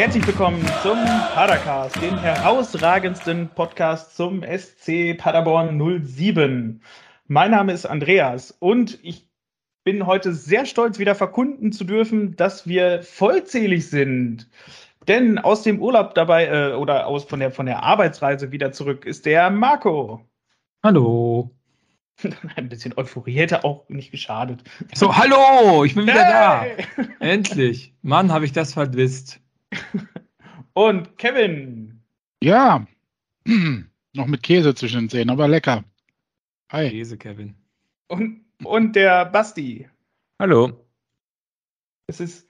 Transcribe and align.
Herzlich 0.00 0.26
willkommen 0.26 0.64
zum 0.82 0.96
Padercast, 1.34 2.00
dem 2.00 2.16
herausragendsten 2.16 3.50
Podcast 3.50 4.16
zum 4.16 4.42
SC 4.42 5.14
Paderborn 5.14 5.78
07. 6.06 6.80
Mein 7.26 7.50
Name 7.50 7.74
ist 7.74 7.84
Andreas 7.84 8.50
und 8.50 8.98
ich 9.02 9.28
bin 9.84 10.06
heute 10.06 10.32
sehr 10.32 10.64
stolz, 10.64 10.98
wieder 10.98 11.14
verkunden 11.14 11.70
zu 11.70 11.84
dürfen, 11.84 12.34
dass 12.34 12.66
wir 12.66 13.02
vollzählig 13.02 13.90
sind. 13.90 14.48
Denn 15.06 15.38
aus 15.38 15.64
dem 15.64 15.82
Urlaub 15.82 16.14
dabei 16.14 16.46
äh, 16.46 16.72
oder 16.72 17.06
aus 17.06 17.24
von 17.24 17.38
der, 17.38 17.50
von 17.50 17.66
der 17.66 17.82
Arbeitsreise 17.82 18.52
wieder 18.52 18.72
zurück 18.72 19.04
ist 19.04 19.26
der 19.26 19.50
Marco. 19.50 20.24
Hallo. 20.82 21.50
Ein 22.56 22.70
bisschen 22.70 22.94
Euphorie 22.96 23.34
hätte 23.34 23.64
auch 23.64 23.86
nicht 23.90 24.12
geschadet. 24.12 24.64
So, 24.94 25.14
hallo, 25.14 25.84
ich 25.84 25.94
bin 25.94 26.06
wieder 26.06 26.24
hey! 26.24 26.86
da. 26.96 27.04
Endlich. 27.20 27.92
Mann, 28.00 28.32
habe 28.32 28.46
ich 28.46 28.52
das 28.52 28.72
verwisst. 28.72 29.42
Und 30.74 31.18
Kevin. 31.18 32.00
Ja, 32.42 32.86
noch 34.14 34.26
mit 34.26 34.42
Käse 34.42 34.74
zwischen 34.74 35.00
den 35.00 35.08
Zähnen, 35.08 35.30
aber 35.30 35.48
lecker. 35.48 35.84
Hi. 36.70 36.90
Käse, 36.90 37.18
Kevin. 37.18 37.54
Und, 38.08 38.44
und 38.64 38.96
der 38.96 39.24
Basti. 39.26 39.88
Hallo. 40.38 40.86
Es 42.06 42.20
ist, 42.20 42.48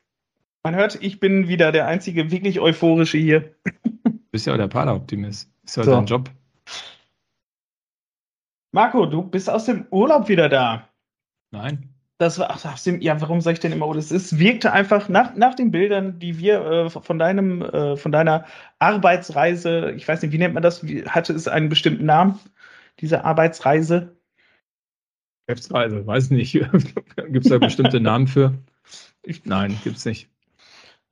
man 0.63 0.75
hört, 0.75 1.03
ich 1.03 1.21
bin 1.21 1.49
wieder 1.49 1.73
der 1.73 1.87
einzige 1.87 2.31
wirklich 2.31 2.61
euphorische 2.61 3.19
hier. 3.19 3.55
Du 4.03 4.13
bist 4.31 4.47
ja 4.47 4.53
auch 4.53 4.59
der 4.59 4.69
Pader-Optimist. 4.69 5.51
Ist 5.65 5.77
ja 5.77 5.85
so. 5.85 5.91
dein 5.91 6.07
Job. 6.07 6.31
Marco, 8.73 9.07
du 9.07 9.23
bist 9.23 9.51
aus 9.51 9.65
dem 9.65 9.87
Urlaub 9.91 10.29
wieder 10.29 10.49
da. 10.49 10.89
Nein. 11.51 11.93
Das 12.21 12.39
war, 12.39 12.51
ach, 12.51 12.77
ja, 13.01 13.19
warum 13.23 13.41
sag 13.41 13.55
ich 13.55 13.61
denn 13.61 13.73
immer, 13.73 13.89
oh, 13.89 13.95
das 13.95 14.13
ist, 14.13 14.39
wirkte 14.39 14.75
einfach 14.75 15.09
nach, 15.09 15.35
nach 15.37 15.55
den 15.55 15.71
Bildern, 15.71 16.19
die 16.19 16.39
wir 16.39 16.61
äh, 16.61 16.91
von 16.91 17.19
deinem, 17.19 17.63
äh, 17.63 17.97
von 17.97 18.13
deiner 18.13 18.45
Arbeitsreise, 18.79 19.93
ich 19.97 20.07
weiß 20.07 20.21
nicht, 20.21 20.33
wie 20.33 20.37
nennt 20.37 20.53
man 20.53 20.63
das, 20.63 20.87
wie, 20.87 21.03
hatte 21.07 21.33
es 21.33 21.49
einen 21.49 21.71
bestimmten 21.71 22.05
Namen, 22.05 22.39
diese 23.01 23.25
Arbeitsreise? 23.25 24.15
Geschäftsreise, 25.47 26.07
weiß 26.07 26.29
nicht. 26.29 26.53
gibt 27.29 27.47
es 27.47 27.51
da 27.51 27.57
bestimmte 27.57 28.01
Namen 28.03 28.27
für? 28.27 28.53
Nein, 29.45 29.79
gibt 29.83 29.97
es 29.97 30.05
nicht. 30.05 30.29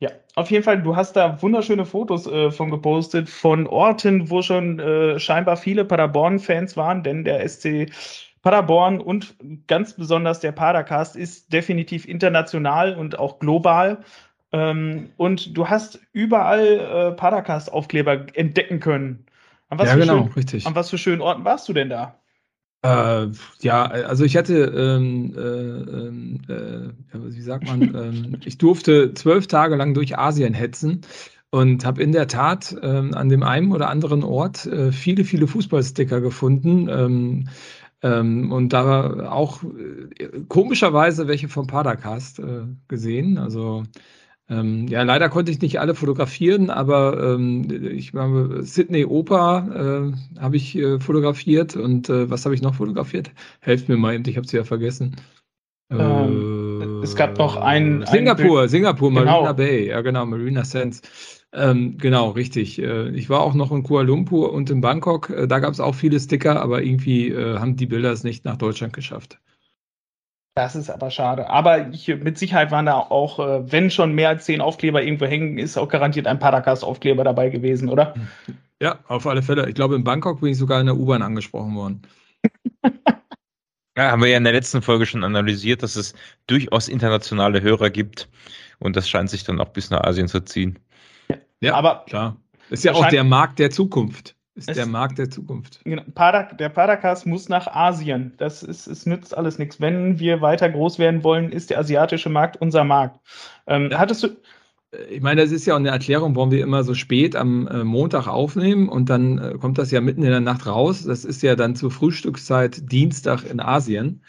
Ja, 0.00 0.10
auf 0.34 0.50
jeden 0.50 0.62
Fall, 0.62 0.82
du 0.82 0.94
hast 0.94 1.14
da 1.14 1.40
wunderschöne 1.40 1.86
Fotos 1.86 2.26
äh, 2.26 2.50
von 2.50 2.70
gepostet, 2.70 3.30
von 3.30 3.66
Orten, 3.66 4.28
wo 4.28 4.42
schon 4.42 4.78
äh, 4.78 5.18
scheinbar 5.18 5.56
viele 5.56 5.86
Paderborn-Fans 5.86 6.76
waren, 6.76 7.02
denn 7.02 7.24
der 7.24 7.48
SC 7.48 7.90
Paderborn 8.48 8.98
und 8.98 9.34
ganz 9.66 9.92
besonders 9.92 10.40
der 10.40 10.52
Padercast 10.52 11.16
ist 11.16 11.52
definitiv 11.52 12.08
international 12.08 12.94
und 12.94 13.18
auch 13.18 13.40
global. 13.40 13.98
Ähm, 14.52 15.10
und 15.18 15.54
du 15.54 15.68
hast 15.68 16.00
überall 16.14 16.62
äh, 16.62 17.12
Padercast-Aufkleber 17.12 18.28
entdecken 18.32 18.80
können. 18.80 19.26
ja, 19.70 19.94
genau, 19.96 20.22
schön, 20.22 20.32
richtig. 20.32 20.66
An 20.66 20.74
was 20.74 20.88
für 20.88 20.96
schönen 20.96 21.20
Orten 21.20 21.44
warst 21.44 21.68
du 21.68 21.74
denn 21.74 21.90
da? 21.90 22.18
Äh, 22.80 23.26
ja, 23.60 23.84
also 23.84 24.24
ich 24.24 24.34
hatte, 24.34 24.54
ähm, 24.54 25.34
äh, 25.36 25.40
ähm, 25.40 26.40
äh, 26.48 27.34
wie 27.34 27.42
sagt 27.42 27.66
man, 27.66 27.82
ähm, 27.94 28.40
ich 28.46 28.56
durfte 28.56 29.12
zwölf 29.12 29.46
Tage 29.46 29.76
lang 29.76 29.92
durch 29.92 30.16
Asien 30.16 30.54
hetzen 30.54 31.02
und 31.50 31.84
habe 31.84 32.02
in 32.02 32.12
der 32.12 32.28
Tat 32.28 32.74
ähm, 32.82 33.12
an 33.12 33.28
dem 33.28 33.42
einen 33.42 33.72
oder 33.72 33.90
anderen 33.90 34.22
Ort 34.22 34.64
äh, 34.64 34.90
viele, 34.90 35.24
viele 35.24 35.46
Fußballsticker 35.46 36.22
gefunden. 36.22 36.88
Ähm, 36.88 37.48
ähm, 38.02 38.52
und 38.52 38.72
da 38.72 39.30
auch 39.30 39.62
äh, 39.62 40.42
komischerweise 40.48 41.28
welche 41.28 41.48
vom 41.48 41.66
Padercast 41.66 42.38
äh, 42.38 42.66
gesehen. 42.86 43.38
Also 43.38 43.84
ähm, 44.50 44.86
ja, 44.88 45.02
leider 45.02 45.28
konnte 45.28 45.52
ich 45.52 45.60
nicht 45.60 45.78
alle 45.78 45.94
fotografieren, 45.94 46.70
aber 46.70 47.34
ähm, 47.34 47.68
ich 47.92 48.14
habe 48.14 48.62
Sydney 48.62 49.04
Oper 49.04 50.12
äh, 50.34 50.40
habe 50.40 50.56
ich 50.56 50.76
äh, 50.76 50.98
fotografiert 51.00 51.76
und 51.76 52.08
äh, 52.08 52.30
was 52.30 52.44
habe 52.44 52.54
ich 52.54 52.62
noch 52.62 52.76
fotografiert? 52.76 53.30
Helft 53.60 53.88
mir 53.88 53.98
mal 53.98 54.14
eben, 54.14 54.24
ich 54.26 54.36
habe 54.36 54.46
sie 54.46 54.56
ja 54.56 54.64
vergessen. 54.64 55.16
Ähm, 55.90 57.00
es 57.02 57.14
gab 57.14 57.38
noch 57.38 57.56
ein 57.56 58.04
Singapur, 58.06 58.62
ein 58.62 58.68
Singapur, 58.68 59.10
Marina 59.10 59.38
genau. 59.38 59.54
Bay, 59.54 59.88
ja 59.88 60.00
genau, 60.00 60.24
Marina 60.24 60.64
Sands. 60.64 61.02
Ähm, 61.58 61.98
genau, 61.98 62.30
richtig. 62.30 62.80
Äh, 62.80 63.08
ich 63.10 63.28
war 63.28 63.40
auch 63.40 63.54
noch 63.54 63.72
in 63.72 63.82
Kuala 63.82 64.06
Lumpur 64.06 64.52
und 64.52 64.70
in 64.70 64.80
Bangkok. 64.80 65.30
Äh, 65.30 65.48
da 65.48 65.58
gab 65.58 65.72
es 65.72 65.80
auch 65.80 65.94
viele 65.94 66.20
Sticker, 66.20 66.62
aber 66.62 66.82
irgendwie 66.82 67.30
äh, 67.30 67.58
haben 67.58 67.76
die 67.76 67.86
Bilder 67.86 68.12
es 68.12 68.22
nicht 68.22 68.44
nach 68.44 68.56
Deutschland 68.56 68.92
geschafft. 68.92 69.38
Das 70.54 70.76
ist 70.76 70.90
aber 70.90 71.10
schade. 71.10 71.50
Aber 71.50 71.88
ich, 71.90 72.08
mit 72.08 72.38
Sicherheit 72.38 72.70
waren 72.70 72.86
da 72.86 72.94
auch, 72.94 73.38
äh, 73.40 73.72
wenn 73.72 73.90
schon 73.90 74.14
mehr 74.14 74.28
als 74.28 74.44
zehn 74.44 74.60
Aufkleber 74.60 75.02
irgendwo 75.02 75.26
hängen, 75.26 75.58
ist 75.58 75.76
auch 75.76 75.88
garantiert 75.88 76.26
ein 76.26 76.38
Paracast-Aufkleber 76.38 77.24
dabei 77.24 77.50
gewesen, 77.50 77.88
oder? 77.88 78.14
Ja, 78.80 79.00
auf 79.08 79.26
alle 79.26 79.42
Fälle. 79.42 79.68
Ich 79.68 79.74
glaube, 79.74 79.96
in 79.96 80.04
Bangkok 80.04 80.40
bin 80.40 80.52
ich 80.52 80.56
sogar 80.56 80.78
in 80.78 80.86
der 80.86 80.96
U-Bahn 80.96 81.20
angesprochen 81.20 81.74
worden. 81.74 82.02
Ja, 83.96 84.12
haben 84.12 84.22
wir 84.22 84.28
ja 84.28 84.36
in 84.36 84.44
der 84.44 84.52
letzten 84.52 84.80
Folge 84.80 85.06
schon 85.06 85.24
analysiert, 85.24 85.82
dass 85.82 85.96
es 85.96 86.14
durchaus 86.46 86.86
internationale 86.86 87.62
Hörer 87.62 87.90
gibt. 87.90 88.28
Und 88.78 88.94
das 88.94 89.08
scheint 89.08 89.28
sich 89.28 89.42
dann 89.42 89.60
auch 89.60 89.70
bis 89.70 89.90
nach 89.90 90.04
Asien 90.04 90.28
zu 90.28 90.40
ziehen. 90.40 90.78
Ja, 91.60 91.74
aber 91.74 92.04
klar. 92.06 92.36
Ist 92.70 92.84
ja 92.84 92.92
auch 92.92 93.08
der 93.08 93.24
Markt 93.24 93.58
der 93.58 93.70
Zukunft. 93.70 94.36
Ist 94.54 94.74
der 94.76 94.86
Markt 94.86 95.18
der 95.18 95.30
Zukunft. 95.30 95.80
Genau, 95.84 96.02
der 96.02 96.68
Paracas 96.68 97.24
muss 97.24 97.48
nach 97.48 97.68
Asien. 97.68 98.32
Das 98.38 98.64
ist, 98.64 98.88
es 98.88 99.06
nützt 99.06 99.36
alles 99.36 99.58
nichts. 99.58 99.80
Wenn 99.80 100.18
wir 100.18 100.40
weiter 100.40 100.68
groß 100.68 100.98
werden 100.98 101.22
wollen, 101.22 101.52
ist 101.52 101.70
der 101.70 101.78
asiatische 101.78 102.28
Markt 102.28 102.60
unser 102.60 102.82
Markt. 102.82 103.20
Ähm, 103.68 103.90
ja. 103.92 103.98
Hattest 103.98 104.24
du, 104.24 104.28
äh, 104.90 105.04
ich 105.10 105.22
meine, 105.22 105.42
das 105.42 105.52
ist 105.52 105.64
ja 105.64 105.74
auch 105.74 105.78
eine 105.78 105.90
Erklärung, 105.90 106.34
warum 106.34 106.50
wir 106.50 106.62
immer 106.62 106.82
so 106.82 106.94
spät 106.94 107.36
am 107.36 107.68
äh, 107.68 107.84
Montag 107.84 108.26
aufnehmen 108.26 108.88
und 108.88 109.08
dann 109.10 109.38
äh, 109.38 109.54
kommt 109.60 109.78
das 109.78 109.92
ja 109.92 110.00
mitten 110.00 110.24
in 110.24 110.30
der 110.30 110.40
Nacht 110.40 110.66
raus. 110.66 111.04
Das 111.04 111.24
ist 111.24 111.42
ja 111.42 111.54
dann 111.54 111.76
zur 111.76 111.92
Frühstückszeit 111.92 112.90
Dienstag 112.90 113.44
in 113.44 113.60
Asien. 113.60 114.24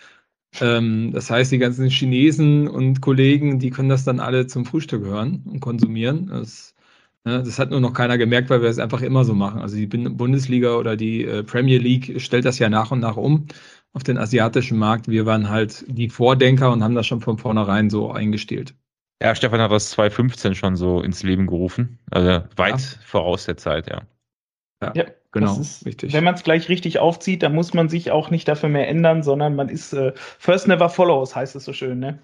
Ähm, 0.62 1.12
das 1.12 1.31
heißt, 1.31 1.51
die 1.51 1.57
ganzen 1.57 1.89
Chinesen 1.89 2.68
und 2.68 3.01
Kollegen, 3.01 3.57
die 3.57 3.72
können 3.72 3.89
das 3.89 4.03
dann 4.03 4.19
alle 4.19 4.45
zum 4.45 4.66
Frühstück 4.66 5.03
hören 5.06 5.44
und 5.47 5.59
konsumieren. 5.59 6.28
Das 6.28 6.75
Ne, 6.75 6.78
das 7.38 7.59
hat 7.59 7.69
nur 7.69 7.79
noch 7.79 7.94
keiner 7.94 8.17
gemerkt, 8.17 8.50
weil 8.50 8.62
wir 8.62 8.69
es 8.69 8.79
einfach 8.79 9.01
immer 9.01 9.23
so 9.23 9.34
machen. 9.34 9.62
Also 9.62 9.75
die 9.75 9.85
Bundesliga 9.85 10.75
oder 10.75 10.95
die 10.95 11.23
äh, 11.23 11.44
Premier 11.44 11.78
League 11.78 12.19
stellt 12.22 12.45
das 12.45 12.59
ja 12.59 12.69
nach 12.69 12.91
und 12.91 13.00
nach 13.00 13.17
um 13.17 13.47
auf 13.94 14.03
den 14.03 14.17
asiatischen 14.17 14.78
Markt. 14.78 15.07
Wir 15.07 15.25
waren 15.25 15.50
halt 15.50 15.85
die 15.88 16.09
Vordenker 16.09 16.72
und 16.72 16.84
haben 16.84 16.95
das 16.95 17.07
schon 17.07 17.22
von 17.22 17.38
vornherein 17.38 17.89
so 17.89 18.12
eingestellt. 18.12 18.75
Ja, 19.22 19.35
Stefan 19.35 19.59
hat 19.59 19.72
das 19.72 19.89
2015 19.91 20.56
schon 20.56 20.75
so 20.75 21.01
ins 21.01 21.23
Leben 21.23 21.47
gerufen. 21.47 22.00
Also 22.12 22.44
weit 22.56 22.79
ja. 22.79 23.01
voraus 23.06 23.45
der 23.45 23.57
Zeit, 23.57 23.89
ja. 23.89 24.03
Ja, 24.81 24.94
ja 24.95 25.06
genau, 25.31 25.59
ist, 25.59 25.85
richtig. 25.85 26.13
Wenn 26.13 26.23
man 26.23 26.35
es 26.35 26.44
gleich 26.44 26.69
richtig 26.69 27.00
aufzieht, 27.00 27.44
dann 27.44 27.53
muss 27.53 27.73
man 27.73 27.89
sich 27.89 28.12
auch 28.12 28.29
nicht 28.29 28.47
dafür 28.47 28.69
mehr 28.69 28.88
ändern, 28.88 29.23
sondern 29.23 29.56
man 29.56 29.68
ist 29.68 29.94
äh, 29.94 30.13
first 30.16 30.68
never 30.68 30.89
follows, 30.89 31.35
heißt 31.35 31.56
es 31.56 31.66
so 31.66 31.73
schön, 31.73 32.00
ne? 32.00 32.19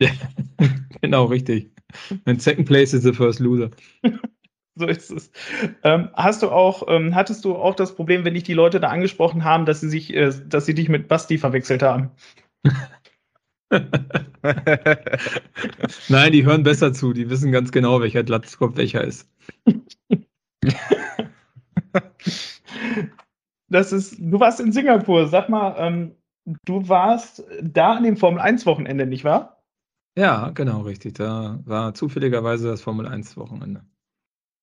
Ja, 0.00 0.10
genau, 1.00 1.26
richtig. 1.26 1.70
And 2.24 2.42
second 2.42 2.66
place 2.66 2.92
is 2.92 3.02
the 3.02 3.12
first 3.12 3.38
loser. 3.38 3.70
so 4.78 4.86
ist 4.86 5.10
es. 5.10 5.30
Ähm, 5.82 6.08
hast 6.14 6.42
du 6.42 6.50
auch, 6.50 6.84
ähm, 6.88 7.14
hattest 7.14 7.44
du 7.44 7.54
auch 7.54 7.74
das 7.74 7.94
Problem, 7.94 8.24
wenn 8.24 8.34
dich 8.34 8.42
die 8.42 8.54
Leute 8.54 8.80
da 8.80 8.88
angesprochen 8.88 9.44
haben, 9.44 9.66
dass 9.66 9.80
sie 9.80 9.88
sich, 9.88 10.12
äh, 10.14 10.32
dass 10.46 10.66
sie 10.66 10.74
dich 10.74 10.88
mit 10.88 11.06
Basti 11.08 11.38
verwechselt 11.38 11.82
haben? 11.82 12.10
Nein, 16.08 16.32
die 16.32 16.44
hören 16.44 16.64
besser 16.64 16.92
zu, 16.92 17.12
die 17.12 17.30
wissen 17.30 17.52
ganz 17.52 17.70
genau, 17.72 18.00
welcher 18.00 18.24
Glatzkopf 18.24 18.76
welcher 18.76 19.04
ist. 19.04 19.30
das 23.68 23.92
ist, 23.92 24.16
du 24.18 24.40
warst 24.40 24.58
in 24.60 24.72
Singapur, 24.72 25.28
sag 25.28 25.48
mal, 25.48 25.76
ähm, 25.78 26.16
du 26.64 26.88
warst 26.88 27.44
da 27.62 27.94
an 27.94 28.02
dem 28.04 28.16
Formel 28.16 28.40
1 28.40 28.66
Wochenende, 28.66 29.06
nicht 29.06 29.24
wahr? 29.24 29.62
Ja, 30.16 30.50
genau, 30.50 30.82
richtig. 30.82 31.14
Da 31.14 31.60
war 31.64 31.94
zufälligerweise 31.94 32.68
das 32.68 32.82
Formel 32.82 33.06
1 33.06 33.36
Wochenende. 33.36 33.84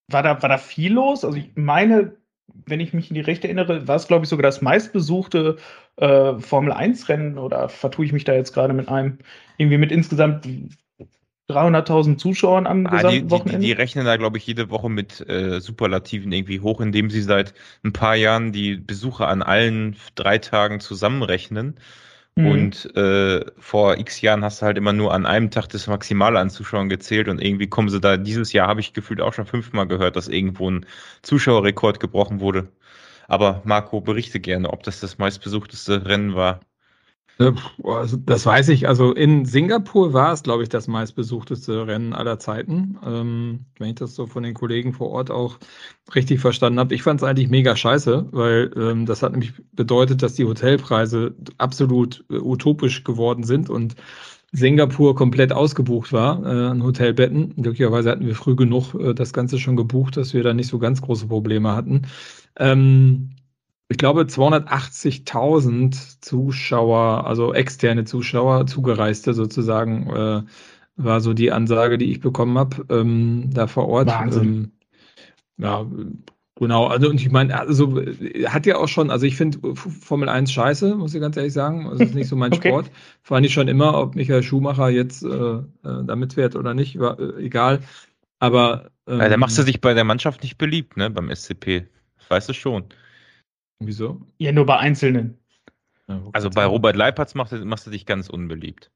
War 0.08 0.22
da, 0.22 0.42
war 0.42 0.48
da 0.48 0.58
viel 0.58 0.92
los? 0.92 1.24
Also 1.24 1.36
ich 1.36 1.50
meine, 1.54 2.16
wenn 2.66 2.80
ich 2.80 2.92
mich 2.92 3.10
in 3.10 3.14
die 3.14 3.20
Rechte 3.20 3.46
erinnere, 3.46 3.88
war 3.88 3.96
es, 3.96 4.08
glaube 4.08 4.24
ich, 4.24 4.28
sogar 4.28 4.42
das 4.42 4.62
meistbesuchte 4.62 5.56
äh, 5.96 6.38
Formel 6.38 6.72
1-Rennen 6.72 7.38
oder 7.38 7.68
vertue 7.68 8.04
ich 8.04 8.12
mich 8.12 8.24
da 8.24 8.34
jetzt 8.34 8.52
gerade 8.52 8.74
mit 8.74 8.88
einem, 8.88 9.18
irgendwie 9.56 9.78
mit 9.78 9.92
insgesamt 9.92 10.46
300.000 11.48 12.18
Zuschauern 12.18 12.66
am 12.66 12.86
ah, 12.86 12.90
gesamten 12.90 13.28
die, 13.28 13.30
Wochenende? 13.30 13.60
Die, 13.60 13.66
die, 13.66 13.72
rechnen 13.72 14.04
da, 14.04 14.16
glaube 14.16 14.38
ich, 14.38 14.46
jede 14.46 14.70
Woche 14.70 14.88
mit 14.88 15.26
äh, 15.28 15.60
Superlativen 15.60 16.32
irgendwie 16.32 16.60
hoch, 16.60 16.80
indem 16.80 17.10
sie 17.10 17.22
seit 17.22 17.54
ein 17.84 17.92
paar 17.92 18.16
Jahren 18.16 18.52
die 18.52 18.76
Besucher 18.76 19.28
an 19.28 19.42
allen 19.42 19.96
drei 20.14 20.38
Tagen 20.38 20.80
zusammenrechnen. 20.80 21.76
Mhm. 22.36 22.46
Und 22.46 22.96
äh, 22.96 23.44
vor 23.58 23.98
x 23.98 24.20
Jahren 24.22 24.44
hast 24.44 24.62
du 24.62 24.66
halt 24.66 24.78
immer 24.78 24.92
nur 24.92 25.12
an 25.12 25.26
einem 25.26 25.50
Tag 25.50 25.68
das 25.68 25.86
Maximale 25.86 26.38
an 26.38 26.50
Zuschauern 26.50 26.88
gezählt 26.88 27.28
und 27.28 27.40
irgendwie 27.40 27.68
kommen 27.68 27.90
sie 27.90 28.00
da, 28.00 28.16
dieses 28.16 28.52
Jahr 28.52 28.68
habe 28.68 28.80
ich 28.80 28.94
gefühlt 28.94 29.20
auch 29.20 29.34
schon 29.34 29.46
fünfmal 29.46 29.86
gehört, 29.86 30.16
dass 30.16 30.28
irgendwo 30.28 30.70
ein 30.70 30.86
Zuschauerrekord 31.22 32.00
gebrochen 32.00 32.40
wurde. 32.40 32.68
Aber 33.28 33.62
Marco, 33.64 34.00
berichte 34.00 34.40
gerne, 34.40 34.70
ob 34.70 34.82
das 34.84 35.00
das 35.00 35.18
meistbesuchteste 35.18 36.06
Rennen 36.06 36.34
war. 36.34 36.60
Also 37.38 38.16
das 38.18 38.46
weiß 38.46 38.68
ich. 38.68 38.86
Also 38.88 39.12
in 39.12 39.44
Singapur 39.44 40.12
war 40.12 40.32
es, 40.32 40.42
glaube 40.42 40.62
ich, 40.62 40.68
das 40.68 40.86
meistbesuchteste 40.86 41.86
Rennen 41.86 42.12
aller 42.12 42.38
Zeiten. 42.38 42.98
Ähm, 43.04 43.66
wenn 43.78 43.90
ich 43.90 43.94
das 43.96 44.14
so 44.14 44.26
von 44.26 44.42
den 44.42 44.54
Kollegen 44.54 44.92
vor 44.92 45.10
Ort 45.10 45.30
auch 45.30 45.58
richtig 46.14 46.40
verstanden 46.40 46.78
habe. 46.78 46.94
Ich 46.94 47.02
fand 47.02 47.20
es 47.20 47.24
eigentlich 47.24 47.48
mega 47.48 47.74
scheiße, 47.74 48.28
weil 48.32 48.70
ähm, 48.76 49.06
das 49.06 49.22
hat 49.22 49.32
nämlich 49.32 49.54
bedeutet, 49.72 50.22
dass 50.22 50.34
die 50.34 50.44
Hotelpreise 50.44 51.34
absolut 51.58 52.24
äh, 52.30 52.36
utopisch 52.36 53.04
geworden 53.04 53.44
sind 53.44 53.70
und 53.70 53.96
Singapur 54.52 55.14
komplett 55.14 55.52
ausgebucht 55.52 56.12
war 56.12 56.44
äh, 56.44 56.66
an 56.70 56.82
Hotelbetten. 56.82 57.54
Glücklicherweise 57.56 58.10
hatten 58.10 58.26
wir 58.26 58.34
früh 58.34 58.54
genug 58.54 58.94
äh, 58.94 59.14
das 59.14 59.32
Ganze 59.32 59.58
schon 59.58 59.76
gebucht, 59.76 60.16
dass 60.16 60.34
wir 60.34 60.42
da 60.42 60.52
nicht 60.52 60.68
so 60.68 60.78
ganz 60.78 61.00
große 61.00 61.26
Probleme 61.26 61.74
hatten. 61.74 62.02
Ähm, 62.58 63.30
ich 63.92 63.98
glaube, 63.98 64.22
280.000 64.22 66.20
Zuschauer, 66.20 67.26
also 67.26 67.52
externe 67.52 68.04
Zuschauer, 68.04 68.66
Zugereiste 68.66 69.34
sozusagen, 69.34 70.10
äh, 70.10 70.42
war 70.96 71.20
so 71.20 71.34
die 71.34 71.52
Ansage, 71.52 71.98
die 71.98 72.10
ich 72.10 72.20
bekommen 72.20 72.56
habe, 72.56 72.86
ähm, 72.88 73.50
da 73.52 73.66
vor 73.66 73.88
Ort. 73.88 74.08
Wahnsinn. 74.08 74.44
Ähm, 74.54 74.72
ja, 75.58 75.86
genau. 76.56 76.86
Also, 76.86 77.10
und 77.10 77.20
ich 77.20 77.30
meine, 77.30 77.58
also 77.58 78.02
hat 78.46 78.64
ja 78.64 78.76
auch 78.76 78.88
schon, 78.88 79.10
also 79.10 79.26
ich 79.26 79.36
finde 79.36 79.74
Formel 79.74 80.30
1 80.30 80.50
scheiße, 80.50 80.94
muss 80.94 81.14
ich 81.14 81.20
ganz 81.20 81.36
ehrlich 81.36 81.52
sagen. 81.52 81.86
Also, 81.86 81.98
das 81.98 82.08
ist 82.08 82.14
nicht 82.14 82.28
so 82.28 82.36
mein 82.36 82.52
okay. 82.54 82.68
Sport. 82.68 82.90
Fand 83.22 83.44
ich 83.44 83.52
schon 83.52 83.68
immer, 83.68 83.98
ob 83.98 84.14
Michael 84.14 84.42
Schumacher 84.42 84.88
jetzt 84.88 85.22
äh, 85.22 85.28
äh 85.28 85.62
da 85.82 86.16
mitfährt 86.16 86.56
oder 86.56 86.72
nicht, 86.72 86.98
war 86.98 87.20
äh, 87.20 87.44
egal. 87.44 87.80
Aber. 88.38 88.90
Ähm, 89.06 89.20
ja, 89.20 89.28
da 89.28 89.36
machst 89.36 89.58
du 89.58 89.64
dich 89.64 89.82
bei 89.82 89.92
der 89.92 90.04
Mannschaft 90.04 90.42
nicht 90.42 90.56
beliebt, 90.56 90.96
ne, 90.96 91.10
beim 91.10 91.28
SCP. 91.34 91.88
Das 92.18 92.30
weißt 92.30 92.48
du 92.48 92.54
schon. 92.54 92.84
Wieso? 93.86 94.20
Ja, 94.38 94.52
nur 94.52 94.66
bei 94.66 94.78
Einzelnen. 94.78 95.38
Ja, 96.08 96.20
also 96.32 96.50
bei 96.50 96.64
Robert 96.64 96.96
Leipertz 96.96 97.34
machst 97.34 97.52
du, 97.52 97.64
machst 97.64 97.86
du 97.86 97.90
dich 97.90 98.06
ganz 98.06 98.28
unbeliebt. 98.28 98.90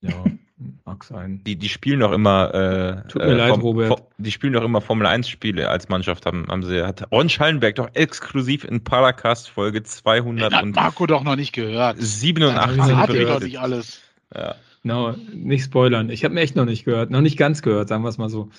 Ja, 0.00 0.24
mag 0.84 1.04
sein. 1.04 1.42
Die, 1.44 1.56
die 1.56 1.68
spielen 1.68 2.00
doch 2.00 2.12
immer. 2.12 2.54
Äh, 2.54 3.08
Tut 3.08 3.22
mir 3.22 3.28
äh, 3.28 3.34
leid, 3.34 3.50
Form, 3.50 3.60
Robert. 3.60 4.02
die 4.18 4.30
spielen 4.30 4.52
doch 4.52 4.64
immer 4.64 4.80
Formel 4.80 5.06
1 5.06 5.28
Spiele 5.28 5.68
als 5.68 5.88
Mannschaft. 5.88 6.26
Haben, 6.26 6.46
haben 6.48 6.62
sie, 6.62 6.84
hat 6.84 7.10
Ron 7.10 7.28
Schallenberg 7.28 7.76
doch 7.76 7.88
exklusiv 7.94 8.64
in 8.64 8.82
Paracast 8.82 9.48
Folge 9.48 9.82
200 9.82 10.50
Den 10.50 10.56
hat 10.56 10.64
und 10.64 10.76
Marco 10.76 11.06
doch 11.06 11.22
noch 11.22 11.36
nicht 11.36 11.52
gehört. 11.52 11.96
87 11.98 12.76
ja, 12.76 12.96
hat 12.96 13.10
doch 13.10 13.40
nicht 13.40 13.58
alles. 13.58 14.00
Ja. 14.34 14.56
No, 14.82 15.16
nicht 15.32 15.64
spoilern. 15.64 16.10
Ich 16.10 16.24
habe 16.24 16.34
mir 16.34 16.42
echt 16.42 16.56
noch 16.56 16.66
nicht 16.66 16.84
gehört. 16.84 17.10
Noch 17.10 17.22
nicht 17.22 17.38
ganz 17.38 17.62
gehört, 17.62 17.88
sagen 17.88 18.04
wir 18.04 18.10
es 18.10 18.18
mal 18.18 18.28
so. 18.28 18.50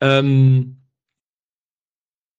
Ähm, 0.00 0.78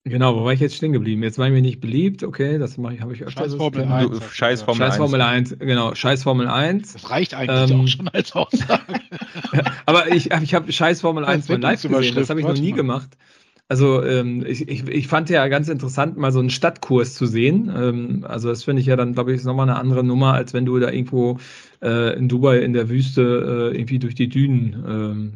Genau, 0.07 0.39
wo 0.39 0.45
war 0.45 0.53
ich 0.53 0.59
jetzt 0.59 0.75
stehen 0.75 0.93
geblieben? 0.93 1.23
Jetzt 1.23 1.39
war 1.39 1.47
ich 1.47 1.53
mir 1.53 1.63
nicht 1.63 1.81
beliebt, 1.81 2.21
okay, 2.21 2.59
das 2.59 2.77
mache 2.77 2.93
ich, 2.93 3.01
habe 3.01 3.13
ich 3.13 3.23
öfter. 3.23 3.41
Scheiß 3.41 3.55
Formel 3.55 3.83
1. 3.83 4.09
Du, 4.11 4.21
Scheiß 4.21 4.61
Formel, 4.61 4.85
Scheiß 4.85 4.97
Formel 4.97 5.21
1. 5.21 5.53
1. 5.53 5.59
genau, 5.59 5.95
Scheiß 5.95 6.21
Formel 6.21 6.47
1. 6.47 6.93
Das 6.93 7.09
reicht 7.09 7.33
eigentlich 7.33 7.71
ähm, 7.71 7.81
auch 7.81 7.87
schon 7.87 8.07
als 8.09 8.31
Aussage. 8.33 9.01
aber 9.87 10.11
ich, 10.13 10.29
ich 10.29 10.53
habe 10.53 10.71
Scheiß 10.71 11.01
Formel 11.01 11.25
1 11.25 11.49
mal 11.49 11.59
live 11.59 11.81
gesehen, 11.81 12.13
das 12.13 12.29
habe 12.29 12.39
ich 12.39 12.45
noch 12.45 12.53
nie 12.53 12.71
gemacht. 12.71 13.17
Also 13.67 14.03
ähm, 14.03 14.45
ich, 14.45 14.69
ich, 14.69 14.87
ich 14.87 15.07
fand 15.07 15.31
ja 15.31 15.47
ganz 15.47 15.69
interessant, 15.69 16.17
mal 16.17 16.31
so 16.31 16.37
einen 16.37 16.51
Stadtkurs 16.51 17.15
zu 17.15 17.25
sehen. 17.25 17.73
Ähm, 17.75 18.25
also 18.27 18.49
das 18.49 18.63
finde 18.63 18.81
ich 18.81 18.85
ja 18.85 18.95
dann, 18.95 19.13
glaube 19.13 19.33
ich, 19.33 19.43
nochmal 19.43 19.67
eine 19.67 19.79
andere 19.79 20.03
Nummer, 20.03 20.33
als 20.33 20.53
wenn 20.53 20.67
du 20.67 20.77
da 20.77 20.91
irgendwo 20.91 21.39
äh, 21.81 22.15
in 22.15 22.29
Dubai 22.29 22.59
in 22.59 22.73
der 22.73 22.89
Wüste 22.89 23.71
äh, 23.73 23.75
irgendwie 23.75 23.97
durch 23.97 24.13
die 24.13 24.29
Dünen 24.29 24.85
ähm, 24.87 25.33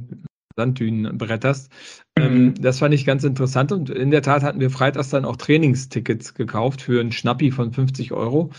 Sanddünen 0.55 1.17
bretterst. 1.17 1.71
Ähm, 2.17 2.43
mhm. 2.43 2.53
das 2.55 2.79
fand 2.79 2.93
ich 2.93 3.05
ganz 3.05 3.23
interessant 3.23 3.71
und 3.71 3.89
in 3.89 4.11
der 4.11 4.21
Tat 4.21 4.43
hatten 4.43 4.59
wir 4.59 4.69
freitags 4.69 5.09
dann 5.09 5.25
auch 5.25 5.37
Trainingstickets 5.37 6.33
gekauft 6.33 6.81
für 6.81 6.99
einen 6.99 7.11
Schnappi 7.11 7.51
von 7.51 7.71
50 7.71 8.11
Euro 8.11 8.51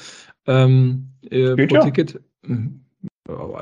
ähm, 0.47 1.11
äh, 1.29 1.55
pro 1.67 1.77
ja. 1.77 1.85
Ticket. 1.85 2.21
Mhm. 2.47 2.81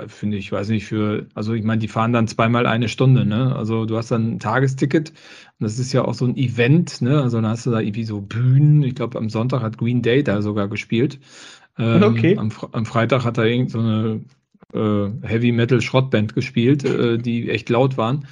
Finde 0.07 0.39
ich, 0.39 0.51
weiß 0.51 0.69
nicht, 0.71 0.87
für, 0.87 1.27
also 1.35 1.53
ich 1.53 1.63
meine, 1.63 1.81
die 1.81 1.89
fahren 1.89 2.15
dann 2.15 2.27
zweimal 2.27 2.67
eine 2.67 2.89
Stunde, 2.89 3.27
ne? 3.27 3.55
Also 3.55 3.85
du 3.85 3.99
hast 3.99 4.11
dann 4.11 4.35
ein 4.35 4.39
Tagesticket 4.39 5.11
und 5.11 5.65
das 5.65 5.79
ist 5.79 5.93
ja 5.93 6.05
auch 6.05 6.15
so 6.15 6.25
ein 6.25 6.37
Event, 6.37 7.03
ne? 7.03 7.21
Also 7.21 7.39
dann 7.41 7.51
hast 7.51 7.67
du 7.67 7.71
da 7.71 7.81
irgendwie 7.81 8.05
so 8.05 8.23
Bühnen. 8.23 8.83
Ich 8.83 8.95
glaube, 8.95 9.19
am 9.19 9.29
Sonntag 9.29 9.61
hat 9.61 9.77
Green 9.77 10.01
Day 10.01 10.23
da 10.23 10.41
sogar 10.41 10.69
gespielt. 10.69 11.21
Ähm, 11.77 12.03
okay. 12.03 12.37
Am, 12.39 12.51
am, 12.73 12.87
Freitag 12.87 13.25
hat 13.25 13.37
er 13.37 13.45
irgend 13.45 13.71
so 13.71 13.81
eine 13.81 14.21
äh, 14.73 15.09
Heavy 15.23 15.53
Metal 15.53 15.81
Schrottband 15.81 16.35
gespielt, 16.35 16.85
äh, 16.85 17.19
die 17.19 17.51
echt 17.51 17.69
laut 17.69 17.97
waren. 17.97 18.27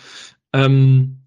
Ähm, 0.52 1.18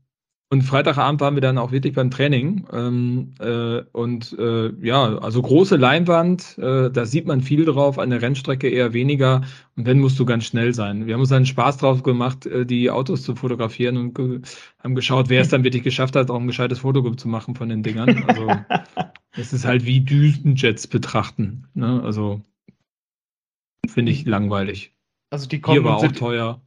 und 0.52 0.64
Freitagabend 0.64 1.22
waren 1.22 1.36
wir 1.36 1.42
dann 1.42 1.60
auch 1.60 1.72
wirklich 1.72 1.94
beim 1.94 2.10
Training. 2.10 2.66
Ähm, 2.74 3.36
äh, 3.40 3.84
und 3.92 4.36
äh, 4.40 4.72
ja, 4.82 5.20
also 5.20 5.44
große 5.44 5.76
Leinwand, 5.76 6.58
äh, 6.58 6.90
da 6.90 7.06
sieht 7.06 7.28
man 7.28 7.42
viel 7.42 7.66
drauf, 7.66 8.00
an 8.00 8.10
der 8.10 8.24
Rennstrecke 8.24 8.68
eher 8.68 8.94
weniger. 8.94 9.42
Und 9.76 9.86
wenn, 9.86 10.00
musst 10.00 10.18
du 10.20 10.26
ganz 10.26 10.46
schnell 10.46 10.74
sein. 10.74 11.06
Wir 11.06 11.14
haben 11.14 11.22
uns 11.22 11.32
einen 11.32 11.46
Spaß 11.46 11.78
drauf 11.78 12.02
gemacht, 12.02 12.48
äh, 12.48 12.66
die 12.66 12.90
Autos 12.90 13.22
zu 13.22 13.36
fotografieren 13.36 13.98
und 13.98 14.16
ge 14.16 14.42
haben 14.84 14.96
geschaut, 14.96 15.30
wer 15.30 15.42
es 15.42 15.50
dann 15.50 15.64
wirklich 15.64 15.84
geschafft 15.84 16.16
hat, 16.16 16.32
auch 16.32 16.40
ein 16.40 16.48
gescheites 16.48 16.80
Foto 16.80 17.14
zu 17.14 17.28
machen 17.28 17.54
von 17.54 17.70
den 17.70 17.84
Dingern. 17.84 18.24
Also 18.24 18.48
es 19.38 19.54
ist 19.54 19.66
halt 19.66 19.86
wie 19.86 20.00
Düsenjets 20.02 20.88
betrachten. 20.88 21.68
Ne? 21.76 22.02
Also 22.04 22.42
finde 23.88 24.12
ich 24.12 24.26
langweilig. 24.26 24.96
Also 25.30 25.48
die 25.48 25.62
kommen 25.62 25.84
Bier 25.84 25.90
war 25.90 25.98
auch 25.98 26.12
teuer. 26.12 26.62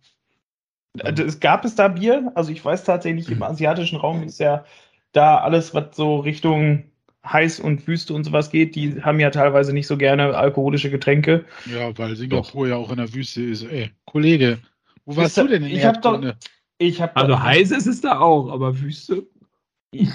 Es 0.98 1.40
gab 1.40 1.64
es 1.64 1.74
da 1.74 1.88
Bier? 1.88 2.32
Also 2.34 2.52
ich 2.52 2.64
weiß 2.64 2.84
tatsächlich, 2.84 3.30
im 3.30 3.42
asiatischen 3.42 3.96
Raum 3.96 4.22
ist 4.22 4.38
ja 4.38 4.64
da 5.12 5.38
alles, 5.38 5.74
was 5.74 5.96
so 5.96 6.18
Richtung 6.18 6.84
heiß 7.24 7.60
und 7.60 7.86
Wüste 7.86 8.14
und 8.14 8.24
sowas 8.24 8.50
geht, 8.50 8.74
die 8.74 9.02
haben 9.02 9.20
ja 9.20 9.30
teilweise 9.30 9.72
nicht 9.72 9.86
so 9.86 9.96
gerne 9.96 10.34
alkoholische 10.36 10.90
Getränke. 10.90 11.44
Ja, 11.66 11.96
weil 11.96 12.16
Singapur 12.16 12.66
doch. 12.66 12.70
ja 12.70 12.76
auch 12.76 12.90
in 12.90 12.96
der 12.96 13.12
Wüste 13.14 13.42
ist. 13.42 13.62
Ey, 13.62 13.90
Kollege, 14.06 14.58
wo 15.04 15.16
warst 15.16 15.38
ist 15.38 15.44
du 15.44 15.48
denn 15.48 15.62
in 15.62 15.76
ich 15.76 15.84
hab 15.84 16.02
doch, 16.02 16.20
ich 16.78 17.00
hab 17.00 17.16
Also 17.16 17.40
heiß 17.40 17.70
ist 17.70 17.86
es 17.86 18.00
da 18.00 18.18
auch, 18.18 18.50
aber 18.50 18.80
Wüste. 18.80 19.26
Ich, 19.92 20.08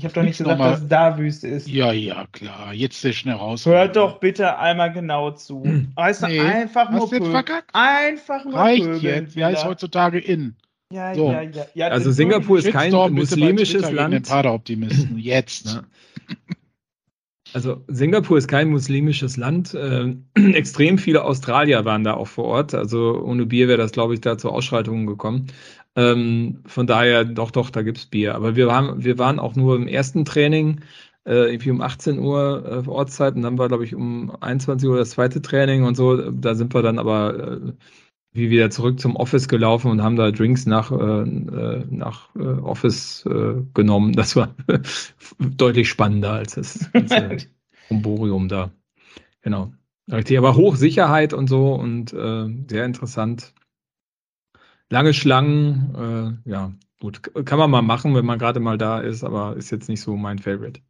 ich 0.00 0.04
habe 0.04 0.14
doch 0.14 0.22
nicht 0.22 0.38
gesagt, 0.38 0.58
dass 0.58 0.88
da 0.88 1.18
Wüste 1.18 1.46
ist. 1.46 1.68
Ja, 1.68 1.92
ja, 1.92 2.26
klar. 2.32 2.72
Jetzt 2.72 3.02
sehr 3.02 3.12
schnell 3.12 3.34
raus. 3.34 3.66
Hört 3.66 3.96
doch 3.96 4.18
bitte 4.18 4.58
einmal 4.58 4.90
genau 4.94 5.32
zu. 5.32 5.62
Weißt 5.94 6.22
nee, 6.22 6.40
einfach 6.40 6.90
nur 6.90 7.06
jetzt 7.12 7.26
verkackt? 7.26 7.68
Einfach 7.74 8.46
nur 8.46 8.54
Reicht 8.54 8.84
Pöbeln 8.84 9.02
jetzt. 9.02 9.36
Wer 9.36 9.50
ist 9.50 9.62
heutzutage 9.66 10.18
in? 10.18 10.56
Ja, 10.90 11.14
so. 11.14 11.30
ja, 11.30 11.42
ja, 11.42 11.66
ja. 11.74 11.88
Also 11.88 12.12
Singapur 12.12 12.58
ist 12.58 12.70
kein 12.70 12.92
muslimisches 13.12 13.90
Land. 13.90 14.26
Paderoptimisten. 14.26 15.18
Jetzt. 15.18 15.66
Ja. 15.66 15.82
Also 17.52 17.82
Singapur 17.88 18.38
ist 18.38 18.48
kein 18.48 18.70
muslimisches 18.70 19.36
Land. 19.36 19.74
Äh, 19.74 20.14
extrem 20.54 20.96
viele 20.96 21.24
Australier 21.24 21.84
waren 21.84 22.04
da 22.04 22.14
auch 22.14 22.28
vor 22.28 22.46
Ort. 22.46 22.74
Also 22.74 23.20
ohne 23.22 23.44
Bier 23.44 23.68
wäre 23.68 23.78
das, 23.78 23.92
glaube 23.92 24.14
ich, 24.14 24.22
da 24.22 24.38
zu 24.38 24.48
Ausschreitungen 24.48 25.06
gekommen. 25.06 25.48
Ähm, 25.96 26.62
von 26.66 26.86
daher, 26.86 27.24
doch, 27.24 27.50
doch, 27.50 27.70
da 27.70 27.82
gibt's 27.82 28.06
Bier. 28.06 28.34
Aber 28.34 28.56
wir 28.56 28.66
waren, 28.66 29.02
wir 29.02 29.18
waren 29.18 29.38
auch 29.38 29.56
nur 29.56 29.76
im 29.76 29.88
ersten 29.88 30.24
Training, 30.24 30.80
äh, 31.26 31.50
irgendwie 31.50 31.70
um 31.70 31.80
18 31.80 32.18
Uhr 32.18 32.84
äh, 32.86 32.88
Ortszeit 32.88 33.34
und 33.34 33.42
dann 33.42 33.58
war, 33.58 33.68
glaube 33.68 33.84
ich, 33.84 33.94
um 33.94 34.30
21 34.40 34.88
Uhr 34.88 34.96
das 34.96 35.10
zweite 35.10 35.42
Training 35.42 35.84
und 35.84 35.96
so. 35.96 36.30
Da 36.30 36.54
sind 36.54 36.74
wir 36.74 36.82
dann 36.82 36.98
aber 36.98 37.38
äh, 37.38 37.72
wie 38.32 38.50
wieder 38.50 38.70
zurück 38.70 39.00
zum 39.00 39.16
Office 39.16 39.48
gelaufen 39.48 39.90
und 39.90 40.02
haben 40.02 40.16
da 40.16 40.30
Drinks 40.30 40.64
nach, 40.66 40.92
äh, 40.92 41.22
äh 41.22 41.84
nach 41.90 42.34
äh, 42.36 42.42
Office 42.42 43.26
äh, 43.26 43.54
genommen. 43.74 44.12
Das 44.12 44.36
war 44.36 44.54
deutlich 45.38 45.88
spannender 45.88 46.32
als 46.32 46.54
das 46.54 46.90
ganze 46.92 47.38
Umborium 47.90 48.48
da. 48.48 48.70
Genau. 49.42 49.72
Richtig, 50.10 50.38
aber 50.38 50.56
Hochsicherheit 50.56 51.32
und 51.34 51.48
so 51.48 51.74
und 51.74 52.12
äh, 52.12 52.46
sehr 52.68 52.84
interessant 52.84 53.52
lange 54.90 55.14
Schlangen, 55.14 56.42
äh, 56.46 56.50
ja, 56.50 56.72
gut, 57.00 57.22
kann 57.46 57.58
man 57.58 57.70
mal 57.70 57.82
machen, 57.82 58.14
wenn 58.14 58.26
man 58.26 58.38
gerade 58.38 58.60
mal 58.60 58.78
da 58.78 59.00
ist, 59.00 59.24
aber 59.24 59.56
ist 59.56 59.70
jetzt 59.70 59.88
nicht 59.88 60.02
so 60.02 60.16
mein 60.16 60.38
Favorite. 60.38 60.80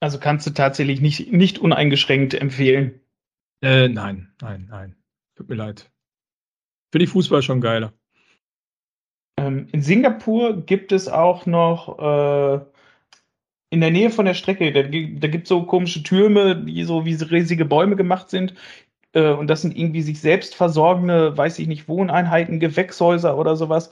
Also 0.00 0.18
kannst 0.18 0.46
du 0.46 0.50
tatsächlich 0.50 1.00
nicht, 1.00 1.32
nicht 1.32 1.58
uneingeschränkt 1.58 2.34
empfehlen? 2.34 3.00
Äh, 3.62 3.88
nein, 3.88 4.30
nein, 4.40 4.66
nein. 4.70 4.96
Tut 5.36 5.48
mir 5.48 5.54
leid. 5.54 5.90
Finde 6.92 7.04
ich 7.04 7.10
Fußball 7.10 7.42
schon 7.42 7.60
geiler. 7.60 7.92
Ähm, 9.38 9.68
in 9.72 9.82
Singapur 9.82 10.64
gibt 10.64 10.92
es 10.92 11.08
auch 11.08 11.46
noch 11.46 11.98
äh, 11.98 12.64
in 13.70 13.80
der 13.80 13.90
Nähe 13.90 14.10
von 14.10 14.26
der 14.26 14.34
Strecke, 14.34 14.72
da, 14.72 14.82
da 14.82 15.28
gibt 15.28 15.44
es 15.44 15.48
so 15.48 15.64
komische 15.64 16.02
Türme, 16.02 16.64
die 16.64 16.84
so 16.84 17.04
wie 17.04 17.14
riesige 17.14 17.64
Bäume 17.64 17.96
gemacht 17.96 18.30
sind, 18.30 18.54
äh, 19.16 19.32
und 19.32 19.48
das 19.48 19.62
sind 19.62 19.76
irgendwie 19.76 20.02
sich 20.02 20.20
selbst 20.20 20.54
versorgende, 20.54 21.36
weiß 21.36 21.58
ich 21.58 21.66
nicht, 21.66 21.88
Wohneinheiten, 21.88 22.60
Gewächshäuser 22.60 23.38
oder 23.38 23.56
sowas. 23.56 23.90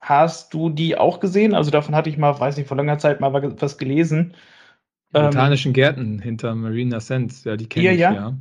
Hast 0.00 0.54
du 0.54 0.70
die 0.70 0.96
auch 0.96 1.18
gesehen? 1.18 1.54
Also 1.54 1.70
davon 1.72 1.94
hatte 1.94 2.08
ich 2.08 2.16
mal, 2.16 2.38
weiß 2.38 2.56
nicht, 2.56 2.68
vor 2.68 2.76
langer 2.76 2.98
Zeit 2.98 3.20
mal 3.20 3.32
was 3.60 3.78
gelesen. 3.78 4.34
Ähm, 5.12 5.24
botanischen 5.24 5.70
ähm, 5.70 5.74
Gärten 5.74 6.18
hinter 6.20 6.54
Marina 6.54 7.00
Sands, 7.00 7.42
ja, 7.44 7.56
die 7.56 7.68
kenne 7.68 7.92
ich, 7.92 8.00
ja. 8.00 8.12
ja. 8.12 8.38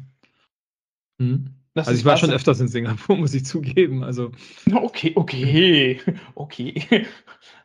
Hm. 1.20 1.56
Also 1.74 1.92
ich 1.92 2.06
war 2.06 2.18
schon 2.18 2.32
öfters 2.32 2.60
in 2.60 2.68
Singapur, 2.68 3.16
muss 3.18 3.34
ich 3.34 3.46
zugeben. 3.46 4.04
Also 4.04 4.32
okay, 4.72 5.14
okay, 5.16 6.00
okay. 6.36 7.08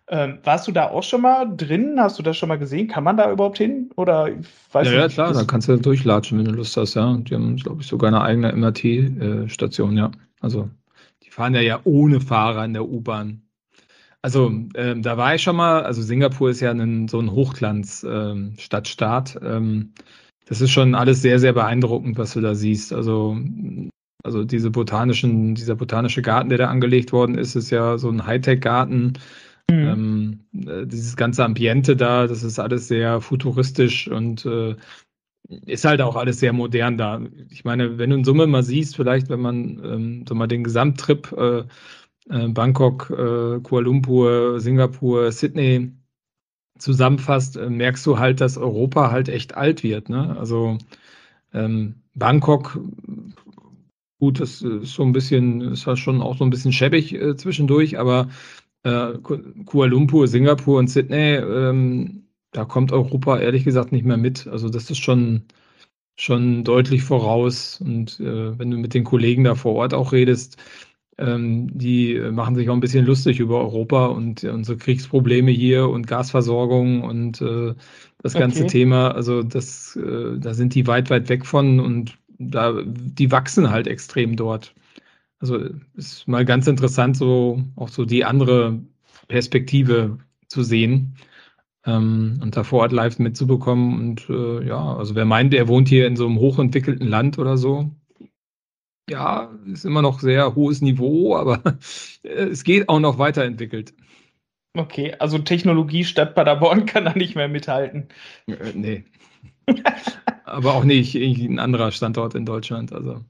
Ähm, 0.09 0.39
warst 0.45 0.69
du 0.69 0.73
da 0.73 0.89
auch 0.89 1.03
schon 1.03 1.23
mal 1.23 1.47
drin? 1.57 1.99
Hast 1.99 2.19
du 2.19 2.23
das 2.23 2.37
schon 2.37 2.51
mal 2.51 2.59
gesehen? 2.59 2.89
Kann 2.89 3.05
man 3.05 3.17
da 3.17 3.33
überhaupt 3.33 3.57
hin? 3.57 3.89
Oder 3.97 4.29
weiß 4.73 4.87
ja, 4.87 4.93
ja, 4.93 5.09
klar, 5.09 5.33
da 5.33 5.45
kannst 5.45 5.69
du 5.69 5.79
durchlatschen, 5.79 6.39
wenn 6.39 6.45
du 6.45 6.53
Lust 6.53 6.77
hast, 6.77 6.93
ja. 6.95 7.17
Die 7.17 7.35
haben, 7.35 7.57
glaube 7.57 7.81
ich, 7.81 7.87
sogar 7.87 8.09
eine 8.09 8.21
eigene 8.21 8.53
MRT-Station, 8.53 9.97
äh, 9.97 10.01
ja. 10.01 10.11
Also 10.41 10.69
die 11.23 11.31
fahren 11.31 11.55
ja 11.55 11.63
ja 11.63 11.81
ohne 11.85 12.21
Fahrer 12.21 12.67
in 12.67 12.75
der 12.75 12.87
U-Bahn. 12.87 13.41
Also 14.21 14.53
ähm, 14.75 15.01
da 15.03 15.17
war 15.17 15.35
ich 15.35 15.43
schon 15.43 15.57
mal, 15.57 15.85
also 15.85 16.03
Singapur 16.03 16.51
ist 16.51 16.61
ja 16.61 16.71
ein, 16.71 17.09
so 17.09 17.19
ein 17.21 17.31
Hochglanz-Stadtstaat. 17.31 19.39
Ähm, 19.43 19.45
ähm, 19.45 19.95
das 20.47 20.61
ist 20.61 20.71
schon 20.71 20.95
alles 20.95 21.23
sehr, 21.23 21.39
sehr 21.39 21.55
beeindruckend, 21.55 22.19
was 22.19 22.35
du 22.35 22.43
da 22.43 22.55
siehst. 22.55 22.93
Also, 22.93 23.39
also 24.23 24.45
diese 24.45 24.71
botanischen, 24.71 25.55
dieser 25.55 25.77
botanische 25.77 26.21
Garten, 26.23 26.51
der 26.51 26.59
da 26.59 26.69
angelegt 26.69 27.13
worden 27.13 27.39
ist, 27.39 27.55
ist 27.55 27.71
ja 27.71 27.97
so 27.99 28.11
ein 28.11 28.27
Hightech-Garten 28.27 29.15
Mhm. 29.71 30.41
Ähm, 30.53 30.67
äh, 30.67 30.87
dieses 30.87 31.17
ganze 31.17 31.45
Ambiente 31.45 31.97
da, 31.97 32.27
das 32.27 32.43
ist 32.43 32.59
alles 32.59 32.89
sehr 32.89 33.21
futuristisch 33.21 34.09
und 34.09 34.45
äh, 34.47 34.77
ist 35.67 35.85
halt 35.85 36.01
auch 36.01 36.17
alles 36.17 36.41
sehr 36.41 36.53
modern 36.53 36.97
da. 36.97 37.21
Ich 37.51 37.65
meine, 37.65 37.99
wenn 37.99 38.11
du 38.11 38.17
in 38.17 38.25
Summe 38.25 38.47
mal 38.47 38.63
siehst, 38.63 38.97
vielleicht, 38.97 39.29
wenn 39.29 39.41
man 39.41 39.81
ähm, 39.85 40.25
so 40.29 40.35
mal 40.35 40.47
den 40.47 40.65
Gesamttrip 40.65 41.33
äh, 41.33 41.65
äh, 42.31 42.49
Bangkok, 42.49 43.11
äh, 43.11 43.61
Kuala 43.61 43.85
Lumpur, 43.85 44.61
Singapur, 44.61 45.31
Sydney 45.33 45.93
zusammenfasst, 46.79 47.57
äh, 47.57 47.71
merkst 47.71 48.07
du 48.07 48.19
halt, 48.19 48.41
dass 48.41 48.57
Europa 48.57 49.11
halt 49.11 49.29
echt 49.29 49.57
alt 49.57 49.83
wird. 49.83 50.09
Ne? 50.09 50.37
Also 50.39 50.79
ähm, 51.53 51.97
Bangkok, 52.15 52.79
gut, 54.19 54.41
das 54.41 54.63
ist 54.63 54.95
so 54.95 55.03
ein 55.03 55.13
bisschen, 55.13 55.61
ist 55.61 55.87
halt 55.87 55.99
schon 55.99 56.23
auch 56.23 56.39
so 56.39 56.45
ein 56.45 56.51
bisschen 56.51 56.73
schäbig 56.73 57.15
äh, 57.15 57.37
zwischendurch, 57.37 57.99
aber 57.99 58.29
äh, 58.85 59.15
Kuala 59.65 59.91
Lumpur, 59.91 60.29
Singapur 60.29 60.79
und 60.79 60.89
Sydney, 60.89 61.37
ähm, 61.37 62.29
da 62.53 62.65
kommt 62.65 62.93
Europa 62.93 63.39
ehrlich 63.39 63.65
gesagt 63.65 63.93
nicht 63.93 64.05
mehr 64.05 64.17
mit. 64.17 64.47
Also 64.47 64.69
das 64.69 64.91
ist 64.91 65.03
schon, 65.03 65.43
schon 66.17 66.65
deutlich 66.65 67.03
voraus. 67.03 67.81
Und 67.81 68.21
äh, 68.21 68.59
wenn 68.59 68.71
du 68.71 68.77
mit 68.77 68.95
den 68.95 69.05
Kollegen 69.05 69.45
da 69.45 69.55
vor 69.55 69.75
Ort 69.75 69.95
auch 69.95 70.13
redest, 70.13 70.59
ähm, 71.19 71.77
die 71.77 72.15
machen 72.33 72.55
sich 72.55 72.69
auch 72.69 72.75
ein 72.75 72.81
bisschen 72.81 73.07
lustig 73.07 73.41
über 73.41 73.61
Europa 73.61 74.07
und 74.07 74.45
unsere 74.45 74.77
Kriegsprobleme 74.79 75.51
hier 75.51 75.89
und 75.89 76.07
Gasversorgung 76.07 77.03
und 77.03 77.41
äh, 77.41 77.75
das 78.23 78.35
ganze 78.35 78.61
okay. 78.61 78.71
Thema. 78.71 79.11
Also 79.13 79.43
das, 79.43 79.97
äh, 79.97 80.39
da 80.39 80.55
sind 80.55 80.75
die 80.75 80.87
weit, 80.87 81.11
weit 81.11 81.29
weg 81.29 81.47
von 81.47 81.81
und 81.81 82.19
da, 82.39 82.83
die 82.85 83.31
wachsen 83.31 83.71
halt 83.71 83.87
extrem 83.87 84.37
dort. 84.37 84.75
Also 85.45 85.59
ist 85.95 86.27
mal 86.27 86.47
ganz 86.47 86.67
interessant, 86.69 87.19
so 87.19 87.63
auch 87.77 87.89
so 87.89 88.07
die 88.07 88.25
andere 88.25 88.81
Perspektive 89.29 90.17
zu 90.49 90.63
sehen 90.63 91.19
ähm, 91.85 92.39
und 92.41 92.57
da 92.57 92.65
vor 92.65 92.81
Ort 92.81 92.93
live 92.93 93.19
mitzubekommen. 93.19 94.01
Und 94.01 94.31
äh, 94.31 94.67
ja, 94.67 94.97
also 94.97 95.15
wer 95.15 95.27
meint, 95.27 95.53
er 95.53 95.69
wohnt 95.69 95.91
hier 95.91 96.07
in 96.07 96.17
so 96.17 96.25
einem 96.25 96.39
hochentwickelten 96.39 97.07
Land 97.07 97.39
oder 97.39 97.59
so, 97.59 97.91
ja, 99.11 99.51
ist 99.67 99.85
immer 99.85 100.01
noch 100.01 100.21
sehr 100.21 100.55
hohes 100.55 100.81
Niveau, 100.81 101.37
aber 101.37 101.61
es 102.23 102.65
geht 102.65 102.89
auch 102.89 103.01
noch 103.01 103.19
weiterentwickelt. 103.19 103.93
Okay, 104.75 105.15
also 105.19 105.37
Technologie 105.37 106.05
statt 106.05 106.35
Paderborn 106.35 106.87
kann 106.87 107.05
da 107.05 107.13
nicht 107.13 107.35
mehr 107.35 107.49
mithalten. 107.49 108.09
Äh, 108.47 108.73
nee. 108.73 109.05
aber 110.47 110.73
auch 110.73 110.85
nicht 110.85 111.15
ein 111.15 111.59
anderer 111.59 111.93
Standort 111.93 112.35
in 112.35 112.47
Deutschland. 112.47 112.95
Also. 112.95 113.27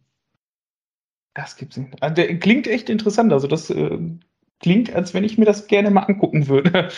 Das 1.35 1.57
gibt's 1.57 1.77
nicht. 1.77 2.03
Also 2.03 2.15
der 2.15 2.39
klingt 2.39 2.67
echt 2.67 2.89
interessant. 2.89 3.33
Also 3.33 3.47
das 3.49 3.69
äh, 3.71 3.99
klingt, 4.61 4.95
als 4.95 5.15
wenn 5.15 5.25
ich 5.25 5.37
mir 5.37 5.45
das 5.45 5.67
gerne 5.67 5.91
mal 5.91 6.03
angucken 6.03 6.49
würde. 6.49 6.89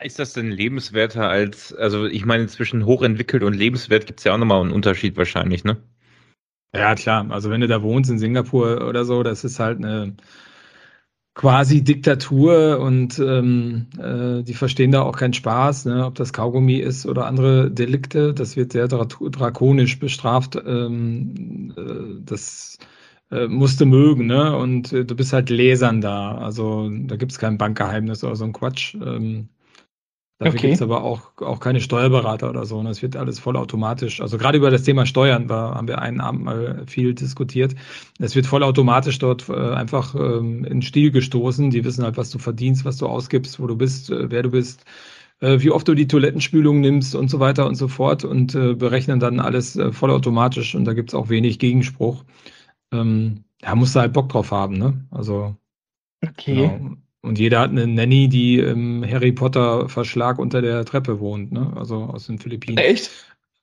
Ist 0.00 0.18
das 0.18 0.32
denn 0.32 0.50
lebenswerter 0.50 1.28
als, 1.28 1.72
also 1.74 2.06
ich 2.06 2.24
meine, 2.24 2.46
zwischen 2.48 2.86
hochentwickelt 2.86 3.42
und 3.42 3.54
lebenswert 3.54 4.06
gibt 4.06 4.20
es 4.20 4.24
ja 4.24 4.34
auch 4.34 4.38
nochmal 4.38 4.60
einen 4.60 4.72
Unterschied 4.72 5.16
wahrscheinlich, 5.16 5.64
ne? 5.64 5.76
Ja, 6.74 6.94
klar. 6.94 7.30
Also 7.30 7.50
wenn 7.50 7.60
du 7.60 7.68
da 7.68 7.82
wohnst 7.82 8.10
in 8.10 8.18
Singapur 8.18 8.88
oder 8.88 9.04
so, 9.04 9.22
das 9.22 9.44
ist 9.44 9.60
halt 9.60 9.78
eine 9.78 10.16
quasi 11.34 11.82
Diktatur 11.82 12.80
und 12.80 13.18
ähm, 13.18 13.86
äh, 13.98 14.42
die 14.42 14.54
verstehen 14.54 14.92
da 14.92 15.02
auch 15.02 15.16
keinen 15.16 15.32
Spaß, 15.32 15.86
ne? 15.86 16.04
ob 16.06 16.14
das 16.14 16.32
Kaugummi 16.32 16.76
ist 16.76 17.06
oder 17.06 17.26
andere 17.26 17.70
Delikte. 17.70 18.34
Das 18.34 18.56
wird 18.56 18.72
sehr 18.72 18.88
dra 18.88 19.06
drakonisch 19.06 19.98
bestraft. 19.98 20.56
Ähm, 20.56 21.72
äh, 21.76 22.22
das 22.24 22.78
äh, 23.32 23.48
musste 23.48 23.86
mögen, 23.86 24.26
ne? 24.26 24.56
Und 24.56 24.92
äh, 24.92 25.04
du 25.04 25.16
bist 25.16 25.32
halt 25.32 25.48
Lesern 25.48 26.00
da. 26.00 26.36
Also 26.36 26.90
da 26.90 27.16
gibt 27.16 27.32
es 27.32 27.38
kein 27.38 27.56
Bankgeheimnis 27.56 28.22
oder 28.22 28.36
so 28.36 28.44
ein 28.44 28.52
Quatsch. 28.52 28.94
Ähm, 28.94 29.48
dafür 30.38 30.58
okay. 30.58 30.66
gibt 30.68 30.74
es 30.74 30.82
aber 30.82 31.02
auch, 31.02 31.32
auch 31.38 31.58
keine 31.58 31.80
Steuerberater 31.80 32.50
oder 32.50 32.66
so. 32.66 32.78
Und 32.78 32.84
das 32.84 33.00
wird 33.00 33.16
alles 33.16 33.38
vollautomatisch. 33.38 34.20
Also 34.20 34.36
gerade 34.36 34.58
über 34.58 34.70
das 34.70 34.82
Thema 34.82 35.06
Steuern 35.06 35.48
war, 35.48 35.74
haben 35.76 35.88
wir 35.88 36.02
einen 36.02 36.20
Abend 36.20 36.44
mal 36.44 36.84
viel 36.86 37.14
diskutiert. 37.14 37.74
Es 38.18 38.36
wird 38.36 38.46
vollautomatisch 38.46 39.18
dort 39.18 39.48
äh, 39.48 39.54
einfach 39.54 40.14
ähm, 40.14 40.64
in 40.64 40.82
Stil 40.82 41.10
gestoßen. 41.10 41.70
Die 41.70 41.84
wissen 41.84 42.04
halt, 42.04 42.18
was 42.18 42.30
du 42.30 42.38
verdienst, 42.38 42.84
was 42.84 42.98
du 42.98 43.06
ausgibst, 43.06 43.58
wo 43.58 43.66
du 43.66 43.76
bist, 43.76 44.10
äh, 44.10 44.30
wer 44.30 44.42
du 44.42 44.50
bist 44.50 44.84
äh, 45.40 45.58
wie 45.60 45.70
oft 45.70 45.88
du 45.88 45.94
die 45.94 46.06
Toilettenspülung 46.06 46.80
nimmst 46.80 47.14
und 47.14 47.30
so 47.30 47.40
weiter 47.40 47.66
und 47.66 47.76
so 47.76 47.88
fort 47.88 48.24
und 48.24 48.54
äh, 48.54 48.74
berechnen 48.74 49.20
dann 49.20 49.40
alles 49.40 49.76
äh, 49.76 49.90
vollautomatisch 49.90 50.74
und 50.74 50.84
da 50.84 50.92
gibt 50.92 51.10
es 51.10 51.14
auch 51.14 51.30
wenig 51.30 51.58
Gegenspruch 51.58 52.24
ähm, 52.92 53.44
ja, 53.62 53.74
musst 53.74 53.94
du 53.94 54.00
halt 54.00 54.12
Bock 54.12 54.28
drauf 54.28 54.50
haben, 54.50 54.76
ne? 54.76 55.04
Also. 55.10 55.56
Okay. 56.24 56.54
Genau. 56.54 56.96
Und 57.22 57.38
jeder 57.38 57.60
hat 57.60 57.70
eine 57.70 57.86
Nanny, 57.86 58.28
die 58.28 58.58
im 58.58 59.04
Harry 59.08 59.30
Potter 59.30 59.88
Verschlag 59.88 60.38
unter 60.38 60.60
der 60.60 60.84
Treppe 60.84 61.20
wohnt, 61.20 61.52
ne? 61.52 61.72
Also 61.76 62.02
aus 62.04 62.26
den 62.26 62.38
Philippinen. 62.38 62.78
Echt? 62.78 63.10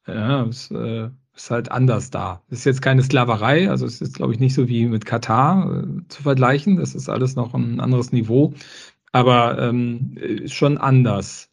Ja, 0.07 0.43
ist, 0.43 0.71
äh, 0.71 1.09
ist 1.36 1.51
halt 1.51 1.71
anders 1.71 2.09
da. 2.09 2.41
Ist 2.50 2.65
jetzt 2.65 2.81
keine 2.81 3.03
Sklaverei, 3.03 3.69
also 3.69 3.86
es 3.86 4.01
ist, 4.01 4.15
glaube 4.15 4.33
ich, 4.33 4.39
nicht 4.39 4.53
so 4.53 4.67
wie 4.69 4.86
mit 4.86 5.05
Katar 5.05 5.83
äh, 5.83 6.07
zu 6.07 6.24
vergleichen. 6.24 6.77
Das 6.77 6.95
ist 6.95 7.09
alles 7.09 7.36
noch 7.36 7.53
ein 7.53 7.81
anderes 7.81 8.13
Niveau. 8.13 8.53
Aber 9.12 9.59
ähm, 9.59 10.15
ist 10.17 10.53
schon 10.53 10.77
anders. 10.77 11.50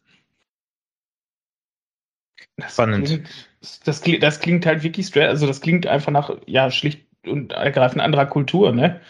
Das 2.55 2.73
Spannend. 2.73 3.05
Klingt, 3.07 3.29
das, 3.83 4.01
das, 4.01 4.39
klingt 4.39 4.65
halt 4.65 4.83
wirklich 4.83 5.07
straight, 5.07 5.29
also 5.29 5.45
das 5.45 5.61
klingt 5.61 5.87
einfach 5.87 6.11
nach, 6.11 6.31
ja, 6.45 6.71
schlicht 6.71 7.06
und 7.27 7.51
ergreifend 7.53 8.01
anderer 8.01 8.25
Kultur, 8.25 8.71
ne? 8.71 9.01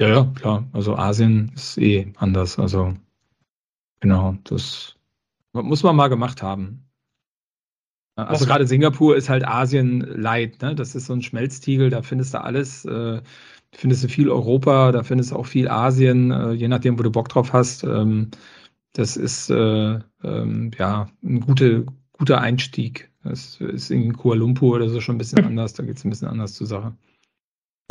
Ja, 0.00 0.08
ja, 0.08 0.32
klar. 0.34 0.68
Also 0.72 0.96
Asien 0.96 1.52
ist 1.54 1.78
eh 1.78 2.12
anders. 2.16 2.58
Also 2.58 2.94
genau, 4.00 4.36
das 4.44 4.96
muss 5.52 5.82
man 5.82 5.96
mal 5.96 6.08
gemacht 6.08 6.42
haben. 6.42 6.88
Also 8.16 8.42
Was? 8.42 8.46
gerade 8.46 8.66
Singapur 8.66 9.16
ist 9.16 9.28
halt 9.28 9.46
Asien 9.46 10.00
light, 10.00 10.60
ne? 10.60 10.74
Das 10.74 10.94
ist 10.94 11.06
so 11.06 11.14
ein 11.14 11.22
Schmelztiegel, 11.22 11.88
da 11.90 12.02
findest 12.02 12.34
du 12.34 12.42
alles. 12.42 12.84
Äh, 12.84 13.22
findest 13.74 14.04
du 14.04 14.08
viel 14.08 14.28
Europa, 14.28 14.92
da 14.92 15.02
findest 15.02 15.30
du 15.30 15.36
auch 15.36 15.46
viel 15.46 15.68
Asien, 15.68 16.30
äh, 16.30 16.52
je 16.52 16.68
nachdem, 16.68 16.98
wo 16.98 17.02
du 17.02 17.10
Bock 17.10 17.28
drauf 17.28 17.52
hast. 17.52 17.84
Ähm, 17.84 18.30
das 18.92 19.16
ist 19.16 19.50
äh, 19.50 20.00
ähm, 20.22 20.70
ja 20.78 21.08
ein 21.22 21.40
gute, 21.40 21.86
guter 22.12 22.40
Einstieg. 22.40 23.11
Das 23.24 23.60
ist 23.60 23.90
in 23.90 24.16
Kuala 24.16 24.40
Lumpur 24.40 24.76
oder 24.76 24.88
so 24.88 25.00
schon 25.00 25.16
ein 25.16 25.18
bisschen 25.18 25.44
anders, 25.44 25.74
da 25.74 25.82
geht 25.82 25.96
es 25.96 26.04
ein 26.04 26.10
bisschen 26.10 26.28
anders 26.28 26.54
zur 26.54 26.66
Sache. 26.66 26.92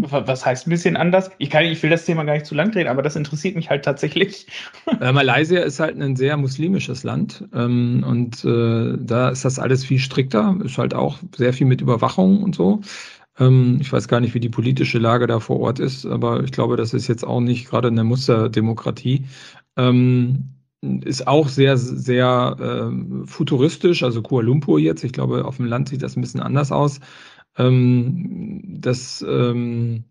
Was 0.10 0.46
heißt 0.46 0.66
ein 0.66 0.72
bisschen 0.72 0.98
anders? 0.98 1.30
Ich, 1.38 1.52
kann, 1.52 1.64
ich 1.66 1.82
will 1.84 1.92
das 1.92 2.06
Thema 2.06 2.24
gar 2.24 2.34
nicht 2.34 2.48
zu 2.48 2.56
lang 2.56 2.72
drehen, 2.72 2.88
aber 2.88 3.04
das 3.04 3.16
interessiert 3.16 3.56
mich 3.56 3.70
halt 3.70 3.86
tatsächlich. 3.86 4.48
Äh, 5.00 5.12
Malaysia 5.12 5.62
ist 5.62 5.80
halt 5.80 6.00
ein 6.02 6.16
sehr 6.16 6.38
muslimisches 6.38 7.04
Land 7.04 7.46
ähm, 7.54 8.04
und 8.08 8.44
äh, 8.44 8.98
da 9.00 9.30
ist 9.30 9.46
das 9.46 9.60
alles 9.60 9.86
viel 9.86 10.00
strikter, 10.00 10.58
ist 10.64 10.80
halt 10.80 10.96
auch 10.96 11.20
sehr 11.36 11.54
viel 11.54 11.68
mit 11.68 11.82
Überwachung 11.82 12.42
und 12.42 12.56
so. 12.56 12.82
Ähm, 13.38 13.78
ich 13.80 13.94
weiß 13.94 14.08
gar 14.08 14.20
nicht, 14.20 14.34
wie 14.34 14.40
die 14.40 14.50
politische 14.50 14.98
Lage 14.98 15.28
da 15.28 15.40
vor 15.40 15.60
Ort 15.60 15.80
ist, 15.80 16.06
aber 16.06 16.44
ich 16.44 16.52
glaube, 16.52 16.78
das 16.78 16.94
ist 16.94 17.08
jetzt 17.08 17.24
auch 17.24 17.40
nicht 17.40 17.70
gerade 17.70 17.90
eine 17.90 18.04
Musterdemokratie. 18.04 19.26
Ähm, 19.78 20.50
ist 20.82 21.28
auch 21.28 21.48
sehr, 21.48 21.78
sehr 21.78 22.58
äh, 22.60 23.28
futuristisch, 23.28 24.04
also 24.04 24.22
Kuala 24.22 24.48
Lumpur 24.48 24.80
jetzt. 24.80 25.04
Ich 25.04 25.14
glaube, 25.14 25.46
auf 25.46 25.58
dem 25.58 25.66
Land 25.66 25.90
sieht 25.90 26.02
das 26.02 26.16
ein 26.16 26.22
bisschen 26.22 26.42
anders 26.42 26.72
aus. 26.72 27.00
Ähm, 27.58 28.80
das, 28.82 29.24
ähm, 29.28 30.06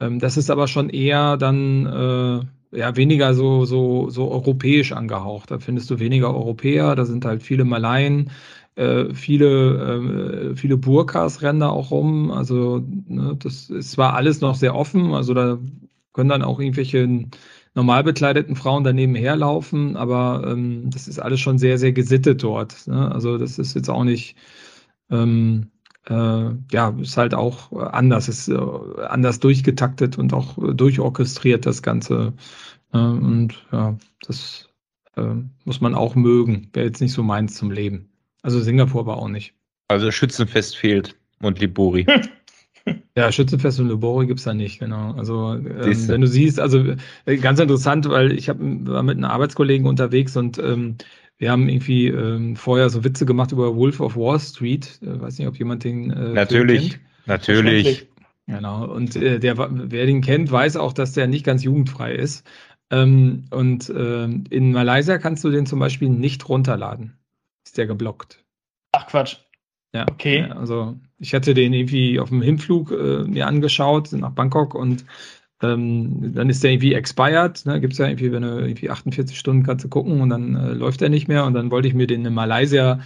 ähm, 0.00 0.18
das 0.20 0.36
ist 0.36 0.50
aber 0.50 0.68
schon 0.68 0.88
eher 0.90 1.36
dann 1.36 1.86
äh, 1.86 2.78
ja 2.78 2.96
weniger 2.96 3.34
so, 3.34 3.64
so, 3.64 4.10
so 4.10 4.30
europäisch 4.30 4.92
angehaucht. 4.92 5.50
Da 5.50 5.58
findest 5.58 5.90
du 5.90 5.98
weniger 5.98 6.34
Europäer, 6.34 6.94
da 6.94 7.04
sind 7.04 7.24
halt 7.24 7.42
viele 7.42 7.64
Malaien, 7.64 8.30
äh, 8.76 9.12
viele, 9.14 10.52
äh, 10.52 10.56
viele 10.56 10.76
Burkas 10.76 11.42
rennen 11.42 11.60
da 11.60 11.68
auch 11.70 11.90
rum. 11.90 12.30
Also 12.30 12.82
ne, 13.08 13.36
das 13.38 13.70
ist 13.70 13.92
zwar 13.92 14.14
alles 14.14 14.40
noch 14.40 14.54
sehr 14.54 14.74
offen, 14.74 15.12
also 15.14 15.34
da 15.34 15.58
können 16.12 16.28
dann 16.28 16.42
auch 16.42 16.60
irgendwelche 16.60 17.26
normal 17.74 18.04
bekleideten 18.04 18.56
Frauen 18.56 18.84
daneben 18.84 19.14
herlaufen, 19.14 19.96
aber 19.96 20.44
ähm, 20.46 20.90
das 20.90 21.08
ist 21.08 21.18
alles 21.18 21.40
schon 21.40 21.58
sehr, 21.58 21.78
sehr 21.78 21.92
gesittet 21.92 22.42
dort. 22.42 22.86
Ne? 22.86 23.10
Also 23.12 23.38
das 23.38 23.58
ist 23.58 23.74
jetzt 23.74 23.88
auch 23.88 24.04
nicht, 24.04 24.36
ähm, 25.10 25.70
äh, 26.06 26.50
ja, 26.70 26.94
ist 27.00 27.16
halt 27.16 27.34
auch 27.34 27.72
anders, 27.72 28.28
ist 28.28 28.48
äh, 28.48 28.58
anders 29.08 29.40
durchgetaktet 29.40 30.18
und 30.18 30.34
auch 30.34 30.56
durchorchestriert, 30.74 31.64
das 31.64 31.82
Ganze. 31.82 32.34
Äh, 32.92 32.98
und 32.98 33.54
ja, 33.72 33.96
das 34.26 34.68
äh, 35.16 35.34
muss 35.64 35.80
man 35.80 35.94
auch 35.94 36.14
mögen. 36.14 36.68
Wäre 36.72 36.86
jetzt 36.86 37.00
nicht 37.00 37.12
so 37.12 37.22
meins 37.22 37.54
zum 37.54 37.70
Leben. 37.70 38.10
Also 38.42 38.60
Singapur 38.60 39.06
war 39.06 39.16
auch 39.16 39.28
nicht. 39.28 39.54
Also 39.88 40.10
Schützenfest 40.10 40.76
fehlt 40.76 41.16
und 41.40 41.60
Libori. 41.60 42.06
Ja, 43.16 43.30
Schützenfest 43.30 43.78
und 43.78 43.88
Libori 43.88 44.26
gibt 44.26 44.38
es 44.38 44.44
da 44.44 44.54
nicht, 44.54 44.78
genau. 44.78 45.12
Also 45.12 45.52
ähm, 45.52 46.08
wenn 46.08 46.20
du 46.22 46.26
siehst, 46.26 46.58
also 46.58 46.82
äh, 47.26 47.36
ganz 47.36 47.60
interessant, 47.60 48.08
weil 48.08 48.32
ich 48.32 48.48
hab, 48.48 48.56
war 48.58 49.02
mit 49.02 49.18
einem 49.18 49.26
Arbeitskollegen 49.26 49.86
unterwegs 49.86 50.36
und 50.36 50.58
ähm, 50.58 50.96
wir 51.36 51.50
haben 51.50 51.68
irgendwie 51.68 52.06
ähm, 52.06 52.56
vorher 52.56 52.88
so 52.88 53.04
Witze 53.04 53.26
gemacht 53.26 53.52
über 53.52 53.76
Wolf 53.76 54.00
of 54.00 54.16
Wall 54.16 54.38
Street. 54.40 54.98
Äh, 55.02 55.20
weiß 55.20 55.38
nicht, 55.38 55.48
ob 55.48 55.58
jemand 55.58 55.84
den 55.84 56.10
äh, 56.10 56.32
Natürlich, 56.32 57.00
natürlich. 57.26 58.08
Genau. 58.46 58.90
Und 58.90 59.16
äh, 59.16 59.38
der, 59.38 59.58
wer 59.58 60.06
den 60.06 60.20
kennt, 60.20 60.50
weiß 60.50 60.76
auch, 60.76 60.92
dass 60.92 61.12
der 61.12 61.26
nicht 61.26 61.44
ganz 61.44 61.62
jugendfrei 61.64 62.14
ist. 62.14 62.46
Ähm, 62.90 63.44
und 63.50 63.88
äh, 63.90 64.24
in 64.24 64.72
Malaysia 64.72 65.18
kannst 65.18 65.44
du 65.44 65.50
den 65.50 65.66
zum 65.66 65.78
Beispiel 65.78 66.08
nicht 66.08 66.48
runterladen. 66.48 67.18
Ist 67.64 67.76
der 67.76 67.86
geblockt. 67.86 68.44
Ach 68.92 69.06
Quatsch. 69.06 69.38
Ja, 69.94 70.06
okay. 70.10 70.44
Also 70.44 70.96
ich 71.22 71.34
hatte 71.34 71.54
den 71.54 71.72
irgendwie 71.72 72.20
auf 72.20 72.28
dem 72.28 72.42
Hinflug 72.42 72.90
äh, 72.90 73.24
mir 73.24 73.46
angeschaut 73.46 74.12
nach 74.12 74.32
Bangkok 74.32 74.74
und 74.74 75.04
ähm, 75.62 76.34
dann 76.34 76.50
ist 76.50 76.64
der 76.64 76.72
irgendwie 76.72 76.94
expired. 76.94 77.64
Ne? 77.64 77.80
Gibt 77.80 77.92
es 77.92 77.98
ja 78.00 78.08
irgendwie, 78.08 78.32
wenn 78.32 78.42
du 78.42 78.58
irgendwie 78.58 78.90
48 78.90 79.38
Stunden 79.38 79.62
kannst 79.62 79.84
du 79.84 79.88
gucken 79.88 80.20
und 80.20 80.30
dann 80.30 80.56
äh, 80.56 80.72
läuft 80.72 81.00
er 81.02 81.08
nicht 81.08 81.28
mehr. 81.28 81.44
Und 81.44 81.54
dann 81.54 81.70
wollte 81.70 81.88
ich 81.88 81.94
mir 81.94 82.08
den 82.08 82.26
in 82.26 82.34
Malaysia 82.34 83.00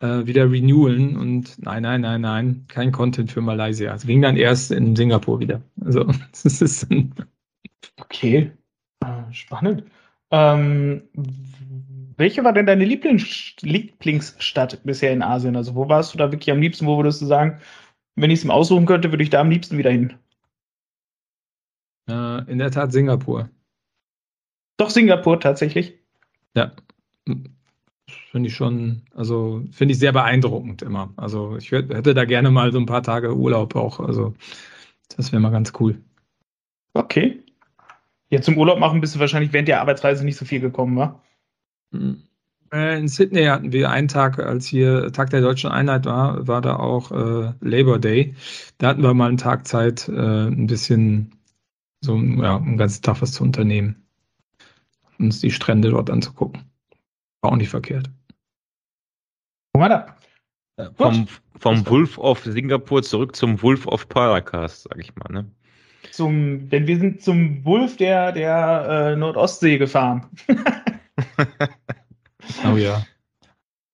äh, 0.00 0.26
wieder 0.26 0.50
renewen 0.50 1.16
und 1.16 1.58
nein, 1.58 1.82
nein, 1.82 2.02
nein, 2.02 2.20
nein, 2.20 2.64
kein 2.68 2.92
Content 2.92 3.32
für 3.32 3.40
Malaysia. 3.40 3.92
Es 3.94 4.06
ging 4.06 4.22
dann 4.22 4.36
erst 4.36 4.70
in 4.70 4.94
Singapur 4.94 5.40
wieder. 5.40 5.62
Also 5.80 6.04
das 6.30 6.62
ist 6.62 6.90
dann 6.90 7.12
Okay, 7.98 8.52
äh, 9.00 9.32
spannend. 9.32 9.84
Ähm, 10.30 11.02
welche 12.16 12.44
war 12.44 12.52
denn 12.52 12.66
deine 12.66 12.84
Lieblings 12.84 13.54
Lieblingsstadt 13.60 14.82
bisher 14.84 15.12
in 15.12 15.22
Asien? 15.22 15.56
Also, 15.56 15.74
wo 15.74 15.88
warst 15.88 16.14
du 16.14 16.18
da 16.18 16.32
wirklich 16.32 16.50
am 16.50 16.60
liebsten? 16.60 16.86
Wo 16.86 16.96
würdest 16.96 17.20
du 17.20 17.26
sagen, 17.26 17.60
wenn 18.14 18.30
ich 18.30 18.40
es 18.40 18.44
mir 18.44 18.54
aussuchen 18.54 18.86
könnte, 18.86 19.12
würde 19.12 19.22
ich 19.22 19.30
da 19.30 19.40
am 19.40 19.50
liebsten 19.50 19.78
wieder 19.78 19.90
hin? 19.90 20.14
Äh, 22.08 22.50
in 22.50 22.58
der 22.58 22.70
Tat 22.70 22.92
Singapur. 22.92 23.50
Doch 24.76 24.90
Singapur 24.90 25.40
tatsächlich. 25.40 25.94
Ja. 26.54 26.72
Finde 28.30 28.48
ich 28.48 28.54
schon, 28.54 29.02
also 29.14 29.64
finde 29.72 29.92
ich 29.92 29.98
sehr 29.98 30.12
beeindruckend 30.12 30.82
immer. 30.82 31.12
Also 31.16 31.56
ich 31.56 31.72
hätte 31.72 32.14
da 32.14 32.24
gerne 32.24 32.50
mal 32.50 32.70
so 32.72 32.78
ein 32.78 32.86
paar 32.86 33.02
Tage 33.02 33.34
Urlaub 33.34 33.74
auch. 33.74 33.98
Also 34.00 34.34
das 35.16 35.32
wäre 35.32 35.40
mal 35.40 35.50
ganz 35.50 35.72
cool. 35.80 36.00
Okay. 36.94 37.42
Ja, 38.30 38.40
zum 38.40 38.58
Urlaub 38.58 38.78
machen 38.78 39.00
bist 39.00 39.14
du 39.14 39.18
wahrscheinlich 39.18 39.52
während 39.52 39.68
der 39.68 39.80
Arbeitsreise 39.80 40.24
nicht 40.24 40.36
so 40.36 40.44
viel 40.44 40.60
gekommen, 40.60 40.96
wa? 40.96 41.20
Äh, 42.72 42.98
in 42.98 43.08
Sydney 43.08 43.44
hatten 43.44 43.72
wir 43.72 43.90
einen 43.90 44.08
Tag, 44.08 44.38
als 44.38 44.66
hier 44.66 45.12
Tag 45.12 45.30
der 45.30 45.40
deutschen 45.40 45.70
Einheit 45.70 46.04
war, 46.04 46.46
war 46.46 46.60
da 46.60 46.76
auch 46.76 47.10
äh, 47.12 47.52
Labor 47.60 47.98
Day. 47.98 48.34
Da 48.78 48.88
hatten 48.88 49.02
wir 49.02 49.14
mal 49.14 49.28
einen 49.28 49.38
Tag 49.38 49.66
Zeit, 49.66 50.08
äh, 50.08 50.46
ein 50.46 50.66
bisschen 50.66 51.32
so 52.00 52.16
ja, 52.16 52.56
einen 52.56 52.76
ganzen 52.76 53.02
Tag 53.02 53.22
was 53.22 53.32
zu 53.32 53.42
unternehmen. 53.42 54.02
Uns 55.18 55.40
die 55.40 55.50
Strände 55.50 55.90
dort 55.90 56.10
anzugucken. 56.10 56.62
War 57.40 57.52
auch 57.52 57.56
nicht 57.56 57.70
verkehrt. 57.70 58.10
Guck 59.72 59.80
mal 59.80 59.88
da. 59.88 60.16
Vom, 60.96 61.26
vom 61.58 61.86
Wolf 61.86 62.18
of 62.18 62.44
Singapur 62.44 63.02
zurück 63.02 63.34
zum 63.34 63.62
Wolf 63.62 63.86
of 63.86 64.08
Paracast, 64.10 64.82
sag 64.82 64.98
ich 64.98 65.14
mal, 65.16 65.32
ne? 65.32 65.50
Zum, 66.12 66.68
denn 66.68 66.86
wir 66.86 66.98
sind 66.98 67.22
zum 67.22 67.64
Wolf 67.64 67.96
der, 67.96 68.32
der 68.32 69.12
äh, 69.12 69.16
Nordostsee 69.16 69.78
gefahren. 69.78 70.26
oh 72.72 72.76
ja. 72.76 73.04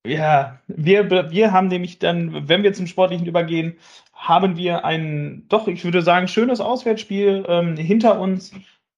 Ja, 0.05 0.59
wir, 0.67 1.31
wir 1.31 1.51
haben 1.53 1.67
nämlich 1.67 1.99
dann, 1.99 2.49
wenn 2.49 2.63
wir 2.63 2.73
zum 2.73 2.87
Sportlichen 2.87 3.25
übergehen, 3.25 3.77
haben 4.13 4.57
wir 4.57 4.83
ein, 4.83 5.45
doch, 5.47 5.67
ich 5.67 5.83
würde 5.85 6.01
sagen, 6.01 6.27
schönes 6.27 6.59
Auswärtsspiel 6.59 7.45
ähm, 7.47 7.77
hinter 7.77 8.19
uns. 8.19 8.51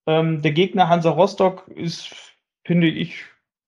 Ähm, 0.08 0.42
der 0.42 0.52
Gegner 0.52 0.90
Hansa 0.90 1.12
Rostock 1.12 1.68
ist, 1.76 2.16
finde 2.66 2.88
ich, 2.88 3.24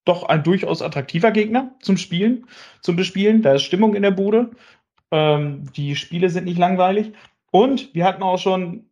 doch 0.05 0.23
ein 0.23 0.43
durchaus 0.43 0.81
attraktiver 0.81 1.31
Gegner 1.31 1.75
zum 1.81 1.97
Spielen, 1.97 2.47
zum 2.81 2.95
Bespielen. 2.95 3.41
Da 3.41 3.53
ist 3.53 3.63
Stimmung 3.63 3.93
in 3.93 4.01
der 4.01 4.11
Bude. 4.11 4.51
Ähm, 5.11 5.71
die 5.75 5.95
Spiele 5.95 6.29
sind 6.29 6.45
nicht 6.45 6.57
langweilig. 6.57 7.13
Und 7.51 7.93
wir 7.93 8.05
hatten 8.05 8.23
auch 8.23 8.39
schon 8.39 8.89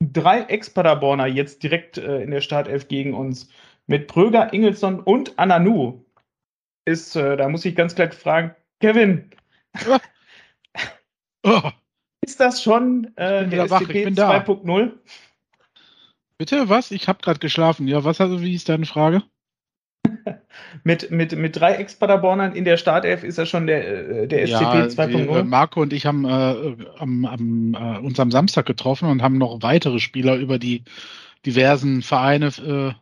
drei 0.00 0.40
Ex-Paderborner 0.42 1.26
jetzt 1.26 1.62
direkt 1.62 1.98
äh, 1.98 2.22
in 2.22 2.30
der 2.30 2.40
Startelf 2.40 2.88
gegen 2.88 3.14
uns 3.14 3.48
mit 3.86 4.08
Pröger, 4.08 4.52
Ingelsson 4.52 5.00
und 5.00 5.38
Ananu. 5.38 6.04
Ist, 6.84 7.16
äh, 7.16 7.36
da 7.36 7.48
muss 7.48 7.64
ich 7.64 7.74
ganz 7.74 7.94
klar 7.94 8.12
fragen, 8.12 8.54
Kevin, 8.80 9.30
oh. 11.44 11.70
ist 12.24 12.38
das 12.38 12.62
schon 12.62 13.12
äh, 13.16 13.48
der 13.48 13.66
SCP 13.66 14.08
2.0? 14.08 14.92
Bitte, 16.38 16.68
was? 16.68 16.90
Ich 16.90 17.08
habe 17.08 17.20
gerade 17.22 17.40
geschlafen. 17.40 17.88
Ja, 17.88 18.04
was 18.04 18.20
also, 18.20 18.42
wie 18.42 18.54
ist 18.54 18.68
deine 18.68 18.86
Frage? 18.86 19.22
mit, 20.84 21.10
mit, 21.10 21.36
mit 21.36 21.58
drei 21.58 21.74
Ex-Paderbornern 21.74 22.54
in 22.54 22.64
der 22.64 22.76
Startelf 22.76 23.24
ist 23.24 23.38
er 23.38 23.46
schon 23.46 23.66
der, 23.66 24.22
äh, 24.22 24.28
der 24.28 24.46
SCP 24.46 24.52
ja, 24.52 24.86
2.0. 24.86 25.40
Äh, 25.40 25.44
Marco 25.44 25.80
und 25.80 25.92
ich 25.92 26.06
haben 26.06 26.24
äh, 26.24 26.76
am, 26.98 27.24
am, 27.24 27.74
äh, 27.74 27.98
uns 27.98 28.20
am 28.20 28.30
Samstag 28.30 28.66
getroffen 28.66 29.08
und 29.08 29.22
haben 29.22 29.38
noch 29.38 29.62
weitere 29.62 29.98
Spieler 29.98 30.36
über 30.36 30.58
die 30.58 30.84
diversen 31.44 32.02
Vereine 32.02 32.46
äh, 32.46 32.92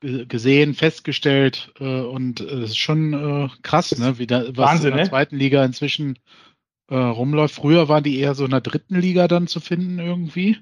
gesehen, 0.00 0.74
festgestellt 0.74 1.72
äh, 1.80 2.00
und 2.00 2.40
es 2.40 2.52
äh, 2.52 2.64
ist 2.64 2.78
schon 2.78 3.12
äh, 3.12 3.48
krass, 3.62 3.96
ne, 3.98 4.18
wie 4.18 4.26
da, 4.26 4.44
was 4.48 4.56
Wahnsinn, 4.56 4.90
in 4.90 4.96
der 4.96 5.04
ne? 5.04 5.10
zweiten 5.10 5.36
Liga 5.36 5.64
inzwischen 5.64 6.18
äh, 6.88 6.96
rumläuft. 6.96 7.54
Früher 7.54 7.88
waren 7.88 8.04
die 8.04 8.18
eher 8.18 8.34
so 8.34 8.44
in 8.44 8.50
der 8.50 8.60
dritten 8.60 9.00
Liga 9.00 9.28
dann 9.28 9.46
zu 9.46 9.60
finden 9.60 9.98
irgendwie. 9.98 10.58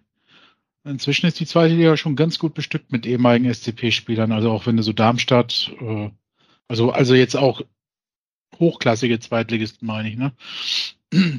Inzwischen 0.85 1.27
ist 1.27 1.40
die 1.40 1.47
zweite 1.47 1.75
Liga 1.75 1.97
schon 1.97 2.14
ganz 2.14 2.38
gut 2.38 2.55
bestückt 2.55 2.92
mit 2.92 3.07
ehemaligen 3.07 3.53
SCP-Spielern. 3.53 4.33
Also 4.33 4.51
auch 4.51 4.66
wenn 4.66 4.77
du 4.77 4.83
so 4.83 4.92
Darmstadt, 4.92 5.73
äh, 5.81 6.11
also 6.68 6.90
also 6.92 7.14
jetzt 7.14 7.37
auch 7.37 7.62
hochklassige 8.59 9.18
Zweitligisten 9.18 9.87
meine 9.87 10.11
ich, 10.11 10.16
ne? 10.16 10.33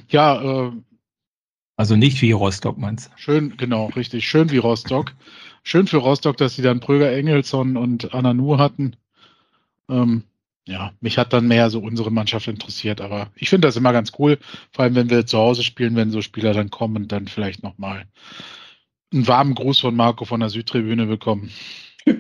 ja. 0.10 0.68
Äh, 0.68 0.72
also 1.78 1.96
nicht 1.96 2.22
wie 2.22 2.32
Rostock 2.32 2.78
meinst 2.78 3.08
du? 3.08 3.12
Schön, 3.18 3.58
genau, 3.58 3.88
richtig, 3.88 4.28
schön 4.28 4.50
wie 4.50 4.58
Rostock 4.58 5.14
schön 5.66 5.88
für 5.88 5.98
Rostock, 5.98 6.38
dass 6.38 6.56
sie 6.56 6.62
dann 6.62 6.80
Pröger 6.80 7.12
Engelsson 7.12 7.76
und 7.76 8.14
Ananu 8.14 8.58
hatten. 8.58 8.96
Ähm, 9.90 10.24
ja, 10.68 10.94
mich 11.02 11.18
hat 11.18 11.34
dann 11.34 11.50
mehr 11.50 11.70
so 11.70 11.80
unsere 11.80 12.12
Mannschaft 12.12 12.48
interessiert, 12.48 13.02
aber 13.02 13.28
ich 13.36 13.50
finde 13.50 13.68
das 13.68 13.76
immer 13.76 13.92
ganz 13.92 14.14
cool, 14.18 14.40
vor 14.72 14.84
allem 14.84 14.96
wenn 14.96 15.10
wir 15.10 15.26
zu 15.26 15.38
Hause 15.38 15.64
spielen, 15.64 15.96
wenn 15.96 16.12
so 16.12 16.22
Spieler 16.22 16.54
dann 16.54 16.70
kommen 16.72 16.96
und 17.04 17.12
dann 17.12 17.28
vielleicht 17.28 17.62
nochmal 17.62 18.06
einen 19.14 19.28
warmen 19.28 19.54
Gruß 19.54 19.80
von 19.80 19.96
Marco 19.96 20.26
von 20.26 20.40
der 20.40 20.50
Südtribüne 20.50 21.06
bekommen. 21.06 21.52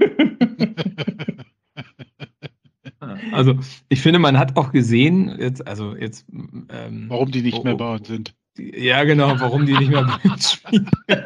also 3.31 3.57
ich 3.89 4.01
finde, 4.01 4.19
man 4.19 4.37
hat 4.37 4.57
auch 4.57 4.71
gesehen, 4.71 5.35
jetzt, 5.39 5.67
also 5.67 5.95
jetzt 5.95 6.27
ähm, 6.69 7.05
warum 7.07 7.31
die 7.31 7.41
nicht 7.41 7.57
oh, 7.57 7.63
mehr 7.63 7.75
bei 7.75 7.95
uns 7.95 8.07
sind. 8.07 8.35
Ja, 8.57 9.03
genau, 9.03 9.39
warum 9.39 9.65
die 9.65 9.73
nicht 9.73 9.89
mehr 9.89 10.03
bei 10.03 10.29
uns 10.29 10.53
spielen. 10.53 10.89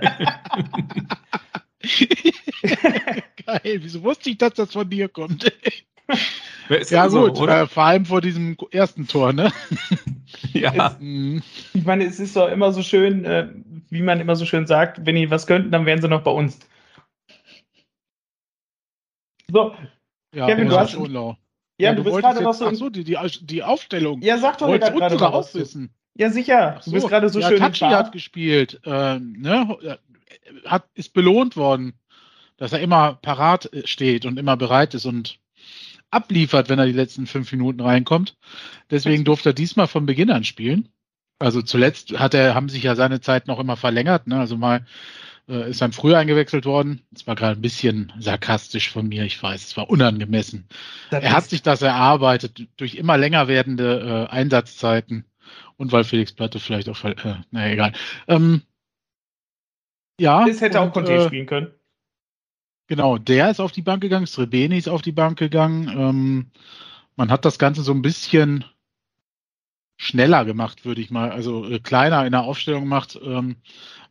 Geil, 3.45 3.79
wieso 3.81 4.03
wusste 4.03 4.29
ich, 4.29 4.37
dass 4.37 4.53
das 4.53 4.73
von 4.73 4.89
dir 4.89 5.07
kommt? 5.09 5.51
ja, 6.69 7.07
gut, 7.07 7.37
so, 7.37 7.47
äh, 7.47 7.67
vor 7.67 7.83
allem 7.83 8.05
vor 8.05 8.21
diesem 8.21 8.57
ersten 8.71 9.07
Tor, 9.07 9.33
ne? 9.33 9.51
ja. 10.53 10.97
Es, 10.99 11.73
ich 11.73 11.85
meine, 11.85 12.05
es 12.05 12.19
ist 12.19 12.35
doch 12.35 12.49
immer 12.49 12.73
so 12.73 12.81
schön, 12.81 13.25
äh, 13.25 13.49
wie 13.89 14.01
man 14.01 14.19
immer 14.19 14.35
so 14.35 14.45
schön 14.45 14.67
sagt, 14.67 15.05
wenn 15.05 15.15
die 15.15 15.29
was 15.29 15.47
könnten, 15.47 15.71
dann 15.71 15.85
wären 15.85 16.01
sie 16.01 16.07
noch 16.07 16.23
bei 16.23 16.31
uns. 16.31 16.59
So, 19.51 19.73
ja, 20.35 20.45
Kevin, 20.47 20.69
du 20.69 20.77
hast. 20.77 20.93
Ja, 20.93 21.37
ja, 21.79 21.93
du, 21.93 22.03
du 22.03 22.11
bist 22.11 22.21
gerade 22.21 22.43
noch 22.43 22.53
so. 22.53 22.65
Achso, 22.65 22.89
die, 22.89 23.03
die, 23.03 23.17
die 23.41 23.63
Aufstellung. 23.63 24.21
Ja, 24.21 24.37
sag 24.37 24.57
doch 24.57 24.67
mal 24.67 24.79
gerade 24.79 25.15
noch 25.15 25.53
wissen. 25.53 25.91
Ja, 26.15 26.29
sicher. 26.29 26.79
So. 26.81 26.91
Du 26.91 26.95
bist 26.95 27.07
gerade 27.07 27.29
so 27.29 27.39
ja, 27.39 27.47
schön. 27.47 27.59
Tachi 27.59 27.85
hat 27.85 28.11
gespielt. 28.11 28.81
Ähm, 28.85 29.37
ne? 29.39 29.99
Hat, 30.65 30.87
ist 30.93 31.13
belohnt 31.13 31.55
worden, 31.55 31.93
dass 32.57 32.73
er 32.73 32.79
immer 32.79 33.15
parat 33.15 33.69
steht 33.85 34.25
und 34.25 34.37
immer 34.37 34.57
bereit 34.57 34.93
ist 34.93 35.05
und 35.05 35.39
abliefert, 36.11 36.69
wenn 36.69 36.79
er 36.79 36.85
die 36.85 36.91
letzten 36.91 37.27
fünf 37.27 37.51
Minuten 37.51 37.81
reinkommt. 37.81 38.37
Deswegen 38.89 39.23
durfte 39.23 39.49
er 39.49 39.53
diesmal 39.53 39.87
von 39.87 40.05
Beginn 40.05 40.31
an 40.31 40.43
spielen. 40.43 40.89
Also 41.39 41.61
zuletzt 41.61 42.17
hat 42.19 42.33
er, 42.33 42.55
haben 42.55 42.69
sich 42.69 42.83
ja 42.83 42.95
seine 42.95 43.21
Zeit 43.21 43.47
noch 43.47 43.59
immer 43.59 43.77
verlängert. 43.77 44.27
Ne? 44.27 44.39
Also 44.39 44.57
mal 44.57 44.85
äh, 45.47 45.69
ist 45.69 45.81
dann 45.81 45.93
früher 45.93 46.17
eingewechselt 46.17 46.65
worden. 46.65 47.01
Das 47.11 47.27
war 47.27 47.35
gerade 47.35 47.59
ein 47.59 47.61
bisschen 47.61 48.11
sarkastisch 48.19 48.89
von 48.89 49.07
mir, 49.07 49.23
ich 49.23 49.41
weiß, 49.41 49.63
es 49.63 49.77
war 49.77 49.89
unangemessen. 49.89 50.67
Das 51.11 51.23
er 51.23 51.31
hat 51.31 51.49
sich 51.49 51.61
das 51.61 51.81
erarbeitet 51.81 52.67
durch 52.77 52.95
immer 52.95 53.17
länger 53.17 53.47
werdende 53.47 54.27
äh, 54.29 54.33
Einsatzzeiten 54.33 55.25
Und 55.77 55.91
weil 55.91 56.03
Felix 56.03 56.33
Platte 56.33 56.59
vielleicht 56.59 56.89
auch, 56.89 57.03
äh, 57.03 57.15
naja, 57.51 57.73
egal. 57.73 57.93
Ähm, 58.27 58.63
ja. 60.19 60.45
Das 60.45 60.61
hätte 60.61 60.79
und, 60.79 60.89
auch 60.89 60.93
Conte 60.93 61.13
äh, 61.13 61.25
spielen 61.25 61.45
können. 61.45 61.71
Genau, 62.87 63.17
der 63.17 63.51
ist 63.51 63.59
auf 63.59 63.71
die 63.71 63.83
Bank 63.83 64.01
gegangen, 64.01 64.25
Srebeni 64.25 64.77
ist 64.77 64.89
auf 64.89 65.03
die 65.03 65.11
Bank 65.11 65.37
gegangen. 65.37 65.89
Ähm, 65.89 66.51
man 67.15 67.31
hat 67.31 67.45
das 67.45 67.59
Ganze 67.59 67.83
so 67.83 67.91
ein 67.91 68.01
bisschen 68.01 68.65
schneller 69.97 70.45
gemacht, 70.45 70.85
würde 70.85 71.01
ich 71.01 71.11
mal, 71.11 71.31
also 71.31 71.69
äh, 71.69 71.79
kleiner 71.79 72.25
in 72.25 72.31
der 72.31 72.43
Aufstellung 72.43 72.83
gemacht. 72.83 73.19
Ähm, 73.21 73.57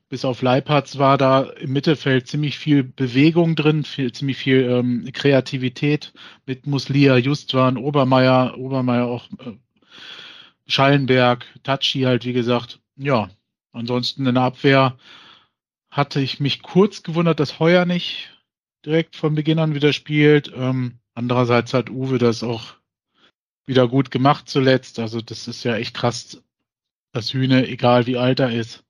bis 0.09 0.25
auf 0.25 0.43
Leipatz 0.43 0.99
war 0.99 1.19
da 1.19 1.43
im 1.43 1.73
Mittelfeld 1.73 2.29
ziemlich 2.29 2.59
viel 2.59 2.83
Bewegung 2.83 3.57
drin, 3.57 3.85
viel, 3.85 4.13
ziemlich 4.13 4.39
viel 4.39 4.63
ähm, 4.63 5.09
Kreativität 5.13 6.13
mit 6.47 6.67
Muslia, 6.67 7.17
Justwan, 7.17 7.77
Obermeier, 7.77 8.57
Obermeier 8.57 9.07
auch 9.07 9.29
äh, 9.41 9.53
Schallenberg, 10.67 11.47
Tachi 11.63 12.03
halt, 12.03 12.25
wie 12.25 12.33
gesagt. 12.33 12.81
Ja, 12.97 13.29
ansonsten 13.73 14.27
in 14.27 14.35
der 14.35 14.45
Abwehr 14.45 14.97
hatte 15.91 16.21
ich 16.21 16.41
mich 16.41 16.63
kurz 16.63 17.03
gewundert, 17.03 17.41
dass 17.41 17.59
Heuer 17.61 17.85
nicht 17.87 18.31
direkt 18.85 19.17
von 19.17 19.35
Beginn 19.35 19.59
an 19.59 19.75
wieder 19.75 19.93
spielt. 19.93 20.53
Ähm, 20.55 20.99
andererseits 21.15 21.75
hat 21.75 21.91
Uwe 21.91 22.19
das 22.19 22.43
auch 22.43 22.75
wieder 23.67 23.89
gut 23.89 24.11
gemacht 24.11 24.49
zuletzt. 24.49 24.99
Also 24.99 25.21
das 25.21 25.49
ist 25.49 25.65
ja 25.65 25.77
echt 25.77 25.95
krass, 25.95 26.43
dass 27.13 27.33
Hühne, 27.33 27.67
egal 27.69 28.07
wie 28.07 28.17
alt 28.19 28.41
er 28.41 28.51
ist, 28.51 28.85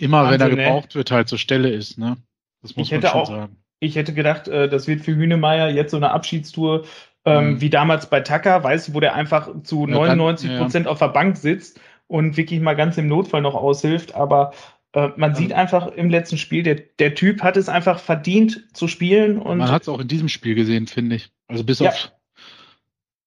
immer 0.00 0.24
wenn 0.30 0.40
er 0.40 0.46
Wahnsinn, 0.46 0.56
ne? 0.58 0.64
gebraucht 0.64 0.94
wird, 0.94 1.10
halt 1.10 1.28
zur 1.28 1.38
Stelle 1.38 1.70
ist. 1.70 1.98
Ne? 1.98 2.16
Das 2.62 2.76
muss 2.76 2.86
Ich 2.86 2.92
man 2.92 3.00
hätte 3.02 3.12
schon 3.12 3.20
auch- 3.20 3.26
sagen. 3.28 3.56
Ich 3.82 3.96
hätte 3.96 4.12
gedacht, 4.12 4.46
äh, 4.46 4.68
das 4.68 4.86
wird 4.86 5.00
für 5.00 5.14
Hünemeyer 5.16 5.70
jetzt 5.70 5.90
so 5.92 5.96
eine 5.96 6.10
Abschiedstour 6.10 6.84
ähm, 7.26 7.52
Mhm. 7.54 7.60
wie 7.60 7.68
damals 7.70 8.08
bei 8.08 8.20
Tucker, 8.20 8.62
weißt 8.64 8.88
du, 8.88 8.94
wo 8.94 9.00
der 9.00 9.14
einfach 9.14 9.50
zu 9.62 9.80
Ja, 9.86 9.86
dann- 10.06 10.16
99 10.18 10.56
Prozent 10.58 10.86
auf 10.86 10.98
der 11.00 11.08
Bank 11.08 11.36
sitzt 11.36 11.78
und 12.06 12.36
wirklich 12.38 12.60
mal 12.60 12.74
ganz 12.74 12.96
im 12.98 13.08
Notfall 13.08 13.42
noch 13.42 13.54
aushilft. 13.54 14.14
Aber 14.14 14.52
man 14.94 15.34
sieht 15.34 15.52
einfach 15.52 15.88
im 15.88 16.10
letzten 16.10 16.36
Spiel, 16.36 16.62
der, 16.62 16.74
der 16.74 17.14
Typ 17.14 17.42
hat 17.42 17.56
es 17.56 17.68
einfach 17.68 18.00
verdient 18.00 18.64
zu 18.72 18.88
spielen 18.88 19.38
und 19.38 19.58
Man 19.58 19.70
hat 19.70 19.82
es 19.82 19.88
auch 19.88 20.00
in 20.00 20.08
diesem 20.08 20.28
Spiel 20.28 20.54
gesehen, 20.54 20.86
finde 20.86 21.16
ich. 21.16 21.30
Also 21.46 21.62
bis 21.64 21.78
Ja. 21.78 21.90
auf. 21.90 22.12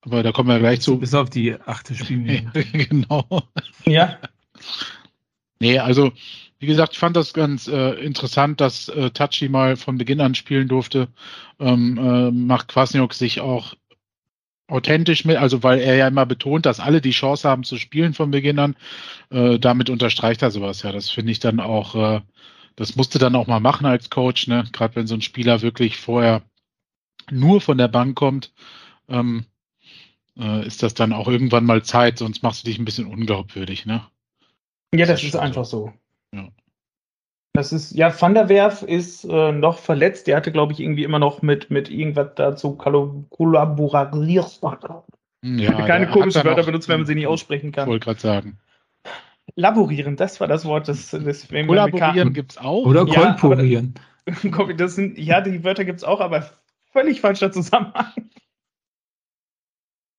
Aber 0.02 0.22
da 0.22 0.34
kommen 0.34 0.50
wir 0.50 0.60
gleich 0.60 0.82
zu. 0.82 1.00
Bis 1.00 1.14
auf 1.14 1.30
die 1.30 1.56
achte 1.66 1.96
Spielminute. 1.96 2.66
genau. 2.74 3.26
ja, 3.86 4.18
Nee, 5.64 5.80
also 5.80 6.12
wie 6.60 6.66
gesagt, 6.66 6.92
ich 6.94 7.00
fand 7.00 7.16
das 7.16 7.34
ganz 7.34 7.70
äh, 7.70 7.92
interessant, 8.04 8.60
dass 8.60 8.90
äh, 8.90 9.12
Tachi 9.12 9.48
mal 9.48 9.78
von 9.78 9.98
Beginn 9.98 10.20
an 10.20 10.36
spielen 10.36 10.68
durfte. 10.68 11.08
Ähm, 11.60 11.98
äh, 11.98 12.32
macht 12.32 12.68
Kwasniok 12.68 13.14
sich 13.14 13.40
auch 13.40 13.74
authentisch 14.74 15.24
mit, 15.24 15.38
also 15.38 15.62
weil 15.62 15.80
er 15.80 15.96
ja 15.96 16.08
immer 16.08 16.26
betont, 16.26 16.66
dass 16.66 16.80
alle 16.80 17.00
die 17.00 17.12
Chance 17.12 17.48
haben 17.48 17.64
zu 17.64 17.78
spielen 17.78 18.14
von 18.14 18.32
Beginn 18.32 18.58
an. 18.60 18.76
Äh, 19.30 19.60
damit 19.60 19.90
unterstreicht 19.90 20.42
er 20.42 20.52
sowas 20.52 20.82
ja. 20.82 20.92
Das 20.92 21.10
finde 21.10 21.32
ich 21.32 21.40
dann 21.40 21.60
auch, 21.60 21.96
äh, 21.96 22.22
das 22.76 22.96
musste 22.96 23.20
dann 23.20 23.36
auch 23.36 23.48
mal 23.48 23.60
machen 23.60 23.86
als 23.86 24.10
Coach, 24.10 24.48
ne? 24.48 24.66
Gerade 24.74 24.96
wenn 24.96 25.08
so 25.08 25.14
ein 25.14 25.22
Spieler 25.22 25.62
wirklich 25.62 25.98
vorher 25.98 26.42
nur 27.32 27.62
von 27.62 27.78
der 27.78 27.88
Bank 27.88 28.16
kommt, 28.16 28.52
ähm, 29.08 29.46
äh, 30.38 30.66
ist 30.66 30.82
das 30.82 30.96
dann 30.96 31.14
auch 31.14 31.28
irgendwann 31.28 31.66
mal 31.66 31.84
Zeit, 31.84 32.18
sonst 32.18 32.42
machst 32.42 32.64
du 32.64 32.66
dich 32.66 32.80
ein 32.80 32.86
bisschen 32.86 33.06
unglaubwürdig, 33.06 33.86
ne? 33.86 34.04
ja, 34.94 35.06
Das 35.06 35.22
das 35.22 35.24
ist 35.24 35.36
einfach 35.36 35.66
so. 35.66 35.94
Ja. 36.34 36.50
Das 37.56 37.72
ist, 37.72 37.92
ja, 37.92 38.20
Van 38.20 38.34
der 38.34 38.50
Werf 38.50 38.82
ist 38.82 39.26
äh, 39.26 39.52
noch 39.52 39.78
verletzt. 39.78 40.26
Der 40.26 40.36
hatte, 40.38 40.52
glaube 40.52 40.74
ich, 40.74 40.80
irgendwie 40.80 41.04
immer 41.04 41.20
noch 41.20 41.44
mit, 41.44 41.70
mit 41.70 41.90
irgendwas 41.90 42.30
dazu 42.36 42.76
kollaboriert. 42.76 44.60
Hm, 45.44 45.60
Ja, 45.60 45.86
Keine 45.86 46.10
komischen 46.10 46.44
Wörter 46.46 46.64
benutzen, 46.64 46.90
wenn 46.90 47.02
man 47.02 47.06
sie 47.08 47.14
nicht 47.16 47.28
aussprechen 47.28 47.68
Ich 47.70 47.74
kann. 47.74 47.88
wollte 47.88 48.06
gerade 48.06 48.20
sagen. 48.20 48.58
Laborieren, 49.56 50.16
das 50.16 50.40
war 50.40 50.48
das 50.48 50.66
Wort 50.66 50.88
des, 50.88 51.12
des 51.12 51.52
wenn 51.52 51.68
man 51.68 51.86
mit 51.86 51.94
Kollaborieren 51.94 52.34
gibt's 52.34 52.58
auch. 52.58 52.86
Oder 52.86 53.06
Ja. 53.06 53.36
Karten- 53.36 53.94
Das 54.78 54.96
sind, 54.96 55.18
ja, 55.20 55.42
die 55.42 55.64
Wörter 55.64 55.86
gibt 55.86 55.98
es 56.00 56.04
auch, 56.04 56.22
aber 56.22 56.50
völlig 56.92 57.22
falscher 57.22 57.52
Zusammenhang. 57.52 58.14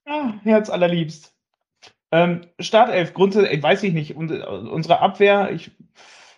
Ah, 0.07 0.35
Herz 0.43 0.69
allerliebst. 0.71 1.35
Ähm, 2.13 2.43
Startelf, 2.61 3.15
grundsätzlich, 3.15 3.63
weiß 3.63 3.83
ich 3.83 3.93
nicht, 3.95 4.15
unsere, 4.15 4.61
unsere 4.71 5.01
Abwehr, 5.01 5.51
ich 5.53 5.71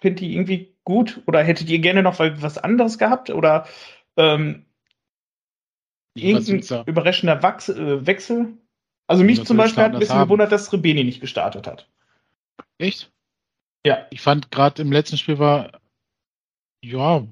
finde 0.01 0.21
die 0.21 0.33
irgendwie 0.35 0.76
gut. 0.87 1.21
Oder 1.27 1.43
hättet 1.43 1.69
ihr 1.69 1.81
gerne 1.81 2.03
noch 2.03 2.19
was 2.19 2.57
anderes 2.57 2.97
gehabt? 2.97 3.29
Oder 3.29 3.67
ähm, 4.17 4.65
irgendein 6.15 6.87
überraschender 6.87 7.43
Wachs, 7.43 7.69
äh, 7.69 8.07
Wechsel? 8.07 8.57
Also 9.07 9.23
mich 9.23 9.45
zum 9.45 9.59
Beispiel 9.59 9.85
hat 9.85 9.93
ein 9.93 9.99
bisschen 9.99 10.17
haben? 10.17 10.29
gewundert, 10.29 10.51
dass 10.51 10.73
Rebeni 10.73 11.05
nicht 11.05 11.21
gestartet 11.21 11.67
hat. 11.67 11.89
Echt? 12.79 13.13
Ja. 13.85 14.07
Ich 14.11 14.21
fand 14.21 14.51
gerade 14.51 14.83
im 14.83 14.91
letzten 14.91 15.19
Spiel 15.19 15.39
war, 15.39 15.81
ja, 16.83 17.25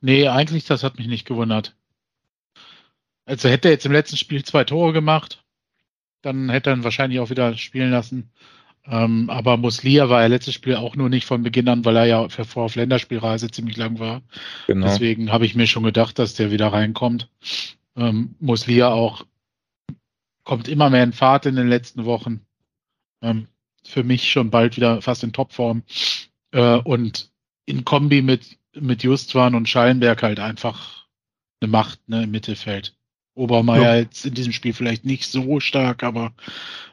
nee, 0.00 0.28
eigentlich, 0.28 0.64
das 0.64 0.82
hat 0.82 0.96
mich 0.98 1.06
nicht 1.06 1.26
gewundert. 1.26 1.76
Also 3.26 3.48
hätte 3.48 3.68
er 3.68 3.72
jetzt 3.72 3.86
im 3.86 3.92
letzten 3.92 4.16
Spiel 4.16 4.44
zwei 4.44 4.64
Tore 4.64 4.92
gemacht, 4.92 5.44
dann 6.22 6.48
hätte 6.48 6.70
er 6.70 6.76
ihn 6.76 6.84
wahrscheinlich 6.84 7.20
auch 7.20 7.30
wieder 7.30 7.56
spielen 7.56 7.90
lassen. 7.90 8.30
Ähm, 8.88 9.30
aber 9.30 9.56
Muslia 9.56 10.08
war 10.08 10.22
ja 10.22 10.28
letztes 10.28 10.54
Spiel 10.54 10.76
auch 10.76 10.94
nur 10.94 11.08
nicht 11.08 11.26
von 11.26 11.42
Beginn 11.42 11.68
an, 11.68 11.84
weil 11.84 11.96
er 11.96 12.04
ja 12.04 12.28
vor 12.28 12.64
auf 12.64 12.76
Länderspielreise 12.76 13.50
ziemlich 13.50 13.76
lang 13.76 13.98
war. 13.98 14.22
Genau. 14.66 14.86
Deswegen 14.86 15.32
habe 15.32 15.44
ich 15.44 15.54
mir 15.54 15.66
schon 15.66 15.82
gedacht, 15.82 16.18
dass 16.18 16.34
der 16.34 16.50
wieder 16.50 16.72
reinkommt. 16.72 17.28
Ähm, 17.96 18.34
Muslia 18.38 18.88
auch 18.88 19.24
kommt 20.44 20.68
immer 20.68 20.90
mehr 20.90 21.02
in 21.02 21.12
Fahrt 21.12 21.46
in 21.46 21.56
den 21.56 21.68
letzten 21.68 22.04
Wochen. 22.04 22.40
Ähm, 23.22 23.48
für 23.84 24.04
mich 24.04 24.30
schon 24.30 24.50
bald 24.50 24.76
wieder 24.76 25.02
fast 25.02 25.24
in 25.24 25.32
Topform. 25.32 25.82
Äh, 26.52 26.76
und 26.76 27.30
in 27.64 27.84
Kombi 27.84 28.22
mit, 28.22 28.58
mit 28.74 29.02
Justwan 29.02 29.54
und 29.54 29.68
Schallenberg 29.68 30.22
halt 30.22 30.38
einfach 30.38 31.06
eine 31.60 31.70
Macht 31.70 32.08
ne, 32.08 32.24
im 32.24 32.30
Mittelfeld. 32.30 32.96
Obermeier 33.36 33.82
Ja. 33.82 33.96
jetzt 33.96 34.26
in 34.26 34.34
diesem 34.34 34.52
Spiel 34.52 34.72
vielleicht 34.72 35.04
nicht 35.04 35.26
so 35.30 35.60
stark, 35.60 36.02
aber 36.02 36.32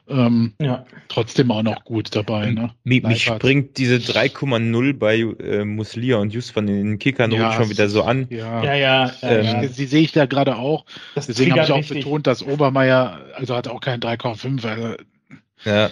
ähm, 0.08 0.54
Ja. 0.62 0.86
trotzdem 1.08 1.50
auch 1.52 1.64
noch 1.64 1.86
gut 1.86 2.14
dabei. 2.16 2.52
Ne? 2.52 2.72
Mich, 2.84 3.04
mich 3.04 3.24
springt 3.24 3.78
diese 3.78 3.96
3,0 3.96 4.94
bei 4.94 5.20
äh, 5.20 5.64
Muslia 5.64 6.18
und 6.18 6.34
Justvan 6.34 6.68
in 6.68 6.76
den 6.76 7.00
Kickern 7.00 7.32
Ja, 7.32 7.54
schon 7.54 7.70
wieder 7.70 7.88
so 7.90 8.04
an. 8.04 8.28
Ja, 8.30 8.64
Ja, 8.64 8.74
ja, 8.76 9.14
ja, 9.22 9.30
Ähm, 9.30 9.46
ja. 9.46 9.62
Die 9.62 9.86
sehe 9.86 10.02
ich 10.02 10.12
da 10.12 10.26
gerade 10.26 10.58
auch. 10.58 10.86
Das 11.16 11.28
Deswegen 11.28 11.52
habe 11.54 11.64
ich 11.64 11.72
auch 11.72 11.78
richtig. 11.78 12.04
betont, 12.04 12.28
dass 12.28 12.44
Obermeier, 12.44 13.22
also 13.36 13.56
hat 13.56 13.70
auch 13.70 13.80
keinen 13.80 14.02
3,5. 14.02 14.66
Also 14.66 14.96
Ja. 15.64 15.90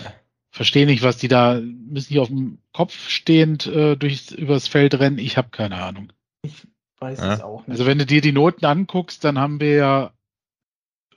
verstehe 0.51 0.85
nicht, 0.85 1.01
was 1.01 1.17
die 1.17 1.29
da, 1.29 1.61
müssen 1.61 2.11
die 2.13 2.19
auf 2.19 2.27
dem 2.27 2.57
Kopf 2.73 3.07
stehend 3.09 3.67
äh, 3.67 3.95
durchs, 3.95 4.31
übers 4.31 4.67
Feld 4.67 4.99
rennen? 4.99 5.17
Ich 5.17 5.37
habe 5.37 5.47
keine 5.51 5.81
Ahnung. 5.81 6.11
weiß 6.99 7.19
Ja. 7.19 7.33
es 7.35 7.41
auch 7.41 7.61
nicht. 7.61 7.71
Also 7.71 7.85
wenn 7.85 7.99
du 7.99 8.05
dir 8.05 8.19
die 8.19 8.33
Noten 8.33 8.65
anguckst, 8.65 9.23
dann 9.23 9.39
haben 9.39 9.61
wir 9.61 9.75
ja, 9.75 10.05
äh, 10.07 10.09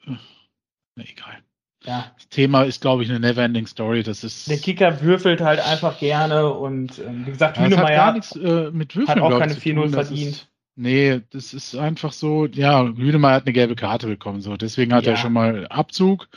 na 0.06 1.04
egal. 1.04 1.38
ja. 1.84 2.12
Das 2.16 2.28
Thema 2.28 2.62
ist, 2.62 2.80
glaube 2.80 3.02
ich, 3.02 3.10
eine 3.10 3.20
Neverending 3.20 3.66
Story. 3.66 4.02
Das 4.02 4.24
ist, 4.24 4.48
Der 4.48 4.58
Kicker 4.58 5.00
würfelt 5.02 5.40
halt 5.40 5.60
einfach 5.60 5.98
gerne 5.98 6.52
und 6.52 6.98
ähm, 6.98 7.26
wie 7.26 7.30
gesagt, 7.32 7.56
ja, 7.56 7.68
das 7.68 7.78
hat 7.78 7.88
gar 7.88 8.12
nichts 8.12 8.36
äh, 8.36 8.70
mit 8.70 8.94
Würfeln 8.96 9.22
hat 9.22 9.32
auch 9.32 9.38
keine 9.38 9.54
zu 9.54 9.60
4-0 9.60 9.74
tun. 9.74 9.92
Das 9.92 10.08
verdient. 10.08 10.30
Ist, 10.36 10.48
nee, 10.76 11.20
das 11.30 11.52
ist 11.54 11.74
einfach 11.76 12.12
so, 12.12 12.46
ja, 12.46 12.84
Hünemeyer 12.84 13.34
hat 13.34 13.44
eine 13.46 13.52
gelbe 13.52 13.76
Karte 13.76 14.06
bekommen, 14.06 14.40
so. 14.40 14.56
Deswegen 14.56 14.92
hat 14.94 15.04
Ja. 15.04 15.12
er 15.12 15.16
schon 15.16 15.32
mal 15.32 15.66
Abzug. 15.68 16.28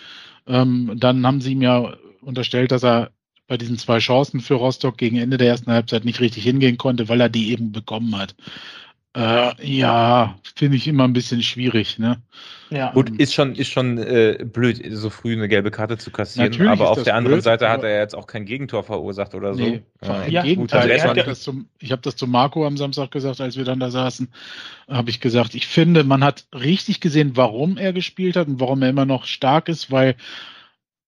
Ähm, 0.48 0.94
dann 0.96 1.26
haben 1.26 1.42
sie 1.42 1.52
ihm 1.54 1.62
ja 1.62 1.94
unterstellt, 2.22 2.72
dass 2.72 2.84
er 2.84 3.12
bei 3.48 3.58
diesen 3.58 3.78
zwei 3.78 4.00
Chancen 4.00 4.42
für 4.42 4.56
Rostock 4.56 4.98
gegen 4.98 5.18
Ende 5.18 5.38
der 5.38 5.48
ersten 5.48 5.72
Halbzeit 5.72 6.04
nicht 6.04 6.20
richtig 6.20 6.44
hingehen 6.44 6.78
konnte, 6.78 7.08
weil 7.08 7.22
er 7.22 7.30
die 7.30 7.52
eben 7.52 7.72
bekommen 7.72 8.18
hat. 8.18 8.36
Äh, 9.18 9.54
ja, 9.66 10.38
finde 10.56 10.78
ich 10.78 10.88
immer 10.88 11.06
ein 11.06 11.14
bisschen 11.14 11.42
schwierig, 11.42 11.98
ne? 11.98 12.22
Ja. 12.70 12.92
Gut, 12.92 13.10
ist 13.18 13.34
schon, 13.34 13.56
ist 13.56 13.70
schon 13.72 13.98
äh, 13.98 14.46
blöd, 14.46 14.80
so 14.92 15.10
früh 15.10 15.34
eine 15.34 15.48
gelbe 15.48 15.72
Karte 15.72 15.98
zu 15.98 16.12
kassieren. 16.12 16.52
Natürlich 16.52 16.70
aber 16.72 16.92
auf 16.92 17.02
der 17.02 17.16
anderen 17.16 17.38
blöd, 17.38 17.44
Seite 17.44 17.70
hat 17.70 17.82
er 17.84 17.98
jetzt 18.00 18.14
auch 18.14 18.28
kein 18.28 18.46
Gegentor 18.46 18.84
verursacht 18.84 19.34
oder 19.34 19.56
so. 19.56 19.62
Nee, 19.62 19.82
Ja. 20.04 20.22
Im 20.24 20.32
Ja, 20.34 20.44
Gegenteil, 20.44 20.82
also 20.82 20.94
ich 20.94 21.02
hat 21.02 21.10
habe 21.10 21.24
das, 21.24 21.42
zum- 21.42 21.68
ich 21.80 21.92
hab 21.92 22.02
das 22.04 22.16
zu 22.16 22.28
Marco 22.28 22.68
am 22.68 22.78
Samstag 22.78 23.10
gesagt, 23.10 23.42
als 23.42 23.58
wir 23.58 23.64
dann 23.64 23.80
da 23.80 23.90
saßen, 23.90 24.28
habe 24.90 25.10
ich 25.10 25.20
gesagt, 25.20 25.56
ich 25.56 25.66
finde, 25.66 26.04
man 26.04 26.24
hat 26.24 26.46
richtig 26.54 27.00
gesehen, 27.00 27.32
warum 27.36 27.78
er 27.78 27.94
gespielt 27.94 28.36
hat 28.36 28.48
und 28.48 28.60
warum 28.60 28.84
er 28.84 28.90
immer 28.90 29.06
noch 29.06 29.26
stark 29.26 29.68
ist, 29.70 29.90
weil, 29.90 30.16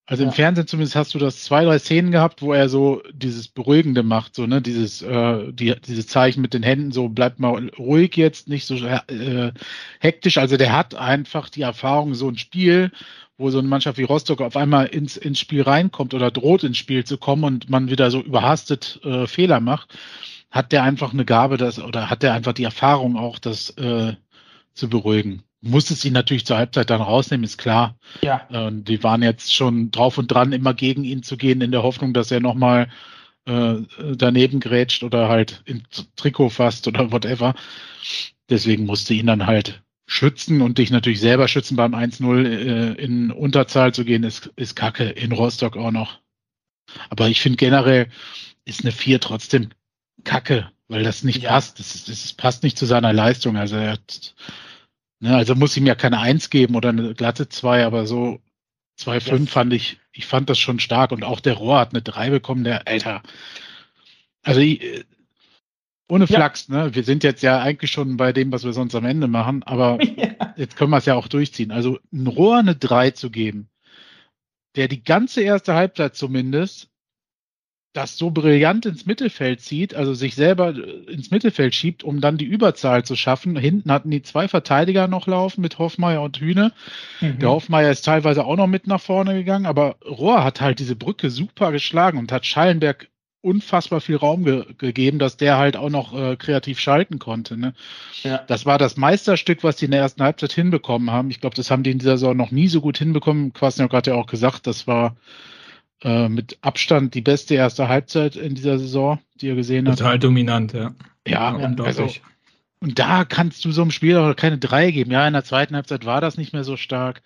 also 0.10 0.24
im 0.24 0.30
Ja. 0.30 0.36
Fernsehen 0.36 0.66
zumindest 0.66 0.96
hast 0.96 1.14
du 1.14 1.20
das 1.20 1.44
zwei, 1.44 1.64
drei 1.66 1.78
Szenen 1.78 2.10
gehabt, 2.12 2.42
wo 2.42 2.52
er 2.52 2.68
so 2.68 3.04
dieses 3.14 3.48
Beruhigende 3.48 4.02
macht, 4.02 4.34
so, 4.34 4.48
ne, 4.48 4.60
dieses, 4.60 5.04
äh, 5.04 5.54
die, 5.54 5.76
dieses 5.88 6.08
Zeichen 6.08 6.42
mit 6.42 6.56
den 6.56 6.64
Händen, 6.64 6.92
so 6.92 7.10
bleibt 7.10 7.40
mal 7.40 7.70
ruhig 7.78 8.18
jetzt, 8.18 8.48
nicht 8.48 8.66
so 8.66 8.76
äh, 8.76 9.52
hektisch. 10.00 10.40
Also 10.40 10.58
der 10.58 10.74
hat 10.74 10.96
einfach 10.96 11.50
die 11.50 11.62
Erfahrung, 11.62 12.16
so 12.16 12.28
ein 12.28 12.40
Spiel, 12.40 12.92
wo 13.38 13.52
so 13.52 13.60
eine 13.60 13.68
Mannschaft 13.68 14.00
wie 14.00 14.04
Rostock 14.04 14.42
auf 14.42 14.58
einmal 14.58 14.88
ins, 14.88 15.16
ins 15.16 15.38
Spiel 15.40 15.62
reinkommt 15.62 16.16
oder 16.16 16.32
droht 16.32 16.64
ins 16.64 16.78
Spiel 16.80 17.04
zu 17.06 17.20
kommen 17.20 17.44
und 17.44 17.70
man 17.70 17.92
wieder 17.92 18.10
so 18.10 18.20
überhastet 18.20 19.00
äh, 19.04 19.28
Fehler 19.28 19.60
macht, 19.60 19.96
hat 20.50 20.72
der 20.72 20.82
einfach 20.84 21.14
eine 21.14 21.24
Gabe, 21.26 21.58
das 21.58 21.78
oder 21.80 22.10
hat 22.10 22.24
der 22.24 22.34
einfach 22.34 22.54
die 22.54 22.64
Erfahrung 22.64 23.16
auch, 23.16 23.38
das 23.38 23.70
äh, 23.78 24.16
zu 24.74 24.90
beruhigen. 24.90 25.44
Musstest 25.62 26.06
ihn 26.06 26.14
natürlich 26.14 26.46
zur 26.46 26.58
Halbzeit 26.58 26.90
dann 26.90 27.02
rausnehmen, 27.02 27.44
ist 27.44 27.58
klar. 27.58 27.98
Ja. 28.22 28.48
Und 28.48 28.86
die 28.86 29.04
waren 29.04 29.22
jetzt 29.24 29.54
schon 29.54 29.92
drauf 29.92 30.18
und 30.18 30.28
dran, 30.30 30.54
immer 30.54 30.74
gegen 30.74 31.04
ihn 31.04 31.24
zu 31.24 31.38
gehen, 31.38 31.62
in 31.62 31.72
der 31.72 31.84
Hoffnung, 31.84 32.14
dass 32.14 32.32
er 32.32 32.40
nochmal 32.40 32.90
äh, 33.46 33.76
daneben 34.16 34.60
grätscht 34.60 35.04
oder 35.04 35.28
halt 35.30 35.62
ins 35.66 36.08
Trikot 36.16 36.50
fasst 36.50 36.88
oder 36.88 37.12
whatever. 37.12 37.56
Deswegen 38.50 38.86
musste 38.86 39.14
ihn 39.14 39.28
dann 39.28 39.46
halt 39.48 39.82
schützen 40.08 40.62
und 40.62 40.78
dich 40.80 40.90
natürlich 40.90 41.20
selber 41.20 41.48
schützen 41.48 41.76
beim 41.76 41.94
1-0 41.94 42.46
äh, 42.46 42.94
in 42.94 43.32
Unterzahl 43.32 43.94
zu 43.94 44.06
gehen, 44.06 44.24
ist, 44.24 44.52
ist 44.56 44.76
kacke. 44.76 45.04
In 45.04 45.32
Rostock 45.32 45.78
auch 45.78 45.92
noch. 45.92 46.20
Aber 47.10 47.28
ich 47.28 47.42
finde 47.42 47.58
generell 47.58 48.08
ist 48.66 48.82
eine 48.84 48.92
4 48.92 49.20
trotzdem 49.20 49.70
kacke, 50.24 50.72
weil 50.88 51.04
das 51.04 51.24
nicht 51.24 51.44
Ja. 51.44 51.50
passt. 51.52 51.80
Das, 51.80 52.06
das 52.06 52.34
passt 52.34 52.64
nicht 52.64 52.78
zu 52.78 52.86
seiner 52.88 53.14
Leistung. 53.14 53.58
Also 53.58 53.76
er 53.76 53.92
hat, 53.94 54.34
ne, 55.20 55.36
also 55.36 55.56
muss 55.56 55.78
ihm 55.78 55.86
ja 55.86 55.96
keine 55.96 56.20
1 56.20 56.50
geben 56.50 56.76
oder 56.76 56.90
eine 56.90 57.14
glatte 57.14 57.50
2, 57.50 57.86
aber 57.86 58.06
so 58.08 58.40
2-5 59.00 59.40
Yes. 59.40 59.50
fand 59.52 59.74
ich, 59.74 60.00
ich 60.12 60.26
fand 60.28 60.50
das 60.50 60.60
schon 60.60 60.80
stark. 60.80 61.12
Und 61.12 61.24
auch 61.24 61.40
der 61.40 61.54
Rohr 61.56 61.80
hat 61.80 61.94
eine 61.94 62.02
3 62.02 62.30
bekommen, 62.32 62.64
der, 62.64 62.88
Alter. 62.88 63.24
Also 64.44 64.60
ich, 64.62 64.82
äh, 64.84 65.04
ohne 66.10 66.26
Ja. 66.26 66.36
Flachs, 66.38 66.70
ne? 66.70 66.94
Wir 66.96 67.04
sind 67.04 67.24
jetzt 67.24 67.44
ja 67.44 67.62
eigentlich 67.62 67.92
schon 67.92 68.18
bei 68.18 68.34
dem, 68.34 68.52
was 68.52 68.64
wir 68.64 68.74
sonst 68.74 68.96
am 68.96 69.06
Ende 69.06 69.28
machen, 69.28 69.64
aber 69.64 70.00
ja. 70.18 70.54
jetzt 70.58 70.76
können 70.76 70.92
wir 70.92 70.98
es 70.98 71.06
ja 71.06 71.16
auch 71.16 71.28
durchziehen. 71.28 71.72
Also 71.72 72.00
ein 72.12 72.28
Rohr 72.28 72.58
eine 72.58 72.76
3 72.76 73.12
zu 73.12 73.30
geben, 73.32 73.70
der 74.76 74.88
die 74.88 75.04
ganze 75.04 75.42
erste 75.42 75.74
Halbzeit 75.76 76.16
zumindest 76.16 76.89
das 77.94 78.18
so 78.18 78.30
brillant 78.30 78.86
ins 78.86 79.06
Mittelfeld 79.06 79.62
zieht, 79.62 79.96
also 79.96 80.14
sich 80.14 80.36
selber 80.36 80.76
äh, 80.76 81.12
ins 81.12 81.32
Mittelfeld 81.32 81.74
schiebt, 81.74 82.04
um 82.04 82.22
dann 82.22 82.38
die 82.38 82.46
Überzahl 82.46 83.04
zu 83.04 83.16
schaffen. 83.16 83.58
Hinten 83.58 83.92
hatten 83.92 84.12
die 84.12 84.22
zwei 84.22 84.48
Verteidiger 84.48 85.08
noch 85.08 85.26
laufen 85.28 85.62
mit 85.62 85.80
Hoffmeier 85.80 86.22
und 86.22 86.38
Hühne. 86.38 86.72
Mhm. 87.20 87.40
Der 87.40 87.50
Hoffmeier 87.50 87.92
ist 87.92 88.06
teilweise 88.06 88.46
auch 88.46 88.58
noch 88.58 88.68
mit 88.68 88.86
nach 88.86 89.02
vorne 89.02 89.34
gegangen, 89.34 89.66
aber 89.66 89.96
Rohr 90.06 90.44
hat 90.44 90.62
halt 90.62 90.80
diese 90.80 90.96
Brücke 90.96 91.30
super 91.30 91.72
geschlagen 91.72 92.20
und 92.20 92.32
hat 92.32 92.46
Schallenberg 92.46 93.10
unfassbar 93.42 94.02
viel 94.02 94.18
Raum 94.18 94.44
ge 94.44 94.66
gegeben, 94.78 95.18
dass 95.18 95.38
der 95.38 95.58
halt 95.58 95.78
auch 95.78 95.90
noch 95.90 96.14
äh, 96.14 96.36
kreativ 96.36 96.80
schalten 96.80 97.20
konnte. 97.20 97.58
Ne? 97.58 97.74
Ja. 98.24 98.40
Das 98.48 98.66
war 98.66 98.78
das 98.78 98.98
Meisterstück, 98.98 99.64
was 99.64 99.78
die 99.78 99.86
in 99.86 99.92
der 99.92 100.02
ersten 100.02 100.22
Halbzeit 100.22 100.52
hinbekommen 100.52 101.10
haben. 101.10 101.32
Ich 101.32 101.40
glaube, 101.40 101.56
das 101.56 101.72
haben 101.72 101.84
die 101.84 101.92
in 101.92 102.00
dieser 102.00 102.18
Saison 102.18 102.36
noch 102.36 102.52
nie 102.52 102.68
so 102.68 102.82
gut 102.82 102.98
hinbekommen. 102.98 103.54
Kwasniok 103.54 103.94
hat 103.94 104.08
ja 104.08 104.16
auch 104.16 104.28
gesagt, 104.28 104.68
das 104.68 104.88
war 104.88 105.16
äh, 106.04 106.30
mit 106.30 106.58
Abstand 106.62 107.14
die 107.14 107.22
beste 107.22 107.56
erste 107.56 107.88
Halbzeit 107.90 108.36
in 108.36 108.56
dieser 108.56 108.80
Saison, 108.80 109.20
die 109.36 109.50
er 109.50 109.56
gesehen 109.56 109.88
hat. 109.88 109.98
Total 110.00 110.20
dominant, 110.20 110.74
ja. 110.74 110.94
Ja, 111.28 111.58
Ja, 111.60 111.84
also, 111.84 112.10
und 112.80 112.98
da 112.98 113.26
kannst 113.26 113.66
du 113.66 113.72
so 113.72 113.82
einem 113.82 113.92
Spiel 113.92 114.18
auch 114.18 114.36
keine 114.36 114.58
drei 114.58 114.92
geben. 114.92 115.12
Ja, 115.12 115.28
in 115.28 115.34
der 115.34 115.44
zweiten 115.44 115.76
Halbzeit 115.76 116.06
war 116.06 116.22
das 116.22 116.38
nicht 116.38 116.54
mehr 116.54 116.64
so 116.64 116.78
stark. 116.78 117.22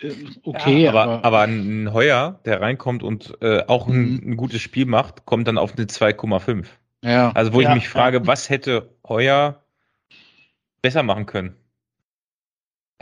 Äh, 0.00 0.12
Okay, 0.44 0.84
Ja, 0.84 0.90
aber, 0.90 1.02
aber, 1.02 1.24
aber 1.24 1.40
ein 1.42 1.92
Heuer, 1.92 2.40
der 2.44 2.60
reinkommt 2.60 3.02
und 3.02 3.34
äh, 3.42 3.64
auch 3.66 3.88
ein, 3.88 4.12
Mhm. 4.14 4.20
ein 4.32 4.36
gutes 4.36 4.60
Spiel 4.60 4.86
macht, 4.86 5.26
kommt 5.26 5.48
dann 5.48 5.58
auf 5.58 5.76
eine 5.76 5.86
2,5. 5.86 6.66
ja, 7.04 7.30
Also 7.32 7.52
wo 7.52 7.60
Ja, 7.60 7.70
ich 7.70 7.74
mich 7.74 7.88
frage, 7.88 8.18
ja. 8.18 8.26
was 8.26 8.48
hätte 8.48 8.94
Heuer 9.08 9.62
besser 10.82 11.02
machen 11.02 11.26
können? 11.26 11.56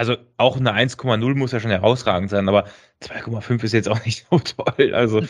Also 0.00 0.16
auch 0.38 0.56
eine 0.56 0.72
1,0 0.74 1.34
muss 1.34 1.52
ja 1.52 1.60
schon 1.60 1.70
herausragend 1.70 2.30
sein, 2.30 2.48
aber 2.48 2.64
2,5 3.02 3.62
ist 3.64 3.72
jetzt 3.74 3.86
auch 3.90 4.02
nicht 4.06 4.26
so 4.30 4.38
toll. 4.38 4.94
Also 4.94 5.20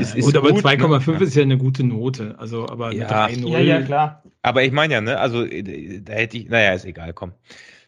es 0.00 0.14
ist 0.14 0.24
gut, 0.26 0.36
aber 0.36 0.50
gut, 0.50 0.64
2,5 0.64 1.10
ne? 1.18 1.24
ist 1.24 1.34
ja 1.34 1.42
eine 1.42 1.58
gute 1.58 1.82
Note. 1.82 2.36
Also, 2.38 2.68
aber 2.68 2.86
eine 2.86 3.00
Ja. 3.00 3.26
3,0. 3.26 3.48
ja, 3.48 3.58
ja, 3.58 3.82
klar. 3.82 4.22
Aber 4.42 4.62
ich 4.62 4.70
meine 4.70 4.94
ja, 4.94 5.00
ne, 5.00 5.18
also 5.18 5.42
äh, 5.44 6.00
da 6.02 6.12
hätte 6.12 6.36
ich, 6.36 6.48
naja, 6.48 6.72
ist 6.72 6.84
egal, 6.84 7.12
komm. 7.14 7.32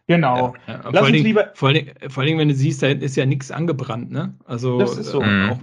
Genau. 0.09 0.55
Ja, 0.67 0.75
Lass 0.75 0.83
vor, 0.83 0.87
allen 0.95 0.97
uns 1.05 1.13
Dingen, 1.13 1.25
lieber- 1.25 1.51
vor, 1.55 1.69
allen 1.69 1.77
Dingen, 1.87 1.95
vor 2.11 2.21
allen 2.23 2.27
Dingen, 2.27 2.39
wenn 2.41 2.49
du 2.49 2.55
siehst, 2.57 2.83
da 2.83 2.89
hinten 2.89 3.05
ist 3.05 3.15
ja 3.17 3.27
nichts 3.27 3.53
angebrannt, 3.53 4.11
ne? 4.11 4.35
Also 4.45 4.79
Das 4.81 4.99
ist 4.99 5.11
so. 5.13 5.23
äh, 5.23 5.27
Mhm. 5.27 5.51
auch, 5.51 5.59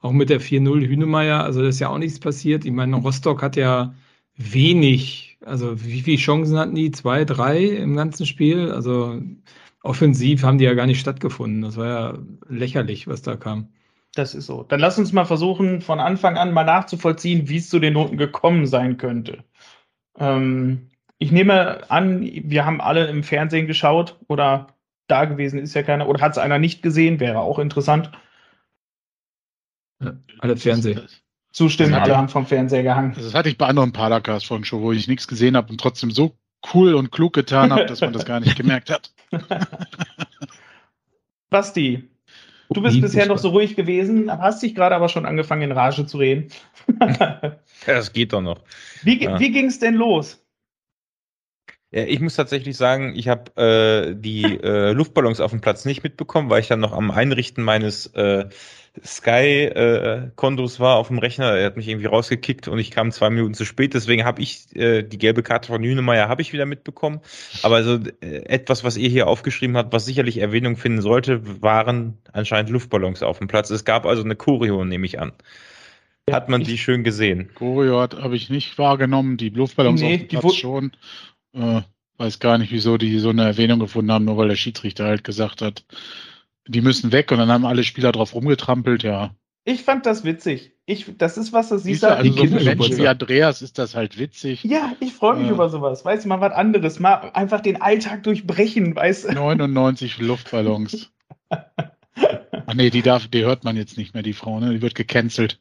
auch 0.00 0.12
mit 0.12 0.28
der 0.28 0.40
4-0 0.40 0.88
Hünemeyer, 0.88 1.44
also 1.44 1.62
da 1.62 1.68
ist 1.68 1.78
ja 1.78 1.88
auch 1.88 1.98
nichts 1.98 2.18
passiert. 2.18 2.64
Ich 2.64 2.72
meine, 2.72 2.96
Rostock 2.96 3.42
hat 3.42 3.54
ja 3.54 3.94
wenig, 4.36 5.38
also 5.44 5.84
wie 5.84 6.00
viele 6.00 6.16
Chancen 6.18 6.58
hatten 6.58 6.74
die? 6.74 6.90
Zwei, 6.90 7.24
drei 7.24 7.62
im 7.64 7.94
ganzen 7.96 8.26
Spiel? 8.26 8.72
Also 8.72 9.20
offensiv 9.86 10.42
haben 10.42 10.58
die 10.58 10.64
ja 10.64 10.74
gar 10.74 10.86
nicht 10.86 11.00
stattgefunden. 11.00 11.62
Das 11.62 11.76
war 11.76 11.86
ja 11.86 12.18
lächerlich, 12.48 13.06
was 13.08 13.22
da 13.22 13.36
kam. 13.36 13.68
Das 14.14 14.34
ist 14.34 14.46
so. 14.46 14.62
Dann 14.62 14.80
lass 14.80 14.98
uns 14.98 15.12
mal 15.12 15.24
versuchen, 15.26 15.80
von 15.80 16.00
Anfang 16.00 16.36
an 16.36 16.52
mal 16.52 16.64
nachzuvollziehen, 16.64 17.48
wie 17.48 17.58
es 17.58 17.68
zu 17.68 17.78
den 17.78 17.92
Noten 17.92 18.16
gekommen 18.16 18.66
sein 18.66 18.96
könnte. 18.96 19.44
Ähm, 20.18 20.88
ich 21.18 21.32
nehme 21.32 21.90
an, 21.90 22.22
wir 22.22 22.64
haben 22.64 22.80
alle 22.80 23.06
im 23.08 23.22
Fernsehen 23.22 23.66
geschaut 23.66 24.18
oder 24.28 24.68
da 25.06 25.24
gewesen 25.24 25.58
ist 25.58 25.74
ja 25.74 25.82
keiner 25.82 26.08
oder 26.08 26.20
hat 26.20 26.32
es 26.32 26.38
einer 26.38 26.58
nicht 26.58 26.82
gesehen, 26.82 27.20
wäre 27.20 27.40
auch 27.40 27.58
interessant. 27.58 28.10
Alle 30.40 30.56
Fernsehen. 30.56 31.02
Zustimmen, 31.52 31.92
Ja. 31.92 32.02
alle 32.02 32.16
haben 32.16 32.28
vom 32.28 32.46
Fernseher 32.46 32.82
gehangen. 32.82 33.10
Also 33.14 33.22
das 33.28 33.34
hatte 33.34 33.48
ich 33.48 33.56
bei 33.56 33.66
anderen 33.66 33.92
Podcasts 33.92 34.46
von 34.46 34.64
schon, 34.64 34.82
wo 34.82 34.92
ich 34.92 35.08
nichts 35.08 35.26
gesehen 35.26 35.56
habe 35.56 35.70
und 35.70 35.80
trotzdem 35.80 36.10
so 36.10 36.36
cool 36.74 36.94
und 36.94 37.12
klug 37.12 37.32
getan 37.32 37.72
habe, 37.72 37.86
dass 37.86 38.00
man 38.00 38.12
das 38.12 38.24
gar 38.24 38.40
nicht 38.40 38.56
gemerkt 38.56 38.90
hat. 38.90 39.12
Basti, 41.50 42.08
du 42.70 42.82
bist 42.82 42.96
Nie 42.96 43.00
bisher 43.02 43.26
noch 43.26 43.38
so 43.38 43.50
ruhig 43.50 43.76
gewesen, 43.76 44.30
hast 44.30 44.62
dich 44.62 44.74
gerade 44.74 44.94
aber 44.94 45.08
schon 45.08 45.26
angefangen 45.26 45.62
in 45.62 45.72
Rage 45.72 46.06
zu 46.06 46.18
reden. 46.18 46.48
Ja, 47.00 47.58
das 47.86 48.12
geht 48.12 48.32
doch 48.32 48.40
noch. 48.42 48.62
wie 49.02 49.22
Ja. 49.22 49.38
wie 49.38 49.50
ging 49.50 49.66
es 49.66 49.78
denn 49.78 49.94
los? 49.94 50.42
Ja, 51.92 52.04
ich 52.04 52.20
muss 52.20 52.34
tatsächlich 52.34 52.76
sagen, 52.76 53.14
ich 53.14 53.28
habe 53.28 53.56
äh, 53.56 54.14
die 54.16 54.42
äh, 54.42 54.92
Luftballons 54.92 55.40
auf 55.40 55.52
dem 55.52 55.60
Platz 55.60 55.84
nicht 55.84 56.02
mitbekommen, 56.02 56.50
weil 56.50 56.60
ich 56.60 56.68
dann 56.68 56.80
noch 56.80 56.92
am 56.92 57.10
Einrichten 57.12 57.62
meines 57.62 58.06
äh, 58.08 58.48
Sky-Kontos 59.04 60.80
war 60.80 60.96
auf 60.96 61.08
dem 61.08 61.18
Rechner. 61.18 61.52
Er 61.52 61.66
hat 61.66 61.76
mich 61.76 61.88
irgendwie 61.88 62.06
rausgekickt 62.06 62.68
und 62.68 62.78
ich 62.78 62.90
kam 62.90 63.12
zwei 63.12 63.30
Minuten 63.30 63.54
zu 63.54 63.64
spät. 63.64 63.94
Deswegen 63.94 64.24
habe 64.24 64.42
ich 64.42 64.74
äh, 64.74 65.02
die 65.02 65.18
gelbe 65.18 65.42
Karte 65.42 65.68
von 65.68 65.82
Hünemeyer 65.82 66.28
habe 66.28 66.42
ich 66.42 66.52
wieder 66.52 66.66
mitbekommen. 66.66 67.20
Aber 67.62 67.76
also 67.76 67.98
äh, 68.20 68.44
etwas, 68.46 68.84
was 68.84 68.96
ihr 68.96 69.08
hier 69.08 69.26
aufgeschrieben 69.26 69.76
habt, 69.76 69.92
was 69.92 70.06
sicherlich 70.06 70.38
Erwähnung 70.38 70.76
finden 70.76 71.02
sollte, 71.02 71.62
waren 71.62 72.18
anscheinend 72.32 72.70
Luftballons 72.70 73.22
auf 73.22 73.38
dem 73.38 73.48
Platz. 73.48 73.70
Es 73.70 73.84
gab 73.84 74.06
also 74.06 74.22
eine 74.22 74.36
Choreo, 74.36 74.84
nehme 74.84 75.06
ich 75.06 75.20
an. 75.20 75.32
Hat 76.30 76.48
man 76.48 76.64
die 76.64 76.76
schön 76.76 77.04
gesehen? 77.04 77.50
Choreo 77.54 78.00
habe 78.00 78.34
ich 78.34 78.50
nicht 78.50 78.78
wahrgenommen, 78.78 79.36
die 79.36 79.50
Luftballons 79.50 80.00
Nee, 80.00 80.14
auf 80.14 80.20
dem 80.20 80.40
Platz 80.40 80.54
schon. 80.54 80.92
Äh, 81.52 81.82
weiß 82.18 82.40
gar 82.40 82.58
nicht, 82.58 82.72
wieso 82.72 82.98
die 82.98 83.18
so 83.18 83.30
eine 83.30 83.44
Erwähnung 83.44 83.78
gefunden 83.78 84.10
haben, 84.10 84.24
nur 84.24 84.36
weil 84.36 84.48
der 84.48 84.56
Schiedsrichter 84.56 85.04
halt 85.04 85.24
gesagt 85.24 85.62
hat, 85.62 85.84
die 86.66 86.80
müssen 86.80 87.12
weg 87.12 87.30
und 87.32 87.38
dann 87.38 87.50
haben 87.50 87.64
alle 87.66 87.84
Spieler 87.84 88.12
drauf 88.12 88.34
rumgetrampelt, 88.34 89.02
ja. 89.02 89.34
Ich 89.64 89.82
fand 89.82 90.06
das 90.06 90.24
witzig. 90.24 90.72
Ich, 90.86 91.06
das 91.18 91.36
ist 91.36 91.52
was, 91.52 91.70
das 91.70 91.82
siehst 91.82 92.04
du, 92.04 92.08
also 92.08 92.30
so 92.32 92.44
für. 92.46 92.62
Menschen 92.62 92.98
wie 92.98 93.08
Andreas 93.08 93.62
ist 93.62 93.78
das 93.78 93.96
halt 93.96 94.16
witzig. 94.18 94.62
Ja, 94.62 94.92
ich 95.00 95.12
freue 95.12 95.36
mich 95.38 95.48
Ja. 95.48 95.54
über 95.54 95.68
sowas. 95.68 96.04
Weißt 96.04 96.24
du, 96.24 96.28
mal 96.28 96.40
was 96.40 96.52
anderes. 96.52 97.00
Mal 97.00 97.30
einfach 97.34 97.60
den 97.60 97.82
Alltag 97.82 98.22
durchbrechen, 98.22 98.94
weißt 98.94 99.24
du? 99.24 99.32
99 99.32 100.18
Luftballons. 100.18 101.10
Ach 101.50 102.74
nee, 102.74 102.90
die 102.90 103.02
darf, 103.02 103.26
die 103.26 103.44
hört 103.44 103.64
man 103.64 103.76
jetzt 103.76 103.98
nicht 103.98 104.14
mehr, 104.14 104.22
die 104.22 104.32
Frau, 104.32 104.60
ne? 104.60 104.72
Die 104.72 104.82
wird 104.82 104.94
gecancelt. 104.94 105.60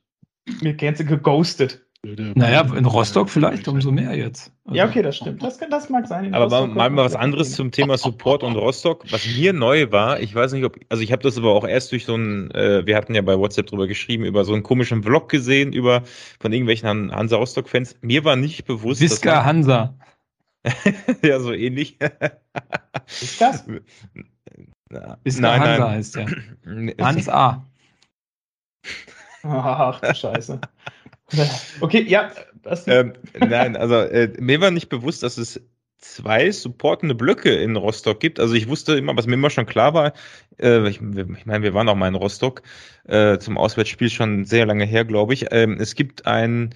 Mir 0.62 0.76
du 1.00 1.06
geghostet. 1.06 1.85
Naja, 2.36 2.62
in 2.76 2.86
Rostock 2.86 3.30
vielleicht 3.30 3.68
umso 3.68 3.92
mehr 3.92 4.16
jetzt. 4.16 4.52
Also, 4.66 4.78
Ja, 4.78 4.86
okay, 4.86 5.02
das 5.02 5.18
stimmt. 5.18 5.42
Das, 5.42 5.58
kann- 5.58 5.70
das 5.70 5.90
mag 5.90 6.08
sein. 6.08 6.26
In 6.26 6.34
Aber 6.34 6.48
mal, 6.50 6.60
Rostock 6.60 6.76
mal, 6.76 6.96
was 6.98 7.16
anderes 7.16 7.54
zum 7.54 7.72
Thema 7.72 7.98
Support 7.98 8.44
und 8.44 8.56
Rostock. 8.56 9.06
Was 9.12 9.26
mir 9.26 9.54
neu 9.54 9.92
war, 9.92 10.20
ich 10.20 10.34
weiß 10.34 10.54
nicht, 10.54 10.64
ob, 10.64 10.78
also 10.90 11.02
ich 11.04 11.12
habe 11.12 11.24
das 11.24 11.38
aber 11.38 11.52
auch 11.54 11.68
erst 11.68 11.92
durch 11.92 12.06
so 12.06 12.16
ein, 12.16 12.52
äh, 12.52 12.86
wir 12.86 12.96
hatten 12.96 13.16
ja 13.16 13.22
bei 13.22 13.38
WhatsApp 13.38 13.68
drüber 13.68 13.88
geschrieben, 13.88 14.26
über 14.26 14.46
so 14.46 14.54
einen 14.54 14.64
komischen 14.64 15.04
Vlog 15.04 15.30
gesehen, 15.30 15.74
über 15.74 16.04
von 16.40 16.54
irgendwelchen 16.54 16.88
Han 16.88 17.12
Hansa 17.12 17.38
Rostock-Fans. 17.38 17.98
Mir 18.02 18.24
war 18.24 18.36
nicht 18.36 18.66
bewusst, 18.66 19.02
Visca 19.02 19.44
Hansa. 19.44 19.96
ja 21.24 21.40
so 21.40 21.54
ähnlich. 21.54 21.98
Ist 23.22 23.40
das? 23.42 23.66
Na, 24.90 25.18
Visca 25.24 25.60
Hansa 25.60 25.90
heißt 25.92 26.16
der. 26.16 26.28
nein. 26.66 26.94
Hans 27.00 27.30
A. 27.30 27.66
Ach, 29.44 30.02
du 30.02 30.16
Scheiße. 30.16 30.60
Okay, 31.82 32.04
ja, 32.04 32.32
ähm, 32.88 33.14
nein, 33.38 33.76
also 33.76 33.96
äh, 33.96 34.32
mir 34.40 34.62
war 34.62 34.72
nicht 34.72 34.90
bewusst, 34.90 35.24
dass 35.24 35.38
es 35.38 35.62
zwei 35.98 36.52
supportende 36.52 37.16
Blöcke 37.16 37.54
in 37.56 37.76
Rostock 37.76 38.20
gibt. 38.20 38.40
Also 38.40 38.54
ich 38.54 38.68
wusste 38.68 38.96
immer, 38.98 39.16
was 39.18 39.26
mir 39.28 39.34
immer 39.36 39.50
schon 39.50 39.66
klar 39.66 39.94
war, 39.94 40.14
äh, 40.60 40.88
ich, 40.88 40.98
ich 41.02 41.46
meine, 41.46 41.64
wir 41.64 41.74
waren 41.74 41.90
auch 41.90 41.96
mal 41.96 42.08
in 42.08 42.16
Rostock 42.16 42.62
äh, 43.06 43.38
zum 43.40 43.58
Auswärtsspiel 43.58 44.10
schon 44.10 44.46
sehr 44.46 44.66
lange 44.66 44.86
her, 44.86 45.04
glaube 45.06 45.34
ich. 45.34 45.48
Ähm, 45.52 45.78
es 45.80 45.96
gibt 45.96 46.26
ein, 46.28 46.74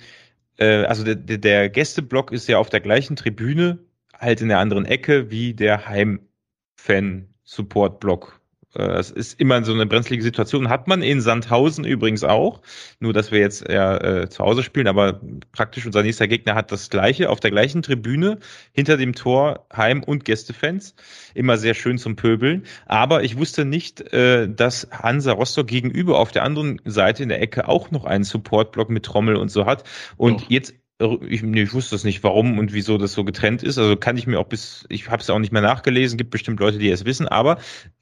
äh, 0.58 0.84
also 0.86 1.04
der, 1.04 1.16
der- 1.16 1.70
Gästeblock 1.70 2.32
ist 2.32 2.48
ja 2.48 2.58
auf 2.60 2.70
der 2.70 2.82
gleichen 2.82 3.16
Tribüne, 3.16 3.80
halt 4.18 4.42
in 4.42 4.50
der 4.50 4.60
anderen 4.60 4.86
Ecke 4.86 5.32
wie 5.32 5.54
der 5.54 5.88
Heim-Fan-Support-Block. 5.88 8.34
Äh, 8.34 8.39
es 8.76 9.10
ist 9.10 9.40
immer 9.40 9.64
so 9.64 9.74
eine 9.74 9.88
brenzlige 9.88 10.22
Situation. 10.22 10.70
Hat 10.70 10.88
man 10.88 11.02
in 11.02 11.22
Sandhausen 11.22 11.86
übrigens 11.86 12.24
auch. 12.24 12.62
Nur, 13.00 13.14
dass 13.14 13.32
wir 13.32 13.40
jetzt 13.40 13.68
ja 13.68 13.98
äh, 13.98 14.30
zu 14.30 14.44
Hause 14.44 14.62
spielen, 14.62 14.88
aber 14.88 15.20
praktisch 15.54 15.86
unser 15.88 16.04
nächster 16.04 16.28
Gegner 16.28 16.54
hat 16.54 16.72
das 16.72 16.90
gleiche. 16.90 17.30
Auf 17.32 17.40
der 17.40 17.50
gleichen 17.50 17.82
Tribüne, 17.82 18.38
hinter 18.72 18.98
dem 18.98 19.16
Tor 19.16 19.66
Heim- 19.76 20.04
und 20.04 20.24
Gästefans. 20.24 20.94
Immer 21.34 21.58
sehr 21.58 21.74
schön 21.74 21.98
zum 21.98 22.16
Pöbeln. 22.16 22.66
Aber 22.86 23.24
ich 23.24 23.38
wusste 23.38 23.66
nicht, 23.66 24.02
äh, 24.14 24.48
dass 24.48 24.88
Hansa 24.92 25.32
Rostock 25.32 25.68
gegenüber 25.68 26.20
auf 26.20 26.32
der 26.32 26.44
anderen 26.44 26.80
Seite 26.86 27.24
in 27.24 27.30
der 27.30 27.42
Ecke 27.42 27.68
auch 27.68 27.90
noch 27.90 28.06
einen 28.06 28.24
Supportblock 28.24 28.90
mit 28.92 29.04
Trommel 29.04 29.36
und 29.36 29.50
so 29.50 29.66
hat. 29.66 29.84
Und 30.16 30.42
Doch. 30.42 30.50
jetzt 30.50 30.76
ich, 31.00 31.44
nee, 31.44 31.64
ich 31.64 31.74
wusste 31.74 31.96
das 31.96 32.04
nicht, 32.04 32.24
warum 32.24 32.60
und 32.60 32.74
wieso 32.74 32.98
das 32.98 33.14
so 33.14 33.24
getrennt 33.24 33.64
ist. 33.64 33.78
Also 33.78 33.96
kann 33.96 34.18
ich 34.18 34.28
mir 34.28 34.40
auch 34.40 34.48
bis, 34.48 34.86
ich 34.90 35.10
habe 35.10 35.22
es 35.22 35.30
auch 35.30 35.40
nicht 35.40 35.54
mehr 35.54 35.62
nachgelesen, 35.62 36.18
gibt 36.18 36.32
bestimmt 36.32 36.60
Leute, 36.60 36.78
die 36.78 36.90
es 36.90 37.06
wissen, 37.06 37.28
aber 37.28 37.58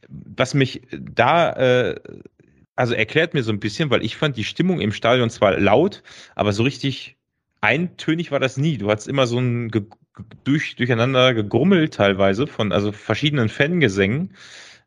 was 0.09 0.53
mich 0.53 0.81
da, 0.91 1.51
äh, 1.53 1.95
also 2.75 2.93
erklärt 2.93 3.33
mir 3.33 3.43
so 3.43 3.51
ein 3.51 3.59
bisschen, 3.59 3.89
weil 3.91 4.03
ich 4.03 4.15
fand 4.15 4.35
die 4.37 4.43
Stimmung 4.43 4.81
im 4.81 4.91
Stadion 4.91 5.29
zwar 5.29 5.59
laut, 5.59 6.01
aber 6.35 6.53
so 6.53 6.63
richtig 6.63 7.17
eintönig 7.61 8.31
war 8.31 8.39
das 8.39 8.57
nie. 8.57 8.77
Du 8.77 8.89
hattest 8.89 9.07
immer 9.07 9.27
so 9.27 9.39
ein 9.39 9.69
ge 9.69 9.83
durch, 10.43 10.75
durcheinander 10.75 11.35
gegrummelt 11.35 11.93
teilweise 11.93 12.47
von 12.47 12.71
also 12.71 12.91
verschiedenen 12.91 13.49
Fangesängen. 13.49 14.33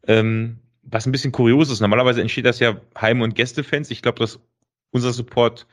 Ähm, 0.08 0.58
was 0.82 1.06
ein 1.06 1.12
bisschen 1.12 1.30
kurios 1.30 1.70
ist. 1.70 1.80
Normalerweise 1.80 2.20
entsteht 2.20 2.46
das 2.46 2.58
ja 2.58 2.80
Heim- 3.00 3.20
und 3.20 3.36
Gästefans. 3.36 3.90
Ich 3.90 4.02
glaube, 4.02 4.18
dass 4.18 4.40
unser 4.90 5.12
Support 5.12 5.66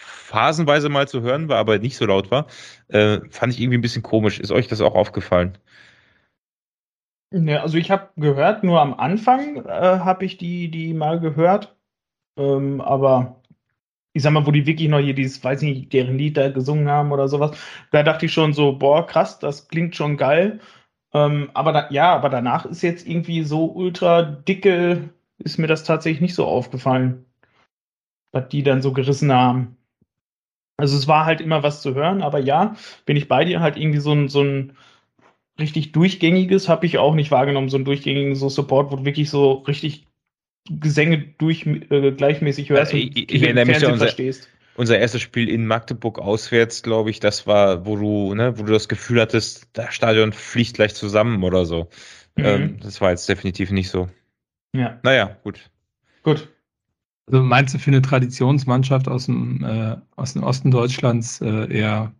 phasenweise 0.00 0.88
mal 0.88 1.08
zu 1.08 1.22
hören 1.22 1.48
war, 1.48 1.58
aber 1.58 1.78
nicht 1.78 1.96
so 1.96 2.06
laut 2.06 2.30
war, 2.30 2.46
äh, 2.88 3.20
fand 3.30 3.52
ich 3.52 3.60
irgendwie 3.60 3.78
ein 3.78 3.82
bisschen 3.82 4.02
komisch. 4.02 4.40
Ist 4.40 4.52
euch 4.52 4.68
das 4.68 4.80
auch 4.80 4.94
aufgefallen? 4.94 5.58
Ja, 7.32 7.62
also 7.62 7.78
ich 7.78 7.90
habe 7.90 8.10
gehört, 8.16 8.64
nur 8.64 8.80
am 8.80 8.94
Anfang 8.94 9.64
äh, 9.64 9.70
habe 9.70 10.24
ich 10.24 10.36
die, 10.36 10.70
die 10.70 10.94
mal 10.94 11.20
gehört. 11.20 11.76
Ähm, 12.36 12.80
aber 12.80 13.42
ich 14.12 14.22
sag 14.22 14.32
mal, 14.32 14.46
wo 14.46 14.50
die 14.50 14.66
wirklich 14.66 14.88
noch 14.88 14.98
hier 14.98 15.14
dieses, 15.14 15.42
weiß 15.42 15.62
nicht, 15.62 15.92
deren 15.92 16.18
Lied 16.18 16.36
da 16.36 16.50
gesungen 16.50 16.88
haben 16.88 17.12
oder 17.12 17.28
sowas, 17.28 17.56
da 17.92 18.02
dachte 18.02 18.26
ich 18.26 18.32
schon 18.32 18.52
so, 18.52 18.72
boah, 18.78 19.06
krass, 19.06 19.38
das 19.38 19.68
klingt 19.68 19.94
schon 19.96 20.16
geil. 20.16 20.60
Ähm, 21.12 21.50
aber 21.54 21.72
da, 21.72 21.90
ja, 21.90 22.14
aber 22.14 22.28
danach 22.30 22.66
ist 22.66 22.82
jetzt 22.82 23.06
irgendwie 23.06 23.42
so 23.44 23.66
ultra 23.66 24.22
dicke, 24.22 25.10
ist 25.38 25.58
mir 25.58 25.66
das 25.66 25.84
tatsächlich 25.84 26.20
nicht 26.20 26.34
so 26.34 26.46
aufgefallen, 26.46 27.26
was 28.32 28.48
die 28.48 28.62
dann 28.62 28.82
so 28.82 28.92
gerissen 28.92 29.32
haben. 29.32 29.76
Also 30.80 30.96
es 30.96 31.06
war 31.06 31.26
halt 31.26 31.40
immer 31.40 31.62
was 31.62 31.82
zu 31.82 31.94
hören, 31.94 32.22
aber 32.22 32.38
ja, 32.38 32.76
bin 33.06 33.16
ich 33.16 33.28
bei 33.28 33.44
dir 33.44 33.60
halt 33.60 33.76
irgendwie 33.76 34.00
so 34.00 34.12
ein, 34.12 34.28
so 34.28 34.42
ein 34.42 34.72
richtig 35.58 35.92
durchgängiges 35.92 36.68
habe 36.68 36.86
ich 36.86 36.98
auch 36.98 37.14
nicht 37.14 37.30
wahrgenommen, 37.30 37.68
so 37.68 37.76
ein 37.76 37.84
durchgängigen 37.84 38.34
so 38.34 38.48
Support, 38.48 38.90
wo 38.90 39.04
wirklich 39.04 39.30
so 39.30 39.52
richtig 39.52 40.06
Gesänge 40.68 41.18
durch 41.38 41.66
äh, 41.66 42.12
gleichmäßig 42.12 42.70
hörst 42.70 42.94
ich, 42.94 43.06
und 43.06 43.32
ich 43.32 43.42
erinnere 43.42 43.66
mich 43.66 43.76
an 43.76 43.92
unser, 43.92 44.06
verstehst. 44.06 44.48
Unser 44.76 44.98
erstes 44.98 45.20
Spiel 45.20 45.48
in 45.48 45.66
Magdeburg 45.66 46.18
auswärts, 46.18 46.82
glaube 46.82 47.10
ich, 47.10 47.20
das 47.20 47.46
war, 47.46 47.86
wo 47.86 47.96
du, 47.96 48.34
ne, 48.34 48.58
wo 48.58 48.62
du 48.62 48.72
das 48.72 48.88
Gefühl 48.88 49.20
hattest, 49.20 49.68
das 49.72 49.94
Stadion 49.94 50.32
fliegt 50.32 50.74
gleich 50.74 50.94
zusammen 50.94 51.42
oder 51.44 51.64
so. 51.64 51.88
Mhm. 52.36 52.44
Ähm, 52.44 52.80
das 52.82 53.00
war 53.00 53.10
jetzt 53.10 53.28
definitiv 53.28 53.70
nicht 53.70 53.90
so. 53.90 54.08
Ja. 54.74 55.00
Naja, 55.02 55.36
gut. 55.42 55.70
Gut. 56.22 56.48
Also 57.30 57.44
meinst 57.44 57.74
du 57.74 57.78
für 57.78 57.90
eine 57.90 58.02
Traditionsmannschaft 58.02 59.06
aus 59.08 59.26
dem, 59.26 59.64
äh, 59.64 59.96
aus 60.16 60.32
dem 60.32 60.42
Osten 60.42 60.70
Deutschlands 60.70 61.40
äh, 61.40 61.72
eher, 61.72 62.12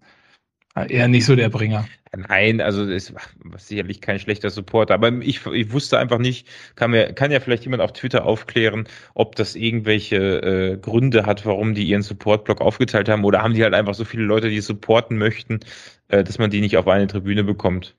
eher 0.88 1.08
nicht 1.08 1.24
so 1.24 1.34
der 1.34 1.48
Bringer? 1.48 1.84
Nein, 2.16 2.60
also 2.60 2.84
ist 2.84 3.12
sicherlich 3.56 4.00
kein 4.00 4.18
schlechter 4.18 4.50
Support, 4.50 4.90
aber 4.90 5.12
ich, 5.20 5.46
ich 5.46 5.72
wusste 5.72 5.98
einfach 5.98 6.18
nicht, 6.18 6.48
kann 6.74 6.90
mir, 6.90 7.12
kann 7.12 7.30
ja 7.30 7.38
vielleicht 7.38 7.64
jemand 7.64 7.82
auf 7.82 7.92
Twitter 7.92 8.24
aufklären, 8.24 8.88
ob 9.14 9.36
das 9.36 9.54
irgendwelche 9.54 10.16
äh, 10.16 10.76
Gründe 10.76 11.26
hat, 11.26 11.46
warum 11.46 11.74
die 11.74 11.84
ihren 11.84 12.02
Supportblock 12.02 12.60
aufgeteilt 12.60 13.08
haben, 13.08 13.24
oder 13.24 13.42
haben 13.42 13.54
die 13.54 13.62
halt 13.62 13.74
einfach 13.74 13.94
so 13.94 14.04
viele 14.04 14.24
Leute, 14.24 14.48
die 14.48 14.60
supporten 14.60 15.18
möchten, 15.18 15.60
äh, 16.08 16.24
dass 16.24 16.38
man 16.38 16.50
die 16.50 16.60
nicht 16.60 16.76
auf 16.76 16.88
eine 16.88 17.06
Tribüne 17.06 17.44
bekommt. 17.44 17.96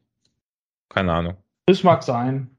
Keine 0.89 1.13
Ahnung. 1.13 1.37
Das 1.67 1.83
mag 1.83 2.03
sein. 2.03 2.49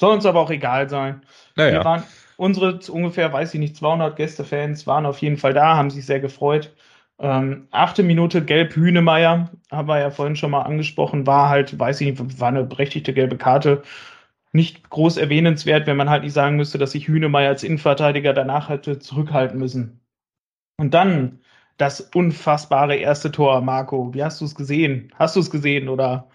Soll 0.00 0.14
uns 0.14 0.26
aber 0.26 0.40
auch 0.40 0.50
egal 0.50 0.88
sein. 0.88 1.22
Naja. 1.56 1.74
Wir 1.74 1.84
waren, 1.84 2.02
unsere 2.36 2.78
ungefähr, 2.90 3.32
weiß 3.32 3.54
ich 3.54 3.60
nicht, 3.60 3.76
200 3.76 4.16
Gästefans 4.16 4.86
waren 4.86 5.06
auf 5.06 5.18
jeden 5.18 5.36
Fall 5.36 5.54
da, 5.54 5.76
haben 5.76 5.90
sich 5.90 6.06
sehr 6.06 6.20
gefreut. 6.20 6.74
Ähm, 7.18 7.68
achte 7.70 8.02
Minute 8.02 8.44
Gelb 8.44 8.74
Hühnemeier, 8.74 9.50
haben 9.70 9.88
wir 9.88 10.00
ja 10.00 10.10
vorhin 10.10 10.36
schon 10.36 10.50
mal 10.50 10.62
angesprochen, 10.62 11.26
war 11.26 11.48
halt, 11.48 11.78
weiß 11.78 12.00
ich 12.00 12.10
nicht, 12.10 12.40
war 12.40 12.48
eine 12.48 12.64
berechtigte 12.64 13.12
gelbe 13.14 13.36
Karte. 13.36 13.82
Nicht 14.52 14.90
groß 14.90 15.16
erwähnenswert, 15.18 15.86
wenn 15.86 15.96
man 15.96 16.10
halt 16.10 16.24
nicht 16.24 16.32
sagen 16.34 16.56
müsste, 16.56 16.78
dass 16.78 16.92
sich 16.92 17.08
Hühnemeier 17.08 17.48
als 17.50 17.62
Innenverteidiger 17.64 18.32
danach 18.34 18.68
hätte 18.68 18.98
zurückhalten 18.98 19.58
müssen. 19.58 20.00
Und 20.78 20.94
dann 20.94 21.40
das 21.78 22.00
unfassbare 22.00 22.96
erste 22.96 23.32
Tor, 23.32 23.60
Marco. 23.60 24.12
Wie 24.14 24.22
hast 24.22 24.40
du 24.40 24.44
es 24.44 24.54
gesehen? 24.54 25.12
Hast 25.16 25.36
du 25.36 25.40
es 25.40 25.50
gesehen 25.50 25.88
oder? 25.88 26.28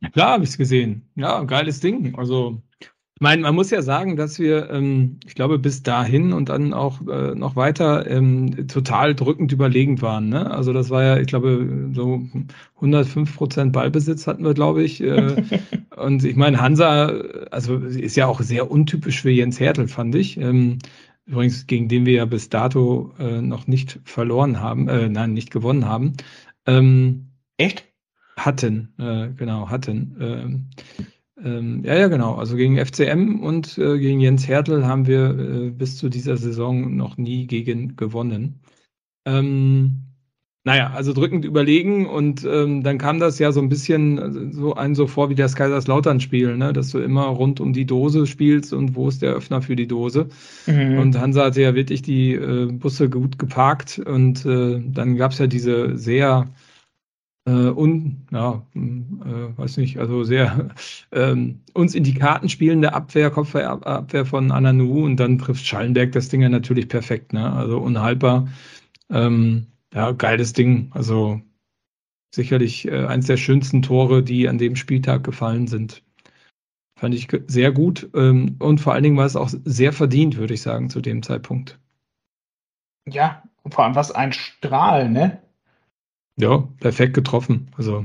Ja, 0.00 0.10
klar 0.10 0.32
habe 0.32 0.44
ich 0.44 0.50
es 0.50 0.58
gesehen. 0.58 1.08
Ja, 1.14 1.42
geiles 1.44 1.80
Ding. 1.80 2.18
Also 2.18 2.62
meine, 3.20 3.42
man 3.42 3.54
muss 3.54 3.70
ja 3.70 3.82
sagen, 3.82 4.16
dass 4.16 4.38
wir, 4.38 4.70
ähm, 4.70 5.20
ich 5.26 5.34
glaube, 5.34 5.58
bis 5.58 5.82
dahin 5.82 6.32
und 6.32 6.48
dann 6.48 6.72
auch 6.72 7.06
äh, 7.06 7.34
noch 7.34 7.54
weiter 7.54 8.10
ähm, 8.10 8.66
total 8.66 9.14
drückend 9.14 9.52
überlegen 9.52 10.00
waren. 10.02 10.28
Ne? 10.28 10.50
Also 10.50 10.72
das 10.72 10.90
war 10.90 11.02
ja, 11.04 11.18
ich 11.18 11.26
glaube, 11.26 11.90
so 11.92 12.22
105 12.76 13.36
Prozent 13.36 13.72
Ballbesitz 13.72 14.26
hatten 14.26 14.44
wir, 14.44 14.54
glaube 14.54 14.82
ich. 14.82 15.02
Äh, 15.02 15.42
und 15.96 16.24
ich 16.24 16.36
meine, 16.36 16.60
Hansa, 16.60 17.08
also 17.50 17.76
ist 17.76 18.16
ja 18.16 18.26
auch 18.26 18.40
sehr 18.40 18.70
untypisch 18.70 19.20
für 19.22 19.30
Jens 19.30 19.60
Hertel, 19.60 19.88
fand 19.88 20.14
ich. 20.14 20.38
Ähm, 20.38 20.78
übrigens, 21.26 21.66
gegen 21.66 21.88
den 21.88 22.06
wir 22.06 22.14
ja 22.14 22.24
bis 22.24 22.48
dato 22.48 23.12
äh, 23.18 23.42
noch 23.42 23.66
nicht 23.66 24.00
verloren 24.04 24.60
haben, 24.60 24.88
äh, 24.88 25.08
nein, 25.08 25.34
nicht 25.34 25.50
gewonnen 25.50 25.86
haben. 25.86 26.14
Ähm, 26.66 27.26
Echt? 27.58 27.84
Hatten, 28.36 28.94
äh, 28.98 29.28
genau, 29.36 29.68
hatten. 29.68 30.70
Ähm, 31.42 31.82
ja, 31.84 31.94
ja, 31.94 32.08
genau. 32.08 32.34
Also 32.34 32.56
gegen 32.56 32.76
FCM 32.76 33.40
und 33.40 33.78
äh, 33.78 33.98
gegen 33.98 34.20
Jens 34.20 34.46
Hertel 34.46 34.86
haben 34.86 35.06
wir 35.06 35.30
äh, 35.30 35.70
bis 35.70 35.96
zu 35.96 36.08
dieser 36.08 36.36
Saison 36.36 36.96
noch 36.96 37.16
nie 37.16 37.46
gegen 37.46 37.96
gewonnen. 37.96 38.60
Ähm, 39.24 40.10
naja, 40.62 40.92
also 40.94 41.14
drückend 41.14 41.46
überlegen 41.46 42.06
und 42.06 42.44
ähm, 42.44 42.82
dann 42.82 42.98
kam 42.98 43.18
das 43.18 43.38
ja 43.38 43.50
so 43.50 43.60
ein 43.60 43.70
bisschen 43.70 44.18
äh, 44.18 44.52
so 44.52 44.74
ein 44.74 44.94
so 44.94 45.06
vor 45.06 45.30
wie 45.30 45.34
das 45.34 45.56
Kaiserslautern-Spiel, 45.56 46.58
ne? 46.58 46.74
dass 46.74 46.90
du 46.90 46.98
immer 46.98 47.24
rund 47.24 47.60
um 47.60 47.72
die 47.72 47.86
Dose 47.86 48.26
spielst 48.26 48.74
und 48.74 48.94
wo 48.94 49.08
ist 49.08 49.22
der 49.22 49.32
Öffner 49.32 49.62
für 49.62 49.74
die 49.74 49.86
Dose. 49.86 50.28
Mhm. 50.66 50.98
Und 50.98 51.18
Hansa 51.18 51.46
hatte 51.46 51.62
ja 51.62 51.74
wirklich 51.74 52.02
die 52.02 52.34
äh, 52.34 52.66
Busse 52.70 53.08
gut 53.08 53.38
geparkt 53.38 54.00
und 54.04 54.44
äh, 54.44 54.82
dann 54.86 55.16
gab 55.16 55.32
es 55.32 55.38
ja 55.38 55.46
diese 55.46 55.96
sehr 55.96 56.46
und, 57.50 58.26
ja, 58.32 58.62
hm, 58.72 59.22
äh, 59.24 59.58
weiß 59.58 59.78
nicht, 59.78 59.98
also 59.98 60.24
sehr 60.24 60.70
ähm, 61.12 61.60
uns 61.74 61.94
in 61.94 62.04
die 62.04 62.14
Karten 62.14 62.48
spielende 62.48 62.92
Abwehr, 62.92 63.30
Kopfabwehr 63.30 64.26
von 64.26 64.50
Ananu 64.50 65.04
und 65.04 65.16
dann 65.16 65.38
trifft 65.38 65.66
Schallenberg 65.66 66.12
das 66.12 66.28
Ding 66.28 66.42
ja 66.42 66.48
natürlich 66.48 66.88
perfekt, 66.88 67.32
ne? 67.32 67.52
Also 67.52 67.78
unhaltbar. 67.78 68.48
Ähm, 69.10 69.66
ja, 69.94 70.12
geiles 70.12 70.52
Ding. 70.52 70.90
Also 70.92 71.40
sicherlich 72.34 72.86
äh, 72.86 73.06
eins 73.06 73.26
der 73.26 73.36
schönsten 73.36 73.82
Tore, 73.82 74.22
die 74.22 74.48
an 74.48 74.58
dem 74.58 74.76
Spieltag 74.76 75.24
gefallen 75.24 75.66
sind. 75.66 76.02
Fand 76.98 77.14
ich 77.14 77.28
sehr 77.46 77.72
gut 77.72 78.10
ähm, 78.14 78.56
und 78.58 78.80
vor 78.80 78.92
allen 78.92 79.02
Dingen 79.02 79.16
war 79.16 79.26
es 79.26 79.36
auch 79.36 79.50
sehr 79.64 79.92
verdient, 79.92 80.36
würde 80.36 80.54
ich 80.54 80.62
sagen, 80.62 80.90
zu 80.90 81.00
dem 81.00 81.22
Zeitpunkt. 81.22 81.78
Ja, 83.06 83.42
vor 83.66 83.84
allem 83.84 83.94
was 83.94 84.12
ein 84.12 84.32
Strahl, 84.32 85.08
ne? 85.08 85.40
Ja, 86.36 86.68
perfekt 86.80 87.14
getroffen. 87.14 87.70
Also 87.76 88.04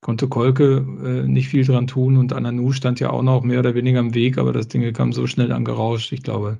konnte 0.00 0.26
Kolke 0.28 0.78
äh, 1.04 1.28
nicht 1.28 1.48
viel 1.48 1.64
dran 1.64 1.86
tun 1.86 2.16
und 2.16 2.32
Ananu 2.32 2.72
stand 2.72 2.98
ja 2.98 3.10
auch 3.10 3.22
noch 3.22 3.42
mehr 3.44 3.60
oder 3.60 3.74
weniger 3.76 4.00
im 4.00 4.12
Weg, 4.14 4.36
aber 4.38 4.52
das 4.52 4.66
Ding 4.68 4.92
kam 4.92 5.12
so 5.12 5.26
schnell 5.28 5.52
angerauscht, 5.52 6.10
ich 6.12 6.22
glaube. 6.24 6.58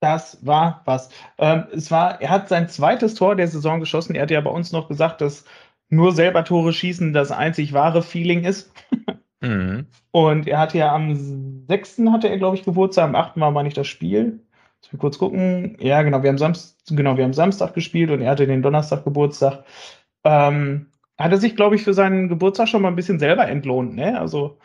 Das 0.00 0.44
war 0.46 0.82
was. 0.84 1.10
Ähm, 1.38 1.64
es 1.72 1.90
war, 1.90 2.20
er 2.20 2.30
hat 2.30 2.48
sein 2.48 2.68
zweites 2.68 3.14
Tor 3.14 3.34
der 3.36 3.48
Saison 3.48 3.80
geschossen. 3.80 4.14
Er 4.14 4.22
hat 4.22 4.30
ja 4.30 4.40
bei 4.40 4.50
uns 4.50 4.72
noch 4.72 4.88
gesagt, 4.88 5.20
dass 5.20 5.44
nur 5.88 6.12
selber 6.12 6.44
Tore 6.44 6.72
schießen 6.72 7.12
das 7.12 7.30
einzig 7.30 7.72
wahre 7.72 8.02
Feeling 8.02 8.44
ist. 8.44 8.72
Mhm. 9.40 9.86
Und 10.12 10.48
er 10.48 10.58
hatte 10.58 10.78
ja 10.78 10.94
am 10.94 11.66
6. 11.68 11.98
hatte 12.10 12.28
er, 12.28 12.38
glaube 12.38 12.56
ich, 12.56 12.64
Geburtstag, 12.64 13.04
am 13.04 13.14
8. 13.14 13.38
war 13.38 13.50
mal 13.50 13.62
nicht 13.62 13.76
das 13.76 13.86
Spiel. 13.86 14.40
Lass 14.82 14.92
mich 14.92 15.00
kurz 15.00 15.18
gucken. 15.18 15.76
Ja, 15.80 16.02
genau, 16.02 16.22
wir 16.22 16.30
haben 16.30 16.38
Samstag, 16.38 16.96
genau, 16.96 17.16
wir 17.16 17.24
haben 17.24 17.32
Samstag 17.32 17.74
gespielt 17.74 18.10
und 18.10 18.22
er 18.22 18.30
hatte 18.30 18.46
den 18.46 18.62
Donnerstag 18.62 19.04
Geburtstag. 19.04 19.64
Ähm, 20.24 20.86
hat 21.18 21.32
er 21.32 21.38
sich, 21.38 21.56
glaube 21.56 21.76
ich, 21.76 21.82
für 21.82 21.94
seinen 21.94 22.28
Geburtstag 22.28 22.68
schon 22.68 22.82
mal 22.82 22.88
ein 22.88 22.96
bisschen 22.96 23.18
selber 23.18 23.48
entlohnt, 23.48 23.94
ne? 23.94 24.18
Also, 24.18 24.58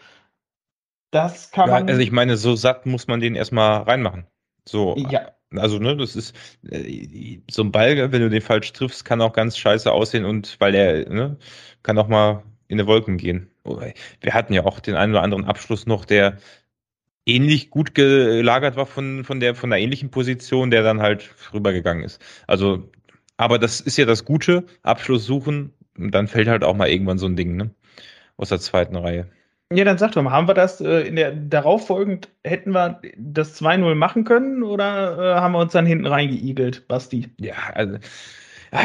das 1.11 1.51
kann 1.51 1.69
ja, 1.69 1.79
man. 1.79 1.89
Also, 1.89 2.01
ich 2.01 2.11
meine, 2.11 2.37
so 2.37 2.55
satt 2.55 2.85
muss 2.85 3.07
man 3.07 3.19
den 3.19 3.35
erstmal 3.35 3.81
reinmachen. 3.83 4.25
So, 4.67 4.95
ja. 4.97 5.31
Also, 5.55 5.79
ne, 5.79 5.97
das 5.97 6.15
ist 6.15 6.35
äh, 6.69 7.39
so 7.49 7.63
ein 7.63 7.71
Ball, 7.71 8.11
wenn 8.11 8.21
du 8.21 8.29
den 8.29 8.41
falsch 8.41 8.71
triffst, 8.71 9.03
kann 9.03 9.21
auch 9.21 9.33
ganz 9.33 9.57
scheiße 9.57 9.91
aussehen 9.91 10.23
und 10.23 10.55
weil 10.59 10.75
er, 10.75 11.09
ne, 11.09 11.37
kann 11.83 11.97
auch 11.97 12.07
mal 12.07 12.43
in 12.71 12.77
die 12.77 12.87
Wolken 12.87 13.17
gehen. 13.17 13.51
Wir 13.63 14.33
hatten 14.33 14.53
ja 14.53 14.65
auch 14.65 14.79
den 14.79 14.95
einen 14.95 15.13
oder 15.13 15.21
anderen 15.21 15.45
Abschluss 15.45 15.85
noch, 15.85 16.05
der 16.05 16.37
ähnlich 17.25 17.69
gut 17.69 17.93
gelagert 17.93 18.75
war 18.75 18.85
von, 18.85 19.23
von 19.23 19.39
der, 19.39 19.53
von 19.55 19.69
der 19.69 19.79
ähnlichen 19.79 20.09
Position, 20.09 20.71
der 20.71 20.81
dann 20.81 21.01
halt 21.01 21.29
rübergegangen 21.53 22.03
ist. 22.03 22.21
Also, 22.47 22.89
aber 23.37 23.59
das 23.59 23.81
ist 23.81 23.97
ja 23.97 24.05
das 24.05 24.25
Gute, 24.25 24.65
Abschluss 24.81 25.25
suchen, 25.25 25.73
und 25.97 26.15
dann 26.15 26.27
fällt 26.27 26.47
halt 26.47 26.63
auch 26.63 26.75
mal 26.75 26.89
irgendwann 26.89 27.17
so 27.17 27.27
ein 27.27 27.35
Ding, 27.35 27.55
ne? 27.57 27.71
Aus 28.37 28.49
der 28.49 28.59
zweiten 28.59 28.95
Reihe. 28.95 29.27
Ja, 29.73 29.85
dann 29.85 29.97
sag 29.97 30.13
doch 30.13 30.21
mal, 30.21 30.31
haben 30.31 30.47
wir 30.47 30.53
das 30.53 30.81
äh, 30.81 31.01
in 31.01 31.15
der 31.15 31.31
darauffolgend, 31.31 32.29
hätten 32.43 32.71
wir 32.71 33.01
das 33.17 33.61
2-0 33.61 33.95
machen 33.95 34.23
können 34.23 34.63
oder 34.63 35.17
äh, 35.17 35.39
haben 35.39 35.53
wir 35.53 35.59
uns 35.59 35.73
dann 35.73 35.85
hinten 35.85 36.07
reingeigelt, 36.07 36.87
Basti? 36.87 37.29
Ja, 37.39 37.55
also 37.73 37.97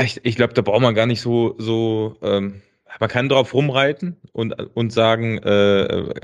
ich, 0.05 0.20
ich 0.24 0.37
glaube, 0.37 0.55
da 0.55 0.62
braucht 0.62 0.82
man 0.82 0.95
gar 0.95 1.07
nicht 1.07 1.20
so, 1.20 1.55
so 1.59 2.16
ähm, 2.22 2.61
man 3.01 3.09
kann 3.09 3.28
drauf 3.28 3.55
rumreiten 3.55 4.16
und, 4.32 4.53
und 4.53 4.92
sagen, 4.92 5.38
äh, 5.38 6.14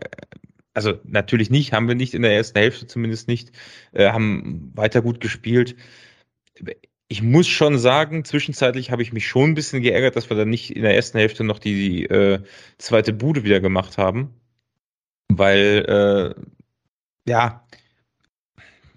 also 0.75 0.99
natürlich 1.05 1.51
nicht, 1.51 1.73
haben 1.73 1.89
wir 1.89 1.95
nicht 1.95 2.15
in 2.15 2.23
der 2.23 2.35
ersten 2.35 2.59
Hälfte 2.59 2.87
zumindest 2.87 3.29
nicht, 3.29 3.53
äh, 3.93 4.11
haben 4.11 4.73
weiter 4.75 5.03
gut 5.03 5.21
gespielt. 5.21 5.77
Ich 7.09 7.23
muss 7.23 7.47
schon 7.47 7.79
sagen, 7.79 8.25
zwischenzeitlich 8.25 8.91
habe 8.91 9.03
ich 9.03 9.13
mich 9.13 9.27
schon 9.27 9.51
ein 9.51 9.55
bisschen 9.55 9.83
geärgert, 9.83 10.17
dass 10.17 10.31
wir 10.31 10.37
dann 10.37 10.49
nicht 10.49 10.75
in 10.75 10.83
der 10.83 10.95
ersten 10.95 11.19
Hälfte 11.19 11.45
noch 11.45 11.59
die, 11.59 11.75
die 11.75 12.05
äh, 12.07 12.41
zweite 12.79 13.13
Bude 13.13 13.45
wieder 13.45 13.61
gemacht 13.61 13.99
haben 13.99 14.35
weil 15.39 16.35
äh, 16.37 17.31
ja, 17.31 17.62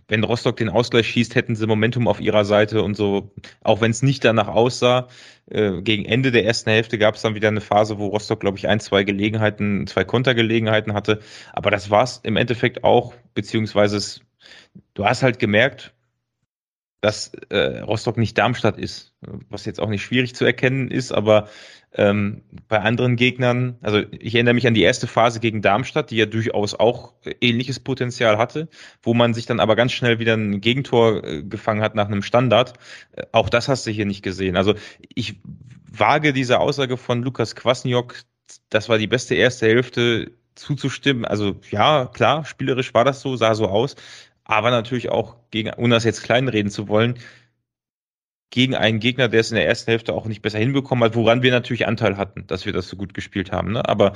wenn 0.08 0.24
Rostock 0.24 0.58
den 0.58 0.70
Ausgleich 0.70 1.08
schießt, 1.08 1.36
hätten 1.36 1.56
sie 1.56 1.68
Momentum 1.68 2.08
auf 2.08 2.22
ihrer 2.22 2.46
Seite 2.46 2.84
und 2.84 2.96
so, 2.96 3.32
auch 3.62 3.82
wenn 3.82 3.92
es 3.92 4.04
nicht 4.04 4.24
danach 4.24 4.48
aussah. 4.48 5.08
Äh, 5.50 5.82
gegen 5.82 6.06
Ende 6.06 6.32
der 6.32 6.46
ersten 6.46 6.70
Hälfte 6.70 6.98
gab 6.98 7.16
es 7.16 7.22
dann 7.22 7.36
wieder 7.36 7.48
eine 7.48 7.62
Phase, 7.62 7.98
wo 7.98 8.08
Rostock, 8.08 8.40
glaube 8.40 8.58
ich, 8.58 8.68
ein, 8.68 8.80
zwei 8.80 9.04
Gelegenheiten, 9.04 9.88
zwei 9.88 10.04
Kontergelegenheiten 10.04 10.94
hatte. 10.94 11.20
Aber 11.54 11.72
das 11.72 11.90
war 11.90 12.04
es 12.04 12.20
im 12.24 12.38
Endeffekt 12.38 12.84
auch, 12.84 13.14
beziehungsweise 13.34 13.98
es, 13.98 14.22
du 14.94 15.06
hast 15.06 15.24
halt 15.24 15.40
gemerkt, 15.40 15.94
dass 17.02 17.32
äh, 17.50 17.80
Rostock 17.80 18.18
nicht 18.18 18.38
Darmstadt 18.38 18.78
ist, 18.78 19.14
was 19.50 19.66
jetzt 19.66 19.80
auch 19.80 19.90
nicht 19.90 20.04
schwierig 20.04 20.36
zu 20.36 20.44
erkennen 20.44 20.90
ist, 20.90 21.12
aber 21.12 21.50
ähm, 21.98 22.44
bei 22.68 22.80
anderen 22.80 23.16
Gegnern, 23.16 23.78
also 23.82 24.02
ich 24.12 24.36
erinnere 24.36 24.54
mich 24.54 24.68
an 24.68 24.74
die 24.74 24.82
erste 24.82 25.08
Phase 25.08 25.40
gegen 25.40 25.62
Darmstadt, 25.62 26.12
die 26.12 26.18
ja 26.18 26.26
durchaus 26.26 26.74
auch 26.74 27.14
ähnliches 27.42 27.80
Potenzial 27.80 28.38
hatte, 28.38 28.68
wo 29.02 29.14
man 29.14 29.34
sich 29.34 29.46
dann 29.46 29.60
aber 29.60 29.76
ganz 29.76 29.94
schnell 29.94 30.20
wieder 30.20 30.36
ein 30.36 30.62
Gegentor 30.62 31.24
äh, 31.24 31.44
gefangen 31.44 31.82
hat 31.82 31.96
nach 31.96 32.08
einem 32.08 32.22
Standard. 32.22 32.74
Äh, 33.14 33.24
auch 33.32 33.50
das 33.50 33.70
hast 33.70 33.88
du 33.88 33.92
hier 33.92 34.06
nicht 34.06 34.24
gesehen. 34.24 34.58
Also 34.58 34.76
ich 35.14 35.40
wage 35.90 36.34
diese 36.34 36.60
Aussage 36.60 36.98
von 36.98 37.24
Lukas 37.24 37.56
Kwasniok, 37.56 38.16
das 38.70 38.90
war 38.90 38.98
die 38.98 39.08
beste 39.08 39.36
erste 39.36 39.68
Hälfte 39.68 40.32
zuzustimmen. 40.56 41.26
Also 41.26 41.56
ja, 41.72 42.06
klar, 42.14 42.46
spielerisch 42.46 42.94
war 42.94 43.06
das 43.06 43.22
so, 43.22 43.36
sah 43.36 43.56
so 43.56 43.68
aus 43.68 43.96
aber 44.46 44.70
natürlich 44.70 45.10
auch 45.10 45.36
gegen, 45.52 45.74
ohne 45.74 45.96
das 45.96 46.04
jetzt 46.04 46.24
kleinreden 46.24 46.72
zu 46.72 46.88
wollen, 46.88 47.16
gegen 48.56 48.74
einen 48.74 49.02
Gegner, 49.02 49.28
der 49.28 49.42
es 49.42 49.52
in 49.52 49.58
der 49.58 49.68
ersten 49.68 49.92
Hälfte 49.92 50.14
auch 50.14 50.28
nicht 50.28 50.42
besser 50.42 50.60
hinbekommen 50.60 51.04
hat, 51.04 51.14
woran 51.14 51.44
wir 51.44 51.52
natürlich 51.52 51.88
Anteil 51.88 52.16
hatten, 52.16 52.48
dass 52.48 52.66
wir 52.66 52.72
das 52.72 52.88
so 52.88 52.96
gut 52.96 53.14
gespielt 53.14 53.52
haben. 53.52 53.74
Ne? 53.74 53.86
Aber 53.86 54.14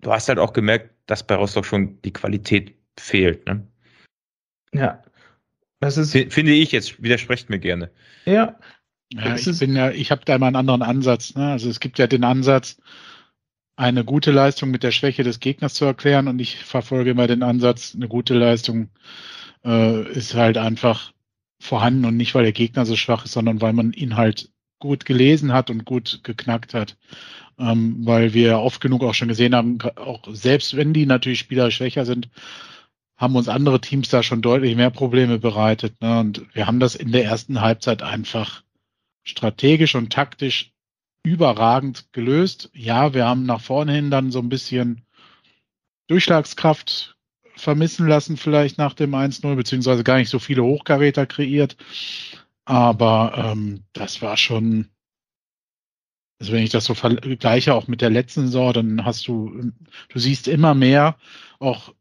du 0.00 0.10
hast 0.10 0.30
halt 0.30 0.38
auch 0.38 0.54
gemerkt, 0.54 0.94
dass 1.04 1.26
bei 1.26 1.34
Rostock 1.34 1.66
schon 1.66 2.00
die 2.00 2.14
Qualität 2.14 2.74
fehlt. 2.98 3.46
Ne? 3.46 3.68
Ja. 4.72 5.02
Das 5.80 5.98
ist 5.98 6.12
finde 6.12 6.52
ich 6.52 6.72
jetzt, 6.72 7.02
widersprecht 7.02 7.50
mir 7.50 7.58
gerne. 7.58 7.90
Ja. 8.24 8.58
ja 9.12 9.36
ich 9.36 9.58
bin 9.58 9.76
ja, 9.76 9.90
ich 9.90 10.10
habe 10.10 10.22
da 10.24 10.36
immer 10.36 10.46
einen 10.46 10.56
anderen 10.56 10.80
Ansatz. 10.80 11.34
Ne? 11.34 11.50
Also 11.50 11.68
es 11.68 11.78
gibt 11.78 11.98
ja 11.98 12.06
den 12.06 12.24
Ansatz, 12.24 12.78
eine 13.76 14.02
gute 14.02 14.32
Leistung 14.32 14.70
mit 14.70 14.82
der 14.82 14.92
Schwäche 14.92 15.24
des 15.24 15.40
Gegners 15.40 15.74
zu 15.74 15.84
erklären 15.84 16.26
und 16.26 16.38
ich 16.38 16.64
verfolge 16.64 17.10
immer 17.10 17.26
den 17.26 17.42
Ansatz, 17.42 17.94
eine 17.94 18.08
gute 18.08 18.32
Leistung 18.32 18.88
äh, 19.62 20.10
ist 20.10 20.34
halt 20.34 20.56
einfach 20.56 21.12
vorhanden 21.58 22.04
und 22.04 22.16
nicht, 22.16 22.34
weil 22.34 22.44
der 22.44 22.52
Gegner 22.52 22.86
so 22.86 22.96
schwach 22.96 23.24
ist, 23.24 23.32
sondern 23.32 23.60
weil 23.60 23.72
man 23.72 23.92
ihn 23.92 24.16
halt 24.16 24.50
gut 24.78 25.04
gelesen 25.04 25.52
hat 25.52 25.70
und 25.70 25.84
gut 25.84 26.20
geknackt 26.22 26.74
hat. 26.74 26.96
Ähm, 27.58 28.06
weil 28.06 28.34
wir 28.34 28.60
oft 28.60 28.80
genug 28.80 29.02
auch 29.02 29.14
schon 29.14 29.28
gesehen 29.28 29.54
haben, 29.54 29.78
auch 29.96 30.22
selbst 30.30 30.76
wenn 30.76 30.92
die 30.92 31.06
natürlich 31.06 31.40
Spieler 31.40 31.70
schwächer 31.72 32.04
sind, 32.04 32.28
haben 33.16 33.34
uns 33.34 33.48
andere 33.48 33.80
Teams 33.80 34.08
da 34.08 34.22
schon 34.22 34.42
deutlich 34.42 34.76
mehr 34.76 34.90
Probleme 34.90 35.40
bereitet. 35.40 36.00
Ne? 36.00 36.20
Und 36.20 36.46
wir 36.54 36.68
haben 36.68 36.78
das 36.78 36.94
in 36.94 37.10
der 37.10 37.24
ersten 37.24 37.60
Halbzeit 37.60 38.02
einfach 38.02 38.62
strategisch 39.24 39.96
und 39.96 40.12
taktisch 40.12 40.72
überragend 41.24 42.12
gelöst. 42.12 42.70
Ja, 42.72 43.12
wir 43.14 43.26
haben 43.26 43.44
nach 43.44 43.60
vorne 43.60 43.92
hin 43.92 44.10
dann 44.10 44.30
so 44.30 44.38
ein 44.38 44.48
bisschen 44.48 45.02
Durchschlagskraft 46.06 47.17
vermissen 47.58 48.06
lassen, 48.06 48.36
vielleicht 48.36 48.78
nach 48.78 48.94
dem 48.94 49.14
1-0, 49.14 49.54
beziehungsweise 49.54 50.04
gar 50.04 50.18
nicht 50.18 50.30
so 50.30 50.38
viele 50.38 50.62
Hochkaräter 50.64 51.26
kreiert. 51.26 51.76
Aber 52.64 53.52
ähm, 53.52 53.84
das 53.92 54.22
war 54.22 54.36
schon, 54.36 54.88
also 56.40 56.52
wenn 56.52 56.62
ich 56.62 56.70
das 56.70 56.84
so 56.84 56.94
vergleiche 56.94 57.74
auch 57.74 57.88
mit 57.88 58.00
der 58.00 58.10
letzten 58.10 58.46
Saison, 58.46 58.72
dann 58.72 59.04
hast 59.04 59.26
du, 59.26 59.72
du 60.08 60.18
siehst 60.18 60.48
immer 60.48 60.74
mehr, 60.74 61.16
auch 61.58 61.92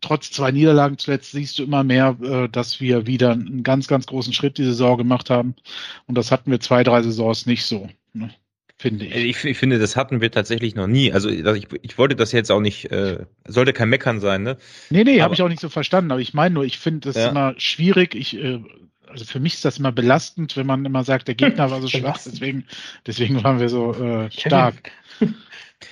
trotz 0.00 0.30
zwei 0.30 0.52
Niederlagen 0.52 0.98
zuletzt 0.98 1.32
siehst 1.32 1.58
du 1.58 1.64
immer 1.64 1.84
mehr, 1.84 2.16
äh, 2.22 2.48
dass 2.48 2.80
wir 2.80 3.06
wieder 3.06 3.32
einen 3.32 3.62
ganz, 3.62 3.88
ganz 3.88 4.06
großen 4.06 4.32
Schritt 4.32 4.58
diese 4.58 4.70
Saison 4.70 4.98
gemacht 4.98 5.30
haben. 5.30 5.54
Und 6.06 6.16
das 6.16 6.30
hatten 6.30 6.50
wir 6.50 6.60
zwei, 6.60 6.84
drei 6.84 7.02
Saisons 7.02 7.46
nicht 7.46 7.64
so. 7.64 7.88
Ne? 8.12 8.30
Finde 8.78 9.04
ich. 9.06 9.14
ich. 9.14 9.44
ich. 9.44 9.58
finde, 9.58 9.78
das 9.78 9.96
hatten 9.96 10.20
wir 10.20 10.30
tatsächlich 10.30 10.74
noch 10.74 10.86
nie. 10.86 11.12
Also 11.12 11.28
ich, 11.28 11.66
ich 11.82 11.98
wollte 11.98 12.16
das 12.16 12.32
jetzt 12.32 12.50
auch 12.50 12.60
nicht, 12.60 12.90
äh, 12.90 13.24
sollte 13.46 13.72
kein 13.72 13.88
Meckern 13.88 14.20
sein, 14.20 14.42
ne? 14.42 14.56
Nee, 14.90 15.04
nee, 15.04 15.20
habe 15.20 15.34
ich 15.34 15.42
auch 15.42 15.48
nicht 15.48 15.60
so 15.60 15.68
verstanden. 15.68 16.12
Aber 16.12 16.20
ich 16.20 16.34
meine 16.34 16.54
nur, 16.54 16.64
ich 16.64 16.78
finde 16.78 17.00
das 17.08 17.16
ja. 17.16 17.28
immer 17.28 17.54
schwierig. 17.58 18.14
Ich, 18.14 18.36
äh, 18.36 18.60
also 19.06 19.24
für 19.24 19.40
mich 19.40 19.54
ist 19.54 19.64
das 19.64 19.78
immer 19.78 19.92
belastend, 19.92 20.56
wenn 20.56 20.66
man 20.66 20.84
immer 20.84 21.04
sagt, 21.04 21.28
der 21.28 21.34
Gegner 21.34 21.70
war 21.70 21.80
so 21.80 21.88
schwach, 21.88 22.18
deswegen, 22.24 22.64
deswegen 23.06 23.42
waren 23.42 23.60
wir 23.60 23.68
so 23.68 23.94
äh, 23.94 24.30
stark. 24.30 24.92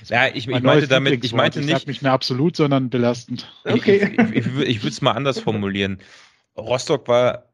Ja, 0.08 0.26
ich, 0.26 0.48
ich 0.48 0.62
meinte 0.62 0.88
damit, 0.88 1.24
ich 1.24 1.32
meinte 1.32 1.60
nicht. 1.60 1.68
Ich 1.68 1.78
sag 1.78 1.86
nicht 1.86 2.02
mehr 2.02 2.10
absolut, 2.10 2.56
sondern 2.56 2.90
belastend. 2.90 3.46
Okay. 3.64 4.16
Ich, 4.18 4.18
ich, 4.18 4.46
ich, 4.46 4.68
ich 4.68 4.78
würde 4.80 4.88
es 4.88 5.00
mal 5.00 5.12
anders 5.12 5.38
formulieren. 5.38 5.98
Rostock 6.56 7.06
war 7.06 7.45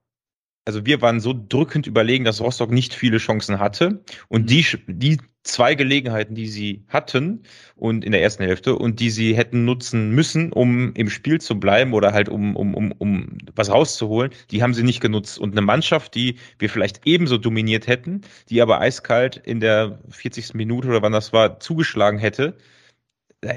also 0.64 0.86
wir 0.86 1.02
waren 1.02 1.20
so 1.20 1.34
drückend 1.36 1.86
überlegen, 1.86 2.24
dass 2.24 2.40
Rostock 2.40 2.70
nicht 2.70 2.94
viele 2.94 3.18
Chancen 3.18 3.58
hatte. 3.58 4.02
Und 4.28 4.50
die, 4.50 4.64
die 4.86 5.18
zwei 5.42 5.74
Gelegenheiten, 5.74 6.34
die 6.34 6.46
sie 6.46 6.84
hatten 6.88 7.42
und 7.74 8.04
in 8.04 8.12
der 8.12 8.22
ersten 8.22 8.44
Hälfte 8.44 8.76
und 8.76 9.00
die 9.00 9.10
sie 9.10 9.36
hätten 9.36 9.64
nutzen 9.64 10.12
müssen, 10.12 10.52
um 10.52 10.94
im 10.94 11.10
Spiel 11.10 11.40
zu 11.40 11.58
bleiben 11.58 11.94
oder 11.94 12.12
halt 12.12 12.28
um, 12.28 12.54
um, 12.54 12.74
um, 12.74 12.92
um 12.92 13.38
was 13.54 13.70
rauszuholen, 13.70 14.30
die 14.50 14.62
haben 14.62 14.74
sie 14.74 14.84
nicht 14.84 15.00
genutzt. 15.00 15.38
Und 15.38 15.52
eine 15.52 15.62
Mannschaft, 15.62 16.14
die 16.14 16.36
wir 16.58 16.70
vielleicht 16.70 17.00
ebenso 17.06 17.38
dominiert 17.38 17.88
hätten, 17.88 18.20
die 18.48 18.62
aber 18.62 18.80
eiskalt 18.80 19.36
in 19.36 19.58
der 19.58 19.98
40. 20.10 20.54
Minute 20.54 20.88
oder 20.88 21.02
wann 21.02 21.12
das 21.12 21.32
war, 21.32 21.58
zugeschlagen 21.58 22.18
hätte, 22.18 22.56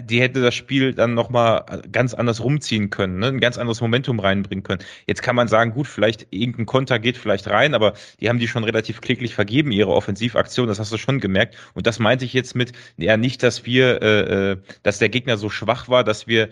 die 0.02 0.20
hätte 0.20 0.42
das 0.42 0.56
Spiel 0.56 0.94
dann 0.94 1.14
nochmal 1.14 1.64
ganz 1.92 2.16
anders 2.16 2.44
rumziehen 2.44 2.90
können, 2.90 3.20
ne? 3.20 3.28
ein 3.28 3.40
ganz 3.40 3.58
anderes 3.60 3.82
Momentum 3.82 4.20
reinbringen 4.20 4.64
können. 4.64 4.84
Jetzt 5.06 5.22
kann 5.22 5.36
man 5.36 5.48
sagen, 5.48 5.72
gut, 5.74 5.86
vielleicht 5.86 6.26
irgendein 6.32 6.66
Konter 6.66 6.98
geht 6.98 7.18
vielleicht 7.18 7.48
rein, 7.48 7.76
aber 7.76 7.94
die 8.20 8.28
haben 8.28 8.40
die 8.40 8.48
schon 8.48 8.64
relativ 8.64 9.00
kläglich 9.02 9.36
vergeben, 9.36 9.72
ihre 9.72 9.92
Offensivaktion, 9.92 10.68
das 10.68 10.80
hast 10.80 10.92
du 10.92 10.98
schon 10.98 11.20
gemerkt. 11.20 11.56
Und 11.76 11.86
das 11.86 12.00
meinte 12.00 12.26
ich 12.26 12.34
jetzt 12.34 12.56
mit, 12.56 12.72
ja 12.98 13.16
nicht, 13.16 13.44
dass 13.44 13.66
wir, 13.66 14.02
äh, 14.02 14.52
äh 14.52 14.58
dass 14.82 14.98
der 14.98 15.10
Gegner 15.10 15.38
so 15.38 15.50
schwach 15.50 15.88
war, 15.88 16.04
dass 16.04 16.26
wir 16.26 16.50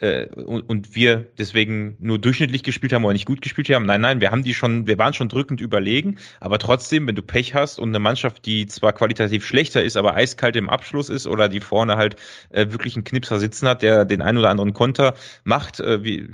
äh, 0.00 0.26
und, 0.26 0.62
und 0.62 0.94
wir 0.94 1.26
deswegen 1.38 1.96
nur 2.00 2.18
durchschnittlich 2.18 2.62
gespielt 2.62 2.92
haben 2.92 3.04
oder 3.04 3.12
nicht 3.12 3.26
gut 3.26 3.40
gespielt 3.42 3.68
haben. 3.70 3.86
Nein, 3.86 4.00
nein, 4.00 4.20
wir 4.20 4.30
haben 4.30 4.42
die 4.42 4.54
schon, 4.54 4.86
wir 4.86 4.98
waren 4.98 5.14
schon 5.14 5.28
drückend 5.28 5.60
überlegen, 5.60 6.18
aber 6.40 6.58
trotzdem, 6.58 7.06
wenn 7.06 7.14
du 7.14 7.22
Pech 7.22 7.54
hast 7.54 7.78
und 7.78 7.90
eine 7.90 8.00
Mannschaft, 8.00 8.46
die 8.46 8.66
zwar 8.66 8.92
qualitativ 8.92 9.46
schlechter 9.46 9.82
ist, 9.82 9.96
aber 9.96 10.14
eiskalt 10.14 10.56
im 10.56 10.68
Abschluss 10.68 11.08
ist 11.08 11.26
oder 11.26 11.48
die 11.48 11.60
vorne 11.60 11.96
halt 11.96 12.16
äh, 12.50 12.70
wirklich 12.70 12.96
einen 12.96 13.04
Knipser 13.04 13.38
sitzen 13.38 13.68
hat, 13.68 13.82
der 13.82 14.04
den 14.04 14.22
ein 14.22 14.36
oder 14.36 14.50
anderen 14.50 14.72
Konter 14.72 15.14
macht, 15.44 15.80
äh, 15.80 16.02
wie, 16.02 16.28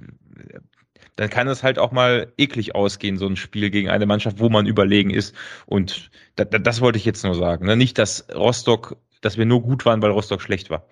dann 1.17 1.29
kann 1.29 1.49
es 1.49 1.63
halt 1.63 1.79
auch 1.79 1.93
mal 1.93 2.33
eklig 2.39 2.75
ausgehen, 2.75 3.19
so 3.19 3.27
ein 3.27 3.37
Spiel 3.37 3.69
gegen 3.69 3.91
eine 3.91 4.07
Mannschaft, 4.07 4.39
wo 4.39 4.49
man 4.49 4.67
überlegen 4.67 5.11
ist. 5.11 5.35
Und 5.67 6.11
da, 6.37 6.47
da, 6.47 6.59
das 6.59 6.81
wollte 6.81 6.97
ich 6.97 7.05
jetzt 7.05 7.25
nur 7.25 7.35
sagen. 7.35 7.67
Ne? 7.67 7.77
Nicht, 7.77 7.99
dass 7.99 8.27
Rostock, 8.35 8.97
dass 9.21 9.37
wir 9.37 9.45
nur 9.45 9.61
gut 9.61 9.85
waren, 9.85 10.01
weil 10.01 10.13
Rostock 10.13 10.41
schlecht 10.41 10.71
war. 10.71 10.87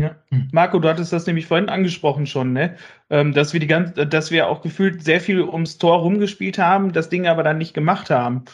Ja. 0.00 0.16
Marco, 0.52 0.78
du 0.78 0.88
hattest 0.88 1.12
das 1.12 1.26
nämlich 1.26 1.46
vorhin 1.46 1.68
angesprochen 1.68 2.26
schon, 2.26 2.52
ne? 2.52 2.76
Ähm, 3.10 3.34
dass 3.34 3.52
wir 3.52 3.60
die 3.60 3.66
ganze, 3.66 4.06
dass 4.06 4.30
wir 4.30 4.48
auch 4.48 4.62
gefühlt 4.62 5.02
sehr 5.02 5.20
viel 5.20 5.42
ums 5.42 5.78
Tor 5.78 5.98
rumgespielt 5.98 6.58
haben, 6.58 6.92
das 6.92 7.08
Ding 7.08 7.26
aber 7.26 7.42
dann 7.42 7.58
nicht 7.58 7.74
gemacht 7.74 8.10
haben. 8.10 8.44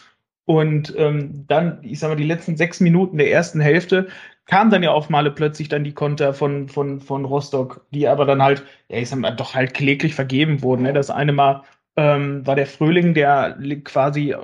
Und 0.47 0.95
ähm, 0.97 1.45
dann, 1.47 1.79
ich 1.83 1.99
sag 1.99 2.09
mal, 2.09 2.17
die 2.17 2.25
letzten 2.25 2.57
sechs 2.57 2.81
Minuten 2.81 3.19
der 3.19 3.31
ersten 3.31 3.61
Hälfte 3.61 4.09
kam 4.47 4.71
dann 4.71 4.83
ja 4.83 4.93
auf 4.93 5.09
Male 5.09 5.31
plötzlich 5.31 5.69
dann 5.69 5.85
die 5.85 5.95
Konter 5.95 6.35
von, 6.35 6.69
von, 6.69 7.01
von 7.01 7.25
Rostock, 7.25 7.87
die 7.93 8.09
aber 8.09 8.27
dann 8.27 8.43
halt, 8.43 8.63
ja, 8.89 8.99
ich 8.99 9.09
sag 9.09 9.19
mal, 9.19 9.31
doch 9.31 9.55
halt 9.55 9.75
kläglich 9.75 10.15
vergeben 10.15 10.63
wurden. 10.63 10.83
Ne? 10.83 10.93
Das 10.93 11.11
eine 11.11 11.33
Mal 11.33 11.63
ähm, 11.97 12.47
war 12.47 12.57
der 12.57 12.67
Fröhling, 12.67 13.15
der 13.15 13.59
quasi 13.85 14.33
äh, 14.33 14.39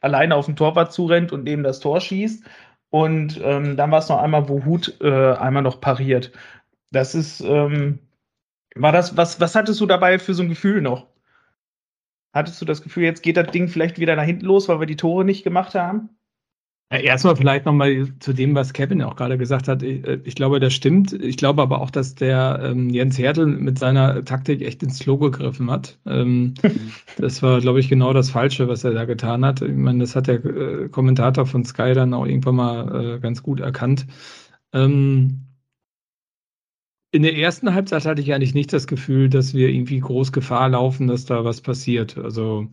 alleine 0.00 0.34
auf 0.34 0.46
den 0.46 0.56
Torwart 0.56 0.92
zurennt 0.92 1.32
und 1.32 1.44
neben 1.44 1.62
das 1.62 1.80
Tor 1.80 2.00
schießt. 2.00 2.44
Und 2.90 3.40
ähm, 3.42 3.76
dann 3.76 3.90
war 3.90 3.98
es 3.98 4.08
noch 4.08 4.20
einmal, 4.22 4.48
wo 4.48 4.64
Hut 4.64 4.98
äh, 5.00 5.32
einmal 5.34 5.62
noch 5.62 5.80
pariert. 5.80 6.32
Das 6.90 7.14
ist, 7.14 7.40
ähm, 7.40 7.98
war 8.74 8.92
das, 8.92 9.16
was, 9.16 9.40
was 9.40 9.54
hattest 9.54 9.80
du 9.80 9.86
dabei 9.86 10.18
für 10.18 10.34
so 10.34 10.42
ein 10.42 10.48
Gefühl 10.48 10.80
noch? 10.82 11.06
Hattest 12.32 12.60
du 12.60 12.64
das 12.64 12.82
Gefühl, 12.82 13.04
jetzt 13.04 13.22
geht 13.22 13.36
das 13.36 13.50
Ding 13.50 13.68
vielleicht 13.68 13.98
wieder 13.98 14.16
nach 14.16 14.24
hinten 14.24 14.46
los, 14.46 14.68
weil 14.68 14.80
wir 14.80 14.86
die 14.86 14.96
Tore 14.96 15.24
nicht 15.24 15.44
gemacht 15.44 15.74
haben? 15.74 16.17
Erstmal 16.90 17.36
vielleicht 17.36 17.66
nochmal 17.66 18.08
zu 18.18 18.32
dem, 18.32 18.54
was 18.54 18.72
Kevin 18.72 19.02
auch 19.02 19.14
gerade 19.14 19.36
gesagt 19.36 19.68
hat. 19.68 19.82
Ich, 19.82 20.06
äh, 20.06 20.20
ich, 20.24 20.34
glaube, 20.34 20.58
das 20.58 20.72
stimmt. 20.72 21.12
Ich 21.12 21.36
glaube 21.36 21.60
aber 21.60 21.82
auch, 21.82 21.90
dass 21.90 22.14
der 22.14 22.60
ähm, 22.64 22.88
Jens 22.88 23.18
Hertel 23.18 23.44
mit 23.46 23.78
seiner 23.78 24.24
Taktik 24.24 24.62
echt 24.62 24.82
ins 24.82 24.98
Klo 24.98 25.18
gegriffen 25.18 25.70
hat. 25.70 25.98
Ähm, 26.06 26.54
das 27.18 27.42
war, 27.42 27.60
glaube 27.60 27.80
ich, 27.80 27.90
genau 27.90 28.14
das 28.14 28.30
Falsche, 28.30 28.68
was 28.68 28.84
er 28.84 28.92
da 28.92 29.04
getan 29.04 29.44
hat. 29.44 29.60
Ich 29.60 29.74
meine, 29.74 29.98
das 29.98 30.16
hat 30.16 30.28
der 30.28 30.42
äh, 30.42 30.88
Kommentator 30.88 31.44
von 31.44 31.62
Sky 31.62 31.92
dann 31.92 32.14
auch 32.14 32.24
irgendwann 32.24 32.56
mal 32.56 33.16
äh, 33.16 33.20
ganz 33.20 33.42
gut 33.42 33.60
erkannt. 33.60 34.06
Ähm, 34.72 35.44
in 37.10 37.22
der 37.22 37.36
ersten 37.36 37.74
Halbzeit 37.74 38.06
hatte 38.06 38.22
ich 38.22 38.32
eigentlich 38.32 38.54
nicht 38.54 38.72
das 38.72 38.86
Gefühl, 38.86 39.28
dass 39.28 39.52
wir 39.54 39.68
irgendwie 39.68 40.00
groß 40.00 40.32
Gefahr 40.32 40.70
laufen, 40.70 41.06
dass 41.06 41.26
da 41.26 41.44
was 41.44 41.60
passiert. 41.60 42.16
Also 42.16 42.62
äh, 42.62 42.68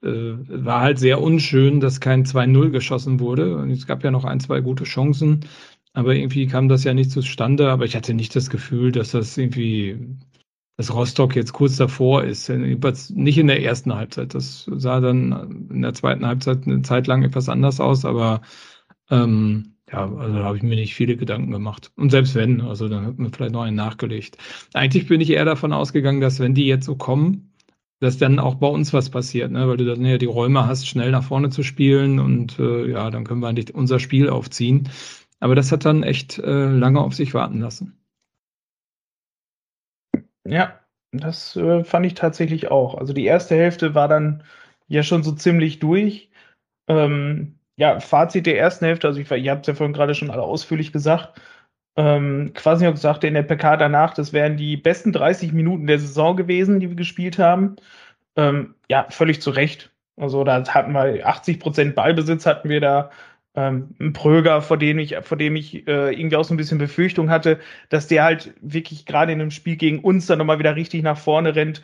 war 0.00 0.80
halt 0.80 0.98
sehr 0.98 1.20
unschön, 1.20 1.80
dass 1.80 2.00
kein 2.00 2.24
2-0 2.24 2.70
geschossen 2.70 3.20
wurde. 3.20 3.56
Und 3.56 3.70
es 3.70 3.86
gab 3.86 4.04
ja 4.04 4.10
noch 4.10 4.24
ein, 4.24 4.40
zwei 4.40 4.60
gute 4.60 4.84
Chancen, 4.84 5.40
aber 5.92 6.14
irgendwie 6.14 6.46
kam 6.46 6.68
das 6.68 6.84
ja 6.84 6.94
nicht 6.94 7.10
zustande. 7.10 7.70
Aber 7.70 7.84
ich 7.84 7.96
hatte 7.96 8.14
nicht 8.14 8.34
das 8.36 8.50
Gefühl, 8.50 8.92
dass 8.92 9.12
das 9.12 9.36
irgendwie, 9.36 10.16
dass 10.76 10.94
Rostock 10.94 11.34
jetzt 11.36 11.52
kurz 11.52 11.76
davor 11.76 12.24
ist. 12.24 12.48
Nicht 12.48 13.38
in 13.38 13.48
der 13.48 13.62
ersten 13.62 13.94
Halbzeit. 13.94 14.34
Das 14.34 14.70
sah 14.72 15.00
dann 15.00 15.68
in 15.70 15.82
der 15.82 15.94
zweiten 15.94 16.26
Halbzeit 16.26 16.66
eine 16.66 16.82
Zeit 16.82 17.06
lang 17.06 17.22
etwas 17.24 17.48
anders 17.48 17.80
aus, 17.80 18.04
aber 18.04 18.42
ähm, 19.10 19.74
ja, 19.90 20.04
also 20.04 20.34
da 20.34 20.44
habe 20.44 20.56
ich 20.56 20.62
mir 20.62 20.76
nicht 20.76 20.94
viele 20.94 21.16
Gedanken 21.16 21.50
gemacht. 21.50 21.90
Und 21.96 22.10
selbst 22.10 22.34
wenn, 22.34 22.60
also 22.60 22.88
dann 22.88 23.06
hat 23.06 23.18
man 23.18 23.32
vielleicht 23.32 23.52
noch 23.52 23.62
einen 23.62 23.76
nachgelegt. 23.76 24.36
Eigentlich 24.74 25.08
bin 25.08 25.20
ich 25.20 25.30
eher 25.30 25.46
davon 25.46 25.72
ausgegangen, 25.72 26.20
dass 26.20 26.40
wenn 26.40 26.54
die 26.54 26.66
jetzt 26.66 26.84
so 26.84 26.94
kommen, 26.96 27.47
dass 28.00 28.18
dann 28.18 28.38
auch 28.38 28.56
bei 28.56 28.68
uns 28.68 28.92
was 28.92 29.10
passiert, 29.10 29.50
ne? 29.50 29.68
weil 29.68 29.76
du 29.76 29.84
dann 29.84 30.04
ja 30.04 30.18
die 30.18 30.26
Räume 30.26 30.66
hast, 30.66 30.86
schnell 30.86 31.10
nach 31.10 31.24
vorne 31.24 31.50
zu 31.50 31.62
spielen 31.62 32.20
und 32.20 32.58
äh, 32.58 32.90
ja, 32.90 33.10
dann 33.10 33.24
können 33.24 33.40
wir 33.40 33.48
eigentlich 33.48 33.74
unser 33.74 33.98
Spiel 33.98 34.30
aufziehen. 34.30 34.88
Aber 35.40 35.54
das 35.54 35.72
hat 35.72 35.84
dann 35.84 36.02
echt 36.02 36.38
äh, 36.38 36.66
lange 36.66 37.00
auf 37.00 37.14
sich 37.14 37.34
warten 37.34 37.60
lassen. 37.60 37.98
Ja, 40.46 40.80
das 41.12 41.56
äh, 41.56 41.84
fand 41.84 42.06
ich 42.06 42.14
tatsächlich 42.14 42.70
auch. 42.70 42.94
Also 42.96 43.12
die 43.12 43.24
erste 43.24 43.54
Hälfte 43.56 43.94
war 43.94 44.08
dann 44.08 44.44
ja 44.88 45.02
schon 45.02 45.22
so 45.22 45.32
ziemlich 45.32 45.78
durch. 45.78 46.30
Ähm, 46.88 47.58
ja, 47.76 48.00
Fazit 48.00 48.46
der 48.46 48.58
ersten 48.58 48.86
Hälfte, 48.86 49.06
also 49.06 49.20
ich, 49.20 49.30
ihr 49.30 49.50
habt 49.52 49.62
es 49.62 49.68
ja 49.68 49.74
vorhin 49.74 49.92
gerade 49.92 50.14
schon 50.14 50.30
alle 50.30 50.42
ausführlich 50.42 50.92
gesagt, 50.92 51.40
ähm, 51.98 52.52
Quasniok 52.54 52.96
sagte 52.96 53.26
in 53.26 53.34
der 53.34 53.42
PK 53.42 53.76
danach, 53.76 54.14
das 54.14 54.32
wären 54.32 54.56
die 54.56 54.76
besten 54.76 55.12
30 55.12 55.52
Minuten 55.52 55.88
der 55.88 55.98
Saison 55.98 56.36
gewesen, 56.36 56.78
die 56.78 56.88
wir 56.88 56.96
gespielt 56.96 57.40
haben. 57.40 57.74
Ähm, 58.36 58.76
ja, 58.88 59.06
völlig 59.10 59.42
zu 59.42 59.50
Recht. 59.50 59.92
Also 60.16 60.44
da 60.44 60.64
hatten 60.64 60.92
wir 60.92 61.26
80 61.26 61.58
Prozent 61.58 61.94
Ballbesitz, 61.96 62.46
hatten 62.46 62.68
wir 62.68 62.80
da 62.80 63.10
ähm, 63.56 63.96
einen 63.98 64.12
Pröger, 64.12 64.62
vor 64.62 64.78
dem 64.78 65.00
ich, 65.00 65.16
vor 65.22 65.36
dem 65.36 65.56
ich 65.56 65.88
äh, 65.88 66.12
irgendwie 66.12 66.36
auch 66.36 66.44
so 66.44 66.54
ein 66.54 66.56
bisschen 66.56 66.78
Befürchtung 66.78 67.30
hatte, 67.30 67.58
dass 67.88 68.06
der 68.06 68.22
halt 68.22 68.54
wirklich 68.60 69.04
gerade 69.04 69.32
in 69.32 69.40
einem 69.40 69.50
Spiel 69.50 69.76
gegen 69.76 69.98
uns 70.00 70.26
dann 70.26 70.38
nochmal 70.38 70.60
wieder 70.60 70.76
richtig 70.76 71.02
nach 71.02 71.18
vorne 71.18 71.56
rennt, 71.56 71.82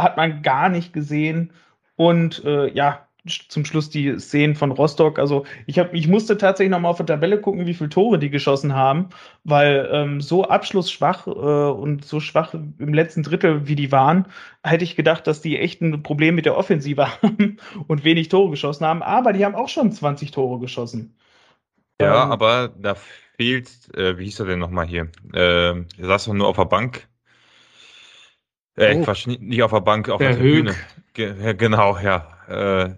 hat 0.00 0.16
man 0.16 0.42
gar 0.42 0.68
nicht 0.68 0.92
gesehen. 0.92 1.52
Und 1.96 2.44
äh, 2.44 2.68
ja, 2.72 3.03
zum 3.26 3.64
Schluss 3.64 3.88
die 3.88 4.18
Szenen 4.18 4.54
von 4.54 4.70
Rostock. 4.70 5.18
Also 5.18 5.44
ich 5.66 5.78
habe, 5.78 5.96
ich 5.96 6.08
musste 6.08 6.36
tatsächlich 6.36 6.70
noch 6.70 6.80
mal 6.80 6.90
auf 6.90 6.98
der 6.98 7.06
Tabelle 7.06 7.40
gucken, 7.40 7.66
wie 7.66 7.74
viele 7.74 7.88
Tore 7.88 8.18
die 8.18 8.30
geschossen 8.30 8.74
haben, 8.74 9.08
weil 9.44 9.88
ähm, 9.90 10.20
so 10.20 10.44
abschlussschwach 10.44 11.26
äh, 11.26 11.30
und 11.30 12.04
so 12.04 12.20
schwach 12.20 12.54
im 12.54 12.92
letzten 12.92 13.22
Drittel 13.22 13.66
wie 13.66 13.76
die 13.76 13.92
waren, 13.92 14.26
hätte 14.62 14.84
ich 14.84 14.96
gedacht, 14.96 15.26
dass 15.26 15.40
die 15.40 15.58
echt 15.58 15.80
ein 15.80 16.02
Problem 16.02 16.34
mit 16.34 16.44
der 16.44 16.56
Offensive 16.56 17.06
haben 17.22 17.56
und 17.86 18.04
wenig 18.04 18.28
Tore 18.28 18.50
geschossen 18.50 18.86
haben. 18.86 19.02
Aber 19.02 19.32
die 19.32 19.44
haben 19.44 19.54
auch 19.54 19.68
schon 19.68 19.90
20 19.90 20.30
Tore 20.30 20.60
geschossen. 20.60 21.16
Ja, 22.00 22.24
ähm, 22.24 22.32
aber 22.32 22.68
da 22.76 22.94
fehlt, 23.36 23.70
äh, 23.96 24.18
wie 24.18 24.24
hieß 24.24 24.40
er 24.40 24.46
denn 24.46 24.58
noch 24.58 24.70
mal 24.70 24.86
hier? 24.86 25.08
Äh, 25.32 25.70
er 25.70 25.84
saß 25.98 26.26
doch 26.26 26.34
nur 26.34 26.48
auf 26.48 26.56
der 26.56 26.66
Bank. 26.66 27.08
Äh, 28.76 28.96
oh. 28.96 29.04
Quatsch, 29.04 29.26
nicht 29.26 29.62
auf 29.62 29.70
der 29.70 29.80
Bank, 29.80 30.08
auf 30.08 30.18
der, 30.18 30.30
der 30.30 30.38
Tribüne. 30.38 30.74
Ge 31.14 31.54
genau, 31.54 31.96
ja. 31.98 32.28
Äh, 32.48 32.96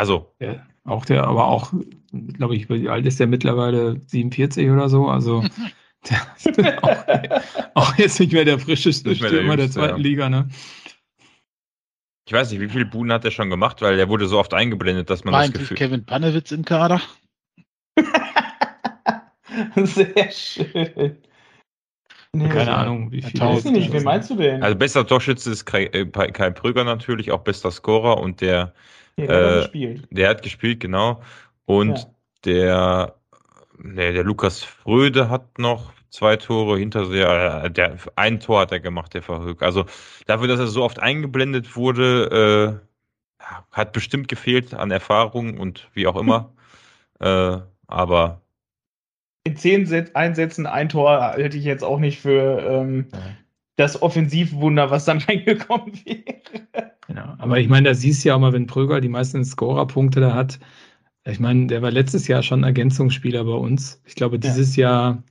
also. 0.00 0.32
Ja, 0.40 0.66
auch 0.84 1.04
der, 1.04 1.24
aber 1.24 1.46
auch, 1.46 1.72
glaube 2.32 2.56
ich, 2.56 2.70
wie 2.70 2.88
alt 2.88 3.04
ist 3.04 3.20
der 3.20 3.26
mittlerweile? 3.26 4.00
47 4.06 4.70
oder 4.70 4.88
so? 4.88 5.08
Also. 5.08 5.44
der 6.08 6.26
ist 6.38 6.82
auch, 6.82 7.04
auch, 7.74 7.98
jetzt 7.98 8.18
nicht 8.18 8.32
mehr 8.32 8.46
der 8.46 8.58
frischeste 8.58 9.14
Stürmer 9.14 9.56
der, 9.56 9.66
der 9.66 9.70
zweiten 9.70 9.98
ja. 9.98 10.02
Liga, 10.02 10.30
ne? 10.30 10.48
Ich 12.26 12.32
weiß 12.32 12.50
nicht, 12.50 12.60
wie 12.60 12.68
viele 12.68 12.86
Buden 12.86 13.12
hat 13.12 13.24
er 13.26 13.30
schon 13.30 13.50
gemacht, 13.50 13.82
weil 13.82 13.96
der 13.96 14.08
wurde 14.08 14.26
so 14.26 14.38
oft 14.38 14.54
eingeblendet, 14.54 15.10
dass 15.10 15.24
man 15.24 15.34
War 15.34 15.42
das 15.42 15.52
Gefühl. 15.52 15.76
Kevin 15.76 16.06
Panewitz 16.06 16.50
im 16.52 16.64
Kader? 16.64 17.02
Sehr 19.76 20.30
schön. 20.30 21.18
Nee, 22.32 22.48
Keine 22.48 22.74
Ahnung, 22.74 23.10
wie 23.10 23.20
viel. 23.20 23.40
Weiß 23.40 23.64
nicht, 23.64 23.92
wen 23.92 24.04
meinst 24.04 24.30
du 24.30 24.36
denn? 24.36 24.62
Also 24.62 24.78
bester 24.78 25.06
Torschütze 25.06 25.50
ist 25.50 25.66
Kai, 25.66 25.86
äh, 25.86 26.06
Kai 26.06 26.50
Prüger 26.50 26.84
natürlich, 26.84 27.32
auch 27.32 27.40
bester 27.40 27.72
Scorer 27.72 28.18
und 28.18 28.40
der 28.40 28.72
Der 29.16 29.28
äh, 29.28 29.44
hat 29.44 29.62
gespielt. 29.62 30.08
Der 30.10 30.28
hat 30.28 30.42
gespielt, 30.42 30.80
genau. 30.80 31.22
Und 31.64 31.98
ja. 31.98 32.04
der, 32.44 33.14
nee, 33.78 34.12
der 34.12 34.24
Lukas 34.24 34.62
Fröde 34.62 35.28
hat 35.28 35.58
noch 35.58 35.92
zwei 36.10 36.36
Tore 36.36 36.78
hinter 36.78 37.06
sich. 37.06 37.20
Äh, 37.20 37.70
der, 37.70 37.96
ein 38.16 38.40
Tor 38.40 38.60
hat 38.60 38.72
er 38.72 38.80
gemacht, 38.80 39.14
der 39.14 39.22
Verhög. 39.22 39.62
Also 39.62 39.86
dafür, 40.26 40.48
dass 40.48 40.60
er 40.60 40.66
so 40.66 40.82
oft 40.82 40.98
eingeblendet 40.98 41.76
wurde, 41.76 42.80
äh, 43.40 43.46
hat 43.72 43.92
bestimmt 43.92 44.28
gefehlt 44.28 44.74
an 44.74 44.90
Erfahrung 44.90 45.58
und 45.58 45.88
wie 45.94 46.06
auch 46.06 46.16
immer. 46.16 46.52
äh, 47.20 47.58
aber 47.86 48.40
in 49.42 49.56
zehn 49.56 50.14
Einsätzen 50.14 50.66
ein 50.66 50.90
Tor 50.90 51.32
hätte 51.36 51.56
ich 51.56 51.64
jetzt 51.64 51.82
auch 51.82 51.98
nicht 51.98 52.20
für 52.20 52.60
ähm, 52.60 53.06
das 53.80 54.00
Offensivwunder, 54.00 54.90
was 54.90 55.06
dann 55.06 55.18
reingekommen 55.28 55.92
wäre. 56.04 56.92
Genau. 57.06 57.34
Aber 57.38 57.58
ich 57.58 57.68
meine, 57.68 57.88
da 57.88 57.94
siehst 57.94 58.24
du 58.24 58.28
ja 58.28 58.36
auch 58.36 58.40
mal, 58.40 58.52
wenn 58.52 58.66
Pröger 58.66 59.00
die 59.00 59.08
meisten 59.08 59.44
Scorerpunkte 59.44 60.20
da 60.20 60.34
hat. 60.34 60.60
Ich 61.24 61.40
meine, 61.40 61.66
der 61.66 61.82
war 61.82 61.90
letztes 61.90 62.28
Jahr 62.28 62.42
schon 62.42 62.62
Ergänzungsspieler 62.62 63.44
bei 63.44 63.52
uns. 63.52 64.00
Ich 64.06 64.14
glaube, 64.14 64.38
dieses 64.38 64.76
ja. 64.76 64.88
Jahr 64.88 65.22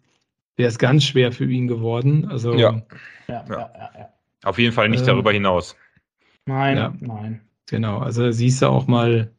wäre 0.57 0.69
es 0.69 0.77
ganz 0.77 1.05
schwer 1.05 1.31
für 1.31 1.49
ihn 1.49 1.67
geworden. 1.67 2.27
Also, 2.29 2.53
ja. 2.53 2.81
Ja, 3.27 3.45
ja. 3.49 3.71
ja 3.97 4.09
Auf 4.43 4.59
jeden 4.59 4.73
Fall 4.73 4.89
nicht 4.89 5.03
äh, 5.03 5.07
darüber 5.07 5.31
hinaus. 5.31 5.75
Nein, 6.45 6.97
nein. 6.99 7.41
Genau, 7.69 7.99
also 7.99 8.31
siehst 8.31 8.61
du 8.61 8.67
auch 8.67 8.87
mal, 8.87 9.31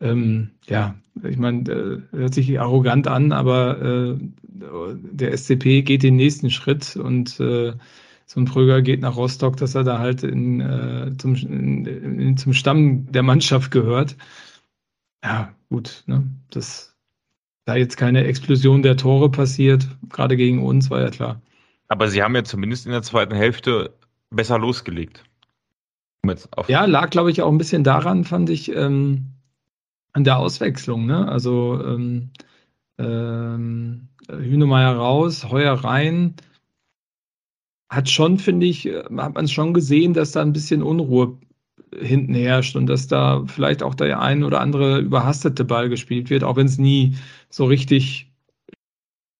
ähm, 0.00 0.50
ja, 0.66 0.94
ich 1.22 1.38
meine, 1.38 1.70
äh, 1.70 2.16
hört 2.16 2.34
sich 2.34 2.60
arrogant 2.60 3.08
an, 3.08 3.32
aber 3.32 3.80
äh, 3.80 4.18
der 4.42 5.36
SCP 5.36 5.82
geht 5.82 6.02
den 6.02 6.16
nächsten 6.16 6.50
Schritt 6.50 6.96
und 6.96 7.40
äh, 7.40 7.72
so 8.30 8.38
ein 8.38 8.44
Pröger 8.44 8.80
geht 8.80 9.00
nach 9.00 9.16
Rostock, 9.16 9.56
dass 9.56 9.74
er 9.74 9.82
da 9.82 9.98
halt 9.98 10.22
in, 10.22 10.60
äh, 10.60 11.10
zum, 11.18 11.34
in, 11.34 11.84
in, 11.84 12.36
zum 12.36 12.52
Stamm 12.52 13.10
der 13.10 13.24
Mannschaft 13.24 13.72
gehört. 13.72 14.16
Ja, 15.24 15.52
gut, 15.68 16.04
ne? 16.06 16.22
Das, 16.50 16.94
da 17.64 17.74
jetzt 17.74 17.96
keine 17.96 18.22
Explosion 18.22 18.84
der 18.84 18.96
Tore 18.96 19.32
passiert, 19.32 19.88
gerade 20.10 20.36
gegen 20.36 20.64
uns, 20.64 20.90
war 20.90 21.00
ja 21.00 21.10
klar. 21.10 21.42
Aber 21.88 22.06
sie 22.06 22.22
haben 22.22 22.36
ja 22.36 22.44
zumindest 22.44 22.86
in 22.86 22.92
der 22.92 23.02
zweiten 23.02 23.34
Hälfte 23.34 23.94
besser 24.30 24.60
losgelegt. 24.60 25.24
ja, 26.68 26.84
lag, 26.84 27.10
glaube 27.10 27.32
ich, 27.32 27.42
auch 27.42 27.50
ein 27.50 27.58
bisschen 27.58 27.82
daran, 27.82 28.22
fand 28.22 28.48
ich, 28.48 28.70
ähm, 28.70 29.26
an 30.12 30.22
der 30.22 30.38
Auswechslung. 30.38 31.04
Ne? 31.04 31.26
Also 31.26 31.82
ähm, 31.84 32.30
ähm, 32.96 34.06
Hünemeyer 34.28 34.94
raus, 34.94 35.50
Heuer 35.50 35.72
rein 35.72 36.36
hat 37.90 38.08
schon, 38.08 38.38
finde 38.38 38.66
ich, 38.66 38.86
äh, 38.86 39.02
hat 39.18 39.34
man 39.34 39.48
schon 39.48 39.74
gesehen, 39.74 40.14
dass 40.14 40.32
da 40.32 40.42
ein 40.42 40.52
bisschen 40.52 40.82
Unruhe 40.82 41.38
hinten 41.98 42.34
herrscht 42.34 42.76
und 42.76 42.86
dass 42.86 43.08
da 43.08 43.44
vielleicht 43.46 43.82
auch 43.82 43.96
der 43.96 44.20
ein 44.20 44.44
oder 44.44 44.60
andere 44.60 45.00
überhastete 45.00 45.64
Ball 45.64 45.88
gespielt 45.88 46.30
wird, 46.30 46.44
auch 46.44 46.56
wenn 46.56 46.66
es 46.66 46.78
nie 46.78 47.16
so 47.48 47.64
richtig, 47.64 48.32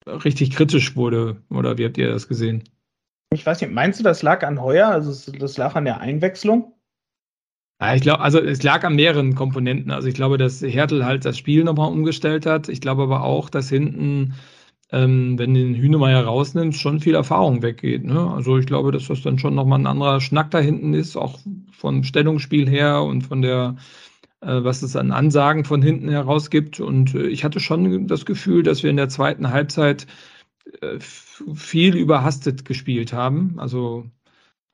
richtig 0.07 0.51
kritisch 0.51 0.97
wurde. 0.97 1.37
Oder 1.49 1.79
wie 1.79 1.85
habt 1.85 1.97
ihr 1.97 2.11
das 2.11 2.27
gesehen? 2.27 2.65
Ich 3.33 3.47
weiß 3.47 3.61
nicht, 3.61 3.73
meinst 3.73 4.01
du, 4.01 4.05
das 4.05 4.23
lag 4.23 4.45
an 4.45 4.61
Heuer? 4.61 4.89
Also 4.89 5.31
das 5.31 5.57
lag 5.57 5.77
an 5.77 5.85
der 5.85 6.01
Einwechslung? 6.01 6.75
Ja, 7.81 7.95
ich 7.95 8.03
glaube, 8.03 8.21
also 8.21 8.41
es 8.41 8.65
lag 8.65 8.83
an 8.83 8.97
mehreren 8.97 9.37
Komponenten. 9.37 9.93
Also 9.93 10.09
ich 10.09 10.15
glaube, 10.15 10.37
dass 10.37 10.61
Hertel 10.61 11.05
halt 11.05 11.25
das 11.25 11.39
Spiel 11.39 11.63
nochmal 11.63 11.93
umgestellt 11.93 12.47
hat. 12.47 12.69
Ich 12.69 12.81
glaube 12.81 13.05
aber 13.05 13.23
auch, 13.23 13.49
dass 13.49 13.69
hinten 13.69 14.35
ähm, 14.93 15.39
wenn 15.39 15.55
den 15.55 15.75
Hühnemeier 15.75 16.25
rausnimmst, 16.25 16.81
schon 16.81 17.01
viel 17.01 17.15
Erfahrung 17.15 17.63
weggeht. 17.63 18.05
Ne? 18.05 18.31
Also 18.31 18.59
ich 18.59 18.67
glaube, 18.67 18.93
dass 18.93 19.07
das 19.07 19.23
dann 19.23 19.39
schon 19.39 19.55
nochmal 19.55 19.79
ein 19.79 19.87
anderer 19.87 20.21
Schnack 20.21 20.51
da 20.51 20.59
hinten 20.59 20.95
ist, 20.95 21.17
auch 21.17 21.39
vom 21.73 22.03
Stellungsspiel 22.03 22.69
her 22.69 23.03
und 23.03 23.23
von 23.23 23.43
der, 23.43 23.77
äh, 24.41 24.65
was 24.65 24.83
es 24.83 24.97
an 24.97 25.13
Ansagen 25.13 25.65
von 25.65 25.83
hinten 25.83 26.09
heraus 26.09 26.51
gibt. 26.51 26.81
Und 26.81 27.15
äh, 27.15 27.29
ich 27.29 27.45
hatte 27.45 27.61
schon 27.61 28.09
das 28.09 28.27
Gefühl, 28.27 28.63
dass 28.63 28.83
wir 28.83 28.91
in 28.91 28.97
der 28.97 29.09
zweiten 29.09 29.51
Halbzeit 29.51 30.07
äh, 30.81 30.99
viel 31.01 31.97
überhastet 31.97 32.65
gespielt 32.65 33.13
haben. 33.13 33.55
Also 33.59 34.07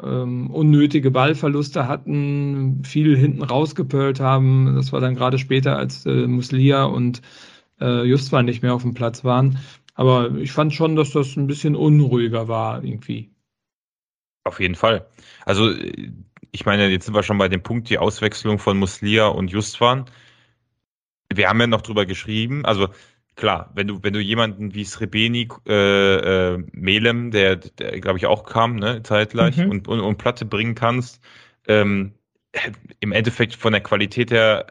ähm, 0.02 0.50
unnötige 0.50 1.10
Ballverluste 1.10 1.88
hatten, 1.88 2.84
viel 2.84 3.16
hinten 3.16 3.42
rausgepölt 3.42 4.20
haben. 4.20 4.74
Das 4.76 4.92
war 4.92 5.00
dann 5.00 5.14
gerade 5.14 5.38
später, 5.38 5.76
als 5.76 6.06
äh, 6.06 6.26
Muslia 6.26 6.84
und 6.84 7.22
äh, 7.80 8.04
Justwan 8.04 8.46
nicht 8.46 8.62
mehr 8.62 8.74
auf 8.74 8.82
dem 8.82 8.94
Platz 8.94 9.24
waren. 9.24 9.58
Aber 9.96 10.30
ich 10.36 10.52
fand 10.52 10.74
schon, 10.74 10.94
dass 10.94 11.10
das 11.10 11.36
ein 11.36 11.46
bisschen 11.46 11.74
unruhiger 11.74 12.48
war 12.48 12.84
irgendwie. 12.84 13.30
Auf 14.44 14.60
jeden 14.60 14.74
Fall. 14.74 15.06
Also 15.44 15.72
ich 16.52 16.64
meine, 16.66 16.88
jetzt 16.88 17.06
sind 17.06 17.14
wir 17.14 17.22
schon 17.22 17.38
bei 17.38 17.48
dem 17.48 17.62
Punkt, 17.62 17.90
die 17.90 17.98
Auswechslung 17.98 18.58
von 18.58 18.78
Muslia 18.78 19.26
und 19.26 19.50
Justwan. 19.50 20.04
Wir 21.32 21.48
haben 21.48 21.60
ja 21.60 21.66
noch 21.66 21.82
drüber 21.82 22.06
geschrieben, 22.06 22.64
also 22.64 22.88
klar, 23.34 23.72
wenn 23.74 23.88
du, 23.88 24.02
wenn 24.02 24.12
du 24.12 24.20
jemanden 24.20 24.74
wie 24.74 24.84
Srebeni, 24.84 25.48
äh, 25.66 26.54
äh, 26.54 26.64
Melem, 26.72 27.30
der, 27.30 27.56
der 27.56 28.00
glaube 28.00 28.18
ich 28.18 28.26
auch 28.26 28.44
kam, 28.44 28.76
ne, 28.76 29.02
zeitgleich, 29.02 29.56
mhm. 29.56 29.70
und, 29.70 29.88
und, 29.88 30.00
und 30.00 30.18
Platte 30.18 30.44
bringen 30.44 30.74
kannst, 30.74 31.20
ähm, 31.66 32.14
im 33.00 33.12
Endeffekt 33.12 33.54
von 33.54 33.72
der 33.72 33.82
Qualität 33.82 34.30
her 34.30 34.66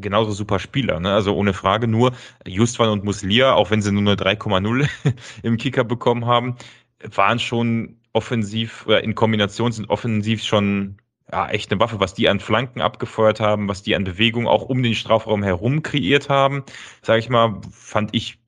genauso 0.00 0.32
super 0.32 0.58
Spieler, 0.58 1.00
ne? 1.00 1.12
Also 1.12 1.34
ohne 1.34 1.52
Frage. 1.52 1.88
Nur 1.88 2.12
Justwan 2.46 2.90
und 2.90 3.04
Muslia, 3.04 3.54
auch 3.54 3.70
wenn 3.70 3.82
sie 3.82 3.92
nur 3.92 4.02
eine 4.02 4.14
3,0 4.14 4.88
im 5.42 5.56
Kicker 5.56 5.84
bekommen 5.84 6.26
haben, 6.26 6.56
waren 7.02 7.38
schon 7.38 7.96
offensiv 8.12 8.86
oder 8.86 9.02
in 9.02 9.14
Kombination 9.14 9.72
sind 9.72 9.90
offensiv 9.90 10.42
schon 10.42 10.98
ja, 11.30 11.48
echt 11.48 11.70
eine 11.72 11.80
Waffe, 11.80 12.00
was 12.00 12.14
die 12.14 12.28
an 12.28 12.38
Flanken 12.38 12.80
abgefeuert 12.80 13.40
haben, 13.40 13.68
was 13.68 13.82
die 13.82 13.96
an 13.96 14.04
Bewegung 14.04 14.46
auch 14.46 14.62
um 14.62 14.82
den 14.82 14.94
Strafraum 14.94 15.42
herum 15.42 15.82
kreiert 15.82 16.28
haben, 16.28 16.64
sage 17.02 17.18
ich 17.18 17.28
mal, 17.28 17.60
fand 17.70 18.14
ich 18.14 18.38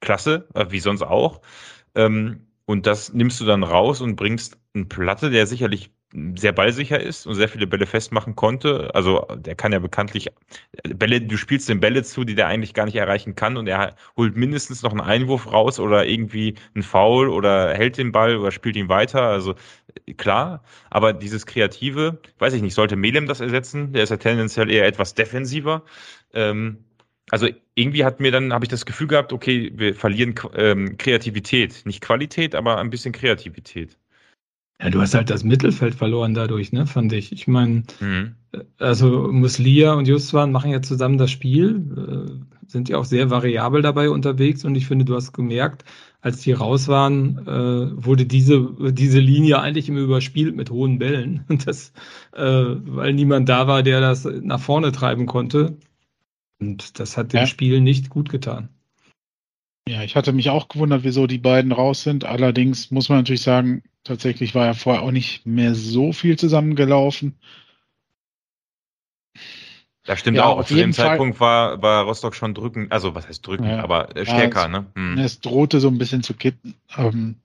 klasse, 0.00 0.48
äh, 0.54 0.66
wie 0.70 0.80
sonst 0.80 1.02
auch. 1.02 1.42
Ähm, 1.94 2.46
und 2.66 2.86
das 2.86 3.12
nimmst 3.12 3.40
du 3.40 3.44
dann 3.44 3.62
raus 3.62 4.00
und 4.00 4.16
bringst 4.16 4.58
einen 4.74 4.88
Platte, 4.88 5.30
der 5.30 5.46
sicherlich 5.46 5.90
sehr 6.36 6.52
ballsicher 6.52 7.00
ist 7.00 7.26
und 7.26 7.34
sehr 7.34 7.48
viele 7.48 7.66
Bälle 7.66 7.86
festmachen 7.86 8.36
konnte. 8.36 8.94
Also 8.94 9.26
der 9.36 9.56
kann 9.56 9.72
ja 9.72 9.80
bekanntlich 9.80 10.28
Bälle, 10.84 11.20
du 11.20 11.36
spielst 11.36 11.68
den 11.68 11.80
Bälle 11.80 12.04
zu, 12.04 12.24
die 12.24 12.36
der 12.36 12.46
eigentlich 12.46 12.72
gar 12.72 12.84
nicht 12.84 12.94
erreichen 12.94 13.34
kann 13.34 13.56
und 13.56 13.66
er 13.66 13.96
holt 14.16 14.36
mindestens 14.36 14.82
noch 14.82 14.92
einen 14.92 15.00
Einwurf 15.00 15.52
raus 15.52 15.80
oder 15.80 16.06
irgendwie 16.06 16.54
einen 16.74 16.84
Foul 16.84 17.28
oder 17.28 17.74
hält 17.74 17.98
den 17.98 18.12
Ball 18.12 18.36
oder 18.36 18.52
spielt 18.52 18.76
ihn 18.76 18.88
weiter. 18.88 19.22
Also 19.22 19.56
klar, 20.16 20.62
aber 20.90 21.12
dieses 21.12 21.46
Kreative, 21.46 22.20
weiß 22.38 22.54
ich 22.54 22.62
nicht, 22.62 22.74
sollte 22.74 22.96
Melem 22.96 23.26
das 23.26 23.40
ersetzen? 23.40 23.92
Der 23.92 24.04
ist 24.04 24.10
ja 24.10 24.16
tendenziell 24.16 24.70
eher 24.70 24.86
etwas 24.86 25.14
defensiver. 25.14 25.82
Ähm, 26.32 26.84
also 27.30 27.48
irgendwie 27.74 28.04
hat 28.04 28.20
mir 28.20 28.30
dann, 28.30 28.52
habe 28.52 28.64
ich 28.64 28.68
das 28.68 28.86
Gefühl 28.86 29.08
gehabt, 29.08 29.32
okay, 29.32 29.72
wir 29.74 29.94
verlieren 29.94 30.34
ähm, 30.54 30.96
Kreativität. 30.98 31.82
Nicht 31.86 32.02
Qualität, 32.02 32.54
aber 32.54 32.78
ein 32.78 32.90
bisschen 32.90 33.12
Kreativität. 33.12 33.98
Ja, 34.80 34.90
du 34.90 35.00
hast 35.00 35.14
halt 35.14 35.30
das 35.30 35.44
Mittelfeld 35.44 35.94
verloren 35.94 36.34
dadurch, 36.34 36.72
ne, 36.72 36.86
fand 36.86 37.12
ich. 37.12 37.32
Ich 37.32 37.46
meine, 37.46 37.84
mhm. 38.00 38.34
also 38.78 39.30
Muslia 39.30 39.94
und 39.94 40.08
Justwan 40.08 40.50
machen 40.52 40.72
ja 40.72 40.82
zusammen 40.82 41.16
das 41.16 41.30
Spiel, 41.30 41.86
äh, 41.96 42.70
sind 42.70 42.88
ja 42.88 42.98
auch 42.98 43.04
sehr 43.04 43.30
variabel 43.30 43.82
dabei 43.82 44.10
unterwegs 44.10 44.64
und 44.64 44.74
ich 44.74 44.86
finde, 44.86 45.04
du 45.04 45.14
hast 45.14 45.32
gemerkt, 45.32 45.84
als 46.24 46.40
die 46.40 46.52
raus 46.52 46.88
waren, 46.88 47.46
äh, 47.46 48.04
wurde 48.04 48.24
diese, 48.24 48.92
diese 48.92 49.20
Linie 49.20 49.60
eigentlich 49.60 49.90
immer 49.90 50.00
überspielt 50.00 50.56
mit 50.56 50.70
hohen 50.70 50.98
Bällen. 50.98 51.44
Und 51.48 51.66
das, 51.66 51.92
äh, 52.32 52.42
weil 52.42 53.12
niemand 53.12 53.46
da 53.50 53.66
war, 53.66 53.82
der 53.82 54.00
das 54.00 54.24
nach 54.24 54.60
vorne 54.60 54.90
treiben 54.90 55.26
konnte. 55.26 55.76
Und 56.58 56.98
das 56.98 57.18
hat 57.18 57.34
dem 57.34 57.40
ja. 57.40 57.46
Spiel 57.46 57.82
nicht 57.82 58.08
gut 58.08 58.30
getan. 58.30 58.70
Ja, 59.86 60.02
ich 60.02 60.16
hatte 60.16 60.32
mich 60.32 60.48
auch 60.48 60.68
gewundert, 60.68 61.04
wieso 61.04 61.26
die 61.26 61.38
beiden 61.38 61.72
raus 61.72 62.02
sind. 62.02 62.24
Allerdings 62.24 62.90
muss 62.90 63.10
man 63.10 63.18
natürlich 63.18 63.42
sagen, 63.42 63.82
tatsächlich 64.02 64.54
war 64.54 64.66
ja 64.66 64.74
vorher 64.74 65.02
auch 65.02 65.10
nicht 65.10 65.44
mehr 65.46 65.74
so 65.74 66.12
viel 66.12 66.38
zusammengelaufen. 66.38 67.38
Das 70.04 70.20
stimmt 70.20 70.38
ja, 70.38 70.46
auch. 70.46 70.64
Zu 70.64 70.74
dem 70.74 70.94
Fall, 70.94 71.08
Zeitpunkt 71.08 71.40
war, 71.40 71.82
war 71.82 72.04
Rostock 72.04 72.34
schon 72.34 72.54
drücken, 72.54 72.86
also 72.90 73.14
was 73.14 73.28
heißt 73.28 73.46
drücken, 73.46 73.64
ja, 73.64 73.82
aber 73.82 74.14
äh, 74.16 74.24
stärker, 74.24 74.60
ja, 74.60 74.66
es, 74.66 74.70
ne? 74.70 74.86
Hm. 74.94 75.18
Es 75.18 75.40
drohte 75.40 75.80
so 75.80 75.88
ein 75.88 75.98
bisschen 75.98 76.22
zu 76.22 76.34
kippen. 76.34 76.74
Ähm, 76.96 77.36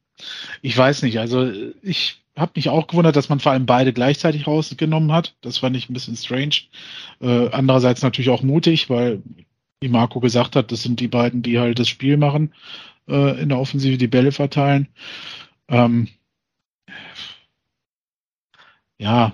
ich 0.62 0.78
weiß 0.78 1.02
nicht, 1.04 1.20
also 1.20 1.50
ich 1.82 2.22
habe 2.38 2.54
mich 2.56 2.70
auch 2.70 2.88
gewundert, 2.88 3.16
dass 3.16 3.30
man 3.30 3.40
vor 3.40 3.52
allem 3.52 3.66
beide 3.66 3.92
gleichzeitig 3.92 4.48
rausgenommen 4.48 5.12
hat. 5.12 5.36
Das 5.42 5.58
fand 5.58 5.76
ich 5.76 5.90
ein 5.90 5.94
bisschen 5.94 6.16
strange. 6.16 6.56
Äh, 7.22 7.50
andererseits 7.50 8.02
natürlich 8.02 8.30
auch 8.30 8.44
mutig, 8.44 8.90
weil 8.90 9.22
wie 9.82 9.90
Marco 9.90 10.20
gesagt 10.20 10.56
hat, 10.56 10.72
das 10.72 10.84
sind 10.84 11.00
die 11.00 11.08
beiden, 11.08 11.42
die 11.42 11.60
halt 11.60 11.80
das 11.80 11.88
Spiel 11.88 12.18
machen, 12.18 12.54
äh, 13.08 13.42
in 13.42 13.50
der 13.50 13.60
Offensive 13.60 13.98
die 13.98 14.08
Bälle 14.08 14.32
verteilen. 14.32 14.88
Ähm, 15.68 16.10
ja, 18.98 19.34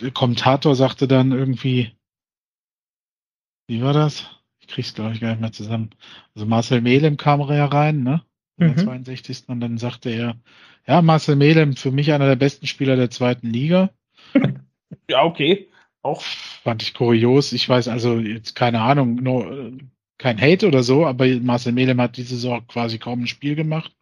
der 0.00 0.10
Kommentator 0.10 0.74
sagte 0.74 1.06
dann 1.06 1.32
irgendwie, 1.32 1.92
wie 3.68 3.82
war 3.82 3.92
das? 3.92 4.26
Ich 4.60 4.66
krieg's 4.66 4.94
glaube 4.94 5.12
ich 5.12 5.20
gar 5.20 5.30
nicht 5.30 5.40
mehr 5.40 5.52
zusammen. 5.52 5.90
Also 6.34 6.46
Marcel 6.46 6.80
Melem 6.80 7.16
kam 7.16 7.40
ja 7.40 7.66
rein, 7.66 8.02
ne? 8.02 8.22
In 8.56 8.68
mhm. 8.68 8.74
der 8.74 8.84
62. 8.84 9.48
Und 9.48 9.60
dann 9.60 9.78
sagte 9.78 10.10
er, 10.10 10.36
ja, 10.86 11.02
Marcel 11.02 11.36
Melem, 11.36 11.76
für 11.76 11.92
mich 11.92 12.12
einer 12.12 12.26
der 12.26 12.36
besten 12.36 12.66
Spieler 12.66 12.96
der 12.96 13.10
zweiten 13.10 13.48
Liga. 13.48 13.90
ja, 15.08 15.22
okay. 15.22 15.68
Auch 16.02 16.22
fand 16.22 16.82
ich 16.82 16.94
kurios. 16.94 17.52
Ich 17.52 17.68
weiß 17.68 17.88
also 17.88 18.18
jetzt 18.18 18.54
keine 18.54 18.80
Ahnung, 18.80 19.16
nur, 19.16 19.72
kein 20.18 20.40
Hate 20.40 20.66
oder 20.66 20.82
so, 20.82 21.06
aber 21.06 21.26
Marcel 21.40 21.72
Melem 21.72 22.00
hat 22.00 22.16
diese 22.16 22.34
Saison 22.34 22.66
quasi 22.66 22.98
kaum 22.98 23.22
ein 23.22 23.26
Spiel 23.26 23.54
gemacht. 23.54 23.92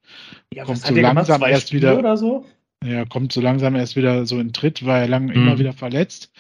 Ja, 0.53 0.65
kommt 0.65 0.79
so 0.79 0.95
langsam 0.95 1.41
gemacht, 1.41 1.51
erst 1.51 1.69
Spiele 1.69 1.89
wieder 1.89 1.99
oder 1.99 2.17
so. 2.17 2.47
Ja, 2.85 3.05
kommt 3.05 3.33
so 3.33 3.41
langsam 3.41 3.75
erst 3.75 3.97
wieder 3.97 4.27
so 4.27 4.39
in 4.39 4.53
Tritt, 4.53 4.85
war 4.85 5.01
er 5.01 5.09
lang 5.09 5.27
mhm. 5.27 5.33
immer 5.33 5.59
wieder 5.59 5.73
verletzt. 5.73 6.33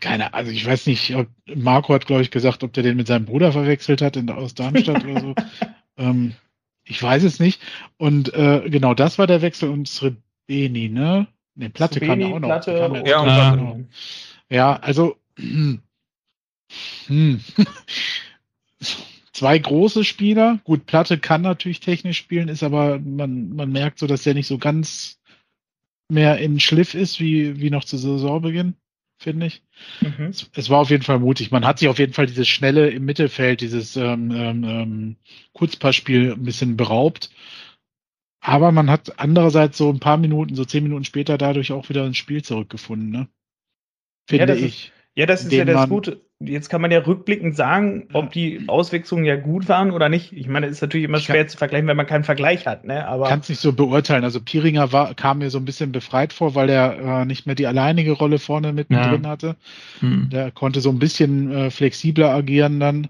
Keine, 0.00 0.34
also 0.34 0.50
ich 0.50 0.66
weiß 0.66 0.86
nicht, 0.86 1.16
ob, 1.16 1.26
Marco 1.54 1.94
hat 1.94 2.04
glaube 2.04 2.20
ich 2.20 2.30
gesagt, 2.30 2.62
ob 2.62 2.74
der 2.74 2.82
den 2.82 2.98
mit 2.98 3.06
seinem 3.06 3.24
Bruder 3.24 3.50
verwechselt 3.50 4.02
hat 4.02 4.14
in, 4.14 4.28
aus 4.28 4.54
Darmstadt 4.54 5.04
oder 5.04 5.20
so. 5.20 5.34
Ähm, 5.96 6.32
ich 6.82 7.00
weiß 7.00 7.22
es 7.22 7.38
nicht. 7.38 7.62
Und 7.98 8.34
äh, 8.34 8.68
genau 8.68 8.94
das 8.94 9.16
war 9.16 9.28
der 9.28 9.42
Wechsel 9.42 9.68
und 9.68 9.86
Srebeni, 9.86 10.88
ne? 10.88 11.28
Ne, 11.54 11.70
Platte 11.70 12.00
Srebeni, 12.00 12.24
kam 12.24 12.32
auch 12.32 12.38
noch. 12.40 12.48
Platte, 12.48 12.76
kam 12.76 13.06
ja, 13.06 13.20
und 13.20 13.26
Platte. 13.26 13.84
Ja, 14.50 14.76
also 14.76 15.16
hm, 17.06 17.40
zwei 19.32 19.58
große 19.58 20.04
Spieler. 20.04 20.60
Gut, 20.64 20.86
Platte 20.86 21.18
kann 21.18 21.42
natürlich 21.42 21.80
technisch 21.80 22.18
spielen, 22.18 22.48
ist 22.48 22.62
aber, 22.62 22.98
man, 22.98 23.54
man 23.54 23.70
merkt 23.70 23.98
so, 23.98 24.06
dass 24.06 24.22
der 24.22 24.34
nicht 24.34 24.46
so 24.46 24.58
ganz 24.58 25.20
mehr 26.08 26.38
in 26.38 26.60
Schliff 26.60 26.94
ist, 26.94 27.20
wie, 27.20 27.60
wie 27.60 27.70
noch 27.70 27.84
zu 27.84 27.96
Saisonbeginn, 27.96 28.74
finde 29.18 29.46
ich. 29.46 29.62
Mhm. 30.00 30.26
Es, 30.26 30.50
es, 30.54 30.70
war 30.70 30.80
auf 30.80 30.90
jeden 30.90 31.02
Fall 31.02 31.18
mutig. 31.18 31.50
Man 31.50 31.66
hat 31.66 31.78
sich 31.78 31.88
auf 31.88 31.98
jeden 31.98 32.12
Fall 32.12 32.26
dieses 32.26 32.48
Schnelle 32.48 32.90
im 32.90 33.04
Mittelfeld, 33.04 33.60
dieses 33.60 33.96
ähm, 33.96 34.30
ähm, 34.30 34.64
ähm 34.64 35.16
Kurzpassspiel 35.52 36.32
ein 36.32 36.44
bisschen 36.44 36.76
beraubt. 36.76 37.30
Aber 38.40 38.72
man 38.72 38.90
hat 38.90 39.18
andererseits 39.18 39.78
so 39.78 39.88
ein 39.88 40.00
paar 40.00 40.18
Minuten, 40.18 40.54
so 40.54 40.66
zehn 40.66 40.84
Minuten 40.84 41.04
später 41.04 41.38
dadurch 41.38 41.72
auch 41.72 41.88
wieder 41.88 42.06
ins 42.06 42.18
Spiel 42.18 42.42
zurückgefunden, 42.42 43.10
ne? 43.10 43.28
Finde 44.26 44.54
ja, 44.54 44.58
ich. 44.58 44.86
Ist, 44.86 44.92
ja, 45.16 45.26
das 45.26 45.44
ist 45.44 45.52
ja 45.52 45.64
das 45.64 45.88
Gute. 45.88 46.20
Jetzt 46.40 46.68
kann 46.68 46.80
man 46.80 46.90
ja 46.90 46.98
rückblickend 46.98 47.56
sagen, 47.56 48.08
ob 48.12 48.32
die 48.32 48.64
Auswechslungen 48.66 49.24
ja 49.24 49.36
gut 49.36 49.68
waren 49.68 49.92
oder 49.92 50.08
nicht. 50.08 50.32
Ich 50.32 50.48
meine, 50.48 50.66
es 50.66 50.72
ist 50.72 50.82
natürlich 50.82 51.04
immer 51.04 51.20
schwer 51.20 51.46
zu 51.46 51.56
vergleichen, 51.56 51.86
wenn 51.86 51.96
man 51.96 52.06
keinen 52.06 52.24
Vergleich 52.24 52.66
hat. 52.66 52.84
Ne? 52.84 53.06
Aber 53.06 53.28
kann 53.28 53.40
es 53.40 53.48
nicht 53.48 53.60
so 53.60 53.72
beurteilen. 53.72 54.24
Also 54.24 54.40
Piringer 54.40 54.92
war, 54.92 55.14
kam 55.14 55.38
mir 55.38 55.50
so 55.50 55.58
ein 55.58 55.64
bisschen 55.64 55.92
befreit 55.92 56.32
vor, 56.32 56.56
weil 56.56 56.68
er 56.68 57.20
äh, 57.20 57.24
nicht 57.24 57.46
mehr 57.46 57.54
die 57.54 57.68
alleinige 57.68 58.12
Rolle 58.12 58.40
vorne 58.40 58.72
mittendrin 58.72 59.22
ja. 59.22 59.30
hatte. 59.30 59.56
Hm. 60.00 60.28
Der 60.30 60.50
konnte 60.50 60.80
so 60.80 60.90
ein 60.90 60.98
bisschen 60.98 61.52
äh, 61.52 61.70
flexibler 61.70 62.30
agieren 62.30 62.80
dann. 62.80 63.08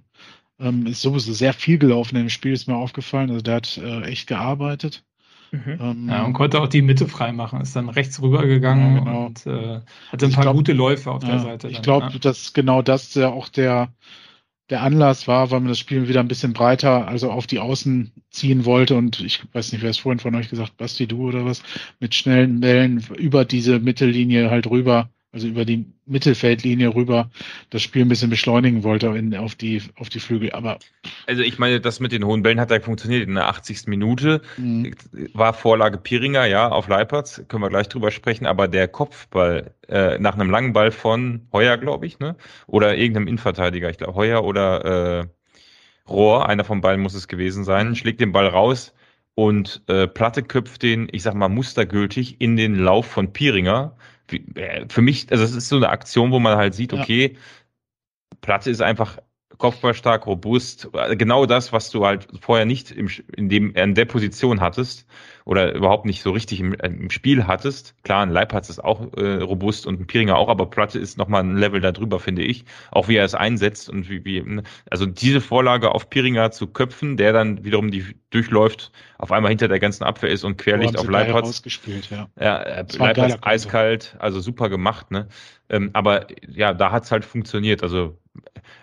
Ähm, 0.61 0.87
ist 0.87 1.01
sowieso 1.01 1.33
sehr 1.33 1.55
viel 1.55 1.79
gelaufen 1.79 2.17
im 2.17 2.29
Spiel, 2.29 2.53
ist 2.53 2.69
mir 2.69 2.77
aufgefallen. 2.77 3.31
Also 3.31 3.43
der 3.43 3.55
hat 3.57 3.79
äh, 3.79 4.03
echt 4.03 4.29
gearbeitet. 4.29 5.03
Mhm. 5.55 5.78
Ähm, 5.80 6.09
ja, 6.09 6.24
und 6.24 6.32
konnte 6.32 6.61
auch 6.61 6.66
die 6.66 6.82
Mitte 6.82 7.07
freimachen, 7.07 7.61
ist 7.61 7.76
dann 7.76 7.88
rechts 7.88 8.20
rübergegangen 8.20 8.96
ja, 8.96 9.05
genau. 9.05 9.26
und 9.26 9.46
äh, 9.46 9.80
hatte 10.11 10.26
ein 10.26 10.32
paar 10.32 10.42
glaub, 10.42 10.57
gute 10.57 10.72
Läufe 10.72 11.12
auf 11.12 11.22
der 11.22 11.38
Seite. 11.38 11.68
Ich 11.68 11.80
glaube, 11.80 12.09
ja. 12.12 12.18
dass 12.18 12.52
genau 12.52 12.82
das 12.82 13.14
ja 13.14 13.28
auch 13.28 13.48
der, 13.48 13.92
der 14.68 14.82
Anlass 14.82 15.28
war, 15.28 15.52
weil 15.52 15.61
man 15.61 15.68
das 15.68 15.78
Spiel 15.78 16.09
wieder 16.09 16.20
ein 16.20 16.28
bisschen 16.28 16.55
breiter, 16.55 17.07
also 17.07 17.30
auf 17.30 17.46
die 17.46 17.61
Außen 17.61 18.11
ziehen 18.30 18.64
wollte 18.64 18.96
und 18.96 19.20
ich 19.20 19.44
weiß 19.52 19.72
nicht, 19.72 19.82
wer 19.82 19.90
es 19.90 19.98
vorhin 19.98 20.18
von 20.18 20.34
euch 20.34 20.50
gesagt, 20.50 20.76
Basti, 20.76 21.07
du 21.07 21.28
oder 21.28 21.44
was, 21.44 21.62
mit 22.00 22.16
schnellen 22.16 22.59
Bällen 22.59 23.05
über 23.16 23.44
diese 23.44 23.78
Mittellinie 23.78 24.50
halt 24.50 24.68
rüber, 24.68 25.09
also 25.35 25.49
über 25.49 25.64
die 25.64 25.85
Mittelfeldlinie 26.07 26.95
rüber 26.95 27.30
das 27.70 27.82
Spiel 27.82 28.03
ein 28.03 28.09
bisschen 28.09 28.30
beschleunigen 28.30 28.85
wollte 28.85 29.09
in, 29.09 29.37
auf, 29.37 29.55
die, 29.57 29.82
auf 29.97 30.09
die 30.09 30.20
Flügel. 30.20 30.53
Aber 30.53 30.78
also 31.26 31.43
ich 31.43 31.59
meine, 31.59 31.80
das 31.80 31.99
mit 31.99 32.12
den 32.12 32.24
hohen 32.24 32.43
Bällen 32.43 32.61
hat 32.61 32.70
ja 32.70 32.80
funktioniert. 32.80 33.26
In 33.26 33.35
der 33.35 33.49
80. 33.49 33.89
Minute 33.89 34.41
mhm. 34.57 34.95
war 35.32 35.53
Vorlage 35.53 35.99
Piringer, 35.99 36.47
ja, 36.47 36.68
auf 36.68 36.89
Leipertz, 36.89 37.43
können 37.49 37.62
wir 37.62 37.68
gleich 37.68 37.89
drüber 37.89 38.12
sprechen, 38.12 38.47
aber 38.47 38.68
der 38.68 38.87
Kopfball 38.87 39.74
äh, 39.89 40.18
nach 40.18 40.35
einem 40.35 40.51
langen 40.51 40.72
Ball 40.72 40.93
von 40.93 41.49
Heuer, 41.53 41.76
glaube 41.76 42.07
ich, 42.07 42.20
ne? 42.20 42.37
Oder 42.66 42.97
irgendeinem 42.97 43.26
Innenverteidiger, 43.26 43.91
ich 43.91 43.99
glaube 43.99 44.14
Heuer 44.14 44.45
oder 44.45 45.20
äh, 45.20 45.24
Rohr, 46.09 46.49
einer 46.49 46.64
von 46.64 46.80
beiden 46.80 47.03
muss 47.03 47.14
es 47.14 47.28
gewesen 47.28 47.64
sein, 47.64 47.97
schlägt 47.97 48.20
den 48.20 48.32
Ball 48.32 48.47
raus 48.47 48.95
und 49.35 49.82
äh, 49.89 50.07
Platte 50.07 50.43
köpft 50.43 50.82
den, 50.82 51.09
ich 51.11 51.22
sag 51.22 51.35
mal, 51.35 51.49
mustergültig 51.49 52.41
in 52.41 52.57
den 52.57 52.76
Lauf 52.76 53.07
von 53.07 53.32
Piringer. 53.32 53.97
Äh, 54.55 54.87
für 54.89 55.03
mich, 55.03 55.30
also 55.30 55.45
es 55.45 55.55
ist 55.55 55.68
so 55.68 55.76
eine 55.76 55.89
Aktion, 55.89 56.32
wo 56.32 56.39
man 56.39 56.57
halt 56.57 56.74
sieht, 56.74 56.93
okay, 56.93 57.32
ja. 57.35 57.41
Platte 58.41 58.70
ist 58.70 58.82
einfach 58.82 59.18
kopfballstark, 59.59 60.26
robust, 60.26 60.88
genau 61.12 61.46
das, 61.46 61.72
was 61.72 61.90
du 61.90 62.05
halt 62.05 62.28
vorher 62.40 62.66
nicht 62.66 62.90
im, 62.90 63.09
in 63.36 63.48
dem 63.48 63.74
in 63.74 63.94
der 63.94 64.05
Position 64.05 64.61
hattest 64.61 65.07
oder 65.44 65.74
überhaupt 65.74 66.07
nicht 66.07 66.22
so 66.22 66.30
richtig 66.30 66.61
im, 66.61 66.72
im 66.74 67.11
Spiel 67.11 67.46
hattest. 67.46 67.94
Klar, 68.02 68.22
ein 68.22 68.30
Leipatz 68.30 68.70
ist 68.70 68.82
auch 68.82 69.12
äh, 69.14 69.42
robust 69.42 69.86
und 69.86 70.00
ein 70.00 70.07
Piringer 70.07 70.36
auch, 70.36 70.48
aber 70.48 70.66
Platte 70.66 70.98
ist 70.98 71.18
nochmal 71.18 71.42
ein 71.42 71.57
Level 71.57 71.80
darüber, 71.80 72.18
finde 72.18 72.42
ich. 72.42 72.64
Auch 72.90 73.09
wie 73.09 73.16
er 73.16 73.24
es 73.24 73.34
einsetzt 73.34 73.90
und 73.90 74.09
wie, 74.09 74.24
wie 74.24 74.40
ne? 74.42 74.62
also 74.90 75.07
diese 75.07 75.40
Vorlage 75.40 75.94
auf 75.94 76.09
Piringer 76.09 76.50
zu 76.50 76.66
köpfen, 76.66 77.16
der 77.16 77.32
dann 77.32 77.64
wiederum 77.64 77.90
die 77.90 78.16
durchläuft, 78.30 78.90
auf 79.18 79.32
einmal 79.32 79.50
hinter 79.50 79.68
der 79.68 79.80
ganzen 79.80 80.05
Abwehr 80.05 80.30
ist 80.30 80.44
und 80.44 80.57
querlicht 80.57 80.98
auf 80.98 81.09
Leipatz. 81.09 81.62
Ja, 82.11 82.28
ja 82.40 82.62
äh, 82.62 82.86
Leipatz 82.96 83.36
eiskalt, 83.42 84.16
also 84.18 84.40
super 84.40 84.68
gemacht, 84.68 85.11
ne? 85.11 85.28
Ähm, 85.68 85.90
aber 85.92 86.26
ja, 86.46 86.74
da 86.74 86.90
hat's 86.90 87.11
halt 87.11 87.24
funktioniert. 87.24 87.82
Also 87.82 88.18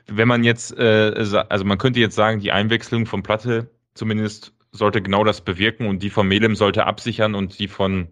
wenn 0.07 0.27
man 0.27 0.43
jetzt, 0.43 0.77
äh, 0.77 1.13
also 1.49 1.65
man 1.65 1.77
könnte 1.77 1.99
jetzt 1.99 2.15
sagen, 2.15 2.39
die 2.39 2.51
Einwechslung 2.51 3.05
von 3.05 3.23
Platte 3.23 3.69
zumindest 3.93 4.53
sollte 4.71 5.01
genau 5.01 5.23
das 5.23 5.41
bewirken 5.41 5.87
und 5.87 6.01
die 6.01 6.09
von 6.09 6.27
Melem 6.27 6.55
sollte 6.55 6.85
absichern 6.85 7.35
und 7.35 7.59
die 7.59 7.67
von 7.67 8.09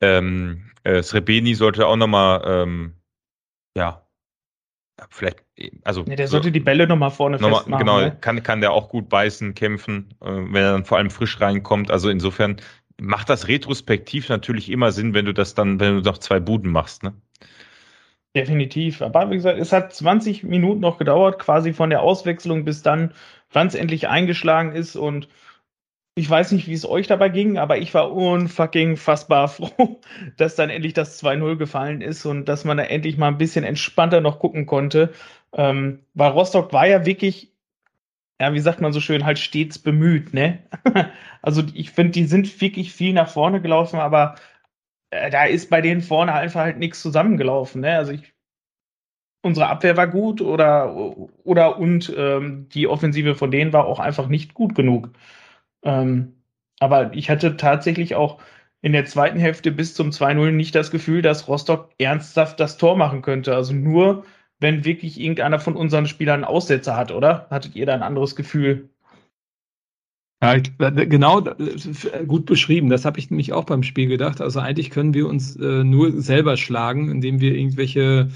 ähm, 0.00 0.70
äh, 0.82 1.02
Srebeni 1.02 1.54
sollte 1.54 1.86
auch 1.86 1.96
nochmal, 1.96 2.42
ähm, 2.46 2.94
ja, 3.76 4.06
vielleicht, 5.10 5.44
also. 5.84 6.04
Ja, 6.06 6.16
der 6.16 6.28
sollte 6.28 6.48
so, 6.48 6.52
die 6.52 6.60
Bälle 6.60 6.86
nochmal 6.86 7.10
vorne 7.10 7.38
noch 7.38 7.58
festmachen. 7.58 7.78
Genau, 7.78 8.00
ne? 8.00 8.16
kann, 8.20 8.42
kann 8.42 8.60
der 8.60 8.72
auch 8.72 8.88
gut 8.88 9.08
beißen, 9.08 9.54
kämpfen, 9.54 10.14
äh, 10.20 10.26
wenn 10.26 10.56
er 10.56 10.72
dann 10.72 10.84
vor 10.84 10.98
allem 10.98 11.10
frisch 11.10 11.40
reinkommt. 11.40 11.90
Also 11.90 12.10
insofern 12.10 12.56
macht 13.00 13.28
das 13.28 13.48
retrospektiv 13.48 14.28
natürlich 14.28 14.70
immer 14.70 14.92
Sinn, 14.92 15.14
wenn 15.14 15.24
du 15.24 15.34
das 15.34 15.54
dann, 15.54 15.80
wenn 15.80 15.96
du 15.96 16.00
noch 16.02 16.18
zwei 16.18 16.40
Buden 16.40 16.70
machst, 16.70 17.02
ne? 17.02 17.14
Definitiv. 18.34 19.00
Aber 19.00 19.30
wie 19.30 19.36
gesagt, 19.36 19.60
es 19.60 19.72
hat 19.72 19.94
20 19.94 20.42
Minuten 20.42 20.80
noch 20.80 20.98
gedauert, 20.98 21.38
quasi 21.38 21.72
von 21.72 21.90
der 21.90 22.02
Auswechslung 22.02 22.64
bis 22.64 22.82
dann, 22.82 23.12
wann 23.52 23.68
es 23.68 23.76
endlich 23.76 24.08
eingeschlagen 24.08 24.72
ist. 24.72 24.96
Und 24.96 25.28
ich 26.16 26.30
weiß 26.30 26.52
nicht, 26.52 26.68
wie 26.68 26.74
es 26.74 26.88
euch 26.88 27.06
dabei 27.08 27.28
ging, 27.28 27.58
aber 27.58 27.78
ich 27.78 27.94
war 27.94 28.12
unfucking 28.12 28.96
fassbar 28.96 29.48
froh, 29.50 30.00
dass 30.36 30.56
dann 30.56 30.70
endlich 30.70 30.94
das 30.94 31.18
2-0 31.18 31.56
gefallen 31.56 32.00
ist 32.02 32.26
und 32.26 32.46
dass 32.46 32.64
man 32.64 32.76
da 32.78 32.84
endlich 32.84 33.18
mal 33.18 33.28
ein 33.28 33.38
bisschen 33.38 33.64
entspannter 33.64 34.20
noch 34.20 34.40
gucken 34.40 34.66
konnte. 34.66 35.12
Ähm, 35.54 36.00
weil 36.14 36.30
Rostock 36.32 36.72
war 36.72 36.86
ja 36.88 37.06
wirklich, 37.06 37.52
ja, 38.40 38.52
wie 38.54 38.60
sagt 38.60 38.80
man 38.80 38.92
so 38.92 39.00
schön, 39.00 39.24
halt 39.24 39.38
stets 39.38 39.78
bemüht, 39.78 40.34
ne? 40.34 40.64
also 41.42 41.62
ich 41.74 41.90
finde, 41.90 42.12
die 42.12 42.24
sind 42.26 42.60
wirklich 42.60 42.92
viel 42.92 43.12
nach 43.12 43.28
vorne 43.28 43.60
gelaufen, 43.62 44.00
aber 44.00 44.36
da 45.30 45.44
ist 45.44 45.70
bei 45.70 45.80
denen 45.80 46.00
vorne 46.02 46.32
einfach 46.32 46.60
halt 46.62 46.78
nichts 46.78 47.00
zusammengelaufen. 47.02 47.82
Ne? 47.82 47.96
Also 47.96 48.12
ich, 48.12 48.34
unsere 49.42 49.68
Abwehr 49.68 49.96
war 49.96 50.08
gut 50.08 50.40
oder, 50.40 50.94
oder 51.44 51.78
und 51.78 52.12
ähm, 52.16 52.68
die 52.70 52.86
Offensive 52.88 53.34
von 53.34 53.50
denen 53.50 53.72
war 53.72 53.86
auch 53.86 54.00
einfach 54.00 54.28
nicht 54.28 54.54
gut 54.54 54.74
genug. 54.74 55.10
Ähm, 55.82 56.42
aber 56.80 57.14
ich 57.14 57.30
hatte 57.30 57.56
tatsächlich 57.56 58.14
auch 58.14 58.40
in 58.82 58.92
der 58.92 59.06
zweiten 59.06 59.38
Hälfte 59.38 59.72
bis 59.72 59.94
zum 59.94 60.10
2-0 60.10 60.50
nicht 60.52 60.74
das 60.74 60.90
Gefühl, 60.90 61.22
dass 61.22 61.48
Rostock 61.48 61.90
ernsthaft 61.98 62.60
das 62.60 62.76
Tor 62.76 62.96
machen 62.96 63.22
könnte. 63.22 63.54
Also 63.54 63.72
nur, 63.74 64.24
wenn 64.60 64.84
wirklich 64.84 65.20
irgendeiner 65.20 65.58
von 65.60 65.76
unseren 65.76 66.06
Spielern 66.06 66.44
Aussetzer 66.44 66.96
hat, 66.96 67.12
oder? 67.12 67.46
Hattet 67.50 67.76
ihr 67.76 67.86
da 67.86 67.94
ein 67.94 68.02
anderes 68.02 68.36
Gefühl? 68.36 68.90
Ja, 70.42 70.58
genau, 70.58 71.42
gut 72.26 72.44
beschrieben. 72.44 72.90
Das 72.90 73.04
habe 73.04 73.18
ich 73.18 73.30
nämlich 73.30 73.52
auch 73.52 73.64
beim 73.64 73.82
Spiel 73.82 74.08
gedacht. 74.08 74.40
Also 74.40 74.60
eigentlich 74.60 74.90
können 74.90 75.14
wir 75.14 75.26
uns 75.26 75.56
äh, 75.56 75.84
nur 75.84 76.20
selber 76.20 76.56
schlagen, 76.56 77.10
indem 77.10 77.40
wir 77.40 77.54
irgendwelche 77.54 78.28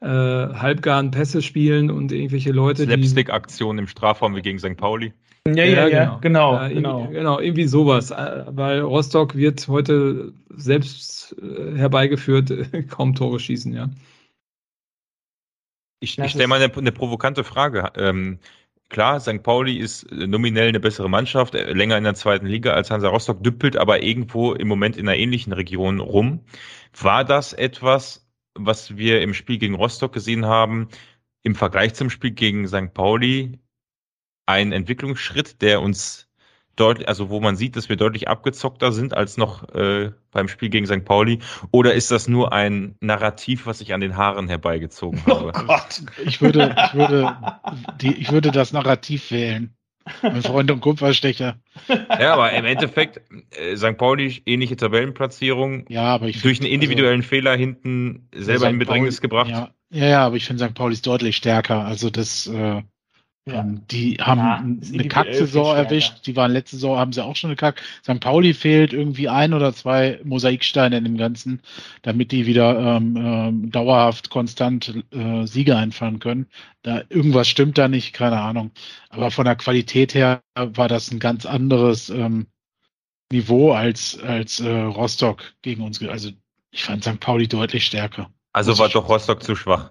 äh, 0.00 0.06
halbgaren 0.06 1.10
Pässe 1.10 1.40
spielen 1.40 1.90
und 1.90 2.12
irgendwelche 2.12 2.52
Leute. 2.52 2.84
Slapstick-Aktionen 2.84 3.78
im 3.78 3.86
Strafraum 3.86 4.36
wie 4.36 4.42
gegen 4.42 4.58
St. 4.58 4.76
Pauli. 4.76 5.12
Ja, 5.46 5.64
ja, 5.64 5.88
ja, 5.88 6.18
genau. 6.20 6.54
Ja, 6.54 6.68
genau, 6.68 6.98
genau. 6.98 7.10
genau, 7.10 7.40
irgendwie 7.40 7.66
sowas. 7.66 8.10
Äh, 8.10 8.44
weil 8.48 8.80
Rostock 8.80 9.34
wird 9.34 9.66
heute 9.68 10.32
selbst 10.50 11.34
äh, 11.40 11.76
herbeigeführt, 11.76 12.52
kaum 12.88 13.14
Tore 13.14 13.40
schießen, 13.40 13.72
ja. 13.72 13.88
Ich, 16.00 16.16
ich 16.18 16.30
stelle 16.30 16.46
mal 16.46 16.62
eine, 16.62 16.72
eine, 16.72 16.92
provokante 16.92 17.42
Frage. 17.42 17.90
Ähm, 17.96 18.38
Klar, 18.90 19.20
St. 19.20 19.42
Pauli 19.42 19.76
ist 19.78 20.04
äh, 20.04 20.26
nominell 20.26 20.68
eine 20.68 20.80
bessere 20.80 21.10
Mannschaft, 21.10 21.54
äh, 21.54 21.72
länger 21.72 21.98
in 21.98 22.04
der 22.04 22.14
zweiten 22.14 22.46
Liga 22.46 22.72
als 22.72 22.90
Hansa 22.90 23.08
Rostock, 23.08 23.42
düppelt 23.42 23.76
aber 23.76 24.02
irgendwo 24.02 24.54
im 24.54 24.68
Moment 24.68 24.96
in 24.96 25.08
einer 25.08 25.18
ähnlichen 25.18 25.52
Region 25.52 26.00
rum. 26.00 26.44
War 26.98 27.24
das 27.24 27.52
etwas, 27.52 28.26
was 28.54 28.96
wir 28.96 29.20
im 29.22 29.34
Spiel 29.34 29.58
gegen 29.58 29.74
Rostock 29.74 30.12
gesehen 30.12 30.46
haben, 30.46 30.88
im 31.42 31.54
Vergleich 31.54 31.94
zum 31.94 32.10
Spiel 32.10 32.32
gegen 32.32 32.66
St. 32.66 32.94
Pauli, 32.94 33.58
ein 34.46 34.72
Entwicklungsschritt, 34.72 35.60
der 35.60 35.82
uns 35.82 36.27
deutlich, 36.78 37.08
also 37.08 37.30
wo 37.30 37.40
man 37.40 37.56
sieht, 37.56 37.76
dass 37.76 37.88
wir 37.88 37.96
deutlich 37.96 38.28
abgezockter 38.28 38.92
sind 38.92 39.14
als 39.14 39.36
noch 39.36 39.68
äh, 39.74 40.12
beim 40.30 40.48
Spiel 40.48 40.68
gegen 40.68 40.86
St. 40.86 41.04
Pauli? 41.04 41.38
Oder 41.70 41.94
ist 41.94 42.10
das 42.10 42.28
nur 42.28 42.52
ein 42.52 42.96
Narrativ, 43.00 43.66
was 43.66 43.80
ich 43.80 43.94
an 43.94 44.00
den 44.00 44.16
Haaren 44.16 44.48
herbeigezogen 44.48 45.22
oh 45.26 45.30
habe? 45.30 45.52
Oh 45.54 45.66
Gott. 45.66 46.02
Ich 46.24 46.40
würde, 46.40 46.74
ich 46.86 46.94
würde, 46.94 47.36
die, 48.00 48.14
ich 48.14 48.32
würde 48.32 48.50
das 48.50 48.72
Narrativ 48.72 49.30
wählen. 49.30 49.74
Mein 50.22 50.42
Freund 50.42 50.70
und 50.70 50.80
Kupferstecher. 50.80 51.58
Ja, 51.88 52.32
aber 52.32 52.52
im 52.52 52.64
Endeffekt, 52.64 53.20
äh, 53.50 53.76
St. 53.76 53.98
Pauli, 53.98 54.42
ähnliche 54.46 54.76
Tabellenplatzierung. 54.76 55.84
Ja, 55.88 56.04
aber 56.04 56.28
ich 56.28 56.40
Durch 56.40 56.60
einen 56.60 56.70
individuellen 56.70 57.20
also, 57.20 57.28
Fehler 57.28 57.56
hinten 57.56 58.28
selber 58.34 58.70
in 58.70 58.78
Bedrängnis 58.78 59.16
Pauli, 59.16 59.28
gebracht. 59.28 59.50
Ja, 59.50 59.70
ja, 59.90 60.06
ja, 60.06 60.26
aber 60.26 60.36
ich 60.36 60.46
finde 60.46 60.64
St. 60.66 60.74
Pauli 60.74 60.94
ist 60.94 61.06
deutlich 61.06 61.36
stärker. 61.36 61.84
Also 61.84 62.10
das, 62.10 62.46
äh, 62.46 62.82
ja. 63.46 63.60
Ähm, 63.60 63.82
die 63.90 64.16
haben 64.16 64.38
ja, 64.38 64.56
eine 64.56 65.08
Kack-Saison 65.08 65.74
erwischt. 65.74 66.26
Die 66.26 66.36
waren 66.36 66.52
letzte 66.52 66.76
Saison, 66.76 66.98
haben 66.98 67.12
sie 67.12 67.24
auch 67.24 67.36
schon 67.36 67.50
eine 67.50 67.56
Kack. 67.56 67.82
St. 68.02 68.20
Pauli 68.20 68.54
fehlt 68.54 68.92
irgendwie 68.92 69.28
ein 69.28 69.54
oder 69.54 69.72
zwei 69.72 70.20
Mosaiksteine 70.24 70.98
in 70.98 71.04
dem 71.04 71.16
Ganzen, 71.16 71.62
damit 72.02 72.32
die 72.32 72.46
wieder 72.46 72.78
ähm, 72.78 73.16
ähm, 73.16 73.70
dauerhaft 73.70 74.30
konstant 74.30 75.02
äh, 75.12 75.46
Siege 75.46 75.76
einfahren 75.76 76.18
können. 76.18 76.46
Da 76.82 77.02
irgendwas 77.08 77.48
stimmt 77.48 77.78
da 77.78 77.88
nicht, 77.88 78.12
keine 78.12 78.40
Ahnung. 78.40 78.70
Aber 79.08 79.30
von 79.30 79.44
der 79.44 79.56
Qualität 79.56 80.14
her 80.14 80.42
war 80.54 80.88
das 80.88 81.10
ein 81.10 81.18
ganz 81.18 81.46
anderes 81.46 82.10
ähm, 82.10 82.46
Niveau 83.30 83.72
als 83.72 84.18
als 84.22 84.60
äh, 84.60 84.68
Rostock 84.70 85.52
gegen 85.62 85.82
uns. 85.82 86.02
Also 86.02 86.30
ich 86.70 86.84
fand 86.84 87.04
St. 87.04 87.20
Pauli 87.20 87.48
deutlich 87.48 87.84
stärker. 87.84 88.30
Also 88.52 88.78
war 88.78 88.88
doch 88.88 89.08
Rostock 89.08 89.42
zu 89.42 89.54
schwach. 89.54 89.90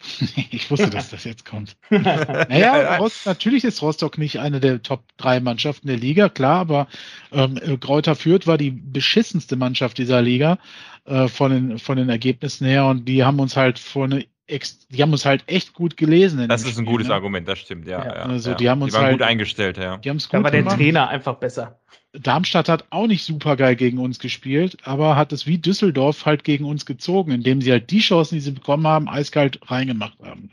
ich 0.50 0.70
wusste, 0.70 0.90
dass 0.90 1.10
das 1.10 1.24
jetzt 1.24 1.44
kommt. 1.44 1.76
naja, 1.90 2.96
Rost, 2.98 3.26
natürlich 3.26 3.64
ist 3.64 3.82
Rostock 3.82 4.18
nicht 4.18 4.38
eine 4.38 4.60
der 4.60 4.82
Top 4.82 5.02
3 5.16 5.40
Mannschaften 5.40 5.88
der 5.88 5.96
Liga, 5.96 6.28
klar, 6.28 6.60
aber 6.60 6.88
ähm, 7.32 7.58
Kräuter 7.80 8.14
Fürth 8.14 8.46
war 8.46 8.58
die 8.58 8.70
beschissenste 8.70 9.56
Mannschaft 9.56 9.98
dieser 9.98 10.22
Liga 10.22 10.58
äh, 11.04 11.28
von, 11.28 11.50
den, 11.50 11.78
von 11.78 11.96
den 11.96 12.08
Ergebnissen 12.08 12.66
her 12.66 12.86
und 12.86 13.06
die 13.06 13.24
haben 13.24 13.40
uns 13.40 13.56
halt 13.56 13.78
vor 13.78 14.04
eine 14.04 14.24
die 14.50 15.02
haben 15.02 15.12
uns 15.12 15.26
halt 15.26 15.44
echt 15.46 15.74
gut 15.74 15.98
gelesen. 15.98 16.48
das 16.48 16.62
ist 16.62 16.70
Spiel, 16.70 16.84
ein 16.84 16.86
gutes 16.86 17.08
ne? 17.08 17.14
Argument, 17.14 17.46
das 17.46 17.58
stimmt, 17.58 17.86
ja. 17.86 18.02
ja. 18.02 18.12
Also 18.22 18.54
die 18.54 18.70
haben 18.70 18.80
uns 18.80 18.92
die 18.92 18.96
waren 18.96 19.06
halt, 19.06 19.18
gut 19.18 19.26
eingestellt, 19.26 19.76
ja. 19.76 19.98
Die 19.98 20.08
haben's 20.08 20.28
gut 20.28 20.40
da 20.40 20.44
war 20.44 20.50
gemacht. 20.50 20.72
der 20.72 20.78
Trainer 20.78 21.08
einfach 21.08 21.34
besser. 21.34 21.80
Darmstadt 22.22 22.68
hat 22.68 22.86
auch 22.90 23.06
nicht 23.06 23.24
super 23.24 23.56
geil 23.56 23.76
gegen 23.76 23.98
uns 23.98 24.18
gespielt, 24.18 24.78
aber 24.82 25.16
hat 25.16 25.32
es 25.32 25.46
wie 25.46 25.58
Düsseldorf 25.58 26.26
halt 26.26 26.44
gegen 26.44 26.64
uns 26.64 26.86
gezogen, 26.86 27.32
indem 27.32 27.60
sie 27.60 27.70
halt 27.70 27.90
die 27.90 28.00
Chancen, 28.00 28.36
die 28.36 28.40
sie 28.40 28.52
bekommen 28.52 28.86
haben, 28.86 29.08
eiskalt 29.08 29.60
reingemacht 29.70 30.18
haben. 30.22 30.50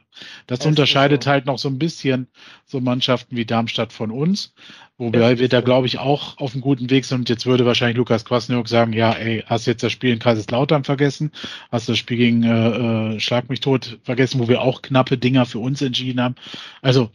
Das, 0.48 0.60
das 0.60 0.68
unterscheidet 0.68 1.24
so. 1.24 1.30
halt 1.30 1.46
noch 1.46 1.58
so 1.58 1.68
ein 1.68 1.80
bisschen 1.80 2.28
so 2.66 2.80
Mannschaften 2.80 3.36
wie 3.36 3.46
Darmstadt 3.46 3.92
von 3.92 4.12
uns, 4.12 4.54
wobei 4.98 5.40
wir 5.40 5.50
da, 5.50 5.62
glaube 5.62 5.88
ich, 5.88 6.00
auch 6.00 6.38
auf 6.38 6.54
einem 6.54 6.62
guten 6.62 6.90
Weg 6.90 7.06
sind. 7.06 7.20
Und 7.20 7.30
jetzt 7.30 7.46
würde 7.46 7.66
wahrscheinlich 7.66 7.98
Lukas 7.98 8.26
Kwasniok 8.26 8.68
sagen, 8.68 8.94
ja, 8.94 9.12
ey, 9.12 9.44
hast 9.46 9.66
jetzt 9.66 9.84
das 9.84 9.92
Spiel 9.92 10.12
in 10.12 10.20
Kaiserslautern 10.20 10.84
vergessen, 10.84 11.32
hast 11.72 11.90
das 11.90 11.98
Spiel 11.98 12.18
gegen 12.18 12.44
äh, 12.44 13.16
äh, 13.16 13.20
Schlag 13.20 13.50
mich 13.50 13.60
tot 13.60 14.00
vergessen, 14.04 14.40
wo 14.40 14.48
wir 14.48 14.62
auch 14.62 14.82
knappe 14.82 15.18
Dinger 15.18 15.46
für 15.46 15.60
uns 15.60 15.82
entschieden 15.82 16.22
haben. 16.22 16.36
Also 16.82 17.12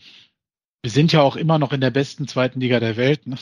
wir 0.82 0.90
sind 0.90 1.12
ja 1.12 1.22
auch 1.22 1.36
immer 1.36 1.58
noch 1.58 1.72
in 1.72 1.80
der 1.80 1.90
besten 1.90 2.26
zweiten 2.26 2.60
Liga 2.60 2.80
der 2.80 2.96
Welt. 2.96 3.26
Ne? 3.26 3.36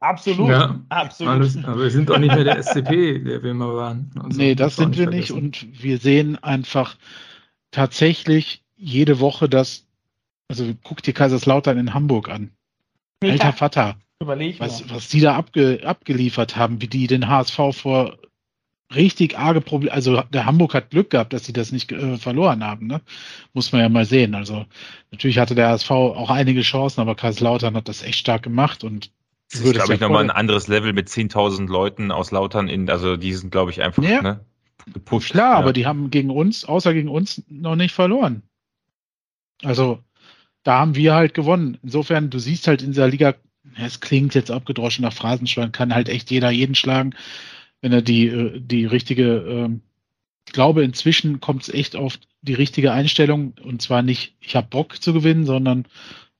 Absolut, 0.00 0.48
Ja, 0.48 0.80
absolut. 0.88 1.34
Alles, 1.34 1.56
aber 1.64 1.82
wir 1.82 1.90
sind 1.90 2.08
doch 2.08 2.18
nicht 2.18 2.34
mehr 2.34 2.44
der 2.44 2.62
SCP, 2.62 3.20
der 3.24 3.42
wir 3.42 3.54
mal 3.54 3.74
waren. 3.74 4.10
Also, 4.22 4.38
nee, 4.38 4.54
das 4.54 4.76
sind 4.76 4.96
wir 4.96 5.08
nicht. 5.08 5.30
Und 5.30 5.66
wir 5.82 5.98
sehen 5.98 6.42
einfach 6.42 6.96
tatsächlich 7.70 8.62
jede 8.76 9.20
Woche 9.20 9.48
das, 9.48 9.86
also 10.48 10.64
guck 10.82 11.02
dir 11.02 11.12
Kaiserslautern 11.12 11.78
in 11.78 11.94
Hamburg 11.94 12.28
an. 12.28 12.50
Alter 13.22 13.44
ja, 13.44 13.52
Vater, 13.52 13.96
überleg 14.20 14.60
mal. 14.60 14.66
was, 14.66 14.88
was 14.90 15.08
die 15.08 15.20
da 15.20 15.36
abge, 15.36 15.80
abgeliefert 15.84 16.56
haben, 16.56 16.80
wie 16.80 16.88
die 16.88 17.06
den 17.06 17.28
HSV 17.28 17.56
vor 17.72 18.18
richtig 18.94 19.38
arge 19.38 19.60
Probleme, 19.60 19.92
also 19.92 20.22
der 20.32 20.46
Hamburg 20.46 20.74
hat 20.74 20.90
Glück 20.90 21.10
gehabt, 21.10 21.32
dass 21.32 21.44
sie 21.44 21.52
das 21.52 21.72
nicht 21.72 21.90
äh, 21.90 22.16
verloren 22.18 22.62
haben, 22.62 22.86
ne? 22.86 23.00
Muss 23.52 23.72
man 23.72 23.80
ja 23.80 23.88
mal 23.88 24.04
sehen. 24.04 24.34
Also 24.34 24.64
natürlich 25.10 25.38
hatte 25.38 25.54
der 25.54 25.68
HSV 25.70 25.90
auch 25.90 26.30
einige 26.30 26.62
Chancen, 26.62 27.00
aber 27.00 27.16
Kaiserslautern 27.16 27.74
hat 27.74 27.88
das 27.88 28.02
echt 28.02 28.18
stark 28.18 28.42
gemacht 28.42 28.84
und 28.84 29.10
Das 29.52 29.62
würde 29.62 29.78
glaube 29.78 29.92
ja 29.92 29.94
ich, 29.94 30.00
nochmal 30.00 30.24
ein 30.24 30.30
anderes 30.30 30.66
Level 30.66 30.92
mit 30.92 31.08
10.000 31.08 31.68
Leuten 31.68 32.10
aus 32.10 32.30
Lautern 32.30 32.68
in, 32.68 32.90
also 32.90 33.16
die 33.16 33.32
sind, 33.32 33.50
glaube 33.50 33.70
ich, 33.70 33.82
einfach 33.82 34.02
Ja. 34.02 34.22
ne, 34.22 34.44
gepusht. 34.92 35.30
Klar, 35.32 35.52
ja. 35.52 35.58
aber 35.58 35.72
die 35.72 35.86
haben 35.86 36.10
gegen 36.10 36.30
uns, 36.30 36.64
außer 36.64 36.92
gegen 36.94 37.08
uns, 37.08 37.42
noch 37.48 37.76
nicht 37.76 37.94
verloren. 37.94 38.42
Also, 39.62 40.00
da 40.62 40.78
haben 40.80 40.96
wir 40.96 41.14
halt 41.14 41.34
gewonnen. 41.34 41.78
Insofern, 41.82 42.30
du 42.30 42.38
siehst 42.38 42.66
halt 42.66 42.82
in 42.82 42.90
dieser 42.90 43.08
Liga, 43.08 43.34
es 43.76 44.00
klingt 44.00 44.34
jetzt 44.34 44.50
abgedroschen 44.50 45.02
nach 45.02 45.12
Phrasenschwein, 45.12 45.72
kann 45.72 45.94
halt 45.94 46.08
echt 46.08 46.30
jeder 46.30 46.50
jeden 46.50 46.74
schlagen, 46.74 47.14
wenn 47.80 47.92
er 47.92 48.02
die, 48.02 48.26
äh, 48.26 48.60
die 48.60 48.84
richtige, 48.84 49.38
ähm, 49.38 49.80
ich 50.46 50.52
glaube, 50.52 50.84
inzwischen 50.84 51.40
kommt 51.40 51.62
es 51.62 51.68
echt 51.68 51.96
auf 51.96 52.18
die 52.42 52.54
richtige 52.54 52.92
Einstellung 52.92 53.54
und 53.62 53.82
zwar 53.82 54.02
nicht, 54.02 54.36
ich 54.40 54.54
habe 54.54 54.68
Bock 54.68 55.02
zu 55.02 55.12
gewinnen, 55.12 55.44
sondern 55.44 55.86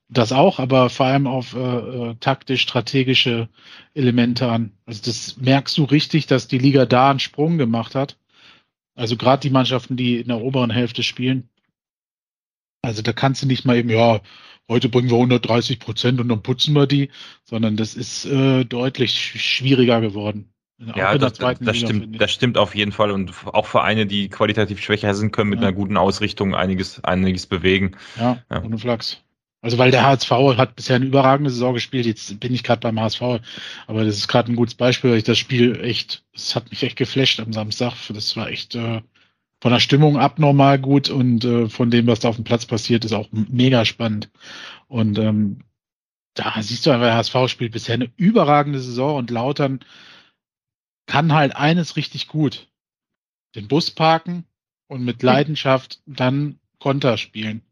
das 0.09 0.31
auch, 0.31 0.59
aber 0.59 0.89
vor 0.89 1.05
allem 1.07 1.27
auf 1.27 1.53
äh, 1.55 1.59
äh, 1.59 2.15
taktisch-strategische 2.19 3.49
Elemente 3.93 4.49
an. 4.49 4.71
Also 4.85 5.01
das 5.05 5.37
merkst 5.37 5.77
du 5.77 5.83
richtig, 5.83 6.27
dass 6.27 6.47
die 6.47 6.59
Liga 6.59 6.85
da 6.85 7.09
einen 7.09 7.19
Sprung 7.19 7.57
gemacht 7.57 7.95
hat. 7.95 8.17
Also 8.95 9.17
gerade 9.17 9.41
die 9.41 9.49
Mannschaften, 9.51 9.97
die 9.97 10.17
in 10.19 10.27
der 10.29 10.41
oberen 10.41 10.71
Hälfte 10.71 11.03
spielen. 11.03 11.49
Also 12.81 13.01
da 13.01 13.11
kannst 13.13 13.41
du 13.43 13.47
nicht 13.47 13.65
mal 13.65 13.75
eben, 13.77 13.89
ja, 13.89 14.21
heute 14.69 14.89
bringen 14.89 15.09
wir 15.09 15.17
130 15.17 15.79
Prozent 15.79 16.19
und 16.21 16.29
dann 16.29 16.41
putzen 16.43 16.73
wir 16.73 16.87
die, 16.87 17.09
sondern 17.43 17.75
das 17.75 17.95
ist 17.95 18.25
äh, 18.25 18.63
deutlich 18.65 19.11
sch- 19.11 19.37
schwieriger 19.39 19.99
geworden. 20.01 20.53
Auch 20.91 20.95
Ja, 20.95 21.11
in 21.13 21.19
der 21.19 21.29
das, 21.29 21.33
zweiten 21.33 21.65
das 21.65 21.75
Liga, 21.75 21.87
stimmt, 21.87 22.21
das 22.21 22.31
stimmt 22.31 22.57
auf 22.57 22.75
jeden 22.75 22.91
Fall. 22.91 23.11
Und 23.11 23.33
auch 23.47 23.65
Vereine, 23.65 24.05
die 24.05 24.29
qualitativ 24.29 24.81
schwächer 24.81 25.13
sind, 25.15 25.31
können 25.31 25.49
mit 25.49 25.59
Ja. 25.59 25.67
einer 25.67 25.75
guten 25.75 25.97
Ausrichtung 25.97 26.55
einiges, 26.55 27.03
einiges 27.03 27.47
bewegen. 27.47 27.97
Ja, 28.15 28.43
Ja. 28.49 28.63
ohne 28.63 28.77
Flachs. 28.77 29.23
Also 29.61 29.77
weil 29.77 29.91
der 29.91 30.05
HSV 30.05 30.29
hat 30.57 30.75
bisher 30.75 30.97
eine 30.97 31.05
überragende 31.05 31.49
Saison 31.49 31.73
gespielt, 31.73 32.05
jetzt 32.05 32.39
bin 32.39 32.53
ich 32.53 32.63
gerade 32.63 32.79
beim 32.79 32.99
HSV, 32.99 33.21
aber 33.87 34.05
das 34.05 34.17
ist 34.17 34.27
gerade 34.27 34.51
ein 34.51 34.55
gutes 34.55 34.75
Beispiel, 34.75 35.11
weil 35.11 35.17
ich 35.17 35.23
das 35.23 35.39
Spiel 35.39 35.79
echt, 35.83 36.23
es 36.33 36.55
hat 36.55 36.69
mich 36.69 36.83
echt 36.83 36.95
geflasht 36.95 37.39
am 37.39 37.53
Samstag. 37.53 37.93
Das 38.09 38.35
war 38.37 38.49
echt 38.49 38.75
äh, 38.75 39.01
von 39.59 39.71
der 39.71 39.79
Stimmung 39.79 40.17
abnormal 40.17 40.79
gut 40.79 41.09
und 41.09 41.43
äh, 41.43 41.69
von 41.69 41.89
dem, 41.89 42.07
was 42.07 42.19
da 42.19 42.29
auf 42.29 42.35
dem 42.35 42.43
Platz 42.43 42.65
passiert, 42.65 43.03
ist 43.03 43.13
auch 43.13 43.29
mega 43.31 43.83
spannend. 43.85 44.29
Und 44.87 45.17
ähm, 45.17 45.61
da 46.35 46.61
siehst 46.61 46.85
du 46.85 46.91
einfach, 46.91 47.07
der 47.07 47.15
HSV 47.15 47.51
spielt 47.51 47.71
bisher 47.71 47.95
eine 47.95 48.11
überragende 48.15 48.79
Saison 48.79 49.17
und 49.17 49.31
Lautern 49.31 49.79
kann 51.07 51.33
halt 51.33 51.55
eines 51.55 51.95
richtig 51.95 52.27
gut. 52.27 52.67
Den 53.55 53.67
Bus 53.67 53.89
parken 53.89 54.45
und 54.87 55.03
mit 55.03 55.23
Leidenschaft 55.23 56.01
dann 56.05 56.59
Konter 56.79 57.17
spielen. 57.17 57.63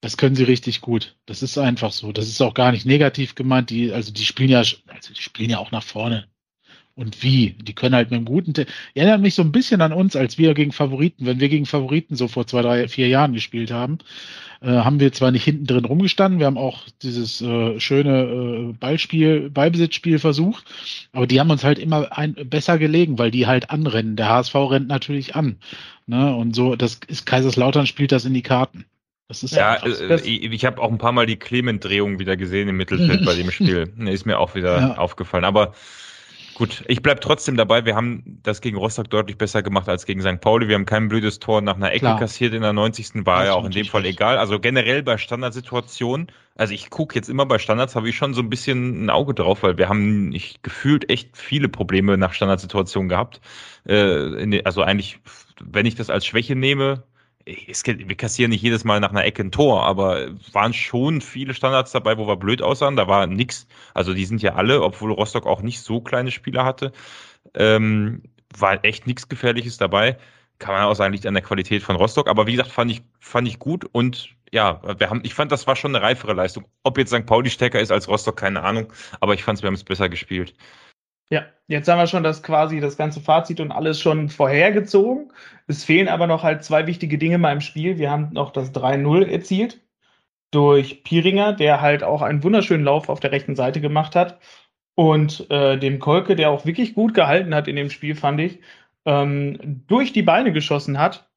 Das 0.00 0.16
können 0.16 0.36
sie 0.36 0.44
richtig 0.44 0.80
gut. 0.80 1.16
Das 1.26 1.42
ist 1.42 1.58
einfach 1.58 1.92
so. 1.92 2.12
Das 2.12 2.28
ist 2.28 2.40
auch 2.40 2.54
gar 2.54 2.72
nicht 2.72 2.86
negativ 2.86 3.34
gemeint. 3.34 3.70
Die, 3.70 3.92
also 3.92 4.12
die 4.12 4.24
spielen 4.24 4.50
ja, 4.50 4.58
also 4.58 5.14
die 5.14 5.22
spielen 5.22 5.50
ja 5.50 5.58
auch 5.58 5.72
nach 5.72 5.82
vorne. 5.82 6.28
Und 6.98 7.22
wie? 7.22 7.50
Die 7.62 7.74
können 7.74 7.94
halt 7.94 8.10
mit 8.10 8.16
einem 8.16 8.24
guten, 8.24 8.54
Te 8.54 8.66
die 8.94 8.98
erinnern 8.98 9.20
mich 9.20 9.36
so 9.36 9.42
ein 9.42 9.52
bisschen 9.52 9.82
an 9.82 9.92
uns, 9.92 10.16
als 10.16 10.36
wir 10.36 10.52
gegen 10.54 10.72
Favoriten, 10.72 11.26
wenn 11.26 11.38
wir 11.38 11.48
gegen 11.48 11.64
Favoriten 11.64 12.16
so 12.16 12.26
vor 12.26 12.48
zwei, 12.48 12.60
drei, 12.60 12.88
vier 12.88 13.06
Jahren 13.06 13.34
gespielt 13.34 13.70
haben, 13.70 13.98
äh, 14.60 14.66
haben 14.66 14.98
wir 14.98 15.12
zwar 15.12 15.30
nicht 15.30 15.44
hinten 15.44 15.66
drin 15.66 15.84
rumgestanden, 15.84 16.40
wir 16.40 16.46
haben 16.46 16.58
auch 16.58 16.86
dieses 17.02 17.40
äh, 17.40 17.78
schöne 17.78 18.22
äh, 18.24 18.72
Ballspiel, 18.72 19.48
Ballbesitzspiel 19.48 20.18
versucht, 20.18 20.64
aber 21.12 21.28
die 21.28 21.38
haben 21.38 21.50
uns 21.50 21.62
halt 21.62 21.78
immer 21.78 22.18
ein, 22.18 22.34
besser 22.34 22.78
gelegen, 22.78 23.16
weil 23.16 23.30
die 23.30 23.46
halt 23.46 23.70
anrennen. 23.70 24.16
Der 24.16 24.28
HSV 24.28 24.56
rennt 24.56 24.88
natürlich 24.88 25.36
an. 25.36 25.58
Ne? 26.08 26.34
Und 26.34 26.56
so, 26.56 26.74
das 26.74 26.98
ist 27.06 27.26
Kaiserslautern 27.26 27.86
spielt 27.86 28.10
das 28.10 28.24
in 28.24 28.34
die 28.34 28.42
Karten. 28.42 28.86
Das 29.28 29.42
ist 29.42 29.52
Ja, 29.52 29.78
so. 29.80 29.86
äh, 29.86 30.20
ich, 30.20 30.64
habe 30.64 30.80
auch 30.80 30.90
ein 30.90 30.98
paar 30.98 31.12
Mal 31.12 31.26
die 31.26 31.36
Clement-Drehung 31.38 32.18
wieder 32.18 32.36
gesehen 32.36 32.68
im 32.68 32.76
Mittelfeld 32.76 33.24
bei 33.24 33.34
dem 33.34 33.50
Spiel. 33.52 33.92
Ne, 33.96 34.12
Ist 34.12 34.24
mir 34.24 34.38
auch 34.38 34.54
wieder 34.54 34.80
Ja. 34.80 34.94
aufgefallen. 34.96 35.44
Aber 35.44 35.74
gut, 36.54 36.82
ich 36.88 37.02
bleib 37.02 37.20
trotzdem 37.20 37.56
dabei. 37.56 37.84
Wir 37.84 37.94
haben 37.94 38.40
das 38.42 38.60
gegen 38.62 38.78
Rostock 38.78 39.10
deutlich 39.10 39.36
besser 39.36 39.62
gemacht 39.62 39.88
als 39.88 40.06
gegen 40.06 40.22
St. 40.22 40.40
Pauli. 40.40 40.66
Wir 40.68 40.76
haben 40.76 40.86
kein 40.86 41.08
blödes 41.08 41.38
Tor 41.40 41.60
nach 41.60 41.76
einer 41.76 41.92
Ecke 41.92 42.00
Klar. 42.00 42.18
kassiert 42.18 42.54
in 42.54 42.62
der 42.62 42.72
90. 42.72 43.26
War 43.26 43.44
ja 43.44 43.52
auch 43.54 43.66
in 43.66 43.72
dem 43.72 43.86
Fall 43.86 44.02
recht. 44.02 44.14
egal. 44.14 44.38
Also 44.38 44.58
generell 44.60 45.02
bei 45.02 45.18
Standardsituationen, 45.18 46.28
also 46.56 46.72
ich 46.72 46.88
gucke 46.90 47.14
jetzt 47.14 47.28
immer 47.28 47.44
bei 47.46 47.58
Standards, 47.58 47.94
habe 47.96 48.08
ich 48.08 48.16
schon 48.16 48.32
so 48.34 48.40
ein 48.40 48.50
bisschen 48.50 49.04
ein 49.04 49.10
Auge 49.10 49.34
drauf, 49.34 49.62
weil 49.62 49.78
wir 49.78 49.88
haben 49.90 50.32
ich 50.32 50.62
gefühlt 50.62 51.10
echt 51.10 51.36
viele 51.36 51.68
Probleme 51.68 52.16
nach 52.16 52.32
Standardsituationen 52.32 53.08
gehabt. 53.10 53.40
Äh, 53.86 54.62
also 54.64 54.82
eigentlich, 54.82 55.20
wenn 55.60 55.86
ich 55.86 55.94
das 55.94 56.10
als 56.10 56.26
Schwäche 56.26 56.56
nehme, 56.56 57.04
es, 57.68 57.84
wir 57.86 58.16
kassieren 58.16 58.50
nicht 58.50 58.62
jedes 58.62 58.84
Mal 58.84 59.00
nach 59.00 59.10
einer 59.10 59.24
Ecke 59.24 59.42
ein 59.42 59.50
Tor, 59.50 59.84
aber 59.84 60.28
waren 60.52 60.72
schon 60.72 61.20
viele 61.20 61.54
Standards 61.54 61.92
dabei, 61.92 62.18
wo 62.18 62.26
wir 62.26 62.36
blöd 62.36 62.62
aussahen. 62.62 62.96
Da 62.96 63.08
war 63.08 63.26
nix. 63.26 63.66
Also 63.94 64.14
die 64.14 64.24
sind 64.24 64.42
ja 64.42 64.54
alle, 64.54 64.82
obwohl 64.82 65.12
Rostock 65.12 65.46
auch 65.46 65.62
nicht 65.62 65.80
so 65.80 66.00
kleine 66.00 66.30
Spieler 66.30 66.64
hatte, 66.64 66.92
ähm, 67.54 68.22
war 68.56 68.84
echt 68.84 69.06
nichts 69.06 69.28
Gefährliches 69.28 69.78
dabei. 69.78 70.18
Kann 70.58 70.74
man 70.74 70.84
auch 70.84 70.94
sagen, 70.94 71.12
liegt 71.12 71.26
an 71.26 71.34
der 71.34 71.42
Qualität 71.42 71.82
von 71.82 71.96
Rostock. 71.96 72.28
Aber 72.28 72.46
wie 72.46 72.52
gesagt, 72.52 72.72
fand 72.72 72.90
ich, 72.90 73.02
fand 73.20 73.48
ich 73.48 73.58
gut 73.58 73.84
und 73.84 74.30
ja, 74.50 74.80
wir 74.98 75.10
haben, 75.10 75.20
ich 75.24 75.34
fand, 75.34 75.52
das 75.52 75.66
war 75.66 75.76
schon 75.76 75.94
eine 75.94 76.04
reifere 76.04 76.32
Leistung. 76.32 76.66
Ob 76.82 76.96
jetzt 76.96 77.10
St. 77.10 77.26
Pauli 77.26 77.50
stärker 77.50 77.80
ist 77.80 77.92
als 77.92 78.08
Rostock, 78.08 78.36
keine 78.36 78.62
Ahnung. 78.62 78.92
Aber 79.20 79.34
ich 79.34 79.44
fand, 79.44 79.62
wir 79.62 79.66
haben 79.66 79.74
es 79.74 79.84
besser 79.84 80.08
gespielt. 80.08 80.54
Ja, 81.30 81.46
jetzt 81.66 81.88
haben 81.88 81.98
wir 81.98 82.06
schon 82.06 82.22
das 82.22 82.42
quasi 82.42 82.80
das 82.80 82.96
ganze 82.96 83.20
Fazit 83.20 83.60
und 83.60 83.70
alles 83.70 84.00
schon 84.00 84.28
vorhergezogen. 84.28 85.32
Es 85.66 85.84
fehlen 85.84 86.08
aber 86.08 86.26
noch 86.26 86.42
halt 86.42 86.64
zwei 86.64 86.86
wichtige 86.86 87.18
Dinge 87.18 87.38
mal 87.38 87.52
im 87.52 87.60
Spiel. 87.60 87.98
Wir 87.98 88.10
haben 88.10 88.30
noch 88.32 88.50
das 88.50 88.72
3-0 88.72 89.26
erzielt 89.26 89.80
durch 90.50 91.04
Piringer, 91.04 91.52
der 91.52 91.80
halt 91.80 92.02
auch 92.02 92.22
einen 92.22 92.42
wunderschönen 92.42 92.84
Lauf 92.84 93.08
auf 93.08 93.20
der 93.20 93.32
rechten 93.32 93.56
Seite 93.56 93.80
gemacht 93.80 94.16
hat. 94.16 94.40
Und 94.94 95.48
äh, 95.50 95.78
dem 95.78 95.98
Kolke, 96.00 96.34
der 96.36 96.50
auch 96.50 96.64
wirklich 96.66 96.94
gut 96.94 97.14
gehalten 97.14 97.54
hat 97.54 97.68
in 97.68 97.76
dem 97.76 97.90
Spiel, 97.90 98.14
fand 98.16 98.40
ich, 98.40 98.60
ähm, 99.04 99.84
durch 99.86 100.12
die 100.12 100.22
Beine 100.22 100.52
geschossen 100.52 100.98
hat 100.98 101.28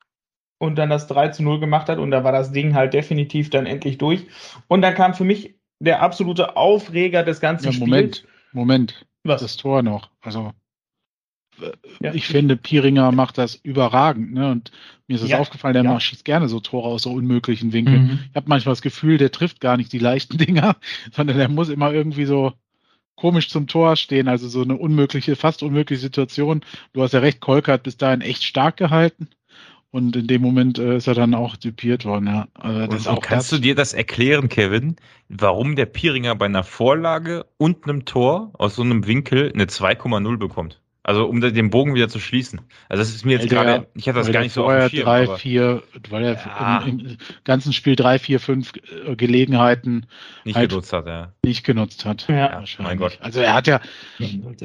und 0.58 0.78
dann 0.78 0.90
das 0.90 1.08
3 1.08 1.30
zu 1.30 1.44
0 1.44 1.60
gemacht 1.60 1.90
hat. 1.90 2.00
Und 2.00 2.12
da 2.12 2.24
war 2.24 2.32
das 2.32 2.52
Ding 2.52 2.74
halt 2.76 2.94
definitiv 2.94 3.50
dann 3.50 3.66
endlich 3.66 3.98
durch. 3.98 4.28
Und 4.68 4.82
dann 4.82 4.96
kam 4.96 5.14
für 5.14 5.26
mich 5.26 5.56
der 5.80 6.02
absolute 6.02 6.56
Aufreger 6.56 7.24
des 7.24 7.40
ganzen 7.40 7.68
Ja, 7.68 7.72
Spiels. 7.74 7.90
Moment, 7.90 8.28
Moment. 8.54 9.06
Was? 9.24 9.42
Das 9.42 9.58
Tor 9.58 9.84
noch. 9.84 10.10
Also 10.22 10.54
Ja. 12.02 12.14
ich 12.14 12.26
finde, 12.28 12.56
Piringer 12.58 13.12
macht 13.12 13.38
das 13.38 13.56
überragend. 13.56 14.34
Ne? 14.34 14.50
Und 14.52 14.72
mir 15.08 15.16
ist 15.16 15.22
es 15.22 15.30
Ja, 15.30 15.40
aufgefallen, 15.40 15.74
der 15.74 15.84
ja. 15.84 15.94
macht, 15.94 16.04
schießt 16.04 16.26
gerne 16.26 16.48
so 16.50 16.60
Tore 16.60 16.88
aus 16.88 17.04
so 17.04 17.12
unmöglichen 17.12 17.74
Winkeln. 17.74 18.04
Mhm. 18.08 18.20
Ich 18.30 18.36
habe 18.36 18.50
manchmal 18.50 18.72
das 18.74 18.82
Gefühl, 18.82 19.18
der 19.18 19.32
trifft 19.32 19.60
gar 19.60 19.78
nicht 19.78 19.92
die 19.94 20.00
leichten 20.00 20.38
Dinger, 20.40 20.78
sondern 21.12 21.38
der 21.38 21.50
muss 21.50 21.70
immer 21.70 21.92
irgendwie 21.94 22.26
so 22.26 22.54
komisch 23.16 23.50
zum 23.50 23.68
Tor 23.68 23.96
stehen. 23.98 24.28
Also 24.28 24.48
so 24.50 24.62
eine 24.64 24.76
unmögliche, 24.78 25.36
fast 25.36 25.62
unmögliche 25.62 26.02
Situation. 26.02 26.62
Du 26.94 27.04
hast 27.04 27.14
ja 27.14 27.20
recht, 27.20 27.42
Kolka 27.42 27.74
hat 27.74 27.84
bis 27.84 27.98
dahin 27.98 28.22
echt 28.22 28.44
stark 28.44 28.78
gehalten. 28.78 29.28
Und 29.92 30.16
in 30.16 30.28
dem 30.28 30.42
Moment 30.42 30.80
äh, 30.80 30.96
ist 30.96 31.08
er 31.08 31.16
dann 31.16 31.34
auch 31.34 31.58
typiert 31.58 32.06
worden. 32.06 32.28
Ja. 32.28 32.48
Also 32.54 32.88
das 32.88 33.08
auch 33.08 33.22
kannst 33.22 33.52
du 33.52 33.58
dir 33.58 33.76
das 33.76 33.94
erklären, 33.94 34.48
Kevin, 34.48 34.96
warum 35.28 35.76
der 35.76 35.86
Piringer 35.86 36.34
bei 36.36 36.46
einer 36.46 36.64
Vorlage 36.64 37.46
und 37.58 37.84
einem 37.84 38.06
Tor 38.06 38.52
aus 38.54 38.76
so 38.76 38.84
einem 38.84 39.06
Winkel 39.06 39.52
eine 39.54 39.66
2,0 39.66 40.38
bekommt? 40.38 40.81
Also 41.04 41.26
um 41.26 41.42
den 41.42 41.72
Bogen 41.72 41.96
wieder 41.96 42.10
zu 42.10 42.20
schließen. 42.20 42.62
Also 42.88 43.02
das 43.02 43.10
ist 43.10 43.26
mir 43.26 43.32
jetzt 43.40 43.50
gerade, 43.50 43.88
ich 43.96 44.08
hatte 44.08 44.20
das 44.20 44.32
gar 44.32 44.42
nicht 44.42 44.54
so 44.54 44.66
auf 44.66 44.72
dem 44.72 44.90
Schirm. 44.90 45.04
drei, 45.06 45.24
aber 45.24 45.38
vier, 45.40 45.82
weil 46.12 46.24
er 46.24 46.34
Ja. 46.36 46.84
im, 46.86 47.00
im 47.00 47.18
ganzen 47.44 47.74
Spiel 47.74 47.96
drei, 47.96 48.20
vier, 48.20 48.40
fünf 48.40 48.74
äh, 49.08 49.16
Gelegenheiten 49.16 50.06
nicht 50.46 50.56
halt- 50.56 50.70
genutzt 50.70 50.94
hat, 50.94 51.08
ja. 51.08 51.34
nicht 51.44 51.64
genutzt 51.66 52.06
hat. 52.06 52.28
Ja. 52.28 52.64
Mein 52.78 53.00
Gott. 53.00 53.18
Also 53.20 53.40
er 53.40 53.56
hat 53.56 53.66
ja, 53.66 53.82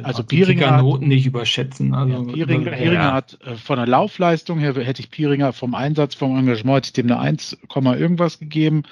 Also 0.03 0.23
hat- 0.25 0.83
Noten 0.83 1.09
nicht 1.09 1.25
überschätzen. 1.25 1.95
Also, 1.95 2.25
Pieringer, 2.25 2.71
Pieringer 2.73 2.93
Ja. 2.93 3.13
hat 3.15 3.39
äh, 3.43 3.55
von 3.57 3.77
der 3.79 3.87
Laufleistung 3.87 4.59
her 4.59 4.75
hätte 4.75 5.01
ich 5.01 5.11
Pieringer 5.11 5.55
vom 5.55 5.75
Einsatz, 5.75 6.15
vom 6.15 6.37
Engagement 6.39 6.77
hätte 6.77 6.89
ich 6.89 6.93
dem 6.93 7.07
eine 7.11 7.19
1, 7.19 7.57
irgendwas 7.75 8.39
gegeben. 8.39 8.83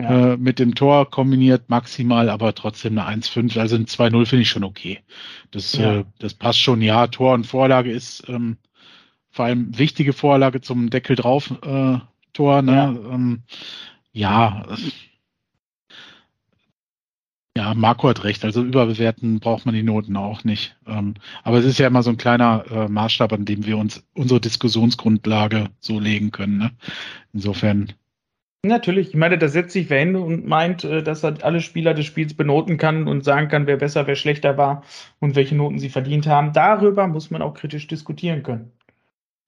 Ja. 0.00 0.32
Äh, 0.32 0.36
mit 0.38 0.58
dem 0.58 0.74
Tor 0.74 1.10
kombiniert 1.10 1.68
maximal, 1.68 2.30
aber 2.30 2.54
trotzdem 2.54 2.98
eine 2.98 3.06
1,5. 3.22 3.58
Also 3.60 3.76
ein 3.76 3.84
2-0 3.86 4.24
finde 4.26 4.42
ich 4.42 4.48
schon 4.48 4.64
okay. 4.64 5.00
Das, 5.50 5.74
Ja. 5.76 6.00
äh, 6.00 6.04
das 6.18 6.34
passt 6.34 6.60
schon. 6.60 6.82
Ja, 6.82 7.06
Tor 7.06 7.34
und 7.34 7.46
Vorlage 7.46 7.90
ist 7.90 8.28
ähm, 8.28 8.56
vor 9.30 9.44
allem 9.46 9.76
wichtige 9.78 10.12
Vorlage 10.12 10.60
zum 10.60 10.90
Deckel 10.90 11.16
drauf 11.16 11.50
äh, 11.62 11.98
Tor. 12.32 12.62
Ne? 12.62 12.72
Ja. 12.72 12.88
Ähm, 13.14 13.42
ja, 14.12 14.66
Ja, 17.56 17.72
Marco 17.74 18.06
hat 18.08 18.22
recht. 18.24 18.44
Also 18.44 18.62
überbewerten 18.62 19.40
braucht 19.40 19.64
man 19.64 19.74
die 19.74 19.82
Noten 19.82 20.14
auch 20.16 20.44
nicht. 20.44 20.76
Ähm, 20.86 21.14
aber 21.42 21.58
es 21.58 21.64
ist 21.64 21.78
ja 21.78 21.86
immer 21.86 22.02
so 22.02 22.10
ein 22.10 22.18
kleiner 22.18 22.64
äh, 22.70 22.88
Maßstab, 22.88 23.32
an 23.32 23.46
dem 23.46 23.64
wir 23.64 23.78
uns 23.78 24.04
unsere 24.12 24.42
Diskussionsgrundlage 24.42 25.70
so 25.80 25.98
legen 25.98 26.32
können. 26.32 26.58
Ne? 26.58 26.70
Insofern. 27.32 27.92
Natürlich, 28.64 29.10
ich 29.10 29.14
meine, 29.14 29.38
da 29.38 29.48
setzt 29.48 29.72
sich 29.72 29.90
wer 29.90 30.00
hin 30.00 30.16
und 30.16 30.46
meint, 30.46 30.82
äh, 30.84 31.02
dass 31.02 31.22
er 31.22 31.44
alle 31.44 31.60
Spieler 31.60 31.94
des 31.94 32.06
Spiels 32.06 32.34
benoten 32.34 32.78
kann 32.78 33.06
und 33.06 33.24
sagen 33.24 33.48
kann, 33.48 33.66
wer 33.66 33.76
besser, 33.76 34.06
wer 34.06 34.16
schlechter 34.16 34.56
war 34.56 34.82
und 35.20 35.36
welche 35.36 35.54
Noten 35.54 35.78
sie 35.78 35.88
verdient 35.88 36.26
haben. 36.26 36.52
Darüber 36.52 37.06
muss 37.06 37.30
man 37.30 37.42
auch 37.42 37.54
kritisch 37.54 37.86
diskutieren 37.86 38.42
können. 38.42 38.72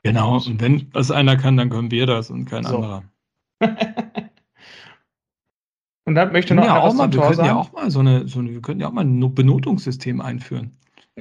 Genau, 0.04 0.36
und 0.36 0.60
wenn 0.60 0.90
das 0.92 1.10
einer 1.10 1.36
kann, 1.36 1.56
dann 1.56 1.70
können 1.70 1.90
wir 1.90 2.06
das 2.06 2.30
und 2.30 2.44
kein 2.44 2.64
so. 2.64 2.76
anderer. 2.76 3.04
Und 6.08 6.14
dann 6.14 6.32
möchte 6.32 6.54
noch 6.54 6.64
ja 6.64 6.80
auch 6.80 6.94
mal, 6.94 7.12
wir 7.12 7.20
könnten 7.20 7.44
ja 7.44 7.54
auch 7.54 7.70
mal 7.72 7.90
so 7.90 8.00
eine, 8.00 8.26
so 8.26 8.38
eine, 8.38 8.50
wir 8.50 8.62
könnten 8.62 8.80
ja 8.80 8.88
auch 8.88 8.92
mal 8.92 9.04
ein 9.04 9.34
Benotungssystem 9.34 10.22
einführen. 10.22 10.74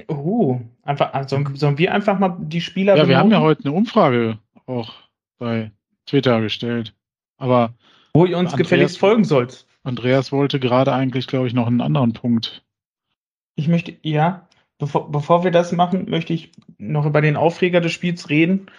Oh, 0.06 0.62
einfach, 0.82 1.12
also 1.12 1.44
sollen 1.52 1.76
wir 1.76 1.92
einfach 1.92 2.18
mal 2.18 2.38
die 2.40 2.62
Spieler 2.62 2.96
Ja, 2.96 3.02
benoten? 3.02 3.10
wir 3.10 3.18
haben 3.18 3.30
ja 3.30 3.40
heute 3.40 3.64
eine 3.66 3.72
Umfrage 3.74 4.38
auch 4.64 4.94
bei 5.38 5.72
Twitter 6.06 6.40
gestellt. 6.40 6.94
Aber 7.38 7.74
wo 8.12 8.26
ihr 8.26 8.36
uns 8.36 8.52
Andreas, 8.52 8.68
gefälligst 8.68 8.98
folgen 8.98 9.24
sollt. 9.24 9.66
Andreas 9.82 10.32
wollte 10.32 10.60
gerade 10.60 10.92
eigentlich, 10.92 11.26
glaube 11.26 11.46
ich, 11.46 11.54
noch 11.54 11.66
einen 11.66 11.80
anderen 11.80 12.12
Punkt. 12.12 12.64
Ich 13.54 13.68
möchte, 13.68 13.96
ja, 14.02 14.48
bevor, 14.78 15.10
bevor 15.10 15.44
wir 15.44 15.50
das 15.50 15.72
machen, 15.72 16.10
möchte 16.10 16.32
ich 16.32 16.52
noch 16.76 17.06
über 17.06 17.20
den 17.20 17.36
Aufreger 17.36 17.80
des 17.80 17.92
Spiels 17.92 18.28
reden. 18.28 18.70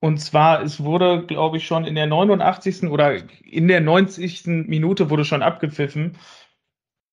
Und 0.00 0.18
zwar, 0.18 0.62
es 0.62 0.82
wurde, 0.82 1.24
glaube 1.26 1.56
ich, 1.56 1.66
schon 1.66 1.84
in 1.84 1.94
der 1.94 2.06
89. 2.06 2.84
oder 2.84 3.16
in 3.44 3.68
der 3.68 3.80
90. 3.80 4.46
Minute 4.66 5.08
wurde 5.10 5.24
schon 5.24 5.42
abgepfiffen. 5.42 6.16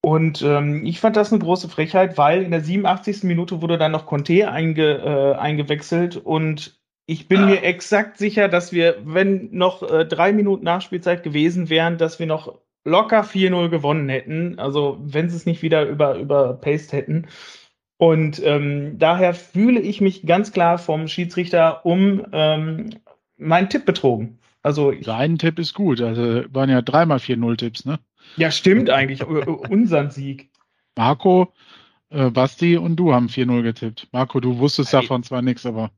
Und 0.02 0.42
ähm, 0.42 0.86
ich 0.86 1.00
fand 1.00 1.16
das 1.16 1.32
eine 1.32 1.42
große 1.42 1.70
Frechheit, 1.70 2.18
weil 2.18 2.44
in 2.44 2.52
der 2.52 2.62
87. 2.62 3.24
Minute 3.24 3.62
wurde 3.62 3.78
dann 3.78 3.94
noch 3.94 4.06
Conte 4.06 4.52
einge, 4.52 4.98
äh, 4.98 5.36
eingewechselt 5.36 6.18
und 6.18 6.78
ich 7.06 7.28
bin 7.28 7.42
ah. 7.42 7.46
mir 7.46 7.64
exakt 7.64 8.18
sicher, 8.18 8.48
dass 8.48 8.72
wir, 8.72 8.98
wenn 9.04 9.50
noch 9.52 9.84
äh, 9.84 10.06
drei 10.06 10.32
Minuten 10.32 10.64
Nachspielzeit 10.64 11.24
gewesen 11.24 11.70
wären, 11.70 11.98
dass 11.98 12.20
wir 12.20 12.28
noch 12.28 12.60
locker 12.86 13.22
4-0 13.24 13.70
gewonnen 13.70 14.10
hätten. 14.10 14.60
Also 14.60 14.98
wenn 15.02 15.30
sie 15.30 15.38
es 15.38 15.46
nicht 15.46 15.62
wieder 15.62 15.88
über, 15.88 16.16
über 16.16 16.54
Paste 16.54 16.98
hätten. 16.98 17.28
Und 17.98 18.42
ähm, 18.44 18.98
daher 18.98 19.34
fühle 19.34 19.80
ich 19.80 20.02
mich 20.02 20.26
ganz 20.26 20.52
klar 20.52 20.78
vom 20.78 21.08
Schiedsrichter 21.08 21.86
um 21.86 22.26
ähm, 22.32 22.90
meinen 23.38 23.70
Tipp 23.70 23.86
betrogen. 23.86 24.40
Also 24.62 24.92
Dein 24.92 25.38
Tipp 25.38 25.60
ist 25.60 25.74
gut. 25.74 26.02
Also 26.02 26.44
waren 26.54 26.70
ja 26.70 26.82
dreimal 26.82 27.18
4-0-Tipps, 27.18 27.86
ne? 27.86 28.00
Ja, 28.38 28.52
stimmt 28.52 28.90
eigentlich. 28.90 29.26
unseren 29.26 30.10
Sieg. 30.10 30.50
Marco, 30.96 31.54
äh, 32.10 32.30
Basti 32.30 32.78
und 32.78 32.96
du 32.96 33.14
haben 33.14 33.28
4-0 33.28 33.62
getippt. 33.62 34.08
Marco, 34.12 34.40
du 34.40 34.58
wusstest 34.60 34.94
davon 34.94 35.24
zwar 35.24 35.42
nichts, 35.42 35.66
aber. 35.66 35.92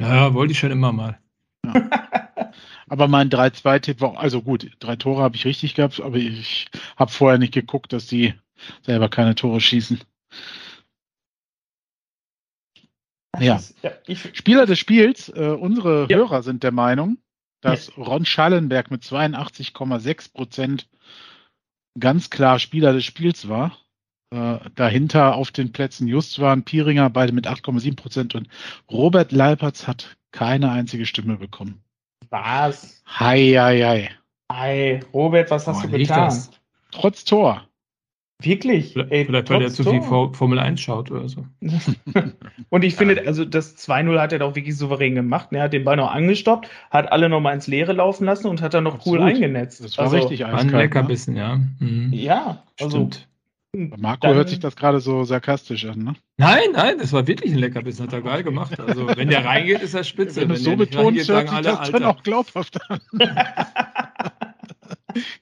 Ja, 0.00 0.34
wollte 0.34 0.52
ich 0.52 0.58
schon 0.58 0.70
immer 0.70 0.92
mal. 0.92 1.18
Ja. 1.64 1.72
aber 2.88 3.08
mein 3.08 3.30
3-2-Tipp 3.30 4.00
war, 4.00 4.18
also 4.18 4.42
gut, 4.42 4.70
drei 4.80 4.96
Tore 4.96 5.22
habe 5.22 5.36
ich 5.36 5.44
richtig 5.44 5.74
gehabt, 5.74 6.00
aber 6.00 6.16
ich 6.16 6.68
habe 6.96 7.10
vorher 7.10 7.38
nicht 7.38 7.54
geguckt, 7.54 7.92
dass 7.92 8.06
die 8.06 8.34
selber 8.82 9.08
keine 9.08 9.34
Tore 9.34 9.60
schießen. 9.60 10.00
Ja. 13.40 13.56
Ist, 13.56 13.76
ja 13.82 13.92
Spieler 14.32 14.66
des 14.66 14.78
Spiels, 14.78 15.28
äh, 15.28 15.56
unsere 15.58 16.06
ja. 16.08 16.18
Hörer 16.18 16.42
sind 16.42 16.62
der 16.62 16.72
Meinung, 16.72 17.18
dass 17.60 17.88
ja. 17.88 18.02
Ron 18.02 18.24
Schallenberg 18.24 18.90
mit 18.90 19.02
82,6 19.02 20.32
Prozent 20.32 20.88
ganz 21.98 22.30
klar 22.30 22.58
Spieler 22.58 22.92
des 22.92 23.04
Spiels 23.04 23.48
war. 23.48 23.76
Äh, 24.34 24.58
dahinter 24.74 25.36
auf 25.36 25.52
den 25.52 25.70
Plätzen 25.70 26.08
Just 26.08 26.40
waren 26.40 26.64
Pieringer, 26.64 27.08
beide 27.08 27.32
mit 27.32 27.46
8,7 27.46 27.94
Prozent 27.94 28.34
und 28.34 28.48
Robert 28.90 29.30
Leipertz 29.30 29.86
hat 29.86 30.16
keine 30.32 30.72
einzige 30.72 31.06
Stimme 31.06 31.36
bekommen. 31.36 31.80
Was? 32.30 33.04
Hei, 33.06 33.52
hei, 33.52 33.80
hei. 33.80 34.10
Ei, 34.48 35.00
Robert, 35.12 35.52
was 35.52 35.68
hast 35.68 35.84
oh, 35.84 35.86
du 35.86 35.98
getan? 35.98 36.36
Trotz 36.90 37.24
Tor. 37.24 37.62
Wirklich? 38.42 38.94
Vielleicht, 38.94 39.12
Ey, 39.12 39.24
vielleicht 39.24 39.50
weil 39.50 39.62
er 39.62 39.70
zu 39.70 39.84
viel 39.84 40.02
Formel 40.02 40.58
1 40.58 40.80
schaut 40.80 41.12
oder 41.12 41.28
so. 41.28 41.46
und 42.70 42.82
ich 42.82 42.96
finde, 42.96 43.22
also 43.24 43.44
das 43.44 43.76
2-0 43.76 44.18
hat 44.20 44.32
er 44.32 44.40
doch 44.40 44.56
wirklich 44.56 44.76
souverän 44.76 45.14
gemacht. 45.14 45.50
Er 45.52 45.62
hat 45.62 45.72
den 45.72 45.84
Ball 45.84 45.96
noch 45.96 46.10
angestoppt, 46.10 46.68
hat 46.90 47.12
alle 47.12 47.28
nochmal 47.28 47.54
ins 47.54 47.68
Leere 47.68 47.92
laufen 47.92 48.24
lassen 48.24 48.48
und 48.48 48.62
hat 48.62 48.74
dann 48.74 48.82
noch 48.82 48.96
Absolut. 48.96 49.20
cool 49.20 49.26
eingenetzt. 49.26 49.84
Das 49.84 49.96
war 49.96 50.06
also, 50.06 50.16
richtig 50.16 50.44
eiskalt. 50.44 50.74
Ein 50.74 50.80
Leckerbissen, 50.80 51.34
ne? 51.34 51.40
ja. 51.40 51.60
Mhm. 51.78 52.12
Ja, 52.12 52.64
also. 52.80 52.96
Stimmt. 52.96 53.28
Marco 53.74 54.26
dann, 54.26 54.36
hört 54.36 54.48
sich 54.48 54.60
das 54.60 54.76
gerade 54.76 55.00
so 55.00 55.24
sarkastisch 55.24 55.84
an, 55.86 55.98
ne? 55.98 56.14
Nein, 56.36 56.70
nein, 56.72 56.98
das 56.98 57.12
war 57.12 57.26
wirklich 57.26 57.52
ein 57.52 57.58
Leckerbissen, 57.58 58.06
hat 58.06 58.12
er 58.12 58.22
geil 58.22 58.42
gemacht. 58.42 58.78
Also, 58.78 59.08
wenn 59.16 59.28
der 59.28 59.44
reingeht, 59.44 59.82
ist 59.82 59.94
er 59.94 60.04
spitze. 60.04 60.42
Wenn, 60.42 60.50
wenn 60.50 60.56
du 60.56 60.62
so 60.62 60.76
betonst, 60.76 61.28
hört 61.28 61.48
sich 61.48 61.60
das 61.60 61.90
dann 61.90 62.04
auch 62.04 62.22
glaubhaft 62.22 62.78
an. 62.88 63.00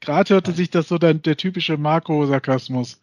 Gerade 0.00 0.34
hörte 0.34 0.52
sich 0.52 0.70
das 0.70 0.88
so 0.88 0.98
der, 0.98 1.14
der 1.14 1.36
typische 1.36 1.76
Marco-Sarkasmus. 1.76 3.00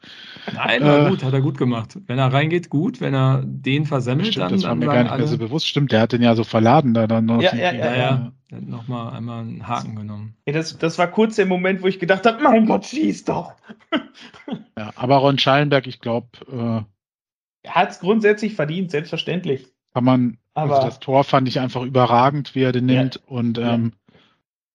Nein, 0.54 0.84
war 0.84 1.06
äh, 1.06 1.10
gut, 1.10 1.24
hat 1.24 1.34
er 1.34 1.42
gut 1.42 1.58
gemacht. 1.58 1.98
Wenn 2.08 2.20
er 2.20 2.32
reingeht, 2.32 2.70
gut. 2.70 3.02
Wenn 3.02 3.14
er 3.14 3.44
den 3.46 3.86
versemmelt, 3.86 4.28
stimmt, 4.28 4.46
dann. 4.46 4.54
Das 4.54 4.64
war 4.64 4.76
mir 4.76 4.86
gar 4.86 5.04
nicht 5.04 5.12
alle... 5.12 5.20
mehr 5.20 5.28
so 5.28 5.38
bewusst. 5.38 5.68
Stimmt, 5.68 5.92
der 5.92 6.02
hat 6.02 6.12
den 6.12 6.22
ja 6.22 6.36
so 6.36 6.44
verladen 6.44 6.94
da 6.94 7.08
dann 7.08 7.26
noch. 7.26 7.42
Ja, 7.42 7.56
ja, 7.56 7.74
ja, 7.74 7.96
ja. 7.96 8.32
Nochmal 8.52 9.16
einmal 9.16 9.42
einen 9.42 9.68
Haken 9.68 9.96
genommen. 9.96 10.36
Ja, 10.48 10.54
das, 10.54 10.78
das 10.78 10.98
war 10.98 11.08
kurz 11.08 11.36
der 11.36 11.46
Moment, 11.46 11.84
wo 11.84 11.88
ich 11.88 12.00
gedacht 12.00 12.26
habe: 12.26 12.42
Mein 12.42 12.66
Gott, 12.66 12.86
schieß 12.86 13.26
doch. 13.26 13.54
ja, 14.78 14.92
aber 14.96 15.18
Ron 15.18 15.38
Schallenberg, 15.38 15.88
ich 15.88 16.00
glaube. 16.00 16.28
Äh, 16.52 16.84
er 17.62 17.76
hat 17.76 17.92
es 17.92 18.00
grundsätzlich 18.00 18.56
verdient, 18.56 18.92
selbstverständlich. 18.92 19.68
Kann 19.94 20.04
man, 20.04 20.38
also 20.54 20.74
aber 20.74 20.76
also 20.76 20.88
das 20.88 21.00
Tor 21.00 21.24
fand 21.24 21.48
ich 21.48 21.60
einfach 21.60 21.84
überragend, 21.84 22.56
wie 22.56 22.64
er 22.64 22.72
den 22.72 22.86
nimmt. 22.86 23.16
Ja, 23.16 23.22
und 23.28 23.58
ähm, 23.58 23.94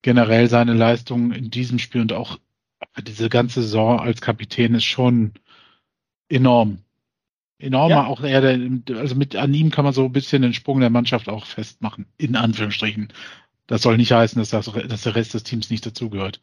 generell 0.04 0.50
seine 0.50 0.74
Leistung 0.74 1.32
in 1.32 1.50
diesem 1.50 1.78
Spiel 1.78 2.02
und 2.02 2.12
auch 2.12 2.38
diese 3.02 3.30
ganze 3.30 3.62
Saison 3.62 3.98
als 3.98 4.20
Kapitän 4.20 4.74
ist 4.74 4.84
schon 4.84 5.32
enorm. 6.28 6.78
Enormer 7.58 7.94
ja. 7.94 8.06
auch 8.06 8.22
er, 8.22 8.42
also 8.96 9.14
mit 9.14 9.34
an 9.34 9.54
ihm 9.54 9.70
kann 9.70 9.86
man 9.86 9.94
so 9.94 10.04
ein 10.04 10.12
bisschen 10.12 10.42
den 10.42 10.52
Sprung 10.52 10.80
der 10.80 10.90
Mannschaft 10.90 11.30
auch 11.30 11.46
festmachen, 11.46 12.04
in 12.18 12.36
Anführungsstrichen. 12.36 13.14
Das 13.66 13.80
soll 13.80 13.96
nicht 13.96 14.12
heißen, 14.12 14.38
dass, 14.38 14.50
das, 14.50 14.70
dass 14.70 15.02
der 15.04 15.14
Rest 15.14 15.32
des 15.32 15.42
Teams 15.42 15.70
nicht 15.70 15.86
dazugehört. 15.86 16.38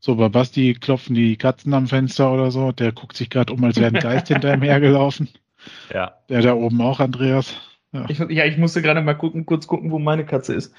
So, 0.00 0.16
bei 0.16 0.28
Basti 0.28 0.74
klopfen 0.74 1.14
die 1.14 1.38
Katzen 1.38 1.72
am 1.72 1.86
Fenster 1.86 2.30
oder 2.30 2.50
so. 2.50 2.72
Der 2.72 2.92
guckt 2.92 3.16
sich 3.16 3.30
gerade 3.30 3.54
um, 3.54 3.64
als 3.64 3.80
wäre 3.80 3.86
ein 3.86 3.94
Geist 4.02 4.28
hinter 4.28 4.52
ihm 4.52 4.60
hergelaufen. 4.60 5.30
Ja. 5.94 6.18
Der 6.28 6.42
da 6.42 6.52
oben 6.52 6.82
auch, 6.82 7.00
Andreas. 7.00 7.54
Ja, 7.92 8.04
ich, 8.10 8.18
ja, 8.18 8.44
ich 8.44 8.58
musste 8.58 8.82
gerade 8.82 9.00
mal 9.00 9.14
gucken, 9.14 9.46
kurz 9.46 9.66
gucken, 9.66 9.90
wo 9.92 9.98
meine 9.98 10.26
Katze 10.26 10.52
ist. 10.52 10.74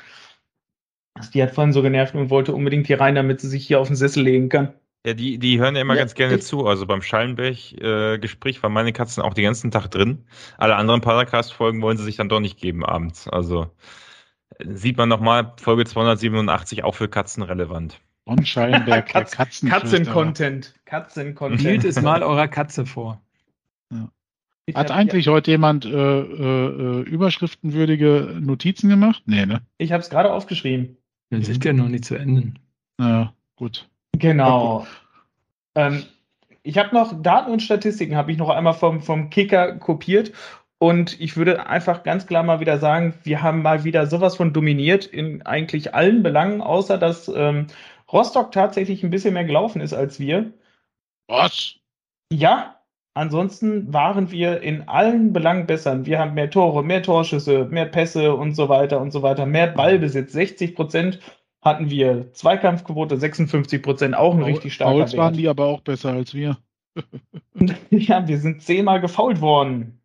Die 1.33 1.43
hat 1.43 1.51
vorhin 1.51 1.73
so 1.73 1.81
genervt 1.81 2.15
und 2.15 2.29
wollte 2.29 2.53
unbedingt 2.53 2.87
hier 2.87 2.99
rein, 2.99 3.15
damit 3.15 3.41
sie 3.41 3.49
sich 3.49 3.67
hier 3.67 3.79
auf 3.79 3.87
den 3.87 3.95
Sessel 3.95 4.23
legen 4.23 4.49
kann. 4.49 4.73
Ja, 5.05 5.13
die, 5.13 5.37
die 5.37 5.59
hören 5.59 5.75
ja 5.75 5.81
immer 5.81 5.95
ja, 5.95 6.01
ganz 6.01 6.13
gerne 6.13 6.39
zu. 6.39 6.67
Also 6.67 6.85
beim 6.85 7.01
Schallenberg-Gespräch 7.01 8.57
äh, 8.57 8.63
waren 8.63 8.73
meine 8.73 8.91
Katzen 8.91 9.23
auch 9.23 9.33
den 9.33 9.45
ganzen 9.45 9.71
Tag 9.71 9.87
drin. 9.87 10.25
Alle 10.57 10.75
anderen 10.75 11.01
Podcast-Folgen 11.01 11.81
wollen 11.81 11.97
sie 11.97 12.03
sich 12.03 12.17
dann 12.17 12.29
doch 12.29 12.41
nicht 12.41 12.59
geben 12.59 12.85
abends. 12.85 13.27
Also 13.27 13.71
sieht 14.59 14.97
man 14.97 15.07
nochmal, 15.07 15.53
Folge 15.57 15.85
287 15.85 16.83
auch 16.83 16.95
für 16.95 17.07
Katzen 17.07 17.43
relevant. 17.43 17.99
Und 18.25 18.47
Schallenberg, 18.47 19.07
Katz, 19.09 19.35
Katzen-Content. 19.35 20.75
Katzen-Content. 20.85 21.61
Hielt 21.61 21.85
es 21.85 22.01
mal 22.01 22.21
eurer 22.21 22.47
Katze 22.47 22.85
vor. 22.85 23.21
Ja. 23.91 24.09
Hat 24.75 24.91
eigentlich 24.91 25.25
ja. 25.25 25.31
heute 25.31 25.51
jemand 25.51 25.85
äh, 25.85 25.89
äh, 25.89 27.01
überschriftenwürdige 27.01 28.37
Notizen 28.39 28.89
gemacht? 28.89 29.23
Nee, 29.25 29.45
ne? 29.45 29.61
Ich 29.77 29.91
habe 29.91 30.03
es 30.03 30.09
gerade 30.09 30.31
aufgeschrieben. 30.31 30.97
Dann 31.29 31.43
sind 31.43 31.63
wir 31.63 31.73
noch 31.73 31.89
nicht 31.89 32.05
zu 32.05 32.15
Ende. 32.15 32.53
Ja, 32.99 33.33
gut. 33.55 33.87
Genau. 34.13 34.85
Ähm, 35.75 36.03
ich 36.63 36.77
habe 36.77 36.93
noch 36.93 37.21
Daten 37.21 37.51
und 37.51 37.61
Statistiken, 37.61 38.15
habe 38.15 38.31
ich 38.31 38.37
noch 38.37 38.49
einmal 38.49 38.73
vom, 38.73 39.01
vom 39.01 39.29
Kicker 39.29 39.73
kopiert. 39.77 40.31
Und 40.79 41.19
ich 41.19 41.35
würde 41.35 41.67
einfach 41.67 42.03
ganz 42.03 42.25
klar 42.25 42.43
mal 42.43 42.61
wieder 42.61 42.79
sagen, 42.79 43.13
wir 43.23 43.41
haben 43.41 43.61
mal 43.61 43.83
wieder 43.83 44.07
sowas 44.07 44.37
von 44.37 44.53
dominiert 44.53 45.05
in 45.05 45.41
eigentlich 45.45 45.93
allen 45.93 46.23
Belangen, 46.23 46.61
außer 46.61 46.97
dass 46.97 47.27
ähm, 47.27 47.67
Rostock 48.11 48.51
tatsächlich 48.51 49.03
ein 49.03 49.09
bisschen 49.09 49.33
mehr 49.33 49.43
gelaufen 49.43 49.81
ist 49.81 49.93
als 49.93 50.19
wir. 50.19 50.53
Was? 51.27 51.75
Ja, 52.31 52.78
Ansonsten 53.15 53.91
waren 53.91 54.31
wir 54.31 54.61
in 54.61 54.87
allen 54.87 55.33
Belangen 55.33 55.65
besser. 55.65 56.05
Wir 56.05 56.19
haben 56.19 56.35
mehr 56.35 56.49
Tore, 56.49 56.83
mehr 56.83 57.03
Torschüsse, 57.03 57.65
mehr 57.65 57.85
Pässe 57.85 58.35
und 58.35 58.53
so 58.53 58.69
weiter 58.69 59.01
und 59.01 59.11
so 59.11 59.21
weiter, 59.21 59.45
mehr 59.45 59.67
Ballbesitz. 59.67 60.31
60 60.31 60.75
Prozent 60.75 61.19
hatten 61.61 61.89
wir 61.89 62.31
Zweikampfquote, 62.33 63.17
56 63.17 63.81
Prozent, 63.81 64.15
auch 64.15 64.33
ein 64.33 64.43
richtig 64.43 64.73
starker 64.73 64.99
Fouls 64.99 65.17
waren 65.17 65.33
die 65.33 65.47
aber 65.47 65.65
auch 65.65 65.81
besser 65.81 66.13
als 66.13 66.33
wir. 66.33 66.57
ja, 67.89 68.27
wir 68.27 68.37
sind 68.37 68.61
zehnmal 68.61 69.01
gefault 69.01 69.41
worden. 69.41 70.01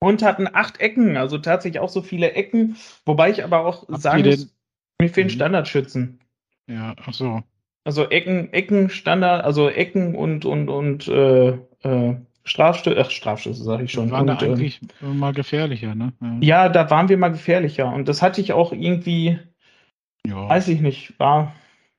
Und 0.00 0.22
hatten 0.22 0.48
acht 0.52 0.80
Ecken, 0.80 1.16
also 1.16 1.38
tatsächlich 1.38 1.80
auch 1.80 1.88
so 1.88 2.02
viele 2.02 2.32
Ecken. 2.32 2.76
Wobei 3.06 3.30
ich 3.30 3.42
aber 3.42 3.64
auch 3.64 3.88
Habt 3.88 4.02
sagen 4.02 4.24
muss, 4.26 4.54
mir 5.00 5.08
fehlen 5.08 5.28
mhm. 5.28 5.32
Standardschützen. 5.32 6.20
Ja, 6.66 6.94
ach 7.06 7.14
so. 7.14 7.42
Also 7.84 8.10
Ecken, 8.10 8.52
Ecken, 8.52 8.90
Standard, 8.90 9.44
also 9.44 9.68
Ecken 9.70 10.14
und, 10.14 10.44
und, 10.44 10.68
und 10.68 11.08
äh, 11.08 11.58
äh, 11.84 12.16
Strafstöße, 12.44 13.00
ach, 13.00 13.10
Strafstöße 13.10 13.64
sage 13.64 13.84
ich 13.84 13.92
schon. 13.92 14.10
Waren 14.10 14.28
und, 14.28 14.42
da 14.42 14.46
eigentlich 14.46 14.80
ähm, 15.02 15.18
mal 15.18 15.32
gefährlicher, 15.32 15.94
ne? 15.94 16.12
Ja. 16.40 16.68
da 16.68 16.90
waren 16.90 17.08
wir 17.08 17.16
mal 17.16 17.30
gefährlicher. 17.30 17.90
Und 17.92 18.08
das 18.08 18.20
hatte 18.20 18.40
ich 18.40 18.52
auch 18.52 18.72
irgendwie, 18.72 19.38
ja. 20.26 20.48
weiß 20.48 20.68
ich 20.68 20.80
nicht, 20.80 21.18
war. 21.18 21.54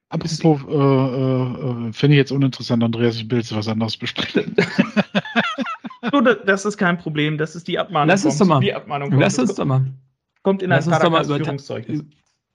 Apropos, 0.09 0.61
äh, 0.69 0.73
äh, 0.73 1.93
finde 1.93 2.15
ich 2.15 2.17
jetzt 2.17 2.31
uninteressant, 2.31 2.83
Andreas, 2.83 3.15
ich 3.15 3.29
will 3.29 3.39
jetzt 3.39 3.55
was 3.55 3.67
anderes 3.67 3.97
besprechen. 3.97 4.55
so, 6.11 6.21
das 6.21 6.63
ist 6.65 6.77
kein 6.77 6.97
Problem, 6.97 7.39
das 7.39 7.55
ist 7.55 7.67
die 7.67 7.79
Abmahnung. 7.79 8.09
Lass 8.09 8.23
es 8.23 8.38
doch 8.38 8.45
mal. 8.45 8.59
Die 8.59 8.73
Abmahnung 8.73 9.09
kommt. 9.09 9.21
Lass 9.21 9.39
es 9.39 9.55
doch 9.55 9.65
mal. 9.65 9.86
Kommt 10.43 10.61
in 10.61 10.69
Lass 10.69 10.88
ein 10.88 10.93
uns 10.93 11.01
doch 11.01 11.09
mal 11.09 11.25
über, 11.25 11.38
Führungszeugnis. 11.38 12.03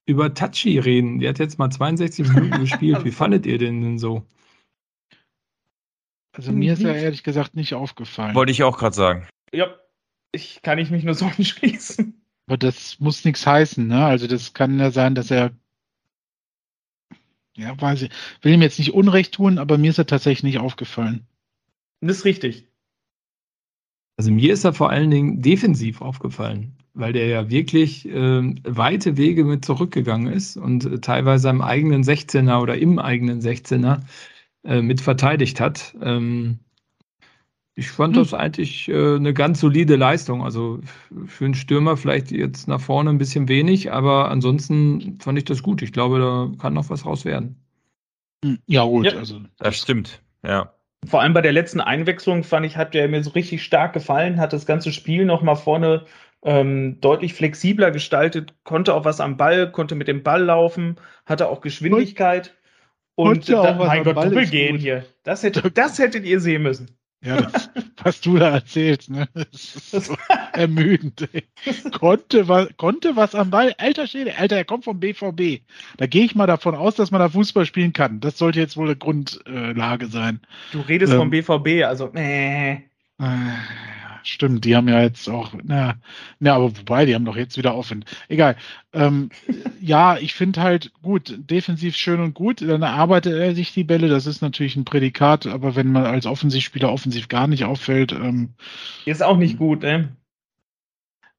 über 0.07 0.33
Tachi 0.33 0.79
reden. 0.79 1.19
Die 1.19 1.29
hat 1.29 1.41
jetzt 1.41 1.59
mal 1.59 1.71
62 1.71 2.29
Minuten 2.29 2.61
gespielt. 2.61 3.05
Wie 3.05 3.11
fandet 3.11 3.47
ihr 3.47 3.59
den 3.59 3.83
denn 3.83 3.99
so? 3.99 4.23
Also 6.33 6.53
mir 6.53 6.75
ist 6.75 6.83
ja 6.83 6.93
ehrlich 6.93 7.23
gesagt 7.23 7.55
nicht 7.55 7.75
aufgefallen. 7.75 8.35
Wollte 8.35 8.53
ich 8.53 8.63
auch 8.63 8.79
gerade 8.79 8.95
sagen. 8.95 9.29
Ja, 9.53 9.75
ich 10.33 10.63
kann 10.63 10.79
ich 10.79 10.91
mich 10.91 11.05
nur 11.05 11.15
so 11.15 11.25
anschließen. 11.37 12.23
Aber 12.47 12.57
das 12.57 12.99
muss 13.01 13.25
nichts 13.25 13.47
heißen, 13.47 13.87
ne? 13.87 14.05
Also 14.05 14.27
das 14.27 14.55
kann 14.55 14.79
ja 14.79 14.91
sein, 14.91 15.15
dass 15.15 15.31
er 15.31 15.53
ja, 17.57 17.79
weiß 17.81 18.03
ich, 18.03 18.11
will 18.43 18.55
ihm 18.55 18.63
jetzt 18.63 18.79
nicht 18.79 18.95
Unrecht 18.95 19.35
tun, 19.35 19.59
aber 19.59 19.77
mir 19.77 19.91
ist 19.91 19.99
er 19.99 20.07
tatsächlich 20.07 20.43
nicht 20.45 20.59
aufgefallen. 20.59 21.27
Das 22.01 22.19
ist 22.19 22.25
richtig. 22.25 22.67
Also 24.17 24.31
mir 24.31 24.53
ist 24.53 24.65
er 24.65 24.73
vor 24.73 24.91
allen 24.91 25.11
Dingen 25.11 25.43
defensiv 25.43 26.01
aufgefallen, 26.01 26.77
weil 26.95 27.13
der 27.13 27.27
ja 27.27 27.51
wirklich 27.51 28.07
äh, 28.09 28.55
weite 28.65 29.17
Wege 29.17 29.45
mit 29.45 29.65
zurückgegangen 29.65 30.33
ist 30.33 30.57
und 30.57 30.85
äh, 30.85 31.01
teilweise 31.01 31.49
am 31.49 31.63
eigenen 31.63 32.03
16er 32.03 32.61
oder 32.61 32.79
im 32.79 32.99
eigenen 32.99 33.41
16er 33.41 34.01
äh, 34.65 34.83
mit 34.83 35.01
verteidigt 35.01 35.61
hat. 35.61 35.95
Ähm, 36.03 36.59
ich 37.75 37.91
fand 37.91 38.15
hm. 38.15 38.23
das 38.23 38.35
eigentlich 38.35 38.89
äh, 38.89 39.17
eine 39.17 39.33
ganz 39.33 39.61
solide 39.61 39.97
Leistung. 39.97 40.43
Also 40.43 40.81
für 41.27 41.45
einen 41.45 41.55
Stürmer 41.55 41.97
vielleicht 41.97 42.31
jetzt 42.31 42.69
nach 42.69 42.81
vorne 42.81 43.11
ein 43.11 43.19
bisschen 43.19 43.49
wenig, 43.49 43.93
aber 43.93 44.31
ansonsten 44.31 45.19
fand 45.21 45.39
ich 45.39 45.45
das 45.45 45.63
gut. 45.63 45.83
Ich 45.83 45.93
glaube, 45.93 46.19
da 46.19 46.51
kann 46.61 46.75
noch 46.75 46.91
was 46.91 47.07
raus 47.07 47.25
werden. 47.25 47.57
Hm, 48.45 48.59
ja, 48.67 48.85
gut. 48.85 49.07
Ja, 49.07 49.19
also, 49.19 49.41
das 49.59 49.79
stimmt, 49.79 50.23
ja. 50.45 50.73
Vor 51.07 51.23
allem 51.23 51.33
bei 51.33 51.41
der 51.41 51.53
letzten 51.53 51.81
Einwechslung 51.81 52.45
fand 52.45 52.67
ich, 52.67 52.77
hat 52.77 52.93
der 52.93 53.09
mir 53.09 53.25
so 53.25 53.31
richtig 53.31 53.63
stark 53.63 53.95
gefallen, 53.95 54.39
hat 54.39 54.53
das 54.53 54.67
ganze 54.67 54.93
Spiel 54.93 55.25
noch 55.25 55.43
mal 55.43 55.55
vorne 55.55 56.05
ähm, 56.43 57.01
deutlich 57.01 57.35
flexibler 57.35 57.91
gestaltet, 57.91 58.55
konnte 58.65 58.95
auch 58.95 59.05
was 59.05 59.21
am 59.21 59.37
Ball, 59.37 59.71
konnte 59.73 59.95
mit 59.95 60.09
dem 60.09 60.23
Ball 60.23 60.43
laufen, 60.43 60.97
hatte 61.27 61.49
auch 61.49 61.61
Geschwindigkeit. 61.61 62.55
Und, 63.15 63.49
ja, 63.49 63.75
mein 63.75 64.05
Gott, 64.05 64.17
Doppelgehen 64.17 64.79
hier. 64.79 65.05
Das, 65.23 65.43
hätte, 65.43 65.71
das 65.75 65.99
hättet 65.99 66.25
ihr 66.25 66.41
sehen 66.41 66.63
müssen. 66.63 66.89
Ja, 67.23 67.43
das, 67.43 67.69
was 68.03 68.21
du 68.23 68.39
da 68.39 68.49
erzählst, 68.51 69.11
ne? 69.11 69.29
Das 69.35 69.77
ist 69.77 70.07
so 70.07 70.17
ermüdend. 70.55 71.29
Ey. 71.35 71.45
Konnte, 71.93 72.49
was, 72.49 72.69
konnte 72.79 73.15
was 73.15 73.35
am 73.35 73.51
Ball. 73.51 73.75
Alter 73.77 74.07
Schwede, 74.07 74.39
Alter, 74.39 74.57
er 74.57 74.65
kommt 74.65 74.85
vom 74.85 75.01
BVB. 75.01 75.61
Da 75.99 76.07
gehe 76.07 76.25
ich 76.25 76.35
mal 76.35 76.47
davon 76.47 76.75
aus, 76.75 76.95
dass 76.95 77.11
man 77.11 77.21
da 77.21 77.29
Fußball 77.29 77.67
spielen 77.67 77.93
kann. 77.93 78.21
Das 78.21 78.39
sollte 78.39 78.59
jetzt 78.59 78.79
wohl 78.79 78.87
eine 78.87 78.97
Grundlage 78.97 80.07
sein. 80.07 80.41
Du 80.73 80.81
redest 80.81 81.13
ähm, 81.13 81.19
vom 81.19 81.31
BVB, 81.31 81.85
also, 81.85 82.11
äh. 82.15 82.79
Stimmt, 84.23 84.65
die 84.65 84.77
haben 84.77 84.89
ja 84.89 85.03
jetzt 85.03 85.29
auch, 85.29 85.55
na, 85.63 85.95
na, 86.39 86.55
aber 86.55 86.77
wobei, 86.77 87.07
die 87.07 87.15
haben 87.15 87.25
doch 87.25 87.37
jetzt 87.37 87.57
wieder 87.57 87.75
offen. 87.75 88.05
Egal. 88.29 88.57
Ähm, 88.93 89.31
ja, 89.81 90.17
ich 90.17 90.35
finde 90.35 90.63
halt 90.63 90.93
gut, 91.03 91.35
defensiv 91.39 91.97
schön 91.97 92.21
und 92.21 92.35
gut, 92.35 92.63
dann 92.63 92.83
erarbeitet 92.83 93.35
er 93.35 93.55
sich 93.55 93.73
die 93.73 93.85
Bälle, 93.85 94.09
das 94.09 94.27
ist 94.27 94.43
natürlich 94.43 94.77
ein 94.77 94.85
Prädikat, 94.85 95.47
aber 95.47 95.77
wenn 95.77 95.93
man 95.93 96.07
als 96.07 96.27
Offensivspieler 96.27 96.93
offensiv 96.93 97.29
gar 97.29 97.47
nicht 97.47 97.65
auffällt, 97.65 98.13
ähm, 98.13 98.51
ist 99.05 99.23
auch 99.23 99.37
nicht 99.37 99.59
gut, 99.59 99.83
ne? 99.83 100.17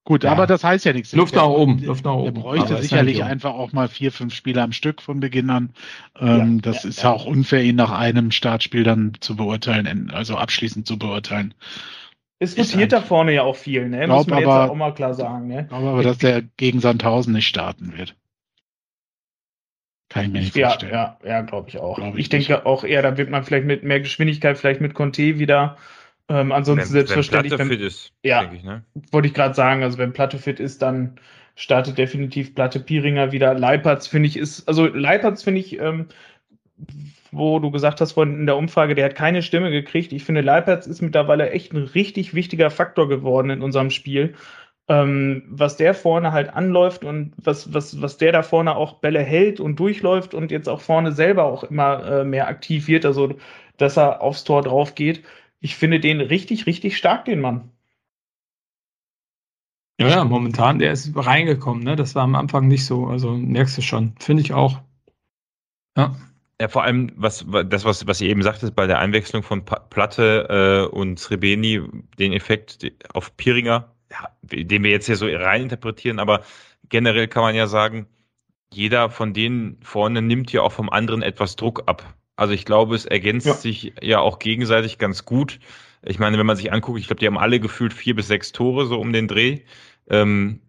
Gut, 0.04 0.24
ja. 0.24 0.32
aber 0.32 0.48
das 0.48 0.64
heißt 0.64 0.86
ja 0.86 0.94
nichts. 0.94 1.14
Luft 1.14 1.36
nach 1.36 1.46
oben, 1.46 1.84
Luft 1.84 2.06
nach 2.06 2.14
oben. 2.14 2.36
Er 2.36 2.42
bräuchte 2.42 2.74
aber 2.74 2.82
sicherlich 2.82 3.24
einfach 3.24 3.52
auch 3.52 3.72
mal 3.72 3.88
vier, 3.88 4.12
fünf 4.12 4.34
Spiele 4.34 4.62
am 4.62 4.72
Stück 4.72 5.00
von 5.00 5.20
Beginn 5.20 5.52
an. 5.52 5.70
Ähm, 6.20 6.56
ja, 6.56 6.62
das 6.64 6.84
ja, 6.84 6.90
ist 6.90 7.04
ja 7.04 7.12
auch 7.12 7.26
unfair, 7.26 7.64
ihn 7.64 7.76
nach 7.76 7.92
einem 7.92 8.32
Startspiel 8.32 8.84
dann 8.84 9.14
zu 9.20 9.36
beurteilen, 9.36 10.10
also 10.10 10.38
abschließend 10.38 10.88
zu 10.88 10.98
beurteilen. 10.98 11.54
Es 12.44 12.58
rotiert 12.58 12.92
da 12.92 13.02
vorne 13.02 13.34
ja 13.34 13.44
auch 13.44 13.56
viel, 13.56 13.88
ne? 13.88 14.06
Glaub, 14.06 14.18
Muss 14.18 14.28
man 14.28 14.44
aber, 14.44 14.62
jetzt 14.64 14.72
auch 14.72 14.76
mal 14.76 14.94
klar 14.96 15.14
sagen, 15.14 15.48
ne? 15.48 15.62
Ich 15.62 15.68
glaube 15.68 15.89
aber, 15.89 16.02
dass 16.02 16.18
der 16.18 16.42
gegen 16.58 16.80
Sandhausen 16.80 17.34
nicht 17.34 17.48
starten 17.48 17.96
wird. 17.96 18.16
Kann 20.10 20.26
ich 20.26 20.32
mir 20.32 20.39
nicht 20.39 20.56
ja, 20.56 20.70
vorstellen. 20.70 20.92
Ja, 20.92 21.20
ja, 21.24 21.42
glaube 21.42 21.70
ich 21.70 21.78
auch. 21.78 21.98
Glaub 21.98 22.16
ich, 22.16 22.22
ich 22.22 22.30
denke 22.30 22.66
auch 22.66 22.84
eher, 22.84 23.04
da 23.04 23.16
wird 23.16 23.30
man 23.30 23.44
vielleicht 23.44 23.68
mit 23.68 23.84
mehr 23.84 24.00
Geschwindigkeit, 24.00 24.58
vielleicht 24.58 24.82
mit 24.82 24.96
Conte 24.96 25.38
wieder. 25.38 25.78
Ähm, 26.30 26.52
ansonsten 26.52 26.88
wenn, 26.88 26.92
selbstverständlich. 26.94 27.52
Wenn 27.52 27.68
Platte 27.68 27.78
fit 27.78 27.82
ist, 27.88 28.12
ja, 28.24 28.52
ich, 28.52 28.64
ne? 28.64 28.84
wollte 29.12 29.28
ich 29.28 29.36
gerade 29.36 29.54
sagen, 29.54 29.84
also 29.84 30.00
wenn 30.00 30.12
Platte 30.12 30.39
fit 30.39 30.60
ist, 30.60 30.82
dann 30.82 31.20
startet 31.54 32.00
definitiv 32.00 32.56
Platte 32.56 32.80
Pieringer 32.80 33.32
wieder. 33.32 33.54
Leipertz 33.54 34.08
finde 34.08 34.28
ich 34.28 34.38
ist, 34.38 34.68
also 34.68 34.88
Leipertz 34.88 35.44
finde 35.44 35.60
ich 35.60 35.80
ähm, 35.80 36.08
wo 37.32 37.60
du 37.60 37.72
gesagt 37.72 38.02
hast 38.02 38.14
vorhin 38.14 38.40
in 38.40 38.46
der 38.46 38.58
Umfrage, 38.58 38.96
der 38.96 39.06
hat 39.06 39.16
keine 39.16 39.42
Stimme 39.42 39.72
gekriegt. 39.72 40.14
Ich 40.14 40.24
finde, 40.24 40.42
Leipertz 40.42 40.88
ist 40.88 41.02
mittlerweile 41.02 41.52
echt 41.52 41.74
ein 41.74 41.84
richtig 41.84 42.34
wichtiger 42.34 42.70
Faktor 42.70 43.08
geworden 43.08 43.50
in 43.50 43.62
unserem 43.62 43.90
Spiel. 43.90 44.36
Ähm, 44.88 45.44
was 45.48 45.78
der 45.78 45.94
vorne 45.94 46.34
halt 46.34 46.54
anläuft 46.54 47.04
und 47.06 47.34
was, 47.38 47.74
was, 47.74 48.02
was 48.02 48.18
der 48.18 48.32
da 48.32 48.44
vorne 48.44 48.76
auch 48.76 48.96
Bälle 48.96 49.22
hält 49.22 49.60
und 49.60 49.80
durchläuft 49.80 50.34
und 50.34 50.52
jetzt 50.52 50.68
auch 50.68 50.82
vorne 50.82 51.12
selber 51.14 51.46
auch 51.46 51.64
immer 51.64 52.04
äh, 52.04 52.24
mehr 52.26 52.48
aktiv 52.48 52.88
wird, 52.88 53.06
also 53.06 53.36
dass 53.78 53.98
er 53.98 54.22
aufs 54.22 54.44
Tor 54.44 54.64
drauf 54.64 54.96
geht. 54.96 55.24
Ich 55.62 55.76
finde 55.76 56.00
den 56.00 56.20
richtig, 56.20 56.66
richtig 56.66 56.98
stark, 56.98 57.26
den 57.26 57.40
Mann. 57.40 57.72
Ja, 60.00 60.10
ja, 60.10 60.24
momentan, 60.26 60.80
der 60.80 60.92
ist 60.92 61.12
reingekommen, 61.16 61.84
ne? 61.84 61.96
Das 61.96 62.16
war 62.16 62.24
am 62.24 62.36
Anfang 62.36 62.68
nicht 62.68 62.86
so. 62.86 63.06
Also 63.06 63.32
merkst 63.34 63.78
du 63.78 63.82
schon. 63.84 64.16
Finde 64.20 64.42
ich 64.42 64.52
auch. 64.52 64.82
Ja. 65.96 66.16
Ja, 66.62 66.68
vor 66.68 66.84
allem, 66.84 67.12
was 67.16 67.43
das, 67.66 67.86
was, 67.86 68.05
was 68.05 68.22
ihr 68.22 68.30
eben 68.30 68.43
sagtet, 68.43 68.76
bei 68.76 68.86
der 68.86 68.99
Einwechslung 68.99 69.41
von 69.41 69.66
Platte 69.66 70.86
äh, 70.91 70.95
und 70.95 71.20
Srebeni, 71.20 71.82
den 72.20 72.34
Effekt 72.34 72.86
auf 73.16 73.36
Piringer, 73.36 73.95
ja, 74.12 74.30
den 74.43 74.84
wir 74.84 74.91
jetzt 74.91 75.07
hier 75.07 75.16
so 75.16 75.26
rein 75.26 75.64
interpretieren, 75.64 76.20
aber 76.20 76.43
generell 76.88 77.28
kann 77.28 77.41
man 77.41 77.55
ja 77.55 77.66
sagen, 77.66 78.05
jeder 78.72 79.09
von 79.09 79.34
denen 79.34 79.80
vorne 79.82 80.22
nimmt 80.22 80.53
ja 80.53 80.62
auch 80.62 80.72
vom 80.72 80.91
anderen 80.91 81.24
etwas 81.24 81.55
Druck 81.55 81.82
ab. 81.88 82.14
Also 82.36 82.53
ich 82.53 82.64
glaube, 82.64 82.93
es 82.93 83.07
ergänzt 83.07 83.47
ja. 83.47 83.53
sich 83.53 83.93
ja 83.99 84.20
auch 84.20 84.38
gegenseitig 84.38 84.99
ganz 84.99 85.26
gut. 85.26 85.59
Ich 86.03 86.20
meine, 86.20 86.38
wenn 86.38 86.45
man 86.45 86.57
sich 86.57 86.72
anguckt, 86.72 86.99
ich 86.99 87.07
glaube, 87.07 87.22
die 87.22 87.26
haben 87.26 87.39
alle 87.39 87.59
gefühlt 87.59 87.91
vier 87.91 88.16
bis 88.16 88.28
sechs 88.28 88.51
Tore 88.51 88.86
so 88.86 88.99
um 88.99 89.14
den 89.14 89.28
Dreh. 89.28 89.62
Ähm, 90.12 90.62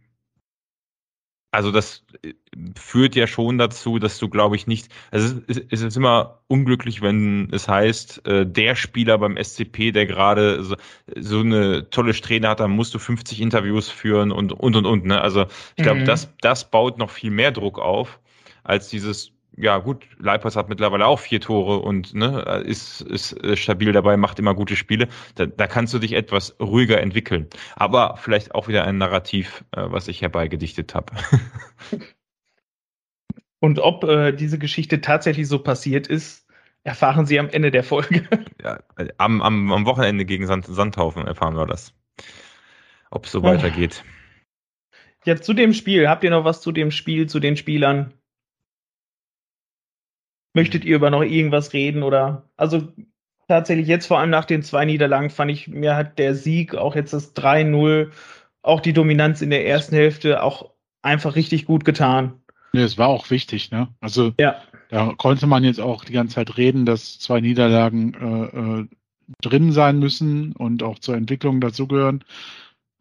also 1.53 1.71
das 1.71 2.03
äh, 2.23 2.33
führt 2.77 3.15
ja 3.15 3.27
schon 3.27 3.59
dazu, 3.59 3.99
dass 3.99 4.19
du, 4.19 4.29
glaube 4.29 4.57
ich, 4.57 4.67
nicht. 4.67 4.89
Also 5.11 5.39
es 5.47 5.59
ist, 5.59 5.67
es 5.71 5.83
ist 5.83 5.97
immer 5.97 6.41
unglücklich, 6.49 7.03
wenn 7.03 7.51
es 7.53 7.69
heißt, 7.69 8.27
äh, 8.27 8.47
der 8.47 8.75
Spieler 8.75 9.19
beim 9.19 9.37
SCP, 9.37 9.93
der 9.93 10.07
gerade 10.07 10.65
so, 10.65 10.77
so 11.15 11.41
eine 11.41 11.91
tolle 11.91 12.15
Strähne 12.15 12.49
hat, 12.49 12.61
dann 12.61 12.71
musst 12.71 12.95
du 12.95 12.99
50 12.99 13.41
Interviews 13.41 13.91
führen 13.91 14.33
und 14.33 14.53
und 14.53 14.77
und 14.77 14.87
und. 14.87 15.05
Ne? 15.05 15.21
Also 15.21 15.45
ich 15.77 15.85
glaube, 15.85 16.01
mhm. 16.01 16.05
das, 16.07 16.35
das 16.41 16.71
baut 16.71 16.99
noch 16.99 17.11
viel 17.11 17.31
mehr 17.31 17.53
Druck 17.53 17.79
auf, 17.79 18.19
als 18.65 18.89
dieses 18.89 19.33
ja 19.57 19.79
gut, 19.79 20.07
Leipers 20.19 20.57
hat 20.57 20.69
mittlerweile 20.69 21.07
auch 21.07 21.19
vier 21.19 21.41
Tore 21.41 21.81
und 21.81 22.15
ne, 22.15 22.63
ist, 22.65 23.03
ist 23.03 23.37
stabil 23.55 23.93
dabei, 23.93 24.17
macht 24.17 24.39
immer 24.39 24.55
gute 24.55 24.77
Spiele. 24.77 25.09
Da, 25.35 25.47
da 25.47 25.67
kannst 25.67 25.93
du 25.93 25.99
dich 25.99 26.13
etwas 26.13 26.57
ruhiger 26.59 27.01
entwickeln. 27.01 27.49
Aber 27.77 28.17
vielleicht 28.17 28.55
auch 28.55 28.69
wieder 28.69 28.85
ein 28.85 28.99
Narrativ, 28.99 29.65
äh, 29.73 29.83
was 29.85 30.09
ich 30.09 30.23
herbeigedichtet 30.23 30.95
habe. 30.95 31.13
Und 33.61 33.79
ob 33.79 34.05
äh, 34.05 34.33
diese 34.33 34.59
Geschichte 34.59 35.01
tatsächlich 35.01 35.47
so 35.47 35.59
passiert 35.61 36.09
ist, 36.09 36.49
erfahren 36.83 37.27
Sie 37.27 37.39
am 37.39 37.49
Ende 37.49 37.71
der 37.71 37.85
Folge. 37.85 38.27
Ja, 38.63 38.79
am, 39.19 39.43
am, 39.43 39.73
am 39.73 39.87
Wochenende 39.87 40.25
gegen 40.25 40.47
Sand, 40.47 40.67
Sandhaufen 40.67 41.27
erfahren 41.27 41.57
wir 41.57 41.67
das. 41.67 41.95
Ob 43.11 43.27
es 43.27 43.33
so 43.33 43.43
weitergeht. 43.43 44.05
Ja, 45.25 45.35
zu 45.35 45.53
dem 45.53 45.73
Spiel. 45.73 46.09
Habt 46.09 46.23
ihr 46.23 46.31
noch 46.31 46.45
was 46.45 46.61
zu 46.61 46.71
dem 46.71 46.93
Spiel, 46.93 47.29
zu 47.29 47.41
den 47.41 47.57
Spielern? 47.57 48.15
Möchtet 50.55 50.85
ihr 50.85 50.97
über 50.97 51.11
noch 51.11 51.23
irgendwas 51.23 51.73
reden 51.73 52.03
oder? 52.03 52.49
Also 52.57 52.89
tatsächlich 53.49 53.87
jetzt 53.87 54.07
vor 54.07 54.19
allem 54.19 54.31
nach 54.31 54.45
den 54.45 54.63
zwei 54.63 54.85
Niederlagen 54.85 55.31
fand 55.31 55.51
ich, 55.51 55.69
mir 55.69 55.97
hat 55.97 56.19
der 56.19 56.35
Sieg, 56.35 56.75
auch 56.75 56.95
jetzt 56.95 57.13
das 57.13 57.35
3-0, 57.35 58.11
auch 58.63 58.81
die 58.81 58.93
Dominanz 58.93 59.43
in 59.43 59.51
der 59.51 59.67
ersten 59.67 59.95
Hälfte 59.95 60.43
auch 60.43 60.71
einfach 61.03 61.37
richtig 61.37 61.67
gut 61.67 61.85
getan. 61.85 62.35
Nee, 62.73 62.83
es 62.83 62.97
war 62.97 63.09
auch 63.09 63.31
wichtig, 63.31 63.71
ne? 63.71 63.89
Also 64.01 64.33
ja. 64.41 64.57
da 64.89 65.13
konnte 65.17 65.47
man 65.47 65.65
jetzt 65.65 65.81
auch 65.81 66.05
die 66.05 66.13
ganze 66.13 66.37
Zeit 66.37 66.57
reden, 66.57 66.87
dass 66.87 67.19
zwei 67.19 67.41
Niederlagen 67.41 68.15
äh, 68.15 68.59
äh, 68.59 68.89
drin 69.43 69.73
sein 69.73 69.99
müssen 69.99 70.53
und 70.53 70.83
auch 70.83 70.99
zur 70.99 71.17
Entwicklung 71.17 71.61
dazugehören. 71.61 72.25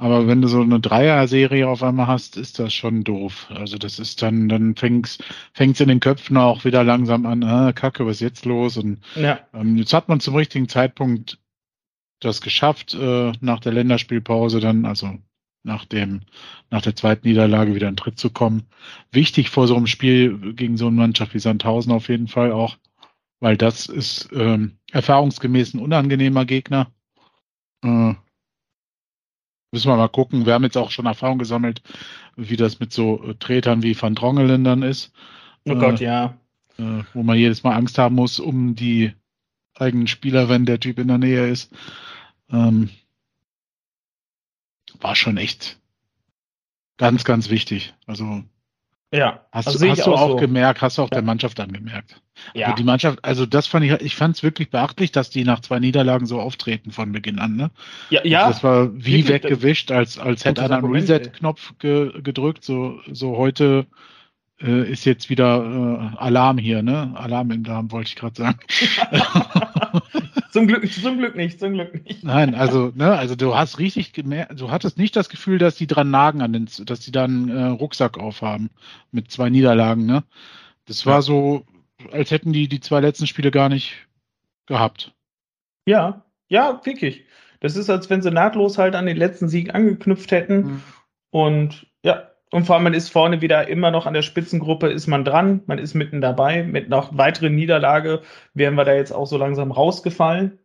Aber 0.02 0.26
wenn 0.26 0.42
du 0.42 0.48
so 0.48 0.62
eine 0.62 0.80
Dreier-Serie 0.80 1.68
auf 1.68 1.84
einmal 1.84 2.08
hast, 2.08 2.36
ist 2.36 2.58
das 2.58 2.74
schon 2.74 3.04
doof. 3.04 3.46
Also 3.52 3.78
das 3.78 4.00
ist 4.00 4.24
dann, 4.24 4.50
dann 4.50 4.76
fängt's, 4.76 5.20
fängt's 5.54 5.80
in 5.80 5.90
den 5.90 6.00
Köpfen 6.00 6.38
auch 6.38 6.66
wieder 6.66 6.84
langsam 6.84 7.28
an, 7.28 7.44
ah, 7.44 7.72
Kacke, 7.72 8.08
was 8.08 8.14
ist 8.16 8.22
jetzt 8.22 8.46
los? 8.46 8.78
Und 8.78 9.02
Ja. 9.16 9.42
ähm, 9.54 9.78
jetzt 9.78 9.94
hat 9.94 10.10
man 10.10 10.20
zum 10.20 10.34
richtigen 10.36 10.68
Zeitpunkt 10.68 11.38
das 12.20 12.42
geschafft, 12.42 12.96
äh, 12.96 13.32
nach 13.42 13.60
der 13.60 13.74
Länderspielpause 13.74 14.60
dann, 14.60 14.86
also 14.86 15.20
nach 15.62 15.86
dem, 15.86 16.22
nach 16.72 16.82
der 16.82 16.96
zweiten 16.96 17.28
Niederlage 17.28 17.76
wieder 17.76 17.88
in 17.88 17.96
Tritt 17.96 18.18
zu 18.18 18.32
kommen. 18.32 18.64
Wichtig 19.12 19.52
vor 19.52 19.68
so 19.68 19.76
einem 19.76 19.86
Spiel 19.86 20.56
gegen 20.56 20.78
so 20.78 20.88
eine 20.88 20.96
Mannschaft 20.96 21.36
wie 21.36 21.40
Sandhausen 21.40 21.92
auf 21.92 22.10
jeden 22.10 22.28
Fall 22.28 22.52
auch, 22.54 22.76
weil 23.40 23.56
das 23.56 23.86
ist 23.86 24.30
ähm, 24.34 24.80
erfahrungsgemäß 24.92 25.76
ein 25.76 25.80
unangenehmer 25.80 26.46
Gegner. 26.46 26.92
Äh, 27.84 28.16
müssen 29.72 29.90
wir 29.90 29.98
mal 29.98 30.10
gucken. 30.10 30.46
Wir 30.46 30.54
haben 30.54 30.64
jetzt 30.64 30.78
auch 30.78 30.92
schon 30.92 31.06
Erfahrung 31.06 31.38
gesammelt, 31.40 31.82
wie 32.36 32.58
das 32.58 32.80
mit 32.80 32.94
so 32.94 33.24
äh, 33.24 33.36
Tretern 33.36 33.84
wie 33.84 34.00
Van 34.00 34.16
Drongelen 34.16 34.64
dann 34.64 34.84
ist, 34.84 35.14
Oh 35.66 35.76
Äh, 35.76 35.76
Gott, 35.76 36.00
ja. 36.00 36.38
äh, 36.78 37.04
wo 37.14 37.24
man 37.24 37.38
jedes 37.38 37.64
Mal 37.64 37.76
Angst 37.76 37.98
haben 37.98 38.16
muss 38.16 38.40
um 38.40 38.76
die 38.76 39.14
eigenen 39.76 40.08
Spieler, 40.08 40.50
wenn 40.50 40.66
der 40.66 40.80
Typ 40.80 41.00
in 41.00 41.08
der 41.10 41.18
Nähe 41.20 41.48
ist. 41.50 41.72
Ähm, 42.52 42.90
war 45.00 45.16
schon 45.16 45.38
echt 45.38 45.80
ganz, 46.98 47.24
ganz 47.26 47.50
wichtig. 47.50 47.94
Also 48.06 48.44
Ja. 49.14 49.46
hast, 49.52 49.68
also 49.68 49.88
hast 49.88 50.06
du 50.06 50.14
auch 50.14 50.30
so. 50.32 50.36
gemerkt, 50.38 50.82
hast 50.82 50.98
du 50.98 51.02
auch 51.02 51.10
Ja. 51.12 51.16
der 51.16 51.24
Mannschaft 51.24 51.60
angemerkt. 51.60 52.22
Ja. 52.54 52.68
Aber 52.68 52.76
die 52.76 52.84
Mannschaft, 52.84 53.24
also 53.24 53.46
das 53.46 53.68
fand 53.68 53.86
ich, 53.86 53.92
ich 54.02 54.16
fand 54.16 54.38
es 54.38 54.44
wirklich 54.44 54.70
beachtlich, 54.70 55.12
dass 55.12 55.30
die 55.30 55.44
nach 55.44 55.60
zwei 55.60 55.80
Niederlagen 55.80 56.26
so 56.26 56.40
auftreten 56.40 56.92
von 56.92 57.12
Beginn 57.12 57.40
an. 57.40 57.56
Ne? 57.56 57.72
ja, 58.10 58.26
ja. 58.26 58.48
Das 58.48 58.64
war 58.64 58.94
wie 58.96 59.28
wirklich, 59.28 59.44
weggewischt, 59.44 59.92
als, 59.92 60.18
als 60.18 60.46
hätte 60.46 60.64
einer 60.64 60.78
einen. 60.78 60.92
Reset-Knopf 60.92 61.74
ge, 61.80 62.22
gedrückt. 62.22 62.64
So, 62.64 63.02
so 63.12 63.36
heute 63.38 63.86
äh, 64.62 64.90
ist 64.90 65.06
jetzt 65.06 65.30
wieder 65.30 66.14
äh, 66.14 66.18
Alarm 66.18 66.58
hier, 66.58 66.82
ne? 66.82 67.12
Alarm 67.16 67.52
im 67.52 67.64
Darm, 67.64 67.92
wollte 67.92 68.10
ich 68.10 68.16
gerade 68.16 68.36
sagen. 68.36 68.60
zum 70.52 70.68
Glück, 70.68 70.92
zum 70.92 71.18
Glück 71.18 71.36
nicht, 71.36 71.60
zum 71.60 71.74
Glück 71.74 72.06
nicht. 72.06 72.24
Nein, 72.24 72.56
also, 72.56 72.92
ne, 72.96 73.12
also 73.18 73.36
du 73.36 73.56
hast 73.56 73.80
richtig 73.80 74.14
gemerkt, 74.14 74.60
du 74.60 74.70
hattest 74.72 74.98
nicht 74.98 75.16
das 75.16 75.30
Gefühl, 75.30 75.58
dass 75.58 75.76
die 75.76 75.88
dran 75.88 76.12
nagen 76.12 76.42
an 76.42 76.54
den, 76.54 76.68
dass 76.86 77.00
die 77.00 77.12
da 77.12 77.24
einen 77.24 77.50
äh, 77.50 77.66
Rucksack 77.68 78.18
aufhaben 78.18 78.70
mit 79.12 79.32
zwei 79.32 79.50
Niederlagen, 79.50 80.06
ne? 80.06 80.24
Das 80.86 81.06
war 81.06 81.16
Ja. 81.16 81.22
so, 81.22 81.66
als 82.12 82.32
hätten 82.32 82.54
die 82.54 82.68
die 82.68 82.80
zwei 82.80 83.00
letzten 83.00 83.28
Spiele 83.28 83.52
gar 83.52 83.70
nicht 83.70 84.08
gehabt. 84.66 85.14
Ja, 85.86 86.26
ja, 86.48 86.82
wirklich. 86.84 87.26
Das 87.60 87.76
ist, 87.76 87.90
als 87.90 88.10
wenn 88.10 88.22
sie 88.22 88.32
nahtlos 88.32 88.78
halt 88.78 88.96
an 88.96 89.06
den 89.06 89.18
letzten 89.18 89.48
Sieg 89.48 89.74
angeknüpft 89.76 90.32
hätten. 90.32 90.82
Und 91.30 91.86
ja, 92.04 92.31
und 92.52 92.66
vor 92.66 92.76
allem, 92.76 92.84
man 92.84 92.94
ist 92.94 93.10
vorne 93.10 93.42
wieder 93.42 93.70
immer 93.70 93.92
noch 93.92 94.06
an 94.06 94.14
der 94.14 94.24
Spitzengruppe, 94.24 94.90
ist 94.90 95.08
man 95.08 95.24
dran, 95.24 95.64
man 95.68 95.80
ist 95.80 95.94
mitten 95.94 96.20
dabei. 96.20 96.64
Mit 96.64 96.90
noch 96.90 97.18
weiteren 97.18 97.56
Niederlage 97.56 98.22
wären 98.54 98.76
wir 98.76 98.84
da 98.84 98.94
jetzt 98.94 99.14
auch 99.14 99.26
so 99.26 99.38
langsam 99.38 99.72
rausgefallen. 99.72 100.60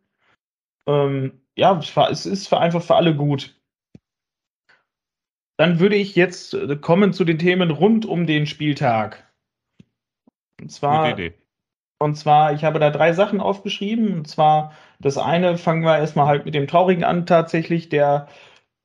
Ähm, 0.85 1.41
ja, 1.55 1.79
es 2.11 2.25
ist 2.25 2.49
für 2.49 2.59
einfach 2.59 2.83
für 2.83 2.95
alle 2.95 3.15
gut. 3.15 3.55
Dann 5.57 5.79
würde 5.79 5.95
ich 5.95 6.15
jetzt 6.15 6.53
äh, 6.53 6.75
kommen 6.75 7.13
zu 7.13 7.23
den 7.23 7.39
Themen 7.39 7.71
rund 7.71 8.05
um 8.05 8.27
den 8.27 8.47
Spieltag. 8.47 9.25
Und 10.59 10.69
zwar, 10.69 11.17
und 11.99 12.15
zwar, 12.15 12.53
ich 12.53 12.65
habe 12.65 12.79
da 12.79 12.89
drei 12.89 13.13
Sachen 13.13 13.39
aufgeschrieben. 13.39 14.13
Und 14.13 14.27
zwar, 14.27 14.73
das 14.99 15.17
eine 15.17 15.57
fangen 15.57 15.83
wir 15.83 15.97
erstmal 15.97 16.27
halt 16.27 16.43
mit 16.45 16.53
dem 16.53 16.67
Traurigen 16.67 17.05
an, 17.05 17.25
tatsächlich. 17.25 17.87
Der 17.87 18.27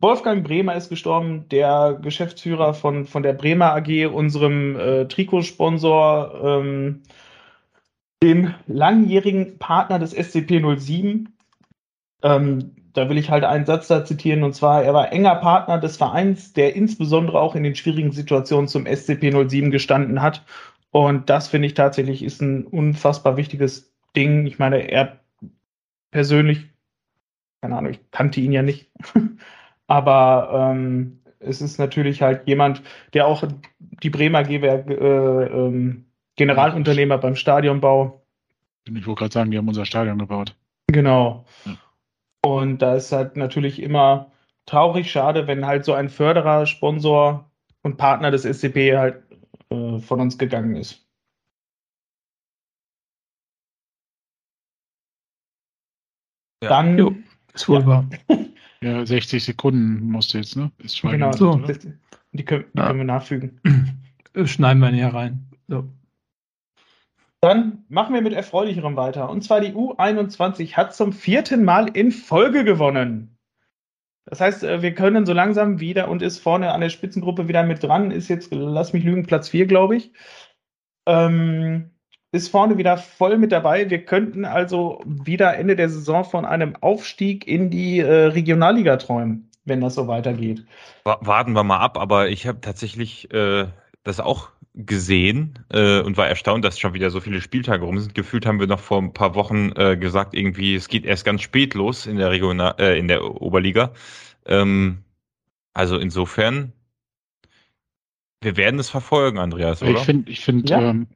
Wolfgang 0.03 0.43
Bremer 0.43 0.75
ist 0.75 0.89
gestorben, 0.89 1.49
der 1.51 1.97
Geschäftsführer 2.03 2.75
von, 2.75 3.07
von 3.07 3.23
der 3.23 3.35
Bremer 3.35 3.73
AG, 3.73 4.07
unserem 4.07 4.77
äh, 4.77 5.07
Trikotsponsor, 5.07 6.41
ähm, 6.43 7.03
dem 8.21 8.53
langjährigen 8.67 9.59
Partner 9.59 10.01
des 10.01 10.13
SCP 10.13 10.61
07. 10.77 11.33
Ähm, 12.25 12.73
da 12.95 13.09
will 13.09 13.17
ich 13.17 13.31
halt 13.31 13.45
einen 13.45 13.65
Satz 13.65 13.87
da 13.87 14.05
zitieren, 14.05 14.43
und 14.43 14.55
zwar, 14.55 14.83
er 14.83 14.93
war 14.93 15.13
enger 15.13 15.37
Partner 15.37 15.79
des 15.79 15.97
Vereins, 15.97 16.53
der 16.53 16.75
insbesondere 16.75 17.41
auch 17.41 17.55
in 17.55 17.63
den 17.63 17.77
schwierigen 17.77 18.11
Situationen 18.11 18.67
zum 18.67 18.87
SCP 18.87 19.31
07 19.49 19.71
gestanden 19.71 20.21
hat. 20.21 20.45
Und 20.91 21.31
das 21.31 21.47
finde 21.47 21.69
ich 21.69 21.75
tatsächlich 21.75 22.25
ist 22.25 22.43
ein 22.43 22.67
unfassbar 22.67 23.37
wichtiges 23.37 23.95
Ding. 24.17 24.47
Ich 24.47 24.59
meine, 24.59 24.91
er 24.91 25.21
persönlich, 26.11 26.67
keine 27.63 27.77
Ahnung, 27.77 27.93
ich 27.93 28.11
kannte 28.11 28.41
ihn 28.41 28.53
ja 28.53 28.63
nicht, 28.63 28.91
aber 29.93 30.71
ähm, 30.73 31.21
es 31.39 31.61
ist 31.61 31.79
natürlich 31.79 32.23
halt 32.23 32.49
jemand, 32.49 32.83
der 33.13 33.27
auch 33.27 33.45
die 34.03 34.09
Bremer 34.11 34.43
Gewerk, 34.43 34.89
äh, 34.89 34.95
ähm, 34.95 36.07
Generalunternehmer 36.37 37.19
beim 37.19 37.37
Stadionbau, 37.37 38.23
Ich 38.87 39.07
wollte 39.07 39.19
gerade 39.19 39.33
sagen, 39.33 39.51
die 39.51 39.59
haben 39.59 39.69
unser 39.69 39.85
Stadion 39.85 40.19
gebaut. 40.19 40.57
genau. 40.87 41.45
Ja. 41.67 41.77
Und 42.45 42.79
da 42.81 42.95
ist 42.97 43.13
halt 43.13 43.37
natürlich 43.37 43.81
immer 43.83 44.33
traurig, 44.67 45.11
schade, 45.13 45.47
wenn 45.47 45.67
halt 45.67 45.85
so 45.85 45.93
ein 45.93 46.09
Förderer, 46.09 46.65
Sponsor 46.67 47.51
und 47.83 47.99
Partner 47.99 48.31
des 48.31 48.45
SCP 48.45 48.97
halt 48.97 49.23
äh, 49.71 49.99
von 49.99 50.21
uns 50.21 50.39
gegangen 50.39 50.75
ist. 50.77 51.07
Ja. 56.63 56.69
Dann 56.71 56.99
Jo, 56.99 57.15
ist 57.55 57.69
wohl 57.69 57.81
Ja. 57.81 57.87
wahr. 57.87 58.09
Ja, 58.83 59.07
60 59.07 59.45
Sekunden 59.45 60.11
musst 60.11 60.35
du 60.35 60.39
jetzt, 60.39 60.57
ne? 60.57 60.71
Ist. 60.79 61.03
Genau, 61.03 61.33
So. 61.33 61.55
das, 61.57 61.79
die, 62.33 62.45
können, 62.45 62.65
die 62.73 62.79
Ja. 62.79 62.87
können 62.87 62.99
wir 62.99 63.05
nachfügen. 63.05 63.61
Schneiden 64.45 64.81
wir 64.81 64.91
näher 64.91 65.15
rein. 65.15 65.47
So. 65.69 65.89
Dann 67.41 67.85
machen 67.89 68.15
wir 68.15 68.23
mit 68.23 68.33
Erfreulicherem 68.33 68.97
weiter. 68.97 69.29
Und 69.31 69.43
zwar 69.43 69.61
die 69.61 69.73
U21 69.73 70.75
hat 70.77 70.95
zum 70.95 71.13
vierten 71.13 71.65
Mal 71.65 71.89
in 71.89 72.13
Folge 72.13 72.65
gewonnen. 72.65 73.37
Das 74.27 74.41
heißt, 74.41 74.63
äh, 74.63 74.83
wir 74.83 74.95
können 74.95 75.27
so 75.27 75.33
langsam 75.33 75.81
wieder 75.81 76.09
und 76.09 76.23
ist 76.23 76.39
vorne 76.39 76.73
an 76.73 76.81
der 76.81 76.91
Spitzengruppe 76.91 77.49
wieder 77.49 77.65
mit 77.65 77.83
dran. 77.83 78.11
Ist 78.13 78.29
jetzt, 78.29 78.53
lass 78.53 78.93
mich 78.93 79.03
lügen, 79.05 79.27
Platz 79.27 79.49
4, 79.49 79.67
glaube 79.67 79.97
ich. 79.97 80.13
Ähm, 81.07 81.91
ist 82.33 82.49
vorne 82.49 82.79
wieder 82.79 82.97
voll 82.97 83.37
mit 83.39 83.53
dabei. 83.53 83.89
Wir 83.91 84.05
könnten 84.05 84.45
also 84.45 85.03
wieder 85.05 85.57
Ende 85.57 85.77
der 85.77 85.89
Saison 85.89 86.25
von 86.25 86.45
einem 86.45 86.75
Aufstieg 86.81 87.47
in 87.47 87.71
die 87.71 87.99
äh, 88.01 88.11
Regionalliga 88.27 88.97
träumen, 88.97 89.51
wenn 89.65 89.81
das 89.81 89.95
so 89.95 90.09
weitergeht. 90.09 90.65
Wa- 91.05 91.19
Warten 91.21 91.53
wir 91.53 91.63
mal 91.63 91.79
ab, 91.79 91.99
aber 91.99 92.29
ich 92.31 92.47
habe 92.47 92.61
tatsächlich 92.61 93.33
äh, 93.33 93.67
das 94.03 94.19
auch 94.19 94.49
gesehen 94.75 95.59
äh, 95.71 96.01
und 96.01 96.17
war 96.17 96.27
erstaunt, 96.27 96.65
dass 96.65 96.79
schon 96.79 96.95
wieder 96.95 97.11
so 97.11 97.21
viele 97.21 97.43
Spieltage 97.43 97.85
rum 97.85 97.99
sind. 97.99 98.15
Gefühlt 98.15 98.47
haben 98.47 98.59
wir 98.59 98.67
noch 98.67 98.81
vor 98.81 98.99
ein 99.03 99.13
paar 99.13 99.35
Wochen 99.35 99.73
äh, 99.77 99.99
gesagt, 99.99 100.33
irgendwie, 100.35 100.75
es 100.75 100.89
geht 100.89 101.05
erst 101.05 101.27
ganz 101.27 101.43
spät 101.43 101.75
los 101.75 102.07
in 102.07 102.17
der 102.17 102.31
Regional, 102.31 102.75
äh, 102.79 102.99
in 102.99 103.09
der 103.09 103.23
Oberliga. 103.43 103.93
Ähm, 104.47 105.05
also 105.75 105.99
insofern, 105.99 106.73
wir 108.41 108.57
werden 108.57 108.81
es 108.81 108.89
verfolgen, 108.89 109.39
Andreas, 109.39 109.83
Ich 109.83 109.91
oder? 109.91 110.01
finde, 110.01 110.31
ich 110.33 110.41
finde, 110.41 110.71
Ja. 110.71 110.81
ähm, 110.91 111.07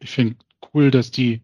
ich 0.00 0.10
finde 0.10 0.36
cool, 0.72 0.90
dass 0.90 1.10
die 1.10 1.42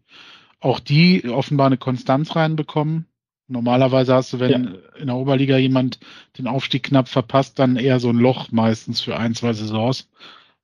auch 0.59 0.79
die 0.79 1.27
offenbar 1.27 1.67
eine 1.67 1.77
Konstanz 1.77 2.35
reinbekommen. 2.35 3.05
Normalerweise 3.47 4.13
hast 4.15 4.31
du, 4.33 4.39
wenn 4.39 4.77
in 4.97 5.07
der 5.07 5.15
Oberliga 5.15 5.57
jemand 5.57 5.99
den 6.37 6.47
Aufstieg 6.47 6.83
knapp 6.83 7.09
verpasst, 7.09 7.59
dann 7.59 7.75
eher 7.75 7.99
so 7.99 8.09
ein 8.09 8.17
Loch 8.17 8.51
meistens 8.51 9.01
für 9.01 9.17
ein, 9.17 9.35
zwei 9.35 9.53
Saisons. 9.53 10.09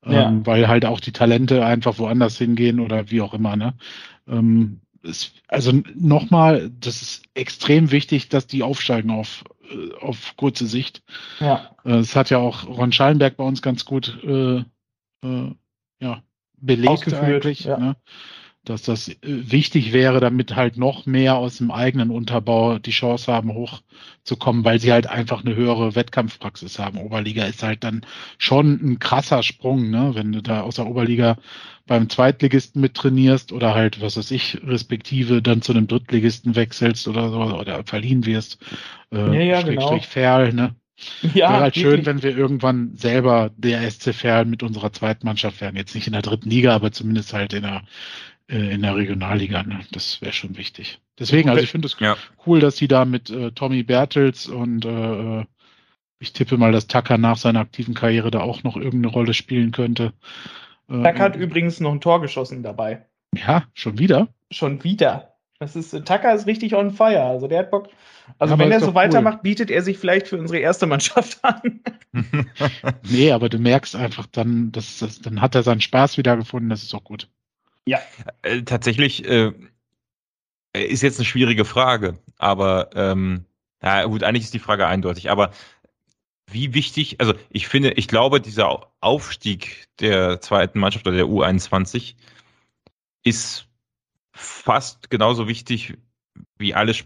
Ja. 0.05 0.29
Ähm, 0.29 0.45
weil 0.45 0.67
halt 0.67 0.85
auch 0.85 0.99
die 0.99 1.11
Talente 1.11 1.65
einfach 1.65 1.97
woanders 1.97 2.38
hingehen 2.38 2.79
oder 2.79 3.11
wie 3.11 3.19
auch 3.19 3.34
immer, 3.34 3.55
ne? 3.57 3.73
Ähm, 4.27 4.79
es, 5.03 5.34
also 5.47 5.73
nochmal, 5.95 6.69
das 6.79 7.01
ist 7.01 7.23
extrem 7.34 7.91
wichtig, 7.91 8.29
dass 8.29 8.47
die 8.47 8.63
aufsteigen 8.63 9.09
auf, 9.09 9.43
äh, 9.69 9.93
auf 9.99 10.35
kurze 10.38 10.67
Sicht. 10.67 11.03
Ja, 11.39 11.71
Äh, 11.84 11.97
Es 11.97 12.15
hat 12.15 12.29
ja 12.29 12.38
auch 12.38 12.67
Ron 12.67 12.91
Schallenberg 12.91 13.38
bei 13.38 13.43
uns 13.43 13.61
ganz 13.61 13.85
gut 13.85 14.17
äh, 14.23 14.63
äh, 15.23 15.55
ja, 15.99 16.23
belegt 16.57 16.89
Ausgeführt, 16.89 17.45
eigentlich, 17.45 17.63
ja. 17.65 17.77
ne? 17.77 17.95
Dass 18.69 18.84
das 18.84 19.10
äh, 19.10 19.15
wichtig 19.22 19.94
wäre, 19.94 20.19
damit 20.19 20.56
halt 20.56 20.77
noch 20.77 21.06
mehr 21.06 21.35
aus 21.35 21.57
dem 21.57 21.72
eigenen 21.72 22.10
Unterbau 22.10 22.80
die 22.80 22.91
Chance 22.91 23.31
haben, 23.31 23.53
hochzukommen, 23.53 24.65
weil 24.65 24.80
sie 24.80 24.91
halt 24.91 25.07
einfach 25.07 25.44
eine 25.44 25.56
höhere 25.56 25.95
Wettkampfpraxis 25.95 26.80
haben. 26.80 26.99
Oberliga 26.99 27.45
ist 27.45 27.64
halt 27.64 27.84
dann 27.84 28.06
schon 28.38 28.73
ein 28.73 28.99
krasser 28.99 29.44
Sprung, 29.44 29.89
ne? 29.89 30.11
wenn 30.14 30.31
du 30.31 30.41
da 30.41 30.61
aus 30.61 30.76
der 30.76 30.88
Oberliga 30.88 31.38
beim 31.85 32.10
Zweitligisten 32.10 32.81
mit 32.81 32.95
trainierst 32.95 33.53
oder 33.53 33.73
halt, 33.73 34.02
was 34.02 34.18
weiß 34.18 34.31
ich, 34.31 34.60
respektive 34.65 35.41
dann 35.41 35.61
zu 35.61 35.72
einem 35.72 35.88
Drittligisten 35.88 36.56
wechselst 36.56 37.07
oder 37.07 37.30
so 37.30 37.39
oder 37.39 37.84
verliehen 37.85 38.26
wirst. 38.26 38.60
Äh, 39.11 39.18
Ja, 39.18 39.60
ja, 39.60 39.61
genau. 39.61 39.98
Ferl, 39.99 40.53
ne? 40.53 40.76
ja 41.22 41.49
Wäre 41.49 41.60
halt 41.60 41.76
schön, 41.76 41.85
wirklich. 41.91 42.06
wenn 42.06 42.23
wir 42.23 42.38
irgendwann 42.38 42.95
selber 42.95 43.52
der 43.56 43.89
SC 43.89 44.14
Verl 44.14 44.45
mit 44.45 44.64
unserer 44.64 44.91
Zweitmannschaft 44.91 45.61
wären. 45.61 45.76
Jetzt 45.76 45.95
nicht 45.95 46.07
in 46.07 46.14
der 46.14 46.22
dritten 46.22 46.49
Liga, 46.49 46.73
aber 46.73 46.91
zumindest 46.91 47.34
halt 47.34 47.53
in 47.53 47.64
der, 47.64 47.84
äh, 48.49 48.73
in 48.73 48.81
der 48.81 48.95
Regionalliga. 48.95 49.63
Ne? 49.63 49.79
Das 49.91 50.21
wäre 50.21 50.33
schon 50.33 50.57
wichtig. 50.57 50.99
Deswegen, 51.19 51.49
also 51.49 51.63
ich 51.63 51.71
finde 51.71 51.87
es 51.87 51.97
Ja. 51.99 52.15
cool, 52.45 52.59
dass 52.59 52.75
die 52.75 52.87
da 52.87 53.05
mit 53.05 53.29
äh, 53.29 53.51
Tommy 53.51 53.83
Bertels 53.83 54.47
und 54.47 54.85
äh, 54.85 55.39
äh, 55.41 55.45
ich 56.19 56.33
tippe 56.33 56.57
mal, 56.57 56.71
dass 56.71 56.87
Tucker 56.87 57.17
nach 57.17 57.37
seiner 57.37 57.59
aktiven 57.59 57.93
Karriere 57.93 58.31
da 58.31 58.39
auch 58.39 58.63
noch 58.63 58.75
irgendeine 58.75 59.13
Rolle 59.13 59.33
spielen 59.33 59.71
könnte. 59.71 60.13
Äh, 60.89 61.03
Tucker 61.03 61.19
hat 61.19 61.35
übrigens 61.35 61.79
noch 61.79 61.91
ein 61.91 62.01
Tor 62.01 62.21
geschossen 62.21 62.63
dabei. 62.63 63.05
Ja, 63.35 63.65
schon 63.73 63.99
wieder? 63.99 64.29
Schon 64.51 64.83
wieder. 64.83 65.33
Das 65.59 65.75
ist, 65.75 65.91
Tucker 65.91 66.33
ist 66.33 66.45
richtig 66.47 66.75
on 66.75 66.91
fire. 66.91 67.23
Also 67.23 67.47
der 67.47 67.59
hat 67.59 67.71
Bock. 67.71 67.89
Also 68.39 68.53
ja, 68.53 68.59
wenn 68.59 68.71
er 68.71 68.79
so 68.79 68.93
weitermacht, 68.93 69.37
cool. 69.37 69.43
bietet 69.43 69.71
er 69.71 69.81
sich 69.81 69.97
vielleicht 69.97 70.27
für 70.27 70.37
unsere 70.37 70.59
erste 70.59 70.85
Mannschaft 70.85 71.39
an. 71.43 71.81
nee, 73.09 73.31
aber 73.31 73.49
du 73.49 73.57
merkst 73.57 73.95
einfach 73.95 74.27
dann, 74.27 74.71
dass, 74.71 74.99
dass, 74.99 75.21
dann 75.21 75.41
hat 75.41 75.55
er 75.55 75.63
seinen 75.63 75.81
Spaß 75.81 76.17
wieder 76.17 76.37
gefunden, 76.37 76.69
das 76.69 76.83
ist 76.83 76.93
auch 76.93 77.03
gut. 77.03 77.27
Ja. 77.88 78.01
Äh, 78.41 78.64
tatsächlich 78.64 79.26
äh, 79.26 79.53
ist 80.73 81.01
jetzt 81.01 81.19
eine 81.19 81.26
schwierige 81.26 81.64
Frage, 81.64 82.19
aber 82.38 82.89
ähm, 82.95 83.45
ja 83.81 84.03
gut, 84.03 84.23
eigentlich 84.23 84.43
ist 84.43 84.53
die 84.53 84.59
Frage 84.59 84.85
eindeutig, 84.88 85.31
aber 85.31 85.51
wie 86.51 86.73
wichtig, 86.73 87.22
also 87.22 87.34
ich 87.49 87.69
finde, 87.69 87.91
ich 87.93 88.09
glaube, 88.09 88.41
dieser 88.41 88.91
Aufstieg 88.99 89.88
der 90.01 90.41
zweiten 90.41 90.80
Mannschaft 90.80 91.07
oder 91.07 91.15
der 91.15 91.27
U21 91.27 92.15
ist 93.23 93.68
fast 94.34 95.09
genauso 95.09 95.47
wichtig 95.47 95.97
wie 96.57 96.73
alles 96.73 97.05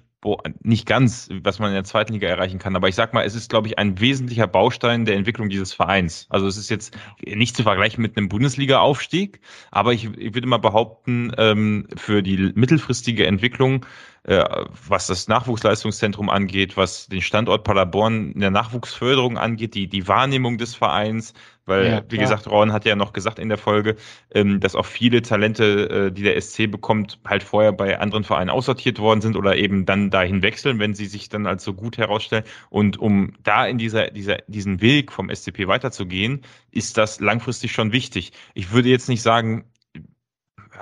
nicht 0.61 0.85
ganz, 0.85 1.29
was 1.43 1.59
man 1.59 1.69
in 1.69 1.75
der 1.75 1.83
zweiten 1.83 2.13
Liga 2.13 2.27
erreichen 2.27 2.59
kann, 2.59 2.75
aber 2.75 2.87
ich 2.87 2.95
sag 2.95 3.13
mal, 3.13 3.25
es 3.25 3.35
ist, 3.35 3.49
glaube 3.49 3.67
ich, 3.67 3.79
ein 3.79 3.99
wesentlicher 3.99 4.47
Baustein 4.47 5.05
der 5.05 5.15
Entwicklung 5.15 5.49
dieses 5.49 5.73
Vereins. 5.73 6.27
Also 6.29 6.47
es 6.47 6.57
ist 6.57 6.69
jetzt 6.69 6.95
nicht 7.25 7.55
zu 7.55 7.63
vergleichen 7.63 8.01
mit 8.01 8.17
einem 8.17 8.29
Bundesliga-Aufstieg, 8.29 9.39
aber 9.71 9.93
ich, 9.93 10.05
ich 10.17 10.33
würde 10.35 10.47
mal 10.47 10.57
behaupten, 10.57 11.31
ähm, 11.37 11.87
für 11.95 12.21
die 12.21 12.51
mittelfristige 12.53 13.25
Entwicklung 13.25 13.85
äh, 14.23 14.43
was 14.87 15.07
das 15.07 15.27
Nachwuchsleistungszentrum 15.27 16.29
angeht, 16.29 16.77
was 16.77 17.07
den 17.07 17.21
Standort 17.21 17.63
Paderborn 17.63 18.33
in 18.33 18.39
der 18.39 18.51
Nachwuchsförderung 18.51 19.39
angeht, 19.39 19.73
die, 19.73 19.87
die 19.87 20.07
Wahrnehmung 20.07 20.59
des 20.59 20.75
Vereins, 20.75 21.33
weil, 21.65 21.87
ja, 21.87 22.01
wie 22.09 22.17
gesagt, 22.17 22.47
Ron 22.47 22.73
hat 22.73 22.85
ja 22.85 22.95
noch 22.95 23.13
gesagt 23.13 23.37
in 23.37 23.49
der 23.49 23.57
Folge, 23.57 23.95
ähm, 24.33 24.59
dass 24.59 24.75
auch 24.75 24.85
viele 24.85 25.21
Talente, 25.21 26.07
äh, 26.07 26.11
die 26.11 26.23
der 26.23 26.39
SC 26.41 26.69
bekommt, 26.69 27.19
halt 27.25 27.43
vorher 27.43 27.71
bei 27.71 27.99
anderen 27.99 28.23
Vereinen 28.23 28.49
aussortiert 28.49 28.99
worden 28.99 29.21
sind 29.21 29.35
oder 29.35 29.55
eben 29.55 29.85
dann 29.85 30.09
dahin 30.09 30.41
wechseln, 30.41 30.79
wenn 30.79 30.95
sie 30.95 31.05
sich 31.05 31.29
dann 31.29 31.45
als 31.45 31.63
so 31.63 31.73
gut 31.73 31.97
herausstellen. 31.97 32.43
Und 32.69 32.97
um 32.97 33.33
da 33.43 33.65
in 33.65 33.77
dieser, 33.77 34.09
dieser, 34.09 34.37
diesen 34.47 34.81
Weg 34.81 35.11
vom 35.11 35.29
SCP 35.29 35.67
weiterzugehen, 35.67 36.41
ist 36.71 36.97
das 36.97 37.19
langfristig 37.19 37.71
schon 37.71 37.91
wichtig. 37.91 38.31
Ich 38.55 38.71
würde 38.71 38.89
jetzt 38.89 39.07
nicht 39.07 39.21
sagen, 39.21 39.65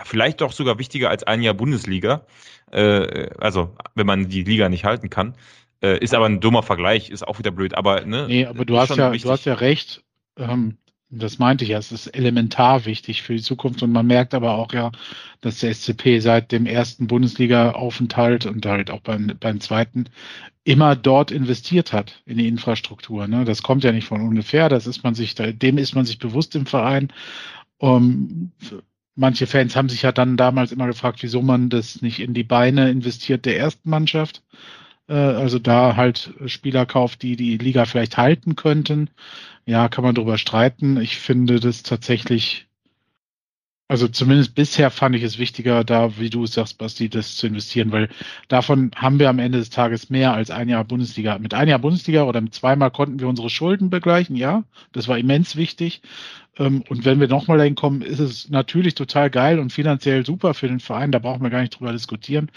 vielleicht 0.05 0.41
doch 0.41 0.53
sogar 0.53 0.79
wichtiger 0.79 1.09
als 1.09 1.23
ein 1.23 1.41
Jahr 1.41 1.53
Bundesliga, 1.53 2.25
äh, 2.71 3.29
also 3.37 3.75
wenn 3.95 4.07
man 4.07 4.29
die 4.29 4.43
Liga 4.43 4.69
nicht 4.69 4.85
halten 4.85 5.09
kann. 5.09 5.35
Äh, 5.81 5.99
ist 5.99 6.13
aber 6.13 6.25
ein 6.25 6.41
dummer 6.41 6.63
Vergleich, 6.63 7.09
ist 7.09 7.25
auch 7.27 7.39
wieder 7.39 7.51
blöd, 7.51 7.73
aber 7.73 8.05
ne. 8.05 8.27
Nee, 8.27 8.45
aber 8.45 8.65
du 8.65 8.77
hast 8.77 8.95
ja, 8.95 9.11
wichtig. 9.11 9.23
du 9.23 9.31
hast 9.31 9.45
ja 9.45 9.53
recht. 9.53 10.03
Ähm, 10.39 10.77
das 11.11 11.39
meinte 11.39 11.63
ich 11.63 11.71
ja, 11.71 11.79
es 11.79 11.91
ist 11.91 12.07
elementar 12.07 12.85
wichtig 12.85 13.23
für 13.23 13.35
die 13.35 13.41
Zukunft 13.41 13.81
und 13.81 13.91
man 13.91 14.05
merkt 14.05 14.35
aber 14.35 14.53
auch 14.53 14.73
ja, 14.73 14.91
dass 15.41 15.59
der 15.59 15.73
SCP 15.73 16.19
seit 16.19 16.51
dem 16.51 16.67
ersten 16.67 17.07
Bundesliga-Aufenthalt 17.07 18.45
und 18.45 18.65
halt 18.65 18.91
auch 18.91 19.01
beim, 19.01 19.35
beim 19.39 19.59
zweiten 19.59 20.05
immer 20.63 20.95
dort 20.95 21.31
investiert 21.31 21.93
hat 21.93 22.21
in 22.25 22.37
die 22.37 22.47
Infrastruktur. 22.47 23.27
Ne? 23.27 23.43
Das 23.43 23.63
kommt 23.63 23.83
ja 23.83 23.91
nicht 23.91 24.07
von 24.07 24.21
ungefähr, 24.21 24.69
das 24.69 24.85
ist 24.85 25.03
man 25.03 25.15
sich, 25.15 25.33
dem 25.33 25.79
ist 25.79 25.95
man 25.95 26.05
sich 26.05 26.19
bewusst 26.19 26.55
im 26.55 26.67
Verein. 26.67 27.11
Um, 27.77 28.51
manche 29.15 29.47
Fans 29.47 29.75
haben 29.75 29.89
sich 29.89 30.03
ja 30.03 30.11
dann 30.11 30.37
damals 30.37 30.71
immer 30.71 30.85
gefragt, 30.85 31.23
wieso 31.23 31.41
man 31.41 31.69
das 31.69 32.01
nicht 32.01 32.19
in 32.19 32.33
die 32.33 32.43
Beine 32.43 32.91
investiert 32.91 33.45
der 33.45 33.57
ersten 33.57 33.89
Mannschaft. 33.89 34.43
Äh, 35.09 35.13
also 35.13 35.59
da 35.59 35.95
halt 35.95 36.31
Spieler 36.45 36.85
kauft, 36.85 37.23
die 37.23 37.35
die 37.35 37.57
Liga 37.57 37.85
vielleicht 37.85 38.17
halten 38.17 38.55
könnten. 38.55 39.09
Ja, 39.65 39.89
kann 39.89 40.03
man 40.03 40.15
drüber 40.15 40.37
streiten. 40.37 40.99
Ich 41.01 41.17
finde 41.17 41.59
das 41.59 41.83
tatsächlich, 41.83 42.67
also 43.87 44.07
zumindest 44.07 44.55
bisher 44.55 44.91
fand 44.91 45.15
ich 45.15 45.23
es 45.23 45.39
wichtiger, 45.39 45.83
da, 45.83 46.17
wie 46.19 46.29
du 46.29 46.45
sagst, 46.45 46.77
Basti, 46.77 47.09
das 47.09 47.35
zu 47.35 47.47
investieren, 47.47 47.91
weil 47.91 48.09
davon 48.47 48.91
haben 48.95 49.19
wir 49.19 49.29
am 49.29 49.39
Ende 49.39 49.57
des 49.59 49.71
Tages 49.71 50.09
mehr 50.09 50.33
als 50.33 50.51
ein 50.51 50.69
Jahr 50.69 50.83
Bundesliga. 50.85 51.39
Mit 51.39 51.53
ein 51.53 51.67
Jahr 51.67 51.79
Bundesliga 51.79 52.23
oder 52.23 52.41
mit 52.41 52.53
zweimal 52.53 52.91
konnten 52.91 53.19
wir 53.19 53.27
unsere 53.27 53.49
Schulden 53.49 53.89
begleichen, 53.89 54.35
ja. 54.35 54.63
Das 54.91 55.07
war 55.07 55.17
immens 55.17 55.55
wichtig. 55.55 56.01
Ähm, 56.57 56.83
und 56.89 57.05
wenn 57.05 57.19
wir 57.19 57.27
nochmal 57.27 57.57
dahin 57.57 57.75
kommen, 57.75 58.01
ist 58.01 58.19
es 58.19 58.49
natürlich 58.49 58.95
total 58.95 59.29
geil 59.31 59.59
und 59.59 59.73
finanziell 59.73 60.25
super 60.25 60.53
für 60.53 60.67
den 60.67 60.79
Verein. 60.79 61.11
Da 61.11 61.19
brauchen 61.19 61.43
wir 61.43 61.49
gar 61.49 61.61
nicht 61.61 61.79
drüber 61.79 61.91
diskutieren. 61.93 62.51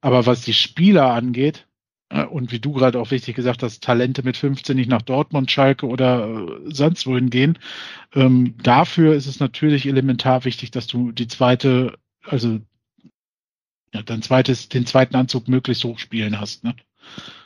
Aber 0.00 0.26
was 0.26 0.42
die 0.42 0.54
Spieler 0.54 1.12
angeht, 1.12 1.67
und 2.10 2.52
wie 2.52 2.58
du 2.58 2.72
gerade 2.72 2.98
auch 2.98 3.10
richtig 3.10 3.36
gesagt 3.36 3.62
hast, 3.62 3.82
Talente 3.82 4.22
mit 4.22 4.36
15 4.36 4.76
nicht 4.76 4.88
nach 4.88 5.02
Dortmund, 5.02 5.50
Schalke 5.50 5.86
oder 5.86 6.26
äh, 6.26 6.72
sonst 6.72 7.06
wohin 7.06 7.30
gehen. 7.30 7.58
Ähm, 8.14 8.54
dafür 8.62 9.14
ist 9.14 9.26
es 9.26 9.40
natürlich 9.40 9.86
elementar 9.86 10.44
wichtig, 10.44 10.70
dass 10.70 10.86
du 10.86 11.12
die 11.12 11.28
zweite, 11.28 11.98
also 12.24 12.60
ja, 13.92 14.02
dein 14.02 14.22
zweites, 14.22 14.68
den 14.68 14.86
zweiten 14.86 15.16
Anzug 15.16 15.48
möglichst 15.48 15.84
hoch 15.84 15.98
spielen 15.98 16.40
hast. 16.40 16.64
Ne? 16.64 16.74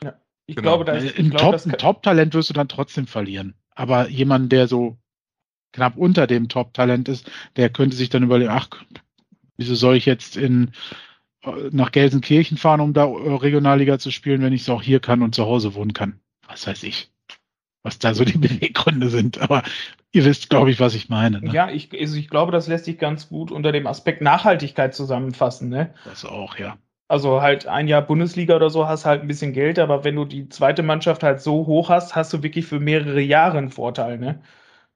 Ja, 0.03 0.15
ich 0.47 0.57
genau. 0.57 0.77
glaube, 0.77 0.85
da 0.85 0.93
ist, 0.93 1.19
ich 1.19 1.31
glaube, 1.31 1.57
Top, 1.57 1.67
ein 1.67 1.79
Top-Talent 1.79 2.35
wirst 2.35 2.51
du 2.51 2.55
dann 2.55 2.69
trotzdem 2.69 3.07
verlieren. 3.07 3.55
Aber 3.75 4.09
jemand, 4.09 4.53
der 4.53 4.69
so 4.69 4.99
knapp 5.73 5.97
unter 5.97 6.27
dem 6.27 6.49
Top-Talent 6.49 7.09
ist, 7.09 7.31
der 7.57 7.71
könnte 7.71 7.97
sich 7.97 8.11
dann 8.11 8.23
überlegen, 8.23 8.51
ach, 8.51 8.69
wieso 9.57 9.75
soll 9.75 9.97
ich 9.97 10.07
jetzt 10.07 10.37
in 10.37 10.69
äh, 10.69 10.71
nach 11.71 11.93
Gelsenkirchen 11.93 12.57
fahren, 12.57 12.81
um 12.81 12.93
da 12.93 13.07
äh, 13.07 13.35
Regionalliga 13.35 13.99
zu 13.99 14.11
spielen, 14.11 14.43
wenn 14.43 14.53
ich 14.53 14.63
es 14.63 14.69
auch 14.69 14.83
hier 14.83 15.01
kann 15.01 15.23
und 15.23 15.35
zu 15.35 15.45
Hause 15.45 15.75
wohnen 15.75 15.93
kann. 15.93 16.21
Was 16.47 16.67
weiß 16.67 16.83
ich. 16.85 17.11
Was 17.83 17.99
da 17.99 18.15
so 18.15 18.25
die 18.25 18.39
Beweggründe 18.39 19.09
sind. 19.09 19.41
Aber 19.41 19.63
ihr 20.13 20.25
wisst, 20.25 20.51
glaube 20.51 20.71
ich, 20.71 20.79
was 20.79 20.95
ich 20.95 21.09
meine. 21.09 21.41
Ne? 21.41 21.53
Ja, 21.53 21.71
ich, 21.71 21.91
also 21.99 22.17
ich 22.17 22.29
glaube, 22.29 22.53
das 22.53 22.69
lässt 22.69 22.85
sich 22.85 22.99
ganz 22.99 23.29
gut 23.29 23.51
unter 23.51 23.73
dem 23.73 23.87
Aspekt 23.87 24.23
Nachhaltigkeit 24.23 24.95
zusammenfassen. 24.95 25.69
Ne? 25.69 25.93
Das 26.05 26.25
auch, 26.25 26.59
ja. 26.59 26.79
Also 27.09 27.43
halt 27.43 27.67
ein 27.67 27.89
Jahr 27.89 28.03
Bundesliga 28.03 28.57
oder 28.57 28.71
so 28.71 28.87
hast 28.89 29.05
halt 29.05 29.21
ein 29.21 29.29
bisschen 29.29 29.53
Geld, 29.53 29.79
aber 29.79 30.03
wenn 30.03 30.17
du 30.17 30.25
die 30.25 30.49
zweite 30.49 30.83
Mannschaft 30.83 31.23
halt 31.23 31.43
so 31.43 31.67
hoch 31.67 31.91
hast, 31.91 32.17
hast 32.17 32.33
du 32.33 32.43
wirklich 32.43 32.65
für 32.65 32.81
mehrere 32.81 33.21
Jahre 33.21 33.59
einen 33.59 33.69
Vorteil. 33.69 34.17
Ne? 34.17 34.41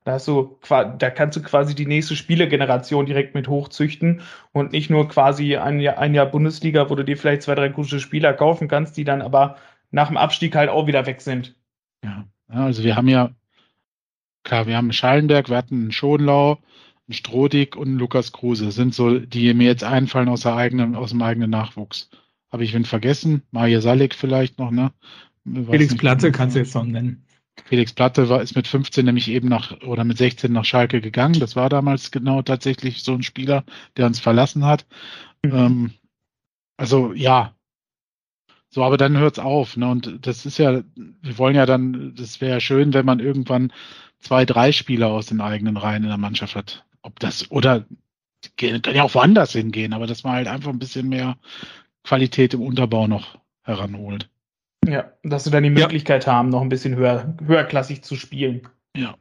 Da, 0.07 0.13
hast 0.13 0.29
du, 0.29 0.57
da 0.69 1.11
kannst 1.11 1.37
du 1.37 1.43
quasi 1.43 1.75
die 1.75 1.85
nächste 1.85 2.15
Spielegeneration 2.15 3.07
direkt 3.07 3.35
mit 3.35 3.49
hochzüchten 3.49 4.21
und 4.53 4.71
nicht 4.71 4.89
nur 4.89 5.09
quasi 5.09 5.57
ein 5.57 5.81
Jahr, 5.81 5.99
ein 5.99 6.15
Jahr 6.15 6.27
Bundesliga, 6.27 6.89
wo 6.89 6.95
du 6.95 7.03
dir 7.03 7.17
vielleicht 7.17 7.43
zwei, 7.43 7.57
drei 7.57 7.71
gute 7.71 7.99
Spieler 7.99 8.33
kaufen 8.33 8.69
kannst, 8.69 8.97
die 8.97 9.03
dann 9.03 9.21
aber 9.21 9.57
nach 9.91 10.07
dem 10.07 10.17
Abstieg 10.17 10.55
halt 10.55 10.71
auch 10.71 10.87
wieder 10.87 11.07
weg 11.07 11.21
sind. 11.21 11.57
Ja, 12.05 12.25
also 12.47 12.85
wir 12.85 12.95
haben 12.95 13.09
ja, 13.09 13.33
klar, 14.45 14.69
wir 14.69 14.77
haben 14.77 14.93
Schallenberg, 14.93 15.49
wir 15.49 15.57
hatten 15.57 15.75
einen 15.75 15.93
Schonlau, 15.93 16.61
einen 17.09 17.15
Strodig 17.15 17.75
und 17.75 17.89
einen 17.89 17.99
Lukas 17.99 18.31
Kruse. 18.31 18.67
Das 18.67 18.77
sind 18.77 18.95
so, 18.95 19.19
die 19.19 19.53
mir 19.55 19.67
jetzt 19.67 19.83
einfallen 19.83 20.29
aus, 20.29 20.43
der 20.43 20.55
eigenen, 20.55 20.95
aus 20.95 21.11
dem 21.11 21.23
eigenen 21.23 21.51
Nachwuchs. 21.51 22.11
Habe 22.53 22.63
ich 22.63 22.73
wen 22.75 22.85
vergessen? 22.85 23.43
Maja 23.51 23.81
Salik 23.81 24.15
vielleicht 24.15 24.61
noch, 24.61 24.71
ne? 24.71 24.93
Felix 25.69 25.97
Platte 25.97 26.31
kannst 26.31 26.55
du 26.55 26.61
jetzt 26.61 26.77
noch 26.77 26.85
nennen. 26.85 27.26
Felix 27.65 27.93
Platte 27.93 28.29
war, 28.29 28.43
ist 28.43 28.55
mit 28.55 28.69
15 28.69 29.05
nämlich 29.05 29.29
eben 29.29 29.49
nach 29.49 29.81
oder 29.83 30.05
mit 30.05 30.19
16 30.19 30.53
nach 30.53 30.65
Schalke 30.65 31.01
gegangen. 31.01 31.41
Das 31.41 31.57
war 31.57 31.69
damals 31.69 32.11
genau 32.11 32.43
tatsächlich 32.43 33.03
so 33.03 33.15
ein 33.15 33.23
Spieler, 33.23 33.65
der 33.97 34.07
uns 34.07 34.21
verlassen 34.21 34.65
hat. 34.65 34.87
Mhm. 35.45 35.53
Ähm, 35.53 35.91
also 36.77 37.13
ja. 37.13 37.55
So, 38.69 38.85
aber 38.85 38.97
dann 38.99 39.17
hört's 39.17 39.39
auf. 39.39 39.77
Ne? 39.77 39.89
Und 39.89 40.27
das 40.27 40.45
ist 40.45 40.59
ja, 40.59 40.83
wir 40.95 41.39
wollen 41.39 41.57
ja 41.57 41.67
dann, 41.67 42.15
das 42.15 42.41
wäre 42.41 42.55
ja 42.55 42.61
schön, 42.61 42.93
wenn 42.93 43.07
man 43.07 43.21
irgendwann 43.21 43.73
zwei, 44.21 44.45
drei 44.45 44.73
Spieler 44.73 45.09
aus 45.09 45.27
den 45.27 45.41
eigenen 45.41 45.77
Reihen 45.77 46.03
in 46.03 46.09
der 46.09 46.19
Mannschaft 46.19 46.57
hat. 46.57 46.85
Ob 47.03 47.19
das, 47.21 47.51
oder 47.51 47.87
kann 48.57 48.95
ja 48.95 49.03
auch 49.03 49.15
woanders 49.15 49.53
hingehen, 49.53 49.93
aber 49.93 50.07
dass 50.07 50.25
man 50.25 50.35
halt 50.35 50.49
einfach 50.49 50.71
ein 50.71 50.79
bisschen 50.79 51.09
mehr 51.09 51.37
Qualität 52.05 52.55
im 52.55 52.63
Unterbau 52.63 53.07
noch 53.07 53.39
heranholt. 53.63 54.29
Ja, 54.85 55.13
dass 55.23 55.45
sie 55.45 55.51
dann 55.51 55.63
die 55.63 55.71
Möglichkeit 55.71 56.27
ja. 56.27 56.33
haben, 56.33 56.49
noch 56.49 56.61
ein 56.61 56.69
bisschen 56.69 56.97
höher, 56.97 57.35
höherklassig 57.45 58.03
zu 58.03 58.17
spielen. 58.17 58.69
Ja. 58.97 59.17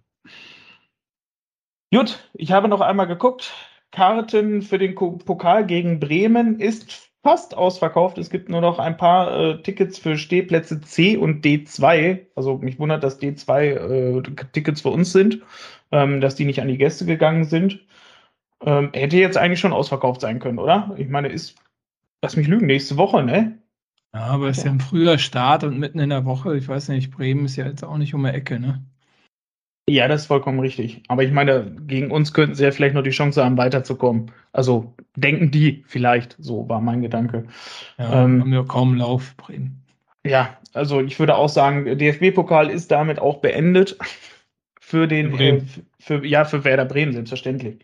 Gut, 1.94 2.30
ich 2.34 2.52
habe 2.52 2.68
noch 2.68 2.82
einmal 2.82 3.08
geguckt. 3.08 3.54
Karten 3.92 4.62
für 4.62 4.78
den 4.78 4.96
Pokal 4.96 5.66
gegen 5.66 6.00
Bremen 6.00 6.60
ist 6.60 7.12
fast 7.24 7.56
ausverkauft. 7.58 8.18
Es 8.20 8.30
gibt 8.30 8.50
nur 8.50 8.62
noch 8.62 8.78
ein 8.78 8.98
paar 8.98 9.36
äh, 9.36 9.62
Tickets 9.64 9.98
für 9.98 10.18
Stehplätze 10.18 10.82
C 10.82 11.18
und 11.18 11.44
D2. 11.44 12.28
Also 12.36 12.58
mich 12.58 12.78
wundert, 12.78 13.04
dass 13.04 13.20
D2 13.20 13.62
äh, 13.62 14.46
Tickets 14.52 14.82
für 14.82 14.90
uns 14.90 15.12
sind, 15.12 15.42
ähm, 15.92 16.22
dass 16.22 16.36
die 16.36 16.46
nicht 16.46 16.62
an 16.62 16.68
die 16.68 16.78
Gäste 16.78 17.06
gegangen 17.06 17.46
sind. 17.46 17.80
Ähm, 18.62 18.92
hätte 18.94 19.18
jetzt 19.18 19.38
eigentlich 19.38 19.60
schon 19.60 19.74
ausverkauft 19.74 20.22
sein 20.22 20.40
können, 20.40 20.60
oder? 20.60 20.94
Ich 20.98 21.10
meine, 21.10 21.30
ist, 21.30 21.56
lass 22.22 22.36
mich 22.36 22.48
lügen, 22.48 22.68
nächste 22.68 22.98
Woche, 22.98 23.24
ne? 23.24 23.58
Ja, 24.16 24.28
aber 24.28 24.48
es 24.48 24.60
ist 24.60 24.64
ja 24.64 24.72
ein 24.72 24.80
früher 24.80 25.18
Start 25.18 25.66
und 25.66 25.78
mitten 25.78 26.00
in 26.00 26.10
der 26.10 26.24
Woche. 26.24 26.56
Ich 26.56 26.70
weiß 26.70 26.88
nicht, 26.88 27.12
Bremen 27.12 27.44
ist 27.44 27.58
ja 27.58 27.66
jetzt 27.66 27.84
auch 27.84 27.98
nicht 27.98 28.14
um 28.14 28.24
die 28.24 28.30
Ecke, 28.30 28.62
ne? 28.62 28.82
Ja, 29.90 30.08
das 30.08 30.22
ist 30.22 30.28
vollkommen 30.28 30.62
richtig. 30.62 31.04
Aber 31.10 31.24
ich 31.24 31.34
meine, 31.34 31.76
gegen 31.86 32.12
uns 32.12 32.34
könnten 32.34 32.56
sie 32.56 32.64
ja 32.64 32.72
vielleicht 32.72 32.96
noch 32.96 33.04
die 33.04 33.10
Chance 33.10 33.44
haben, 33.44 33.58
weiterzukommen. 33.58 34.32
Also 34.54 34.94
denken 35.18 35.52
die 35.52 35.84
vielleicht, 35.86 36.38
so 36.40 36.68
war 36.70 36.80
mein 36.80 37.02
Gedanke. 37.02 37.46
Ja, 37.98 38.24
ähm, 38.24 38.40
haben 38.42 38.54
ja 38.54 38.64
kaum 38.64 38.96
Lauf, 38.96 39.36
Bremen. 39.36 39.84
Ja, 40.26 40.58
also 40.74 41.02
ich 41.02 41.20
würde 41.20 41.36
auch 41.36 41.50
sagen, 41.50 41.98
DFB-Pokal 41.98 42.70
ist 42.70 42.92
damit 42.92 43.20
auch 43.20 43.42
beendet 43.42 43.98
für 44.80 45.10
den, 45.10 45.38
äh, 45.38 45.62
für, 46.00 46.26
ja, 46.26 46.46
für 46.46 46.64
Werder 46.64 46.86
Bremen, 46.86 47.12
selbstverständlich. 47.12 47.80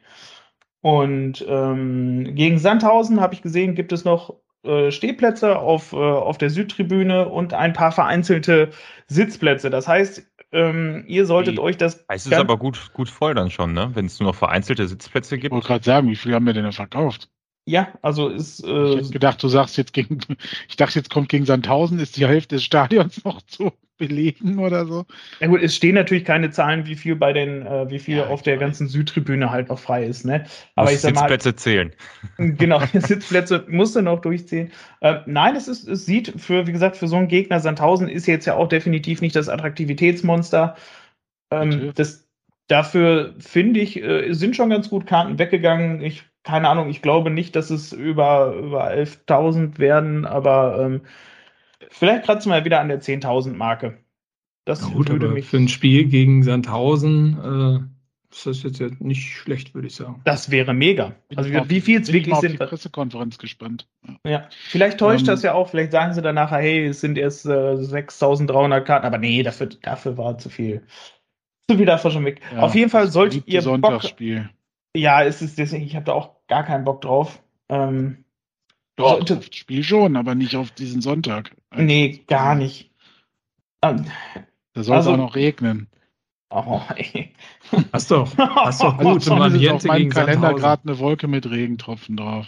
Und 0.79 1.45
ähm, 1.45 2.35
gegen 2.35 2.57
Sandhausen 2.57 3.19
habe 3.19 3.33
ich 3.33 3.41
gesehen, 3.41 3.75
gibt 3.75 3.91
es 3.91 4.05
noch 4.05 4.33
äh, 4.63 4.91
Stehplätze 4.91 5.57
auf, 5.59 5.93
äh, 5.93 5.95
auf 5.97 6.37
der 6.37 6.49
Südtribüne 6.49 7.27
und 7.29 7.53
ein 7.53 7.73
paar 7.73 7.91
vereinzelte 7.91 8.69
Sitzplätze. 9.07 9.69
Das 9.69 9.87
heißt, 9.87 10.23
ähm, 10.53 11.03
ihr 11.07 11.25
solltet 11.25 11.55
Die- 11.55 11.59
euch 11.59 11.77
das. 11.77 12.03
Es 12.09 12.25
ist 12.25 12.33
aber 12.33 12.57
gut, 12.57 12.91
gut 12.93 13.09
voll 13.09 13.33
dann 13.33 13.49
schon, 13.49 13.73
ne? 13.73 13.91
Wenn 13.93 14.05
es 14.05 14.19
nur 14.19 14.29
noch 14.29 14.35
vereinzelte 14.35 14.87
Sitzplätze 14.87 15.35
Ich 15.35 15.41
gibt. 15.41 15.53
wollte 15.53 15.67
gerade 15.67 15.83
sagen, 15.83 16.09
wie 16.09 16.15
viel 16.15 16.33
haben 16.33 16.45
wir 16.45 16.53
denn 16.53 16.65
da 16.65 16.71
verkauft? 16.71 17.29
Ja, 17.65 17.93
also 18.01 18.27
ist. 18.29 18.59
Ich 18.61 18.69
Äh, 18.69 18.97
hätte 18.97 19.11
gedacht, 19.11 19.41
du 19.43 19.47
sagst 19.47 19.77
jetzt 19.77 19.93
gegen, 19.93 20.19
ich 20.67 20.75
dachte, 20.75 20.99
jetzt 20.99 21.09
kommt 21.09 21.29
gegen 21.29 21.45
Sandhausen, 21.45 21.99
ist 21.99 22.17
die 22.17 22.27
Hälfte 22.27 22.55
des 22.55 22.63
Stadions 22.63 23.23
noch 23.23 23.41
zu 23.43 23.71
belegen 24.01 24.59
oder 24.59 24.85
so. 24.85 25.05
ja 25.39 25.47
gut, 25.47 25.61
es 25.61 25.75
stehen 25.75 25.95
natürlich 25.95 26.25
keine 26.25 26.49
Zahlen, 26.51 26.85
wie 26.85 26.95
viel 26.95 27.15
bei 27.15 27.33
den, 27.33 27.65
äh, 27.65 27.89
wie 27.89 27.99
viel 27.99 28.17
Ja, 28.17 28.27
auf 28.27 28.41
der 28.41 28.59
weiß. 28.59 28.59
ganzen 28.59 28.87
Südtribüne 28.87 29.51
halt 29.51 29.69
noch 29.69 29.79
frei 29.79 30.05
ist, 30.05 30.25
ne? 30.25 30.45
Aber 30.75 30.89
Muss 30.89 30.95
ich 30.95 31.01
sag 31.01 31.13
mal, 31.15 31.29
Sitzplätze 31.29 31.55
zählen. 31.55 31.91
Genau, 32.37 32.81
Sitzplätze 32.93 33.65
musste 33.69 34.01
noch 34.01 34.21
durchziehen. 34.21 34.71
Äh, 35.01 35.19
nein, 35.25 35.55
es, 35.55 35.67
ist, 35.67 35.87
es 35.87 36.05
sieht 36.05 36.33
für, 36.41 36.67
wie 36.67 36.71
gesagt, 36.73 36.97
für 36.97 37.07
so 37.07 37.15
einen 37.17 37.27
Gegner, 37.27 37.59
Sandhausen 37.59 38.09
ist 38.09 38.27
jetzt 38.27 38.45
ja 38.45 38.55
auch 38.55 38.67
definitiv 38.67 39.21
nicht 39.21 39.35
das 39.35 39.49
Attraktivitätsmonster. 39.49 40.75
Ähm, 41.51 41.91
das, 41.95 42.27
dafür 42.67 43.35
finde 43.39 43.79
ich, 43.81 44.01
äh, 44.01 44.33
sind 44.33 44.55
schon 44.55 44.69
ganz 44.69 44.89
gut 44.89 45.05
Karten 45.07 45.39
weggegangen. 45.39 46.01
Ich, 46.01 46.23
keine 46.43 46.69
Ahnung, 46.69 46.89
ich 46.89 47.01
glaube 47.01 47.29
nicht, 47.29 47.55
dass 47.55 47.69
es 47.69 47.93
über, 47.93 48.53
über 48.55 48.89
11.000 48.91 49.79
werden, 49.79 50.25
aber 50.25 50.79
ähm, 50.81 51.01
vielleicht 51.89 52.25
kratzen 52.25 52.51
wir 52.51 52.63
wieder 52.65 52.79
an 52.79 52.87
der 52.89 53.01
10.000 53.01 53.53
Marke. 53.53 53.97
Das 54.65 54.81
Ja, 54.81 54.87
gut, 54.93 55.09
würde 55.09 55.27
mich. 55.29 55.45
für 55.47 55.57
ein 55.57 55.67
Spiel 55.67 56.05
gegen 56.05 56.43
Sandhausen 56.43 57.89
äh, 57.89 58.33
ist 58.33 58.45
das 58.45 58.63
jetzt 58.63 58.79
ja 58.79 58.87
nicht 58.99 59.33
schlecht, 59.35 59.73
würde 59.73 59.87
ich 59.87 59.95
sagen. 59.95 60.21
Das 60.23 60.51
wäre 60.51 60.73
mega. 60.73 61.15
Bin 61.27 61.37
Also 61.37 61.51
auf 61.57 61.69
wie 61.69 61.81
viel 61.81 61.99
es 61.99 62.07
bin 62.07 62.15
ich 62.17 62.21
wirklich 62.21 62.33
auf 62.35 62.41
sind. 62.41 62.53
die 62.53 62.57
Pressekonferenz 62.57 63.37
gespannt. 63.39 63.87
Ja. 64.07 64.31
Ja, 64.31 64.49
vielleicht 64.51 64.99
täuscht 64.99 65.21
Ähm, 65.21 65.27
das 65.27 65.41
ja 65.43 65.53
auch. 65.53 65.69
Vielleicht 65.69 65.91
sagen 65.91 66.13
sie 66.13 66.21
dann 66.21 66.35
nachher, 66.35 66.59
hey, 66.59 66.85
es 66.85 67.01
sind 67.01 67.17
erst 67.17 67.45
äh, 67.45 67.49
6.300 67.49 68.81
Karten. 68.81 69.05
Aber 69.05 69.17
nee, 69.17 69.41
dafür, 69.43 69.67
dafür 69.67 70.17
war 70.17 70.37
zu 70.37 70.49
viel. 70.49 70.83
Zu 71.69 71.77
viel 71.77 71.85
davon 71.85 72.11
schon 72.11 72.25
weg. 72.25 72.39
Ja, 72.53 72.61
Auf 72.61 72.75
jeden 72.75 72.89
Fall 72.89 73.07
solltet 73.11 73.47
ihr 73.47 73.61
Bock. 73.61 73.63
Sonntagsspiel. 73.81 74.49
Ja, 74.95 75.23
es 75.23 75.41
ist 75.41 75.57
deswegen, 75.57 75.83
ich 75.85 75.95
habe 75.95 76.05
da 76.05 76.13
auch 76.13 76.35
gar 76.47 76.63
keinen 76.63 76.83
Bock 76.85 77.01
drauf. 77.01 77.41
Ähm, 77.69 78.23
Doch, 78.97 79.19
auf 79.19 79.25
das 79.25 79.45
Spiel 79.55 79.83
schon, 79.83 80.15
aber 80.15 80.35
nicht 80.35 80.55
auf 80.55 80.71
diesen 80.71 81.01
Sonntag. 81.01 81.55
nee, 81.75 82.23
gar 82.27 82.55
nicht. 82.55 82.91
Ähm, 83.81 84.05
Da 84.73 84.83
soll 84.83 84.97
es 84.97 85.07
Also- 85.07 85.13
auch 85.13 85.17
noch 85.17 85.35
regnen. 85.35 85.87
oh, 86.49 86.81
ey. 86.95 87.33
Hast 87.93 88.11
doch, 88.11 88.37
hast 88.37 88.81
doch 88.83 88.97
Also 88.97 89.09
gut. 89.13 89.23
zum 89.23 89.37
zumindest 89.37 89.69
auf 89.71 89.83
meinem 89.85 90.09
Kalender 90.09 90.53
gerade 90.53 90.83
eine 90.87 90.99
Wolke 90.99 91.27
mit 91.27 91.49
Regentropfen 91.49 92.17
drauf. 92.17 92.47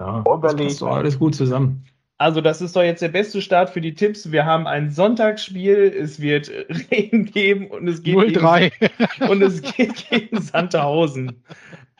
Ja, 0.00 0.22
das 0.42 0.56
passt 0.56 0.82
doch 0.82 0.88
alles 0.90 1.18
gut 1.18 1.34
zusammen. 1.34 1.84
Also, 2.16 2.40
das 2.40 2.60
ist 2.62 2.76
doch 2.76 2.82
jetzt 2.82 3.02
der 3.02 3.08
beste 3.08 3.42
Start 3.42 3.70
für 3.70 3.80
die 3.80 3.94
Tipps. 3.94 4.30
Wir 4.30 4.44
haben 4.46 4.68
ein 4.68 4.90
Sonntagsspiel, 4.92 5.92
es 6.00 6.20
wird 6.20 6.48
Regen 6.90 7.24
geben 7.26 7.66
und 7.66 7.88
es 7.88 8.02
geht, 8.04 8.14
0-3. 8.16 8.70
Gegen, 8.78 9.28
und 9.30 9.42
es 9.42 9.60
geht 9.62 10.08
gegen 10.08 10.40
Sandhausen. 10.40 11.42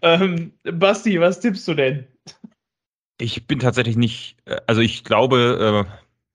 Ähm, 0.02 0.52
Basti, 0.62 1.20
was 1.20 1.40
tippst 1.40 1.66
du 1.66 1.74
denn? 1.74 2.06
Ich 3.24 3.46
bin 3.46 3.58
tatsächlich 3.58 3.96
nicht, 3.96 4.36
äh, 4.44 4.60
also 4.66 4.82
ich 4.82 5.02
glaube, 5.02 5.86
äh, 5.88 5.90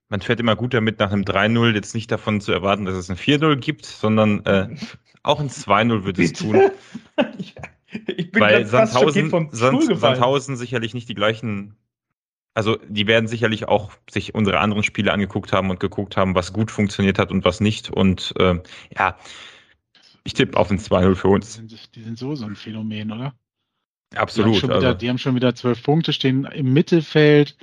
man 0.08 0.20
fährt 0.20 0.40
immer 0.40 0.56
gut 0.56 0.74
damit, 0.74 0.98
nach 0.98 1.12
einem 1.12 1.22
3-0 1.22 1.72
jetzt 1.72 1.94
nicht 1.94 2.10
davon 2.10 2.40
zu 2.40 2.50
erwarten, 2.50 2.84
dass 2.84 2.96
es 2.96 3.08
ein 3.08 3.16
4-0 3.16 3.56
gibt, 3.56 3.86
sondern 3.86 4.44
äh, 4.44 4.74
auch 5.22 5.38
ein 5.38 5.48
2-0 5.48 6.04
würde 6.04 6.24
es 6.24 6.32
tun. 6.32 6.72
ich 7.38 8.32
bin 8.32 8.40
Weil 8.40 8.66
Sandhausen, 8.66 9.30
vom 9.30 9.50
Sand. 9.52 9.84
Sandhausen 9.96 10.56
sicherlich 10.56 10.92
nicht 10.92 11.08
die 11.08 11.14
gleichen, 11.14 11.76
also 12.54 12.76
die 12.88 13.06
werden 13.06 13.28
sicherlich 13.28 13.68
auch 13.68 13.92
sich 14.10 14.34
unsere 14.34 14.58
anderen 14.58 14.82
Spiele 14.82 15.12
angeguckt 15.12 15.52
haben 15.52 15.70
und 15.70 15.78
geguckt 15.78 16.16
haben, 16.16 16.34
was 16.34 16.52
gut 16.52 16.72
funktioniert 16.72 17.20
hat 17.20 17.30
und 17.30 17.44
was 17.44 17.60
nicht. 17.60 17.88
Und 17.88 18.34
äh, 18.36 18.60
ja, 18.98 19.16
ich 20.24 20.34
tippe 20.34 20.58
auf 20.58 20.72
ein 20.72 20.80
2-0 20.80 21.14
für 21.14 21.28
Die 21.28 21.34
uns. 21.34 21.54
sind, 21.54 21.94
die 21.94 22.02
sind 22.02 22.18
so 22.18 22.34
so 22.34 22.46
ein 22.46 22.56
Phänomen, 22.56 23.12
oder? 23.12 23.32
Die 24.12 24.16
haben, 24.16 24.22
Absolut. 24.22 24.56
schon 24.56 24.70
wieder, 24.70 24.76
Also, 24.88 24.94
die 24.98 25.08
haben 25.08 25.18
schon 25.18 25.34
wieder 25.34 25.54
zwölf 25.54 25.82
Punkte, 25.82 26.12
stehen 26.12 26.44
im 26.44 26.72
Mittelfeld. 26.72 27.56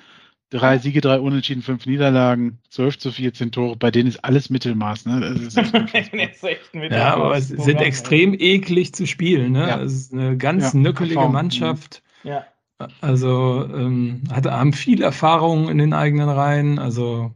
Drei 0.50 0.78
Siege, 0.78 1.02
drei 1.02 1.20
Unentschieden, 1.20 1.62
fünf 1.62 1.86
Niederlagen, 1.86 2.60
12 2.70 3.00
zu 3.00 3.12
14 3.12 3.52
Tore. 3.52 3.76
Bei 3.76 3.92
denen 3.92 4.08
ist 4.08 4.24
alles 4.24 4.50
Mittelmaß. 4.50 5.06
Ne? 5.06 5.20
Das 5.20 5.42
ist 5.42 5.58
echt 5.58 5.74
unfassbar. 5.74 6.20
Das 6.26 6.36
ist 6.38 6.44
echt 6.44 6.74
ein 6.74 6.92
Ja, 6.94 7.16
aber 7.16 7.36
es 7.36 7.50
sind 7.50 7.58
Programm, 7.58 7.84
extrem 7.84 8.34
eklig 8.34 8.94
zu 8.94 9.06
spielen. 9.06 9.52
Ne? 9.52 9.68
Ja. 9.68 9.82
Es 9.82 9.92
ist 9.94 10.14
eine 10.14 10.38
ganz 10.38 10.72
Ja, 10.72 10.80
nöckelige 10.80 11.16
Erfahrung. 11.16 11.34
Mannschaft. 11.34 12.02
ey. 12.24 12.32
Ja. 12.32 12.46
Also 13.02 13.68
ähm, 13.74 14.24
hatte, 14.32 14.52
haben 14.54 14.72
viel 14.72 15.02
Erfahrung 15.02 15.68
in 15.68 15.80
den 15.80 15.92
eigenen 15.94 16.30
Reihen. 16.30 16.80
Also 16.80 17.34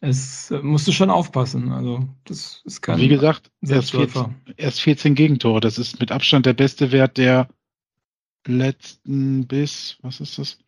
es 0.00 0.50
äh, 0.50 0.60
musst 0.62 0.88
du 0.88 0.92
schon 0.92 1.10
aufpassen. 1.10 1.70
Also 1.72 2.08
das 2.24 2.62
ist 2.64 2.80
kein 2.80 2.98
Wie 2.98 3.08
gesagt, 3.08 3.50
erst 3.60 3.90
Selbstläufer. 3.92 4.30
14, 4.46 4.54
erst 4.56 4.80
14 4.80 5.14
Gegentore. 5.14 5.60
Das 5.60 5.78
ist 5.78 6.00
mit 6.00 6.12
Abstand 6.12 6.46
der 6.46 6.54
beste 6.54 6.92
Wert 6.92 7.18
der 7.18 7.48
letzten 8.46 9.46
bis, 9.46 9.98
was 10.02 10.20
ist 10.20 10.38
das? 10.38 10.58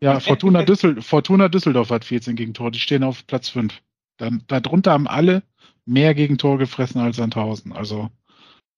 Ja, 0.00 0.20
Fortuna, 0.20 0.62
Düssel, 0.62 1.02
Fortuna 1.02 1.48
Düsseldorf 1.48 1.90
hat 1.90 2.04
14 2.04 2.36
Gegentore. 2.36 2.70
Die 2.70 2.78
stehen 2.78 3.04
auf 3.04 3.26
Platz 3.26 3.48
5. 3.48 3.80
Dann, 4.18 4.42
darunter 4.46 4.92
haben 4.92 5.08
alle 5.08 5.42
mehr 5.86 6.14
Gegentore 6.14 6.58
gefressen 6.58 7.00
als 7.00 7.16
Sandhausen. 7.16 7.72
Also 7.72 8.10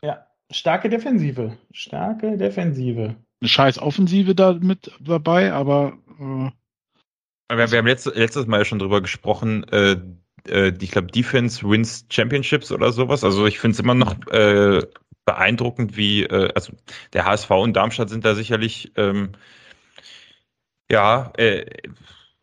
ja, 0.05 0.27
starke 0.51 0.89
Defensive. 0.89 1.57
Starke 1.73 2.37
Defensive. 2.37 3.17
eine 3.41 3.49
scheiß 3.49 3.79
Offensive 3.79 4.35
da 4.35 4.55
mit 4.55 4.93
dabei, 5.01 5.53
aber 5.53 5.99
äh, 6.19 6.51
wir, 7.57 7.71
wir 7.71 7.79
haben 7.79 7.87
letztes, 7.87 8.15
letztes 8.15 8.47
Mal 8.47 8.59
ja 8.59 8.65
schon 8.65 8.79
drüber 8.79 9.01
gesprochen, 9.01 9.65
äh, 9.65 9.97
äh, 10.49 10.73
ich 10.81 10.91
glaube, 10.91 11.09
Defense 11.09 11.69
wins 11.69 12.07
Championships 12.11 12.71
oder 12.71 12.93
sowas. 12.93 13.25
Also 13.25 13.47
ich 13.47 13.59
finde 13.59 13.75
es 13.75 13.81
immer 13.81 13.95
noch 13.95 14.15
äh, 14.29 14.83
beeindruckend, 15.35 15.97
wie, 15.97 16.23
äh, 16.25 16.51
also 16.55 16.73
der 17.13 17.25
HSV 17.27 17.51
und 17.51 17.75
Darmstadt 17.75 18.09
sind 18.11 18.25
da 18.25 18.35
sicherlich, 18.35 18.93
ähm, 18.97 19.31
ja, 20.91 21.33
äh, 21.37 21.67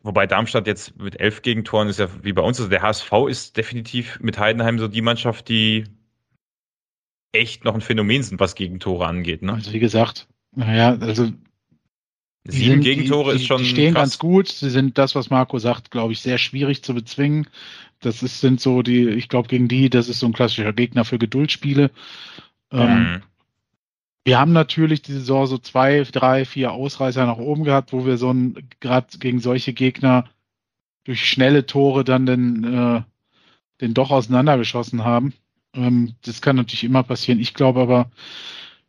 wobei 0.00 0.26
Darmstadt 0.26 0.66
jetzt 0.66 0.96
mit 0.98 1.20
elf 1.20 1.42
Gegentoren 1.42 1.88
ist 1.88 1.98
ja 1.98 2.08
wie 2.22 2.32
bei 2.32 2.42
uns. 2.42 2.58
Also 2.58 2.70
der 2.70 2.82
HSV 2.82 3.12
ist 3.28 3.56
definitiv 3.56 4.18
mit 4.20 4.38
Heidenheim 4.38 4.78
so 4.78 4.88
die 4.88 5.02
Mannschaft, 5.02 5.48
die 5.48 5.84
echt 7.32 7.64
noch 7.64 7.74
ein 7.74 7.82
Phänomen 7.82 8.22
sind, 8.22 8.40
was 8.40 8.54
Gegentore 8.54 9.06
angeht. 9.06 9.42
Ne? 9.42 9.52
also 9.54 9.72
wie 9.72 9.80
gesagt, 9.80 10.26
naja, 10.56 10.96
also 11.00 11.26
die 12.46 12.56
Sieben 12.56 12.70
sind- 12.74 12.84
Gegentore 12.84 13.32
die, 13.34 13.40
ist 13.42 13.46
schon 13.46 13.58
Die 13.58 13.66
stehen 13.68 13.92
krass. 13.92 14.02
ganz 14.04 14.18
gut. 14.18 14.48
Sie 14.48 14.70
sind 14.70 14.96
das, 14.96 15.14
was 15.14 15.28
Marco 15.28 15.58
sagt, 15.58 15.90
glaube 15.90 16.14
ich, 16.14 16.20
sehr 16.20 16.38
schwierig 16.38 16.82
zu 16.82 16.94
bezwingen. 16.94 17.46
Das 18.00 18.22
ist, 18.22 18.40
sind 18.40 18.60
so 18.60 18.80
die, 18.82 19.08
ich 19.10 19.28
glaube, 19.28 19.48
gegen 19.48 19.68
die, 19.68 19.90
das 19.90 20.08
ist 20.08 20.20
so 20.20 20.26
ein 20.26 20.32
klassischer 20.32 20.72
Gegner 20.72 21.04
für 21.04 21.18
Geduldsspiele. 21.18 21.90
Ähm, 22.72 23.02
Mhm. 23.02 23.22
Wir 24.28 24.38
haben 24.38 24.52
natürlich 24.52 25.00
die 25.00 25.14
Saison 25.14 25.46
so 25.46 25.56
zwei, 25.56 26.02
drei, 26.02 26.44
vier 26.44 26.72
Ausreißer 26.72 27.24
nach 27.24 27.38
oben 27.38 27.64
gehabt, 27.64 27.94
wo 27.94 28.04
wir 28.04 28.18
so 28.18 28.30
ein, 28.30 28.68
gerade 28.78 29.16
gegen 29.16 29.40
solche 29.40 29.72
Gegner 29.72 30.28
durch 31.04 31.24
schnelle 31.24 31.64
Tore 31.64 32.04
dann 32.04 32.26
den, 32.26 32.62
äh, 32.64 33.02
den 33.80 33.94
doch 33.94 34.10
auseinandergeschossen 34.10 35.02
haben. 35.02 35.32
Ähm, 35.72 36.14
das 36.26 36.42
kann 36.42 36.56
natürlich 36.56 36.84
immer 36.84 37.04
passieren. 37.04 37.40
Ich 37.40 37.54
glaube 37.54 37.80
aber, 37.80 38.10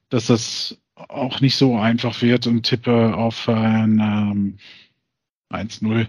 dass 0.09 0.27
das 0.27 0.77
auch 0.95 1.39
nicht 1.39 1.55
so 1.55 1.77
einfach 1.77 2.21
wird 2.21 2.45
und 2.45 2.63
tippe 2.63 3.15
auf 3.15 3.47
ein 3.47 3.99
ähm, 3.99 4.57
1-0. 5.49 6.07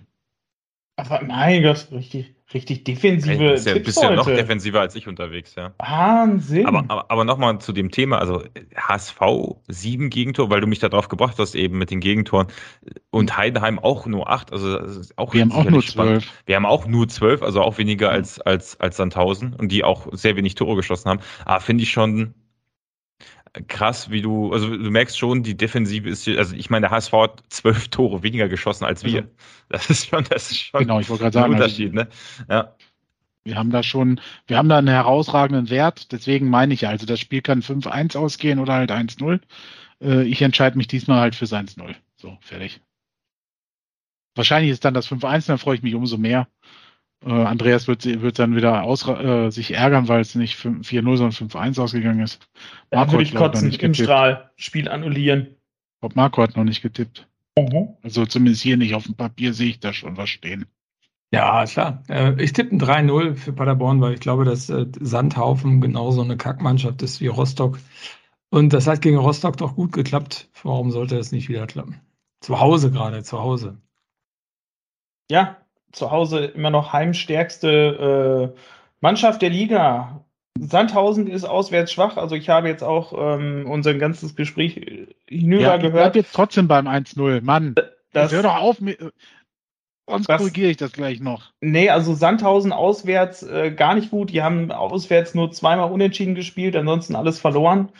Aber 0.97 1.22
mein 1.22 1.62
Gott, 1.62 1.86
richtig, 1.92 2.34
richtig 2.52 2.85
defensive 2.85 3.32
Ey, 3.32 3.51
bist 3.52 3.66
ja, 3.66 3.74
Tipps 3.74 3.86
bist 3.86 4.02
ja 4.02 4.10
noch 4.10 4.27
defensiver 4.27 4.81
als 4.81 4.94
ich 4.94 5.06
unterwegs, 5.06 5.55
ja. 5.55 5.72
Wahnsinn. 5.78 6.66
Aber, 6.66 6.85
aber, 6.89 7.10
aber 7.10 7.24
nochmal 7.24 7.60
zu 7.60 7.72
dem 7.72 7.90
Thema, 7.90 8.18
also 8.18 8.43
HSV 8.77 9.20
sieben 9.68 10.10
Gegentore, 10.10 10.51
weil 10.51 10.60
du 10.60 10.66
mich 10.66 10.78
da 10.81 10.89
drauf 10.89 11.09
gebracht 11.09 11.36
hast, 11.39 11.55
eben 11.55 11.78
mit 11.78 11.90
den 11.90 12.01
Gegentoren. 12.01 12.48
Und 13.10 13.36
Heidenheim 13.36 13.78
auch 13.78 14.06
nur 14.06 14.31
acht, 14.31 14.52
also 14.52 14.78
das 14.78 14.97
ist 14.97 15.18
auch 15.18 15.32
Wir 15.35 15.43
haben 15.43 15.52
auch 15.52 15.64
nur 15.64 15.82
spannend. 15.82 16.22
zwölf. 16.22 16.43
Wir 16.47 16.56
haben 16.56 16.66
auch 16.66 16.86
nur 16.86 17.09
zwölf, 17.09 17.43
also 17.43 17.60
auch 17.62 17.78
weniger 17.78 18.10
als, 18.10 18.40
als, 18.40 18.78
als 18.81 18.97
Sandhausen 18.97 19.55
und 19.55 19.70
die 19.70 19.85
auch 19.85 20.09
sehr 20.12 20.36
wenig 20.36 20.55
Tore 20.55 20.77
geschossen 20.77 21.09
haben. 21.09 21.20
Aber 21.44 21.60
finde 21.60 21.85
ich 21.85 21.90
schon 21.90 22.35
krass, 23.68 24.10
wie 24.10 24.22
du, 24.22 24.52
also 24.52 24.68
du 24.68 24.90
merkst 24.90 25.18
schon, 25.18 25.43
die 25.43 25.56
Defensive 25.56 26.09
ist, 26.09 26.24
hier- 26.24 26.39
also 26.39 26.55
ich 26.55 26.70
meine, 26.70 26.86
der 26.89 26.90
HSV 26.90 27.12
hat 27.12 27.43
zwölf 27.48 27.89
Tore 27.89 28.22
weniger 28.22 28.48
geschossen 28.48 28.85
als 28.85 29.05
wir. 29.05 29.20
Also- 29.22 29.31
Das 29.68 29.90
ist 29.90 30.09
schon, 30.09 30.24
das 30.28 30.51
ist 30.51 30.59
schon 30.59 30.81
Genau, 30.81 31.01
ich 31.01 31.09
wollte 31.09 31.22
gerade 31.24 31.35
sagen, 31.35 31.55
also, 31.55 31.64
Unterschied, 31.64 31.93
ne? 31.94 32.09
Ja. 32.48 32.74
wir 33.44 33.56
haben 33.56 33.70
da 33.70 33.82
schon, 33.82 34.20
wir 34.47 34.56
haben 34.59 34.68
da 34.68 34.78
einen 34.78 34.89
herausragenden 34.89 35.70
Wert. 35.70 36.12
Deswegen 36.12 36.48
meine 36.51 36.74
ich 36.74 36.82
ja, 36.82 36.90
also 36.90 37.06
das 37.06 37.20
Spiel 37.20 37.40
kann 37.40 37.62
5-1 37.62 38.16
ausgehen 38.16 38.59
oder 38.59 38.74
halt 38.74 38.90
1-0. 38.90 39.40
Äh, 40.02 40.22
ich 40.24 40.43
entscheide 40.43 40.77
mich 40.77 40.89
diesmal 40.89 41.20
halt 41.20 41.35
fürs 41.35 41.52
1-0. 41.52 41.94
So, 42.16 42.36
fertig. 42.40 42.81
Wahrscheinlich 44.35 44.70
ist 44.70 44.85
dann 44.85 44.94
das 44.94 45.06
5-1, 45.06 45.47
dann 45.47 45.59
freue 45.59 45.74
ich 45.77 45.82
mich 45.82 45.94
umso 45.94 46.16
mehr. 46.16 46.48
Äh, 47.24 47.30
Andreas 47.30 47.86
wird, 47.86 48.05
wird 48.05 48.38
dann 48.38 48.56
wieder 48.56 48.82
äh, 48.82 49.51
sich 49.51 49.74
ärgern, 49.74 50.09
weil 50.09 50.20
es 50.20 50.34
nicht 50.34 50.59
4-0, 50.59 51.16
sondern 51.16 51.30
5-1 51.30 51.80
ausgegangen 51.80 52.20
ist. 52.20 52.48
Marco 52.90 53.12
würde 53.12 53.24
ich 53.24 53.34
kotzen 53.34 53.70
im 53.70 53.94
Strahl. 53.94 54.51
Spiel 54.56 54.88
annullieren. 54.88 55.56
Bob 56.01 56.16
Marco 56.16 56.42
hat 56.42 56.56
noch 56.56 56.64
nicht 56.64 56.82
getippt. 56.82 57.28
Mhm. 57.59 57.97
Also 58.02 58.24
zumindest 58.24 58.62
hier 58.62 58.76
nicht 58.76 58.94
auf 58.94 59.05
dem 59.05 59.16
Papier 59.16 59.52
sehe 59.52 59.68
ich 59.68 59.80
da 59.80 59.92
schon 59.92 60.16
was 60.16 60.30
stehen. 60.30 60.66
Ja, 61.32 61.64
klar. 61.66 62.02
Äh, 62.09 62.42
ich 62.42 62.52
tippe 62.52 62.74
ein 62.74 62.80
3-0 62.80 63.34
für 63.34 63.52
Paderborn, 63.52 64.01
weil 64.01 64.14
ich 64.14 64.20
glaube, 64.20 64.44
dass 64.44 64.70
äh, 64.70 64.86
Sandhaufen 64.98 65.80
genauso 65.80 66.22
eine 66.22 66.36
Kackmannschaft 66.36 67.02
ist 67.02 67.20
wie 67.20 67.28
Rostock. 67.28 67.78
Und 68.51 68.72
das 68.72 68.86
hat 68.86 69.02
gegen 69.02 69.18
Rostock 69.18 69.56
doch 69.59 69.76
gut 69.76 69.92
geklappt. 69.92 70.48
Warum 70.62 70.90
sollte 70.90 71.16
es 71.18 71.30
nicht 71.30 71.48
wieder 71.48 71.66
klappen? 71.66 72.01
Zu 72.40 72.59
Hause 72.59 72.90
gerade, 72.90 73.22
zu 73.22 73.38
Hause. 73.38 73.78
Ja, 75.30 75.60
zu 75.93 76.11
Hause 76.11 76.47
immer 76.47 76.71
noch 76.71 76.93
heimstärkste 76.93 78.53
äh, 78.55 78.61
Mannschaft 79.01 79.43
der 79.43 79.51
Liga. 79.51 80.25
Sandhausen 80.59 81.27
ist 81.27 81.45
auswärts 81.45 81.93
schwach. 81.93 82.17
Also 82.17 82.35
ich 82.35 82.49
habe 82.49 82.69
jetzt 82.69 82.83
auch 82.83 83.12
ähm, 83.17 83.67
unser 83.69 83.95
ganzes 83.95 84.37
Gespräch 84.37 84.75
hinüber 85.27 85.62
ja, 85.62 85.77
gehört. 85.77 85.85
Ich 85.85 85.93
bleib 85.93 86.17
jetzt 86.17 86.35
trotzdem 86.35 86.69
beim 86.69 86.87
1-0. 86.87 87.41
Mann, 87.43 87.75
das, 88.12 88.33
hör 88.33 88.43
doch 88.43 88.57
auf. 88.57 88.81
Mit, 88.81 88.99
sonst 90.09 90.29
das, 90.29 90.39
korrigiere 90.39 90.71
ich 90.71 90.77
das 90.77 90.93
gleich 90.93 91.21
noch. 91.21 91.53
Nee, 91.61 91.89
also 91.89 92.15
Sandhausen 92.15 92.73
auswärts 92.73 93.43
äh, 93.43 93.71
gar 93.71 93.95
nicht 93.95 94.11
gut. 94.11 94.31
Die 94.31 94.43
haben 94.43 94.71
auswärts 94.73 95.35
nur 95.35 95.51
zweimal 95.53 95.91
unentschieden 95.91 96.35
gespielt, 96.35 96.77
ansonsten 96.77 97.17
alles 97.17 97.39
verloren. 97.39 97.91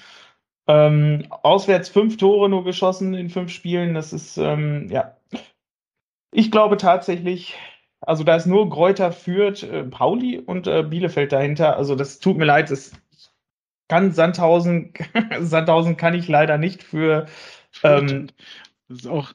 Ähm, 0.67 1.27
auswärts 1.31 1.89
fünf 1.89 2.17
Tore 2.17 2.49
nur 2.49 2.65
geschossen 2.65 3.15
in 3.15 3.31
fünf 3.31 3.51
Spielen. 3.51 3.95
Das 3.95 4.12
ist, 4.12 4.37
ähm, 4.37 4.89
ja. 4.91 5.17
Ich 6.33 6.51
glaube 6.51 6.77
tatsächlich, 6.77 7.57
also 8.01 8.24
da 8.24 8.36
ist 8.36 8.47
nur 8.47 8.68
Gräuter 8.68 9.12
führt, 9.12 9.62
äh, 9.62 9.85
Pauli 9.85 10.39
und 10.39 10.66
äh, 10.66 10.82
Bielefeld 10.82 11.32
dahinter. 11.32 11.77
Also 11.77 11.94
das 11.94 12.18
tut 12.18 12.39
mir 12.39 12.47
leid, 12.47 12.70
das 12.70 12.93
kann 13.89 14.12
Sandhausen, 14.12 14.94
Sandhausen 15.40 15.97
kann 15.97 16.14
ich 16.14 16.28
leider 16.28 16.59
nicht 16.59 16.82
für, 16.82 17.27
ähm, 17.82 18.28
das 18.89 18.98
ist 19.01 19.06
auch 19.06 19.32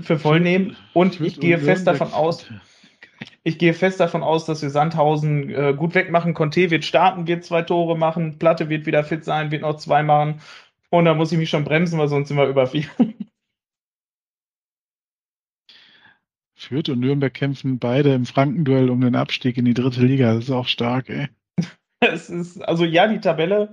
für 0.00 0.18
voll 0.18 0.40
nehmen. 0.40 0.76
Und 0.92 1.20
ich 1.20 1.38
gehe 1.40 1.58
fest 1.58 1.86
davon 1.86 2.12
aus, 2.12 2.46
ich 3.42 3.58
gehe 3.58 3.74
fest 3.74 4.00
davon 4.00 4.22
aus, 4.22 4.46
dass 4.46 4.62
wir 4.62 4.70
Sandhausen 4.70 5.50
äh, 5.50 5.74
gut 5.76 5.94
wegmachen. 5.94 6.34
Conte 6.34 6.70
wird 6.70 6.84
starten, 6.84 7.26
wird 7.26 7.44
zwei 7.44 7.62
Tore 7.62 7.96
machen, 7.96 8.38
Platte 8.38 8.68
wird 8.68 8.86
wieder 8.86 9.04
fit 9.04 9.24
sein, 9.24 9.50
wird 9.50 9.62
noch 9.62 9.76
zwei 9.76 10.02
machen. 10.02 10.40
Und 10.90 11.04
da 11.04 11.14
muss 11.14 11.32
ich 11.32 11.38
mich 11.38 11.50
schon 11.50 11.64
bremsen, 11.64 11.98
weil 11.98 12.08
sonst 12.08 12.28
sind 12.28 12.36
wir 12.36 12.46
über 12.46 12.66
vier. 12.66 12.84
Fürth 16.54 16.88
und 16.88 17.00
Nürnberg 17.00 17.34
kämpfen 17.34 17.78
beide 17.78 18.14
im 18.14 18.26
Frankenduell 18.26 18.90
um 18.90 19.00
den 19.00 19.16
Abstieg 19.16 19.56
in 19.56 19.64
die 19.64 19.74
dritte 19.74 20.02
Liga. 20.02 20.34
Das 20.34 20.44
ist 20.44 20.50
auch 20.50 20.68
stark, 20.68 21.08
ey. 21.10 21.28
es 22.00 22.30
ist, 22.30 22.60
also 22.62 22.84
ja, 22.84 23.08
die 23.08 23.20
Tabelle. 23.20 23.72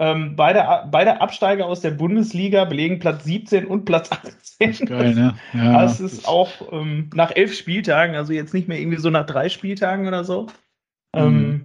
Ähm, 0.00 0.36
beide, 0.36 0.88
beide 0.92 1.20
Absteiger 1.20 1.66
aus 1.66 1.80
der 1.80 1.90
Bundesliga 1.90 2.64
belegen 2.64 3.00
Platz 3.00 3.24
17 3.24 3.66
und 3.66 3.84
Platz 3.84 4.12
18. 4.12 4.32
Das 4.60 4.80
ist 4.80 4.86
geil, 4.86 5.14
ne? 5.14 5.36
Ja, 5.52 5.82
das 5.82 6.00
ist 6.00 6.18
das 6.18 6.24
auch 6.26 6.72
ähm, 6.72 7.10
nach 7.14 7.34
elf 7.34 7.52
Spieltagen, 7.54 8.14
also 8.14 8.32
jetzt 8.32 8.54
nicht 8.54 8.68
mehr 8.68 8.78
irgendwie 8.78 8.98
so 8.98 9.10
nach 9.10 9.26
drei 9.26 9.48
Spieltagen 9.48 10.06
oder 10.06 10.22
so. 10.22 10.46
Ähm, 11.14 11.34
mhm. 11.34 11.64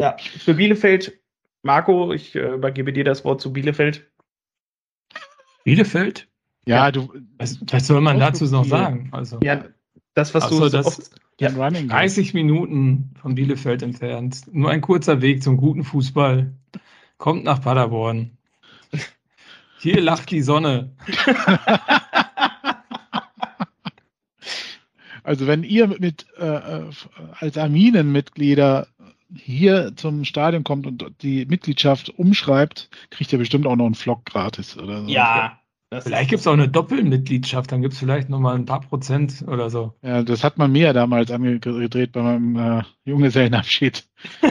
ja, 0.00 0.16
für 0.18 0.54
Bielefeld, 0.54 1.20
Marco, 1.62 2.12
ich 2.12 2.34
äh, 2.34 2.54
übergebe 2.54 2.92
dir 2.92 3.04
das 3.04 3.24
Wort 3.24 3.40
zu 3.40 3.52
Bielefeld. 3.52 4.10
Bielefeld? 5.62 6.26
Ja, 6.66 6.86
ja. 6.86 6.90
du. 6.90 7.12
Was, 7.36 7.60
was 7.70 7.86
soll 7.86 8.00
man 8.00 8.18
dazu 8.18 8.44
noch 8.46 8.64
sagen? 8.64 9.08
Also, 9.12 9.38
ja, 9.42 9.64
das, 10.18 10.34
was 10.34 10.48
so, 10.48 10.60
du 10.60 10.68
das, 10.68 10.86
oft, 10.86 11.10
ja, 11.40 11.50
30 11.50 12.34
Minuten 12.34 13.14
von 13.20 13.34
Bielefeld 13.34 13.82
entfernt. 13.82 14.42
Nur 14.52 14.70
ein 14.70 14.80
kurzer 14.80 15.22
Weg 15.22 15.42
zum 15.42 15.56
guten 15.56 15.84
Fußball. 15.84 16.52
Kommt 17.16 17.44
nach 17.44 17.62
Paderborn. 17.62 18.32
Hier 19.80 20.00
lacht 20.00 20.30
die 20.30 20.42
Sonne. 20.42 20.92
Also 25.24 25.46
wenn 25.46 25.62
ihr 25.62 25.88
mit 25.88 26.24
äh, 26.38 26.46
äh, 26.46 26.90
als 27.38 27.58
Arminen-Mitglieder 27.58 28.88
hier 29.34 29.94
zum 29.94 30.24
Stadion 30.24 30.64
kommt 30.64 30.86
und 30.86 31.04
die 31.20 31.44
Mitgliedschaft 31.44 32.08
umschreibt, 32.08 32.88
kriegt 33.10 33.30
ihr 33.34 33.38
bestimmt 33.38 33.66
auch 33.66 33.76
noch 33.76 33.84
einen 33.84 33.94
Vlog 33.94 34.24
gratis 34.24 34.78
oder 34.78 35.02
so. 35.02 35.08
Ja, 35.10 35.60
das 35.90 36.04
vielleicht 36.04 36.28
gibt 36.28 36.40
es 36.40 36.46
auch 36.46 36.52
eine 36.52 36.68
Doppelmitgliedschaft, 36.68 37.72
dann 37.72 37.80
gibt 37.80 37.94
es 37.94 38.00
vielleicht 38.00 38.28
nochmal 38.28 38.56
ein 38.56 38.66
paar 38.66 38.82
Prozent 38.82 39.42
oder 39.46 39.70
so. 39.70 39.94
Ja, 40.02 40.22
das 40.22 40.44
hat 40.44 40.58
man 40.58 40.70
mir 40.70 40.88
ja 40.88 40.92
damals 40.92 41.30
angedreht 41.30 42.12
bei 42.12 42.22
meinem 42.22 42.56
äh, 42.56 42.82
Junggesellenabschied. 43.04 44.06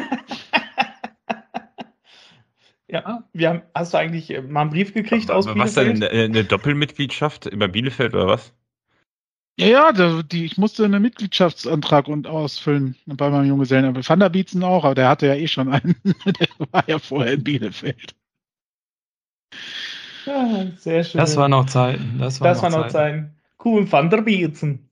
ja, 2.87 3.23
wir 3.33 3.49
haben, 3.49 3.61
hast 3.75 3.93
du 3.93 3.99
eigentlich 3.99 4.31
äh, 4.31 4.41
mal 4.41 4.61
einen 4.61 4.71
Brief 4.71 4.95
gekriegt 4.95 5.29
aus 5.29 5.45
Bielefeld? 5.45 5.65
Was 5.65 5.75
denn, 5.75 6.03
eine, 6.03 6.23
eine 6.23 6.43
Doppelmitgliedschaft 6.43 7.45
über 7.45 7.67
Bielefeld 7.67 8.15
oder 8.15 8.27
was? 8.27 8.53
Ja, 9.59 9.67
ja, 9.67 9.91
da, 9.91 10.23
die, 10.23 10.45
ich 10.45 10.57
musste 10.57 10.85
einen 10.85 11.01
Mitgliedschaftsantrag 11.01 12.07
und 12.07 12.27
ausfüllen 12.27 12.95
bei 13.05 13.29
meinem 13.29 13.47
Junggesellen. 13.47 13.95
Van 14.07 14.19
der 14.19 14.29
Bietzen 14.29 14.63
auch, 14.63 14.85
aber 14.85 14.95
der 14.95 15.09
hatte 15.09 15.27
ja 15.27 15.35
eh 15.35 15.47
schon 15.47 15.69
einen. 15.69 15.95
der 16.03 16.47
war 16.71 16.87
ja 16.87 16.99
vorher 16.99 17.33
in 17.33 17.43
Bielefeld. 17.43 18.15
Ja, 20.27 20.65
sehr 20.77 21.03
schön. 21.03 21.19
Das 21.19 21.37
war 21.37 21.47
noch 21.47 21.65
Zeiten. 21.65 22.17
Das 22.19 22.41
war, 22.41 22.49
das 22.49 22.61
noch, 22.61 22.63
war 22.63 22.69
noch 22.69 22.87
Zeiten. 22.89 22.91
Zeiten. 22.91 23.35
Cool, 23.63 23.91
Van 23.91 24.09
der 24.09 24.21
Bietzen. 24.21 24.89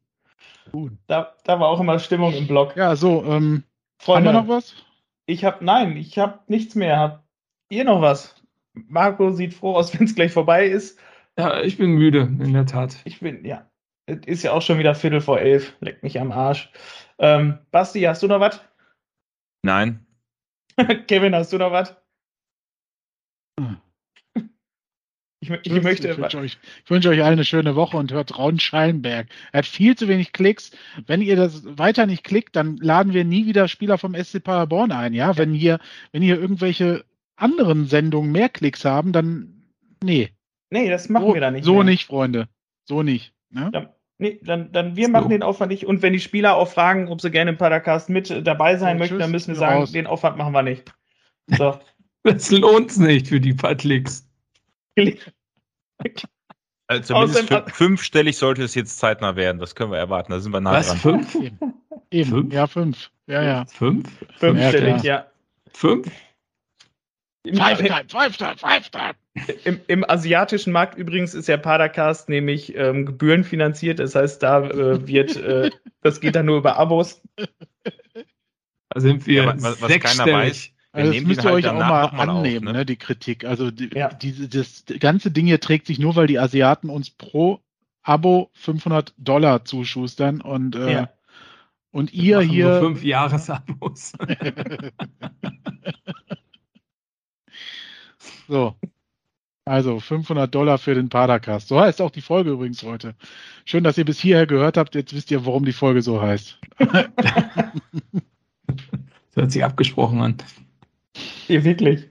Da, 1.07 1.35
da 1.43 1.59
war 1.59 1.67
auch 1.67 1.79
immer 1.79 1.99
Stimmung 1.99 2.33
im 2.33 2.47
Blog. 2.47 2.75
Ja, 2.75 2.95
so, 2.95 3.23
ähm, 3.25 3.63
Freunde, 3.99 4.29
haben 4.29 4.35
wir 4.35 4.41
noch 4.41 4.57
was? 4.57 4.75
Ich 5.25 5.45
hab, 5.45 5.61
nein, 5.61 5.95
ich 5.95 6.17
hab 6.17 6.49
nichts 6.49 6.75
mehr. 6.75 6.99
Habt 6.99 7.23
ihr 7.69 7.83
noch 7.83 8.01
was? 8.01 8.35
Marco 8.73 9.31
sieht 9.31 9.53
froh 9.53 9.75
aus, 9.75 9.93
wenn 9.99 10.05
es 10.05 10.15
gleich 10.15 10.31
vorbei 10.31 10.67
ist. 10.67 10.99
Ja, 11.37 11.61
ich 11.61 11.77
bin 11.77 11.91
müde, 11.91 12.21
in 12.21 12.53
der 12.53 12.65
Tat. 12.65 12.97
Ich 13.05 13.19
bin, 13.19 13.45
ja. 13.45 13.69
Es 14.05 14.19
ist 14.25 14.43
ja 14.43 14.53
auch 14.53 14.61
schon 14.61 14.77
wieder 14.77 14.95
Viertel 14.95 15.21
vor 15.21 15.39
elf. 15.39 15.75
Leckt 15.79 16.03
mich 16.03 16.19
am 16.19 16.31
Arsch. 16.31 16.71
Ähm, 17.17 17.59
Basti, 17.71 18.01
hast 18.01 18.23
du 18.23 18.27
noch 18.27 18.39
was? 18.39 18.61
Nein. 19.63 20.05
Kevin, 21.07 21.35
hast 21.35 21.51
du 21.51 21.57
noch 21.57 21.71
was? 21.71 21.95
Ich, 25.49 25.71
ich, 25.71 25.83
möchte. 25.83 26.09
Ich 26.09 26.17
wünsche, 26.17 26.37
euch, 26.39 26.57
ich 26.83 26.89
wünsche 26.89 27.09
euch 27.09 27.21
eine 27.21 27.45
schöne 27.45 27.75
Woche 27.75 27.97
und 27.97 28.11
hört 28.11 28.37
Raun 28.37 28.59
Schallenberg. 28.59 29.27
Er 29.51 29.59
hat 29.59 29.65
viel 29.65 29.95
zu 29.95 30.07
wenig 30.07 30.33
Klicks. 30.33 30.71
Wenn 31.05 31.21
ihr 31.21 31.35
das 31.35 31.63
weiter 31.77 32.05
nicht 32.05 32.23
klickt, 32.23 32.55
dann 32.55 32.77
laden 32.77 33.13
wir 33.13 33.25
nie 33.25 33.45
wieder 33.45 33.67
Spieler 33.67 33.97
vom 33.97 34.15
SC 34.15 34.43
Paderborn 34.43 34.91
ein. 34.91 35.13
Ja, 35.13 35.37
wenn 35.37 35.53
hier, 35.53 35.79
wenn 36.11 36.21
hier 36.21 36.39
irgendwelche 36.39 37.05
anderen 37.35 37.85
Sendungen 37.85 38.31
mehr 38.31 38.49
Klicks 38.49 38.85
haben, 38.85 39.11
dann 39.11 39.63
nee. 40.03 40.29
Nee, 40.69 40.89
das 40.89 41.09
machen 41.09 41.27
so, 41.27 41.33
wir 41.33 41.41
da 41.41 41.51
nicht. 41.51 41.65
So 41.65 41.75
mehr. 41.75 41.83
nicht, 41.83 42.05
Freunde. 42.05 42.47
So 42.85 43.03
nicht. 43.03 43.33
Ne? 43.49 43.69
Dann, 43.71 43.89
nee, 44.17 44.39
dann, 44.43 44.71
dann 44.71 44.95
wir 44.95 45.05
so. 45.05 45.11
machen 45.11 45.29
den 45.29 45.43
Aufwand 45.43 45.71
nicht. 45.71 45.85
Und 45.85 46.01
wenn 46.01 46.13
die 46.13 46.19
Spieler 46.19 46.55
auch 46.55 46.67
fragen, 46.67 47.07
ob 47.09 47.21
sie 47.21 47.31
gerne 47.31 47.51
im 47.51 47.57
Podcast 47.57 48.09
mit 48.09 48.45
dabei 48.45 48.77
sein 48.77 48.95
ja, 48.95 48.99
möchten, 48.99 49.15
tschüss, 49.15 49.23
dann 49.23 49.31
müssen 49.31 49.47
wir 49.49 49.55
sagen, 49.55 49.79
raus. 49.79 49.91
den 49.91 50.07
Aufwand 50.07 50.37
machen 50.37 50.53
wir 50.53 50.63
nicht. 50.63 50.91
So. 51.57 51.77
Das 52.23 52.49
lohnt 52.49 52.97
nicht 52.97 53.27
für 53.27 53.39
die 53.39 53.53
paar 53.53 53.75
Klicks. 53.75 54.27
Also 56.87 57.13
zumindest 57.13 57.47
fünf, 57.47 57.73
fünfstellig 57.73 58.37
sollte 58.37 58.63
es 58.63 58.75
jetzt 58.75 58.99
zeitnah 58.99 59.35
werden. 59.35 59.59
Das 59.59 59.75
können 59.75 59.91
wir 59.91 59.97
erwarten. 59.97 60.31
Da 60.31 60.39
sind 60.39 60.51
wir 60.51 60.61
nah 60.61 60.73
Was, 60.73 60.87
dran. 60.87 61.23
Fünf? 61.23 61.35
Eben. 62.11 62.29
Fünf? 62.29 62.53
Ja, 62.53 62.67
fünf. 62.67 63.09
Ja, 63.27 63.41
ja. 63.41 63.65
Fünf? 63.65 64.07
Fünfstellig, 64.37 65.03
ja. 65.03 65.15
ja. 65.15 65.25
Fünf? 65.73 66.07
Five 67.53 67.79
time, 67.79 68.05
five 68.07 68.37
time, 68.37 68.57
five 68.57 68.89
time. 68.89 69.13
Im, 69.65 69.79
Im, 69.87 70.09
asiatischen 70.09 70.71
Markt 70.71 70.97
übrigens 70.97 71.33
ist 71.33 71.47
ja 71.47 71.57
Padercast 71.57 72.29
nämlich 72.29 72.75
ähm, 72.75 73.05
gebührenfinanziert. 73.05 73.99
Das 73.99 74.15
heißt, 74.15 74.41
da 74.41 74.65
äh, 74.65 75.07
wird, 75.07 75.35
äh, 75.35 75.71
das 76.01 76.21
geht 76.21 76.35
dann 76.35 76.45
nur 76.45 76.57
über 76.57 76.77
Abos. 76.77 77.21
Da 78.89 78.99
sind 78.99 79.27
wir 79.27 79.43
ja, 79.43 79.61
was, 79.61 79.81
was 79.81 79.99
keiner 79.99 80.31
weiß. 80.31 80.71
Also 80.95 81.11
das 81.11 81.23
müsst 81.23 81.43
ihr 81.43 81.51
halt 81.51 81.65
euch 81.65 81.67
auch 81.67 81.73
mal, 81.73 82.11
mal 82.11 82.29
annehmen, 82.29 82.69
auf, 82.69 82.73
ne? 82.73 82.79
ne? 82.79 82.85
die 82.85 82.95
Kritik. 82.95 83.43
Also 83.43 83.69
die, 83.69 83.89
ja. 83.93 84.09
diese, 84.09 84.47
das 84.47 84.85
ganze 84.99 85.29
Ding 85.29 85.45
hier 85.45 85.59
trägt 85.59 85.87
sich 85.87 85.99
nur, 85.99 86.15
weil 86.15 86.27
die 86.27 86.39
Asiaten 86.39 86.89
uns 86.89 87.09
pro 87.09 87.59
Abo 88.01 88.49
500 88.53 89.13
Dollar 89.17 89.65
zuschustern 89.65 90.39
und 90.39 90.75
äh, 90.75 90.93
ja. 90.93 91.09
und 91.91 92.13
ihr 92.13 92.39
hier 92.39 92.79
fünf 92.79 93.03
Jahresabos. 93.03 94.13
so. 98.47 98.75
Also 99.67 99.99
500 99.99 100.53
Dollar 100.53 100.77
für 100.77 100.93
den 100.93 101.09
Padercast. 101.09 101.67
So 101.67 101.79
heißt 101.79 101.99
auch 101.99 102.11
die 102.11 102.21
Folge 102.21 102.51
übrigens 102.51 102.83
heute. 102.83 103.15
Schön, 103.65 103.83
dass 103.83 103.97
ihr 103.97 104.05
bis 104.05 104.19
hierher 104.19 104.45
gehört 104.45 104.77
habt. 104.77 104.93
Jetzt 104.93 105.15
wisst 105.15 105.31
ihr, 105.31 105.47
warum 105.47 105.65
die 105.65 105.73
Folge 105.73 106.03
so 106.03 106.21
heißt. 106.21 106.59
das 106.77 107.07
hört 109.33 109.51
sich 109.51 109.63
abgesprochen 109.63 110.21
an. 110.21 110.37
Ja, 111.47 111.63
wirklich. 111.63 112.09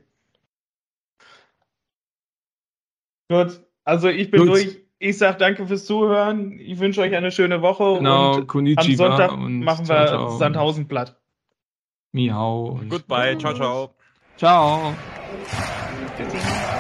Gut, 3.31 3.61
also 3.85 4.09
ich 4.09 4.31
bin 4.31 4.41
Gut. 4.41 4.49
durch. 4.51 4.79
ich 4.99 5.19
sage 5.19 5.39
danke 5.39 5.67
fürs 5.67 5.87
Zuhören. 5.87 6.59
Ich 6.59 6.79
wünsche 6.79 7.01
euch 7.01 7.15
eine 7.15 7.33
schöne 7.33 7.63
Woche. 7.63 7.99
Genau, 7.99 8.37
und 8.37 8.47
Konnichiwa 8.47 8.83
am 8.83 9.17
Sonntag 9.17 9.33
und 9.33 9.61
machen 9.61 9.85
ciao, 9.87 9.99
wir 9.99 10.07
ciao. 10.07 10.39
Sandhausen 10.39 10.89
platt. 10.89 11.21
Mihau. 12.13 12.81
Goodbye, 12.89 13.37
ciao, 13.39 13.55
ciao. 13.55 13.95
Ciao. 14.37 14.95
Tschüssi. 16.17 16.74